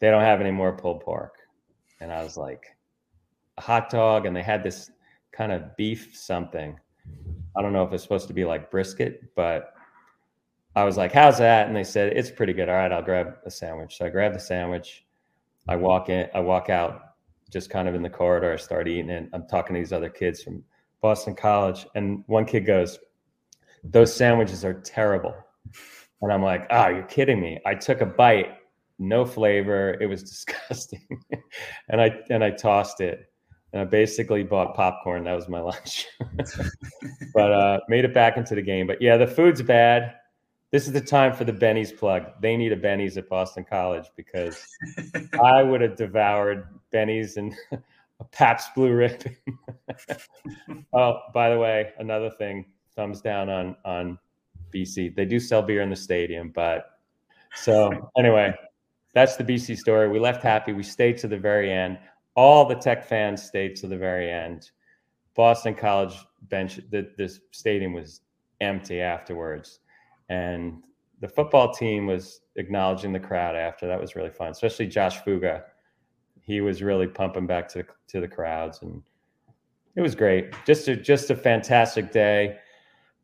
They 0.00 0.10
don't 0.10 0.22
have 0.22 0.40
any 0.40 0.50
more 0.50 0.76
pulled 0.76 1.00
pork, 1.00 1.34
and 2.00 2.12
I 2.12 2.22
was 2.22 2.36
like, 2.36 2.66
"A 3.58 3.60
hot 3.60 3.90
dog," 3.90 4.26
and 4.26 4.34
they 4.34 4.42
had 4.42 4.62
this 4.62 4.90
kind 5.32 5.52
of 5.52 5.76
beef 5.76 6.16
something. 6.16 6.78
I 7.56 7.62
don't 7.62 7.72
know 7.72 7.84
if 7.84 7.92
it's 7.92 8.02
supposed 8.02 8.28
to 8.28 8.34
be 8.34 8.44
like 8.44 8.70
brisket, 8.70 9.34
but 9.36 9.73
I 10.76 10.84
was 10.84 10.96
like, 10.96 11.12
"How's 11.12 11.38
that?" 11.38 11.66
And 11.66 11.76
they 11.76 11.84
said, 11.84 12.16
"It's 12.16 12.30
pretty 12.30 12.52
good." 12.52 12.68
All 12.68 12.74
right, 12.74 12.92
I'll 12.92 13.02
grab 13.02 13.36
a 13.44 13.50
sandwich. 13.50 13.96
So 13.98 14.06
I 14.06 14.08
grab 14.08 14.32
the 14.32 14.40
sandwich. 14.40 15.04
I 15.68 15.76
walk 15.76 16.08
in. 16.08 16.28
I 16.34 16.40
walk 16.40 16.68
out, 16.68 17.14
just 17.50 17.70
kind 17.70 17.88
of 17.88 17.94
in 17.94 18.02
the 18.02 18.10
corridor. 18.10 18.52
I 18.52 18.56
start 18.56 18.88
eating 18.88 19.10
it. 19.10 19.28
I'm 19.32 19.46
talking 19.46 19.74
to 19.74 19.80
these 19.80 19.92
other 19.92 20.10
kids 20.10 20.42
from 20.42 20.64
Boston 21.00 21.34
College, 21.34 21.86
and 21.94 22.24
one 22.26 22.44
kid 22.44 22.66
goes, 22.66 22.98
"Those 23.84 24.14
sandwiches 24.14 24.64
are 24.64 24.74
terrible," 24.74 25.34
and 26.22 26.32
I'm 26.32 26.42
like, 26.42 26.66
"Oh, 26.70 26.88
you're 26.88 27.02
kidding 27.04 27.40
me!" 27.40 27.60
I 27.64 27.74
took 27.74 28.00
a 28.00 28.06
bite, 28.06 28.52
no 28.98 29.24
flavor. 29.24 29.96
It 30.00 30.06
was 30.06 30.22
disgusting, 30.30 31.06
and 31.88 32.00
I 32.00 32.18
and 32.30 32.42
I 32.42 32.50
tossed 32.50 33.00
it, 33.00 33.30
and 33.72 33.82
I 33.82 33.84
basically 33.84 34.42
bought 34.42 34.74
popcorn. 34.74 35.24
That 35.24 35.34
was 35.34 35.48
my 35.48 35.60
lunch, 35.70 36.06
but 37.32 37.52
uh, 37.52 37.80
made 37.88 38.04
it 38.04 38.12
back 38.12 38.36
into 38.36 38.54
the 38.54 38.62
game. 38.62 38.88
But 38.88 39.00
yeah, 39.00 39.16
the 39.16 39.26
food's 39.26 39.62
bad. 39.62 40.14
This 40.74 40.88
is 40.88 40.92
the 40.92 41.00
time 41.00 41.32
for 41.32 41.44
the 41.44 41.52
Benny's 41.52 41.92
plug. 41.92 42.32
They 42.40 42.56
need 42.56 42.72
a 42.72 42.76
Benny's 42.76 43.16
at 43.16 43.28
Boston 43.28 43.64
College 43.64 44.06
because 44.16 44.60
I 45.40 45.62
would 45.62 45.80
have 45.80 45.94
devoured 45.94 46.66
Benny's 46.90 47.36
and 47.36 47.54
a 48.18 48.24
Pabst 48.32 48.74
Blue 48.74 48.92
Ribbon. 48.92 49.36
oh, 50.92 51.20
by 51.32 51.50
the 51.50 51.58
way, 51.60 51.92
another 52.00 52.28
thing, 52.28 52.64
thumbs 52.96 53.20
down 53.20 53.48
on 53.48 53.76
on 53.84 54.18
BC. 54.74 55.14
They 55.14 55.24
do 55.24 55.38
sell 55.38 55.62
beer 55.62 55.80
in 55.80 55.90
the 55.90 55.94
stadium, 55.94 56.50
but 56.52 56.98
so 57.54 58.10
anyway, 58.18 58.52
that's 59.14 59.36
the 59.36 59.44
BC 59.44 59.78
story. 59.78 60.08
We 60.08 60.18
left 60.18 60.42
happy. 60.42 60.72
We 60.72 60.82
stayed 60.82 61.18
to 61.18 61.28
the 61.28 61.38
very 61.38 61.70
end. 61.70 62.00
All 62.34 62.64
the 62.64 62.74
Tech 62.74 63.06
fans 63.06 63.44
stayed 63.44 63.76
to 63.76 63.86
the 63.86 63.96
very 63.96 64.28
end. 64.28 64.72
Boston 65.36 65.76
College 65.76 66.16
bench, 66.48 66.80
the, 66.90 67.12
the 67.16 67.32
stadium 67.52 67.92
was 67.92 68.22
empty 68.60 69.00
afterwards, 69.00 69.78
and 70.28 70.82
the 71.20 71.28
football 71.28 71.72
team 71.72 72.06
was 72.06 72.40
acknowledging 72.56 73.12
the 73.12 73.20
crowd 73.20 73.56
after. 73.56 73.86
That 73.86 74.00
was 74.00 74.16
really 74.16 74.30
fun, 74.30 74.50
especially 74.50 74.86
Josh 74.86 75.22
Fuga. 75.22 75.64
He 76.40 76.60
was 76.60 76.82
really 76.82 77.06
pumping 77.06 77.46
back 77.46 77.68
to 77.68 77.78
the, 77.78 77.86
to 78.08 78.20
the 78.20 78.28
crowds, 78.28 78.82
and 78.82 79.02
it 79.96 80.02
was 80.02 80.14
great. 80.14 80.52
Just 80.66 80.88
a 80.88 80.96
just 80.96 81.30
a 81.30 81.36
fantastic 81.36 82.12
day. 82.12 82.58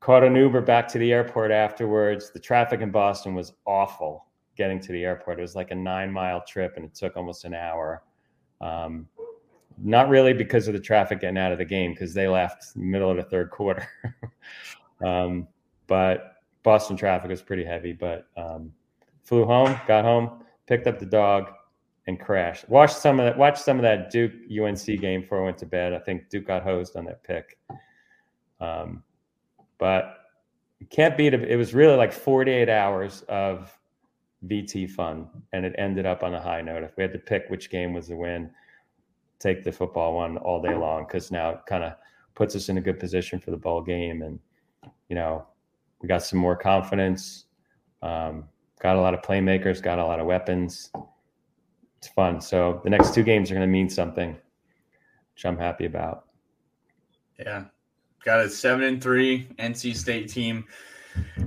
Caught 0.01 0.25
an 0.25 0.35
Uber 0.35 0.63
back 0.63 0.89
to 0.89 0.99
the 0.99 1.13
airport 1.13 1.51
afterwards. 1.51 2.31
The 2.31 2.39
traffic 2.39 2.81
in 2.81 2.91
Boston 2.91 3.35
was 3.35 3.53
awful 3.67 4.27
getting 4.57 4.81
to 4.81 4.93
the 4.93 5.05
airport. 5.05 5.39
It 5.39 5.43
was 5.43 5.55
like 5.55 5.71
a 5.71 5.75
nine 5.75 6.11
mile 6.11 6.43
trip, 6.47 6.75
and 6.77 6.85
it 6.85 6.95
took 6.95 7.17
almost 7.17 7.45
an 7.45 7.55
hour. 7.55 8.03
Um, 8.61 9.09
not 9.83 10.09
really 10.09 10.33
because 10.33 10.69
of 10.69 10.75
the 10.75 10.81
traffic 10.81 11.21
getting 11.21 11.39
out 11.39 11.53
of 11.53 11.59
the 11.59 11.65
game, 11.65 11.93
because 11.93 12.15
they 12.15 12.29
left 12.29 12.77
middle 12.77 13.11
of 13.11 13.17
the 13.17 13.23
third 13.25 13.51
quarter. 13.51 13.87
um, 15.05 15.49
but 15.87 16.30
Boston 16.63 16.97
traffic 16.97 17.31
was 17.31 17.43
pretty 17.43 17.65
heavy. 17.65 17.93
But 17.93 18.27
um, 18.37 18.73
flew 19.23 19.45
home, 19.45 19.79
got 19.87 20.05
home, 20.05 20.45
picked 20.67 20.87
up 20.87 20.99
the 20.99 21.07
dog, 21.07 21.51
and 22.07 22.19
crashed. 22.19 22.69
Watched 22.69 22.97
some 22.97 23.21
of 23.21 23.27
that. 23.27 23.39
Watched 23.39 23.63
some 23.63 23.77
of 23.77 23.83
that 23.83 24.11
Duke 24.11 24.33
UNC 24.51 24.85
game 25.01 25.23
before 25.23 25.41
I 25.41 25.45
went 25.45 25.59
to 25.59 25.67
bed. 25.67 25.93
I 25.93 25.99
think 25.99 26.29
Duke 26.29 26.47
got 26.47 26.63
hosed 26.63 26.97
on 26.97 27.05
that 27.07 27.23
pick. 27.23 27.59
Um, 28.61 29.03
but 29.79 30.17
can't 30.91 31.17
beat 31.17 31.35
it. 31.35 31.43
It 31.45 31.57
was 31.57 31.75
really 31.75 31.97
like 31.97 32.13
48 32.13 32.69
hours 32.69 33.23
of 33.29 33.77
VT 34.47 34.91
fun, 34.91 35.29
and 35.53 35.67
it 35.67 35.75
ended 35.77 36.07
up 36.07 36.23
on 36.23 36.35
a 36.35 36.41
high 36.41 36.63
note. 36.63 36.83
If 36.83 36.97
we 36.97 37.03
had 37.03 37.13
to 37.13 37.19
pick 37.19 37.45
which 37.49 37.71
game 37.71 37.93
was 37.93 38.09
the 38.09 38.17
win, 38.17 38.51
take 39.39 39.63
the 39.65 39.73
football 39.73 40.15
one 40.15 40.39
all 40.39 40.63
day 40.63 40.75
long 40.75 41.05
because 41.07 41.31
now 41.31 41.51
it 41.51 41.61
kind 41.67 41.85
of 41.85 41.95
puts 42.35 42.57
us 42.57 42.69
in 42.69 42.79
a 42.79 42.81
good 42.81 42.99
position 42.99 43.39
for 43.39 43.51
the 43.51 43.57
bowl 43.57 43.83
game. 43.83 44.23
And, 44.23 44.39
you 45.09 45.17
know, 45.17 45.47
we 46.01 46.09
got 46.09 46.23
some 46.23 46.39
more 46.39 46.57
confidence, 46.57 47.45
um, 48.03 48.45
got 48.81 48.97
a 48.97 49.01
lot 49.01 49.15
of 49.15 49.23
playmakers, 49.23 49.83
got 49.83 49.99
a 49.99 50.05
lot 50.05 50.21
of 50.21 50.27
weapons. 50.27 50.91
It's 51.99 52.09
fun. 52.09 52.41
So 52.41 52.81
the 52.83 52.91
next 52.91 53.15
two 53.15 53.23
games 53.23 53.51
are 53.51 53.55
going 53.55 53.67
to 53.67 53.71
mean 53.71 53.91
something, 53.91 54.37
which 55.35 55.45
I'm 55.45 55.59
happy 55.59 55.85
about. 55.85 56.25
Yeah. 57.39 57.65
Got 58.25 58.41
a 58.41 58.51
seven 58.51 58.85
and 58.85 59.03
three 59.03 59.49
NC 59.59 59.95
State 59.95 60.29
team 60.29 60.65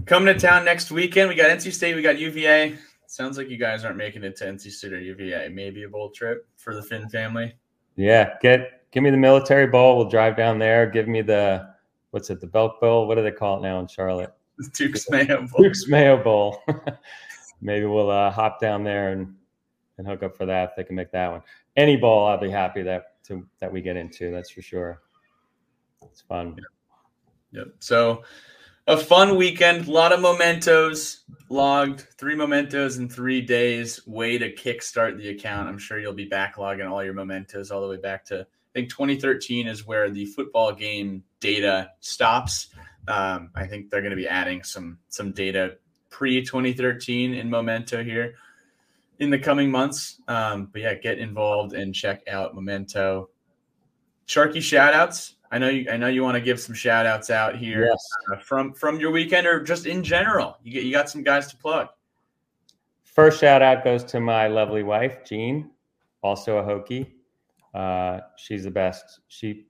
coming 0.06 0.34
to 0.34 0.40
town 0.40 0.66
next 0.66 0.92
weekend. 0.92 1.30
We 1.30 1.36
got 1.36 1.50
NC 1.50 1.74
State, 1.74 1.96
we 1.96 2.02
got 2.02 2.20
UVA. 2.20 2.78
Sounds 3.08 3.38
like 3.38 3.50
you 3.50 3.58
guys 3.58 3.86
aren't 3.86 3.98
making 3.98 4.24
it 4.24 4.36
to 4.38 4.46
NC 4.46 4.72
State 4.72 4.94
or 4.94 5.00
UVA. 5.00 5.50
Maybe 5.50 5.84
a 5.84 5.90
bowl 5.90 6.10
trip 6.10 6.48
for 6.58 6.74
the 6.74 6.82
Finn 6.82 7.08
family. 7.10 7.54
Yeah, 7.96 8.34
get 8.42 8.90
give 8.92 9.04
me 9.04 9.12
the 9.12 9.18
military 9.18 9.68
bowl. 9.68 9.98
We'll 9.98 10.10
drive 10.10 10.36
down 10.36 10.58
there. 10.58 10.88
Give 10.88 11.08
me 11.08 11.22
the 11.22 11.74
what's 12.10 12.30
it, 12.32 12.42
the 12.42 12.48
Belk 12.48 12.82
Bowl? 12.82 13.08
What 13.08 13.16
do 13.16 13.24
they 13.24 13.32
call 13.32 13.58
it 13.58 13.62
now 13.62 13.80
in 13.80 13.88
Charlotte? 13.88 14.34
Duke's 14.74 15.10
Mayo 15.10 15.48
Bowl. 15.48 15.64
Duke's 15.64 15.88
Mayo 15.88 16.24
Bowl. 16.24 16.64
Maybe 17.62 17.86
we'll 17.86 18.12
uh, 18.12 18.32
hop 18.32 18.60
down 18.60 18.84
there 18.84 19.10
and 19.12 19.36
and 19.98 20.08
hook 20.08 20.24
up 20.24 20.36
for 20.36 20.46
that. 20.46 20.70
If 20.70 20.76
they 20.76 20.84
can 20.84 20.96
make 20.96 21.12
that 21.12 21.32
one. 21.32 21.42
Any 21.76 21.98
bowl, 21.98 22.28
I'll 22.28 22.40
be 22.40 22.50
happy 22.50 22.82
that 22.84 23.24
to 23.26 23.46
that 23.60 23.72
we 23.72 23.82
get 23.82 23.96
into. 23.96 24.32
That's 24.32 24.50
for 24.50 24.62
sure. 24.62 25.02
It's 26.04 26.22
fun. 26.22 26.58
Yep. 27.52 27.68
So 27.80 28.24
a 28.88 28.98
fun 28.98 29.38
weekend, 29.38 29.88
a 29.88 29.92
lot 29.92 30.12
of 30.12 30.20
mementos 30.20 31.24
logged, 31.50 32.08
three 32.18 32.36
mementos 32.36 32.98
in 32.98 33.08
three 33.08 33.42
days. 33.42 34.06
Way 34.06 34.38
to 34.38 34.54
kickstart 34.54 35.18
the 35.18 35.30
account. 35.30 35.70
I'm 35.70 35.78
sure 35.78 36.00
you'll 36.00 36.14
be 36.14 36.30
backlogging 36.30 36.90
all 36.90 37.04
your 37.04 37.14
mementos 37.14 37.72
all 37.72 37.82
the 37.82 37.88
way 37.88 37.98
back 37.98 38.26
to 38.26 38.42
I 38.42 38.80
think 38.80 38.90
2013 38.90 39.68
is 39.68 39.86
where 39.86 40.10
the 40.10 40.26
football 40.26 40.74
game 40.74 41.24
data 41.40 41.92
stops. 42.00 42.70
Um, 43.08 43.50
I 43.56 43.68
think 43.68 43.90
they're 43.90 44.02
going 44.02 44.12
to 44.12 44.16
be 44.18 44.28
adding 44.28 44.64
some 44.64 44.98
some 45.10 45.32
data 45.32 45.78
pre 46.10 46.42
2013 46.44 47.34
in 47.34 47.50
Memento 47.50 48.04
here 48.04 48.36
in 49.20 49.30
the 49.30 49.40
coming 49.40 49.70
months. 49.70 50.22
Um, 50.28 50.70
but 50.72 50.82
yeah, 50.82 50.94
get 50.96 51.20
involved 51.20 51.74
and 51.74 51.94
check 51.94 52.22
out 52.28 52.56
Memento. 52.56 53.30
Sharky 54.28 54.62
shout 54.62 54.94
outs. 54.94 55.36
I 55.52 55.58
know 55.60 55.70
you 55.70 55.90
I 55.92 55.98
know 55.98 56.08
you 56.08 56.24
want 56.24 56.36
to 56.36 56.42
give 56.42 56.60
some 56.60 56.74
shout 56.74 57.06
outs 57.06 57.30
out 57.30 57.58
here 57.58 57.86
Yes. 57.86 58.08
uh, 58.32 58.38
from 58.40 58.74
from 58.74 59.00
your 59.00 59.12
weekend 59.12 59.46
or 59.46 59.62
just 59.62 59.86
in 59.86 60.04
general. 60.04 60.58
You 60.64 60.72
get 60.74 60.84
you 60.84 60.92
got 60.92 61.10
some 61.10 61.24
guys 61.24 61.48
to 61.48 61.58
plug. 61.58 61.90
First 63.04 63.40
shout 63.42 63.62
out 63.62 63.84
goes 63.84 64.04
to 64.06 64.20
my 64.20 64.48
lovely 64.48 64.82
wife, 64.82 65.24
Jean, 65.24 65.70
also 66.24 66.58
a 66.58 66.64
Hokie. 66.64 67.12
Uh, 67.74 68.22
she's 68.38 68.64
the 68.64 68.72
best. 68.72 69.20
She 69.28 69.68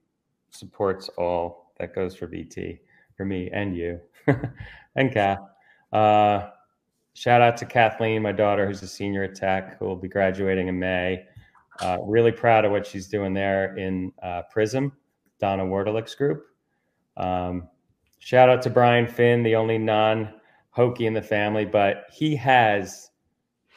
supports 0.50 1.10
all 1.18 1.72
that 1.78 1.94
goes 1.94 2.14
for 2.16 2.26
VT, 2.28 2.78
for 3.16 3.24
me 3.24 3.50
and 3.52 3.76
you, 3.76 4.00
and 4.96 5.12
Kath. 5.12 5.40
Uh, 5.92 6.48
shout 7.14 7.40
out 7.40 7.56
to 7.58 7.66
Kathleen, 7.66 8.22
my 8.22 8.32
daughter, 8.32 8.66
who's 8.66 8.82
a 8.82 8.88
senior 8.88 9.22
at 9.22 9.34
Tech, 9.34 9.78
who 9.78 9.86
will 9.86 9.96
be 9.96 10.08
graduating 10.08 10.68
in 10.68 10.78
May. 10.78 11.24
Uh, 11.80 11.98
really 12.02 12.32
proud 12.32 12.64
of 12.64 12.70
what 12.70 12.86
she's 12.86 13.08
doing 13.08 13.34
there 13.34 13.76
in 13.76 14.12
uh, 14.22 14.42
Prism, 14.50 14.92
Donna 15.40 15.64
Wardelick's 15.64 16.14
group. 16.14 16.44
Um, 17.16 17.68
shout 18.18 18.48
out 18.48 18.62
to 18.62 18.70
Brian 18.70 19.06
Finn, 19.06 19.42
the 19.42 19.56
only 19.56 19.78
non 19.78 20.34
Hokie 20.76 21.06
in 21.06 21.14
the 21.14 21.22
family, 21.22 21.64
but 21.64 22.06
he 22.12 22.34
has 22.36 23.10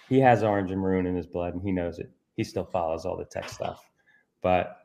he 0.10 0.20
has 0.20 0.42
orange 0.44 0.72
and 0.72 0.80
maroon 0.80 1.06
in 1.06 1.16
his 1.16 1.28
blood, 1.28 1.54
and 1.54 1.62
he 1.62 1.72
knows 1.72 2.00
it. 2.00 2.10
He 2.36 2.44
still 2.44 2.66
follows 2.66 3.06
all 3.06 3.18
the 3.18 3.26
tech 3.26 3.50
stuff, 3.50 3.90
but 4.42 4.78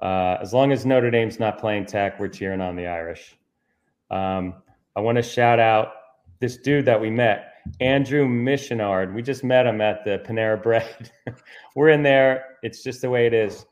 uh, 0.00 0.36
as 0.40 0.52
long 0.52 0.72
as 0.72 0.84
Notre 0.84 1.10
Dame's 1.10 1.40
not 1.40 1.58
playing 1.58 1.86
tech, 1.86 2.20
we're 2.20 2.28
cheering 2.28 2.60
on 2.60 2.76
the 2.76 2.86
Irish. 2.86 3.36
Um, 4.10 4.54
I 4.94 5.00
want 5.00 5.16
to 5.16 5.22
shout 5.22 5.58
out 5.58 5.92
this 6.40 6.56
dude 6.56 6.84
that 6.86 7.00
we 7.00 7.10
met, 7.10 7.54
Andrew 7.80 8.26
Missionard. 8.26 9.14
We 9.14 9.22
just 9.22 9.44
met 9.44 9.66
him 9.66 9.80
at 9.80 10.04
the 10.04 10.22
Panera 10.26 10.62
Bread. 10.62 11.10
we're 11.74 11.90
in 11.90 12.02
there. 12.02 12.56
It's 12.62 12.82
just 12.82 13.00
the 13.00 13.10
way 13.10 13.26
it 13.26 13.34
is 13.34 13.66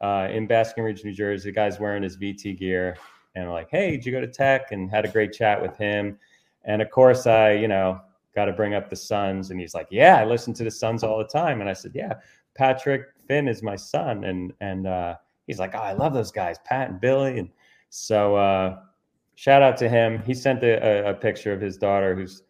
uh, 0.00 0.28
in 0.30 0.46
Basking 0.46 0.84
Ridge, 0.84 1.04
New 1.04 1.12
Jersey. 1.12 1.50
The 1.50 1.54
guy's 1.54 1.78
wearing 1.78 2.02
his 2.02 2.16
VT 2.16 2.58
gear, 2.58 2.96
and 3.34 3.46
we're 3.46 3.54
like, 3.54 3.70
"Hey, 3.70 3.92
did 3.92 4.06
you 4.06 4.12
go 4.12 4.20
to 4.20 4.28
Tech?" 4.28 4.72
And 4.72 4.90
had 4.90 5.04
a 5.04 5.08
great 5.08 5.32
chat 5.32 5.60
with 5.60 5.76
him. 5.76 6.18
And 6.64 6.80
of 6.80 6.90
course, 6.90 7.26
I, 7.26 7.52
you 7.52 7.68
know, 7.68 8.00
got 8.34 8.46
to 8.46 8.52
bring 8.52 8.74
up 8.74 8.90
the 8.90 8.96
Suns, 8.96 9.50
and 9.50 9.60
he's 9.60 9.74
like, 9.74 9.88
"Yeah, 9.90 10.16
I 10.16 10.24
listen 10.24 10.52
to 10.54 10.64
the 10.64 10.70
Suns 10.70 11.02
all 11.02 11.18
the 11.18 11.24
time." 11.24 11.60
And 11.60 11.70
I 11.70 11.72
said, 11.72 11.92
"Yeah, 11.94 12.14
Patrick 12.54 13.06
Finn 13.28 13.48
is 13.48 13.62
my 13.62 13.76
son," 13.76 14.24
and 14.24 14.52
and 14.60 14.86
uh, 14.86 15.16
he's 15.46 15.58
like, 15.58 15.74
"Oh, 15.74 15.78
I 15.78 15.92
love 15.92 16.14
those 16.14 16.32
guys, 16.32 16.58
Pat 16.64 16.90
and 16.90 17.00
Billy." 17.00 17.38
And 17.38 17.50
so, 17.90 18.36
uh, 18.36 18.80
shout 19.34 19.62
out 19.62 19.76
to 19.78 19.88
him. 19.88 20.22
He 20.22 20.34
sent 20.34 20.62
a, 20.62 21.06
a, 21.06 21.10
a 21.10 21.14
picture 21.14 21.52
of 21.52 21.60
his 21.60 21.76
daughter, 21.76 22.14
who's 22.14 22.42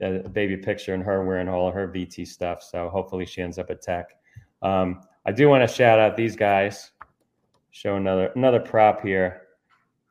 a, 0.00 0.28
baby 0.28 0.56
picture, 0.56 0.94
and 0.94 1.02
her 1.02 1.24
wearing 1.24 1.48
all 1.48 1.68
of 1.68 1.74
her 1.74 1.88
VT 1.88 2.26
stuff. 2.26 2.62
So 2.62 2.88
hopefully, 2.88 3.26
she 3.26 3.42
ends 3.42 3.58
up 3.58 3.70
at 3.70 3.82
Tech. 3.82 4.16
Um, 4.62 5.02
I 5.26 5.32
do 5.32 5.48
want 5.48 5.68
to 5.68 5.74
shout 5.74 5.98
out 5.98 6.16
these 6.16 6.36
guys. 6.36 6.90
Show 7.70 7.96
another 7.96 8.26
another 8.36 8.60
prop 8.60 9.02
here. 9.02 9.42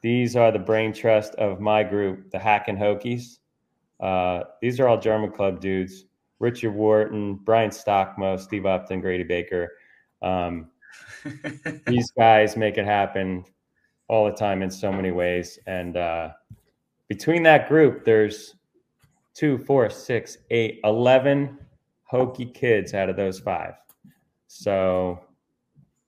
These 0.01 0.35
are 0.35 0.51
the 0.51 0.59
brain 0.59 0.91
trust 0.91 1.33
of 1.35 1.61
my 1.61 1.81
group, 1.81 2.29
the 2.29 2.39
Hack 2.39 2.67
and 2.67 2.77
Hokies. 2.77 3.39
Uh, 4.01 4.43
these 4.61 4.79
are 4.79 4.87
all 4.87 4.99
German 4.99 5.31
club 5.31 5.61
dudes. 5.61 6.05
Richard 6.39 6.71
Wharton, 6.71 7.35
Brian 7.35 7.69
Stockmo, 7.69 8.37
Steve 8.37 8.65
Upton, 8.65 8.99
Grady 8.99 9.23
Baker. 9.23 9.71
Um, 10.21 10.71
these 11.87 12.11
guys 12.11 12.57
make 12.57 12.77
it 12.77 12.83
happen 12.83 13.45
all 14.07 14.25
the 14.25 14.31
time 14.31 14.61
in 14.61 14.69
so 14.69 14.91
many 14.91 15.11
ways. 15.11 15.59
And 15.65 15.97
uh, 15.97 16.30
between 17.07 17.43
that 17.43 17.67
group, 17.67 18.05
there's 18.05 18.55
two, 19.34 19.57
four, 19.59 19.89
six, 19.89 20.38
eight, 20.51 20.80
11 20.84 21.57
Hokie 22.11 22.53
kids 22.53 22.93
out 22.93 23.09
of 23.09 23.15
those 23.15 23.39
five. 23.39 23.73
So 24.47 25.19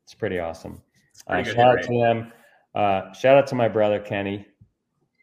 it's 0.04 0.14
pretty 0.14 0.40
awesome. 0.40 0.82
Uh, 1.28 1.36
Pretty 1.36 1.50
good 1.50 1.56
shout 1.56 1.80
out 1.80 1.84
to 1.84 2.00
them. 2.00 2.32
Uh, 2.76 3.14
shout 3.14 3.38
out 3.38 3.48
to 3.48 3.56
my 3.56 3.68
brother 3.68 4.00
Kenny, 4.00 4.46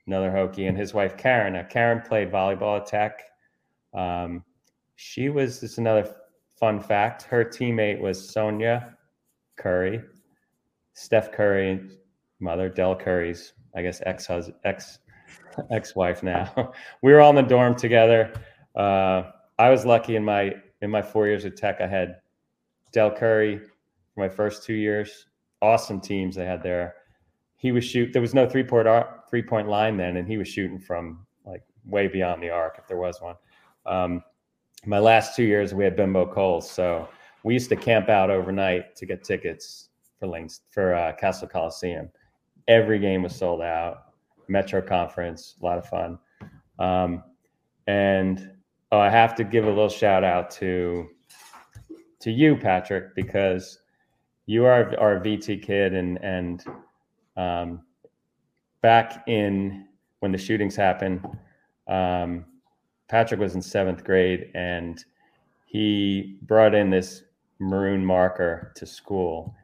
another 0.06 0.30
Hokie, 0.30 0.68
and 0.68 0.76
his 0.76 0.94
wife 0.94 1.16
Karen. 1.16 1.52
Now, 1.52 1.64
Karen 1.64 2.00
played 2.00 2.32
volleyball 2.32 2.80
at 2.80 2.86
Tech. 2.86 3.22
Um, 3.94 4.42
she 4.96 5.28
was 5.28 5.60
just 5.60 5.78
another 5.78 6.12
fun 6.58 6.80
fact. 6.80 7.22
Her 7.24 7.44
teammate 7.44 8.00
was 8.00 8.30
Sonya 8.30 8.96
Curry, 9.56 10.02
Steph 10.94 11.30
Curry, 11.30 11.90
mother 12.42 12.68
Del 12.68 12.96
Curry's, 12.96 13.54
I 13.74 13.82
guess 13.82 14.02
ex 14.04 14.28
ex 14.64 14.98
ex 15.70 15.96
wife 15.96 16.22
now. 16.22 16.72
we 17.02 17.12
were 17.12 17.20
all 17.20 17.30
in 17.30 17.36
the 17.36 17.42
dorm 17.42 17.74
together. 17.74 18.32
Uh, 18.74 19.22
I 19.58 19.70
was 19.70 19.86
lucky 19.86 20.16
in 20.16 20.24
my 20.24 20.54
in 20.80 20.90
my 20.90 21.00
four 21.02 21.26
years 21.26 21.44
at 21.44 21.56
Tech. 21.56 21.80
I 21.80 21.86
had 21.86 22.16
Del 22.92 23.10
Curry 23.10 23.58
for 23.58 24.20
my 24.20 24.28
first 24.28 24.64
two 24.64 24.74
years. 24.74 25.26
Awesome 25.60 26.00
teams 26.00 26.34
they 26.34 26.44
had 26.44 26.62
there. 26.62 26.96
He 27.56 27.70
was 27.70 27.84
shoot. 27.84 28.12
There 28.12 28.22
was 28.22 28.34
no 28.34 28.48
three 28.48 28.64
point 28.64 29.68
line 29.68 29.96
then, 29.96 30.16
and 30.16 30.26
he 30.26 30.36
was 30.36 30.48
shooting 30.48 30.78
from 30.78 31.24
like 31.46 31.62
way 31.84 32.08
beyond 32.08 32.42
the 32.42 32.50
arc 32.50 32.76
if 32.78 32.86
there 32.88 32.98
was 32.98 33.20
one. 33.20 33.36
Um, 33.86 34.22
my 34.84 34.98
last 34.98 35.36
two 35.36 35.44
years 35.44 35.72
we 35.72 35.84
had 35.84 35.94
Bimbo 35.96 36.26
Coles, 36.26 36.68
so 36.68 37.08
we 37.44 37.54
used 37.54 37.68
to 37.68 37.76
camp 37.76 38.08
out 38.08 38.30
overnight 38.30 38.96
to 38.96 39.06
get 39.06 39.22
tickets 39.22 39.90
for 40.18 40.26
links 40.26 40.62
for 40.70 40.94
uh, 40.94 41.12
Cassell 41.12 41.48
Coliseum. 41.48 42.08
Every 42.68 42.98
game 42.98 43.22
was 43.22 43.34
sold 43.34 43.60
out. 43.60 44.12
Metro 44.48 44.82
Conference, 44.82 45.56
a 45.60 45.64
lot 45.64 45.78
of 45.78 45.86
fun. 45.86 46.18
Um, 46.78 47.22
and 47.86 48.50
oh, 48.90 48.98
I 48.98 49.08
have 49.08 49.34
to 49.36 49.44
give 49.44 49.64
a 49.64 49.68
little 49.68 49.88
shout 49.88 50.24
out 50.24 50.50
to 50.52 51.08
to 52.20 52.30
you, 52.30 52.56
Patrick, 52.56 53.14
because 53.16 53.80
you 54.46 54.64
are 54.64 54.96
our 54.98 55.18
VT 55.20 55.62
kid, 55.62 55.94
and 55.94 56.22
and 56.22 56.64
um, 57.36 57.80
back 58.80 59.24
in 59.26 59.88
when 60.20 60.30
the 60.30 60.38
shootings 60.38 60.76
happened, 60.76 61.26
um, 61.88 62.44
Patrick 63.08 63.40
was 63.40 63.54
in 63.54 63.62
seventh 63.62 64.04
grade, 64.04 64.50
and 64.54 65.04
he 65.66 66.38
brought 66.42 66.74
in 66.74 66.90
this 66.90 67.24
maroon 67.58 68.04
marker 68.04 68.72
to 68.76 68.86
school, 68.86 69.54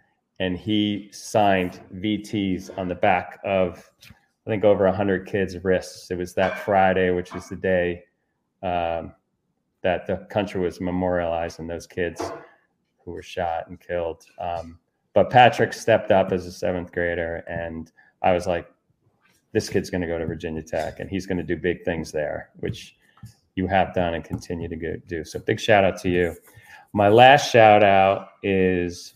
and 0.41 0.57
he 0.57 1.09
signed 1.13 1.81
VTs 1.95 2.77
on 2.79 2.89
the 2.89 2.95
back 2.95 3.41
of 3.45 3.91
I 4.47 4.51
think 4.51 4.65
over 4.65 4.91
hundred 4.91 5.27
kids' 5.27 5.63
wrists. 5.63 6.11
It 6.11 6.17
was 6.17 6.33
that 6.35 6.59
Friday, 6.61 7.11
which 7.11 7.35
is 7.35 7.49
the 7.49 7.57
day 7.57 8.05
um, 8.63 9.13
that 9.83 10.07
the 10.07 10.27
country 10.31 10.61
was 10.61 10.79
memorializing 10.79 11.69
those 11.69 11.87
kids 11.87 12.23
who 13.05 13.11
were 13.11 13.23
shot 13.23 13.69
and 13.69 13.79
killed. 13.79 14.25
Um, 14.39 14.79
but 15.13 15.29
Patrick 15.29 15.75
stepped 15.75 16.11
up 16.11 16.33
as 16.33 16.47
a 16.47 16.53
seventh 16.53 16.93
grader, 16.93 17.45
and 17.47 17.93
I 18.23 18.33
was 18.33 18.47
like, 18.47 18.71
"This 19.53 19.69
kid's 19.69 19.91
going 19.91 20.01
to 20.01 20.07
go 20.07 20.19
to 20.19 20.27
Virginia 20.27 20.63
Tech, 20.63 21.01
and 21.01 21.11
he's 21.11 21.27
going 21.27 21.39
to 21.39 21.45
do 21.45 21.57
big 21.57 21.85
things 21.85 22.11
there," 22.11 22.51
which 22.57 22.97
you 23.55 23.67
have 23.67 23.93
done 23.93 24.15
and 24.15 24.25
continue 24.25 24.69
to 24.69 24.97
do. 24.99 25.25
So, 25.25 25.41
big 25.41 25.61
shout 25.61 25.85
out 25.85 26.01
to 26.03 26.09
you. 26.09 26.35
My 26.95 27.09
last 27.09 27.53
shout 27.53 27.85
out 27.85 28.29
is 28.43 29.13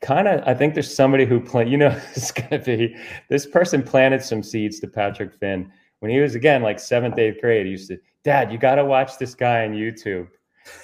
kind 0.00 0.28
of 0.28 0.42
i 0.46 0.54
think 0.54 0.74
there's 0.74 0.94
somebody 0.94 1.26
who 1.26 1.40
plant 1.40 1.68
you 1.68 1.76
know 1.76 1.88
it's 2.14 2.32
gonna 2.32 2.58
be 2.58 2.96
this 3.28 3.46
person 3.46 3.82
planted 3.82 4.22
some 4.22 4.42
seeds 4.42 4.80
to 4.80 4.86
patrick 4.86 5.34
finn 5.34 5.70
when 6.00 6.10
he 6.10 6.18
was 6.18 6.34
again 6.34 6.62
like 6.62 6.78
seventh 6.78 7.18
eighth 7.18 7.40
grade. 7.40 7.66
He 7.66 7.72
used 7.72 7.88
to 7.88 7.98
dad 8.24 8.50
you 8.50 8.58
got 8.58 8.74
to 8.74 8.84
watch 8.84 9.16
this 9.18 9.34
guy 9.34 9.64
on 9.64 9.72
youtube. 9.72 10.28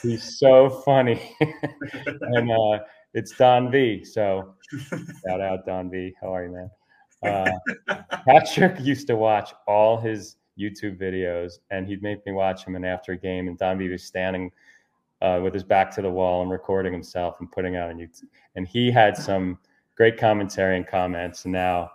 He's 0.02 0.38
so 0.38 0.70
funny. 0.70 1.36
And 2.20 2.50
uh 2.50 2.78
it's 3.14 3.36
don 3.36 3.70
v 3.70 4.04
so 4.04 4.54
shout 5.26 5.40
out 5.40 5.66
don 5.66 5.90
v. 5.90 6.14
How 6.20 6.34
are 6.34 6.44
you 6.44 6.52
man? 6.52 6.70
Uh, 7.22 7.94
patrick 8.26 8.78
used 8.80 9.06
to 9.08 9.16
watch 9.16 9.52
all 9.66 9.98
his 9.98 10.36
youtube 10.58 10.98
videos 10.98 11.54
and 11.70 11.86
he'd 11.86 12.02
make 12.02 12.24
me 12.26 12.32
watch 12.32 12.64
him 12.64 12.76
and 12.76 12.86
after 12.86 13.12
a 13.12 13.16
game 13.16 13.48
and 13.48 13.58
don 13.58 13.78
v 13.78 13.88
was 13.88 14.04
standing 14.04 14.50
uh, 15.22 15.40
with 15.42 15.54
his 15.54 15.64
back 15.64 15.94
to 15.94 16.02
the 16.02 16.10
wall 16.10 16.42
and 16.42 16.50
recording 16.50 16.92
himself 16.92 17.40
and 17.40 17.50
putting 17.50 17.76
out 17.76 17.90
on 17.90 17.96
YouTube. 17.96 18.28
And 18.54 18.66
he 18.66 18.90
had 18.90 19.16
some 19.16 19.58
great 19.96 20.18
commentary 20.18 20.76
and 20.76 20.86
comments. 20.86 21.44
And 21.44 21.52
now 21.52 21.90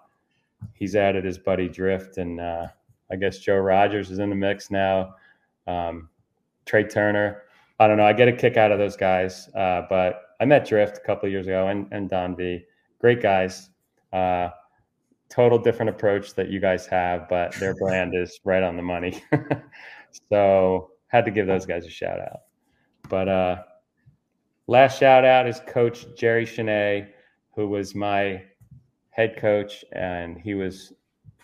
he's 0.73 0.95
added 0.95 1.25
his 1.25 1.37
buddy 1.37 1.69
Drift, 1.69 2.17
and 2.17 2.39
uh, 2.39 2.67
I 3.11 3.15
guess 3.15 3.39
Joe 3.39 3.57
Rogers 3.57 4.11
is 4.11 4.19
in 4.19 4.29
the 4.29 4.35
mix 4.35 4.71
now. 4.71 5.15
Um, 5.67 6.09
Trey 6.65 6.83
Turner. 6.83 7.43
I 7.79 7.87
don't 7.87 7.97
know. 7.97 8.05
I 8.05 8.13
get 8.13 8.27
a 8.27 8.33
kick 8.33 8.57
out 8.57 8.71
of 8.71 8.77
those 8.77 8.95
guys, 8.95 9.49
uh, 9.55 9.83
but 9.89 10.21
I 10.39 10.45
met 10.45 10.67
Drift 10.67 10.97
a 10.97 11.01
couple 11.01 11.29
years 11.29 11.47
ago 11.47 11.67
and, 11.67 11.87
and 11.91 12.09
Don 12.09 12.35
V. 12.35 12.63
Great 12.99 13.21
guys. 13.21 13.69
Uh, 14.13 14.49
total 15.29 15.57
different 15.57 15.89
approach 15.89 16.35
that 16.35 16.49
you 16.49 16.59
guys 16.59 16.85
have, 16.85 17.27
but 17.29 17.53
their 17.55 17.73
brand 17.75 18.13
is 18.13 18.39
right 18.43 18.61
on 18.61 18.75
the 18.75 18.83
money. 18.83 19.23
so 20.29 20.91
had 21.07 21.25
to 21.25 21.31
give 21.31 21.47
those 21.47 21.65
guys 21.65 21.85
a 21.85 21.89
shout 21.89 22.19
out. 22.19 22.41
But 23.11 23.27
uh, 23.27 23.55
last 24.67 24.97
shout 24.97 25.25
out 25.25 25.45
is 25.45 25.59
Coach 25.67 26.05
Jerry 26.15 26.45
Cheynet, 26.45 27.09
who 27.53 27.67
was 27.67 27.93
my 27.93 28.41
head 29.09 29.35
coach, 29.35 29.83
and 29.91 30.37
he 30.39 30.53
was 30.53 30.93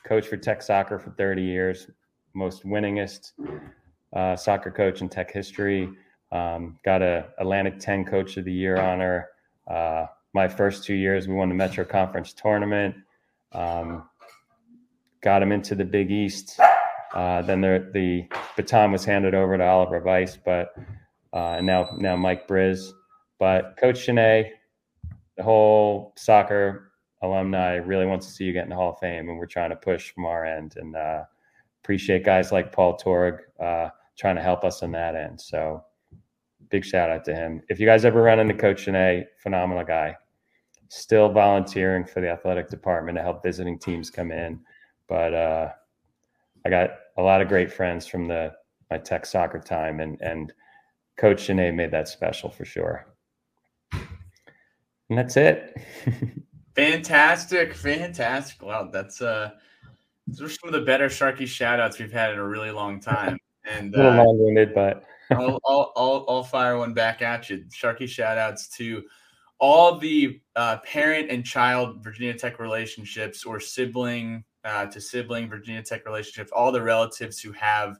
coach 0.05 0.27
for 0.27 0.37
Tech 0.37 0.61
Soccer 0.61 0.97
for 0.97 1.09
30 1.09 1.41
years, 1.41 1.87
most 2.33 2.63
winningest 2.63 3.33
uh, 4.13 4.37
soccer 4.37 4.71
coach 4.71 5.01
in 5.01 5.09
Tech 5.09 5.29
history. 5.29 5.89
Um, 6.31 6.79
got 6.85 7.01
a 7.01 7.27
Atlantic 7.37 7.79
10 7.79 8.05
Coach 8.05 8.37
of 8.37 8.45
the 8.45 8.53
Year 8.53 8.79
honor. 8.79 9.27
Uh, 9.69 10.05
my 10.33 10.47
first 10.47 10.85
two 10.85 10.95
years, 10.95 11.27
we 11.27 11.33
won 11.33 11.49
the 11.49 11.55
Metro 11.55 11.83
Conference 11.83 12.31
tournament. 12.31 12.95
Um, 13.51 14.07
got 15.21 15.43
him 15.43 15.51
into 15.51 15.75
the 15.75 15.83
Big 15.83 16.11
East. 16.11 16.61
Uh, 17.13 17.41
then 17.41 17.59
the, 17.59 17.89
the 17.91 18.25
baton 18.55 18.93
was 18.93 19.03
handed 19.03 19.35
over 19.35 19.57
to 19.57 19.65
Oliver 19.65 19.99
Weiss, 19.99 20.37
but 20.37 20.73
uh, 21.33 21.55
and 21.57 21.67
now 21.67 21.89
now 21.97 22.15
Mike 22.15 22.47
Briz. 22.47 22.91
But 23.39 23.77
Coach 23.77 24.07
Cheynet, 24.07 24.49
the 25.35 25.43
whole 25.43 26.13
soccer 26.17 26.91
alumni 27.21 27.75
really 27.75 28.05
wants 28.05 28.27
to 28.27 28.33
see 28.33 28.45
you 28.45 28.53
get 28.53 28.63
in 28.63 28.69
the 28.69 28.75
Hall 28.75 28.93
of 28.93 28.99
Fame, 28.99 29.29
and 29.29 29.37
we're 29.37 29.45
trying 29.45 29.69
to 29.69 29.75
push 29.75 30.11
from 30.11 30.25
our 30.25 30.45
end. 30.45 30.75
And 30.77 30.95
uh, 30.95 31.23
appreciate 31.83 32.25
guys 32.25 32.51
like 32.51 32.71
Paul 32.71 32.95
Torg 32.97 33.41
uh, 33.59 33.89
trying 34.17 34.35
to 34.35 34.41
help 34.41 34.63
us 34.63 34.83
on 34.83 34.91
that 34.91 35.15
end. 35.15 35.39
So 35.39 35.83
big 36.69 36.83
shout 36.83 37.09
out 37.09 37.23
to 37.25 37.35
him. 37.35 37.61
If 37.69 37.79
you 37.79 37.85
guys 37.85 38.05
ever 38.05 38.21
run 38.21 38.39
into 38.39 38.53
Coach 38.53 38.85
Cheynet, 38.85 39.25
phenomenal 39.41 39.83
guy. 39.83 40.15
Still 40.89 41.29
volunteering 41.29 42.05
for 42.05 42.21
the 42.21 42.29
athletic 42.29 42.69
department 42.69 43.17
to 43.17 43.21
help 43.21 43.43
visiting 43.43 43.77
teams 43.77 44.09
come 44.09 44.31
in, 44.31 44.59
but 45.09 45.33
uh, 45.33 45.69
I 46.65 46.69
got 46.69 46.91
a 47.17 47.21
lot 47.21 47.41
of 47.41 47.49
great 47.49 47.71
friends 47.71 48.07
from 48.07 48.27
the 48.27 48.53
my 48.89 48.97
tech 48.97 49.25
soccer 49.25 49.59
time, 49.59 49.99
and 49.99 50.19
and 50.21 50.53
Coach 51.17 51.47
Cheynet 51.47 51.75
made 51.75 51.91
that 51.91 52.07
special 52.07 52.49
for 52.49 52.65
sure. 52.65 53.07
And 55.09 55.17
that's 55.17 55.37
it. 55.37 55.77
fantastic, 56.75 57.73
fantastic. 57.73 58.61
Wow, 58.61 58.89
that's 58.91 59.21
uh 59.21 59.51
those 60.27 60.41
are 60.41 60.49
some 60.49 60.67
of 60.67 60.73
the 60.73 60.85
better 60.85 61.07
Sharky 61.07 61.47
shout 61.47 61.79
outs 61.79 61.99
we've 61.99 62.11
had 62.11 62.33
in 62.33 62.39
a 62.39 62.47
really 62.47 62.71
long 62.71 62.99
time. 62.99 63.37
And 63.69 63.93
a 63.93 63.97
little 63.97 64.13
uh, 64.13 64.23
long 64.23 64.39
winded, 64.39 64.73
but 64.73 65.03
I'll, 65.31 65.59
I'll, 65.65 65.91
I'll, 65.97 66.25
I'll 66.29 66.43
fire 66.43 66.77
one 66.77 66.93
back 66.93 67.21
at 67.21 67.49
you. 67.49 67.65
Sharky 67.65 68.07
shout 68.07 68.37
outs 68.37 68.69
to 68.77 69.03
all 69.59 69.97
the 69.97 70.39
uh, 70.55 70.77
parent 70.85 71.29
and 71.29 71.45
child 71.45 72.01
Virginia 72.01 72.33
Tech 72.33 72.59
relationships 72.59 73.43
or 73.43 73.59
sibling 73.59 74.45
uh, 74.63 74.85
to 74.85 75.01
sibling 75.01 75.49
Virginia 75.49 75.81
Tech 75.81 76.05
relationships, 76.05 76.49
all 76.55 76.71
the 76.71 76.81
relatives 76.81 77.41
who 77.41 77.51
have 77.51 77.97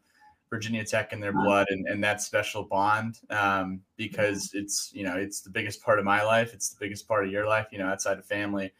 Virginia 0.50 0.84
Tech 0.84 1.14
in 1.14 1.20
their 1.20 1.34
blood 1.34 1.68
and, 1.70 1.86
and 1.88 2.04
that 2.04 2.22
special 2.22 2.64
bond 2.64 3.20
um, 3.30 3.82
because 3.98 4.52
it's 4.54 4.92
you 4.94 5.04
know 5.04 5.16
it's 5.18 5.42
the 5.42 5.50
biggest 5.50 5.84
part 5.84 6.00
of 6.00 6.06
my 6.06 6.24
life. 6.24 6.54
It's 6.54 6.70
the 6.70 6.78
biggest 6.80 7.08
part 7.08 7.26
of 7.26 7.32
your 7.32 7.48
life 7.48 7.68
you 7.72 7.80
know 7.80 7.88
outside 7.88 8.18
of 8.18 8.26
family. 8.26 8.72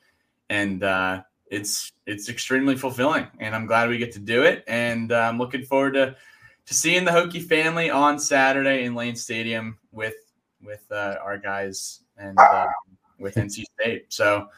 And 0.50 0.84
uh, 0.84 1.24
it's 1.50 1.92
it's 2.06 2.30
extremely 2.30 2.76
fulfilling 2.76 3.28
and 3.40 3.56
I'm 3.56 3.66
glad 3.66 3.90
we 3.90 3.98
get 3.98 4.14
to 4.14 4.20
do 4.20 4.44
it. 4.44 4.64
And 4.68 5.12
uh, 5.12 5.20
I'm 5.20 5.38
looking 5.38 5.64
forward 5.64 5.94
to 5.94 6.16
to 6.66 6.74
seeing 6.74 7.06
the 7.06 7.12
Hokie 7.12 7.44
family 7.44 7.90
on 7.90 8.20
Saturday 8.20 8.84
in 8.84 8.96
Lane 8.96 9.16
Stadium 9.16 9.78
with 9.92 10.16
with 10.62 10.86
uh, 10.92 11.16
our 11.24 11.38
guys 11.38 12.02
and 12.18 12.38
uh, 12.40 12.68
with 13.20 13.36
NC 13.36 13.64
State. 13.80 14.06
So 14.10 14.50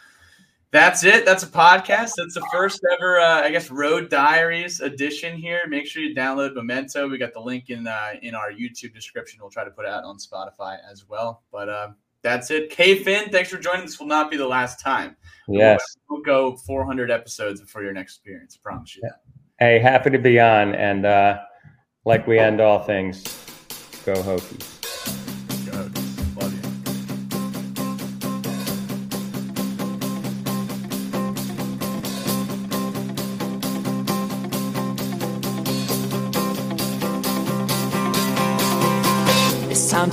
that's 0.72 1.04
it. 1.04 1.26
That's 1.26 1.44
a 1.44 1.48
podcast. 1.48 2.12
That's 2.18 2.36
the 2.36 2.48
first 2.52 2.80
ever, 2.94 3.20
uh, 3.20 3.42
I 3.42 3.50
guess, 3.50 3.72
Road 3.72 4.10
Diaries 4.10 4.82
edition 4.82 5.36
here. 5.36 5.62
Make 5.68 5.88
sure 5.88 6.04
you 6.04 6.14
download 6.14 6.54
Memento. 6.54 7.10
We 7.10 7.18
got 7.18 7.34
the 7.34 7.40
link 7.40 7.70
in 7.70 7.88
uh, 7.88 8.14
in 8.22 8.36
our 8.36 8.52
YouTube 8.52 8.94
description. 8.94 9.40
We'll 9.42 9.50
try 9.50 9.64
to 9.64 9.72
put 9.72 9.86
it 9.86 9.92
out 9.92 10.04
on 10.04 10.18
Spotify 10.18 10.78
as 10.90 11.08
well. 11.10 11.44
But 11.52 11.70
uh, 11.70 11.90
that's 12.22 12.52
it. 12.52 12.70
K 12.70 13.04
Finn, 13.04 13.30
thanks 13.32 13.50
for 13.50 13.58
joining. 13.58 13.86
This 13.86 14.00
will 14.00 14.08
not 14.08 14.30
be 14.30 14.38
the 14.38 14.48
last 14.48 14.80
time. 14.80 15.16
yes. 15.48 15.82
We'll, 16.10 16.20
go 16.22 16.58
400 16.58 17.10
episodes 17.10 17.62
before 17.62 17.82
your 17.82 17.94
next 17.94 18.18
appearance. 18.18 18.60
I 18.60 18.62
promise 18.62 18.96
you. 18.96 19.10
Hey, 19.58 19.80
happy 19.80 20.10
to 20.10 20.20
be 20.20 20.38
on. 20.40 20.76
And 20.76 21.06
uh, 21.06 21.40
like 22.04 22.28
we 22.28 22.38
end 22.38 22.60
all 22.60 22.80
things, 22.84 23.24
go 24.06 24.14
Hokies. 24.16 24.79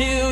to 0.00 0.29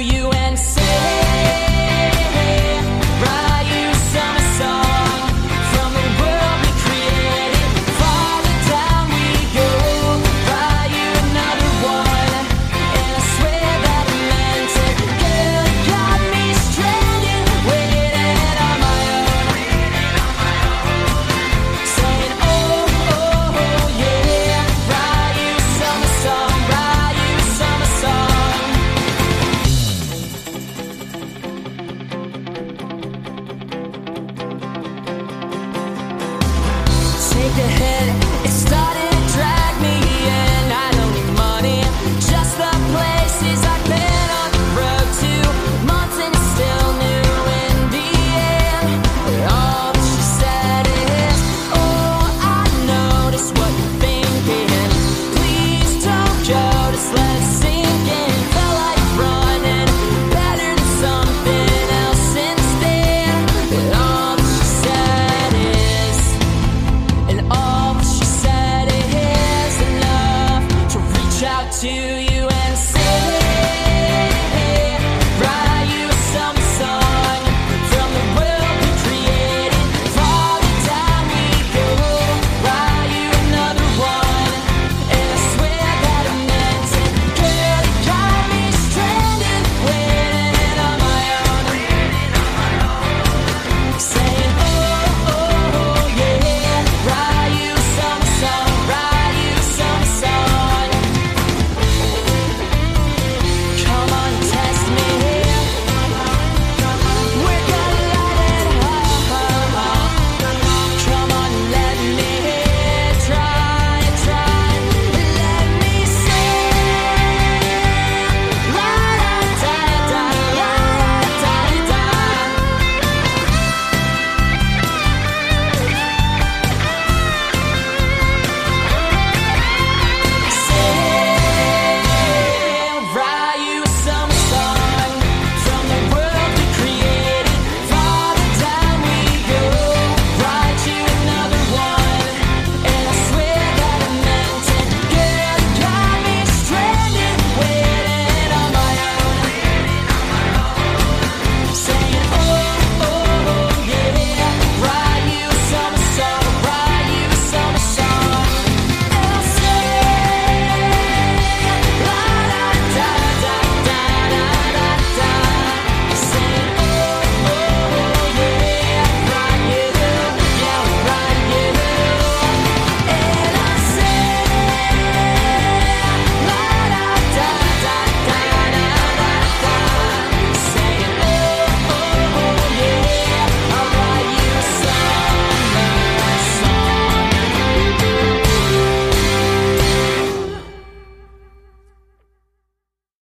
your 37.58 37.66
head. 37.66 38.44
It 38.44 38.50
started. 38.50 39.07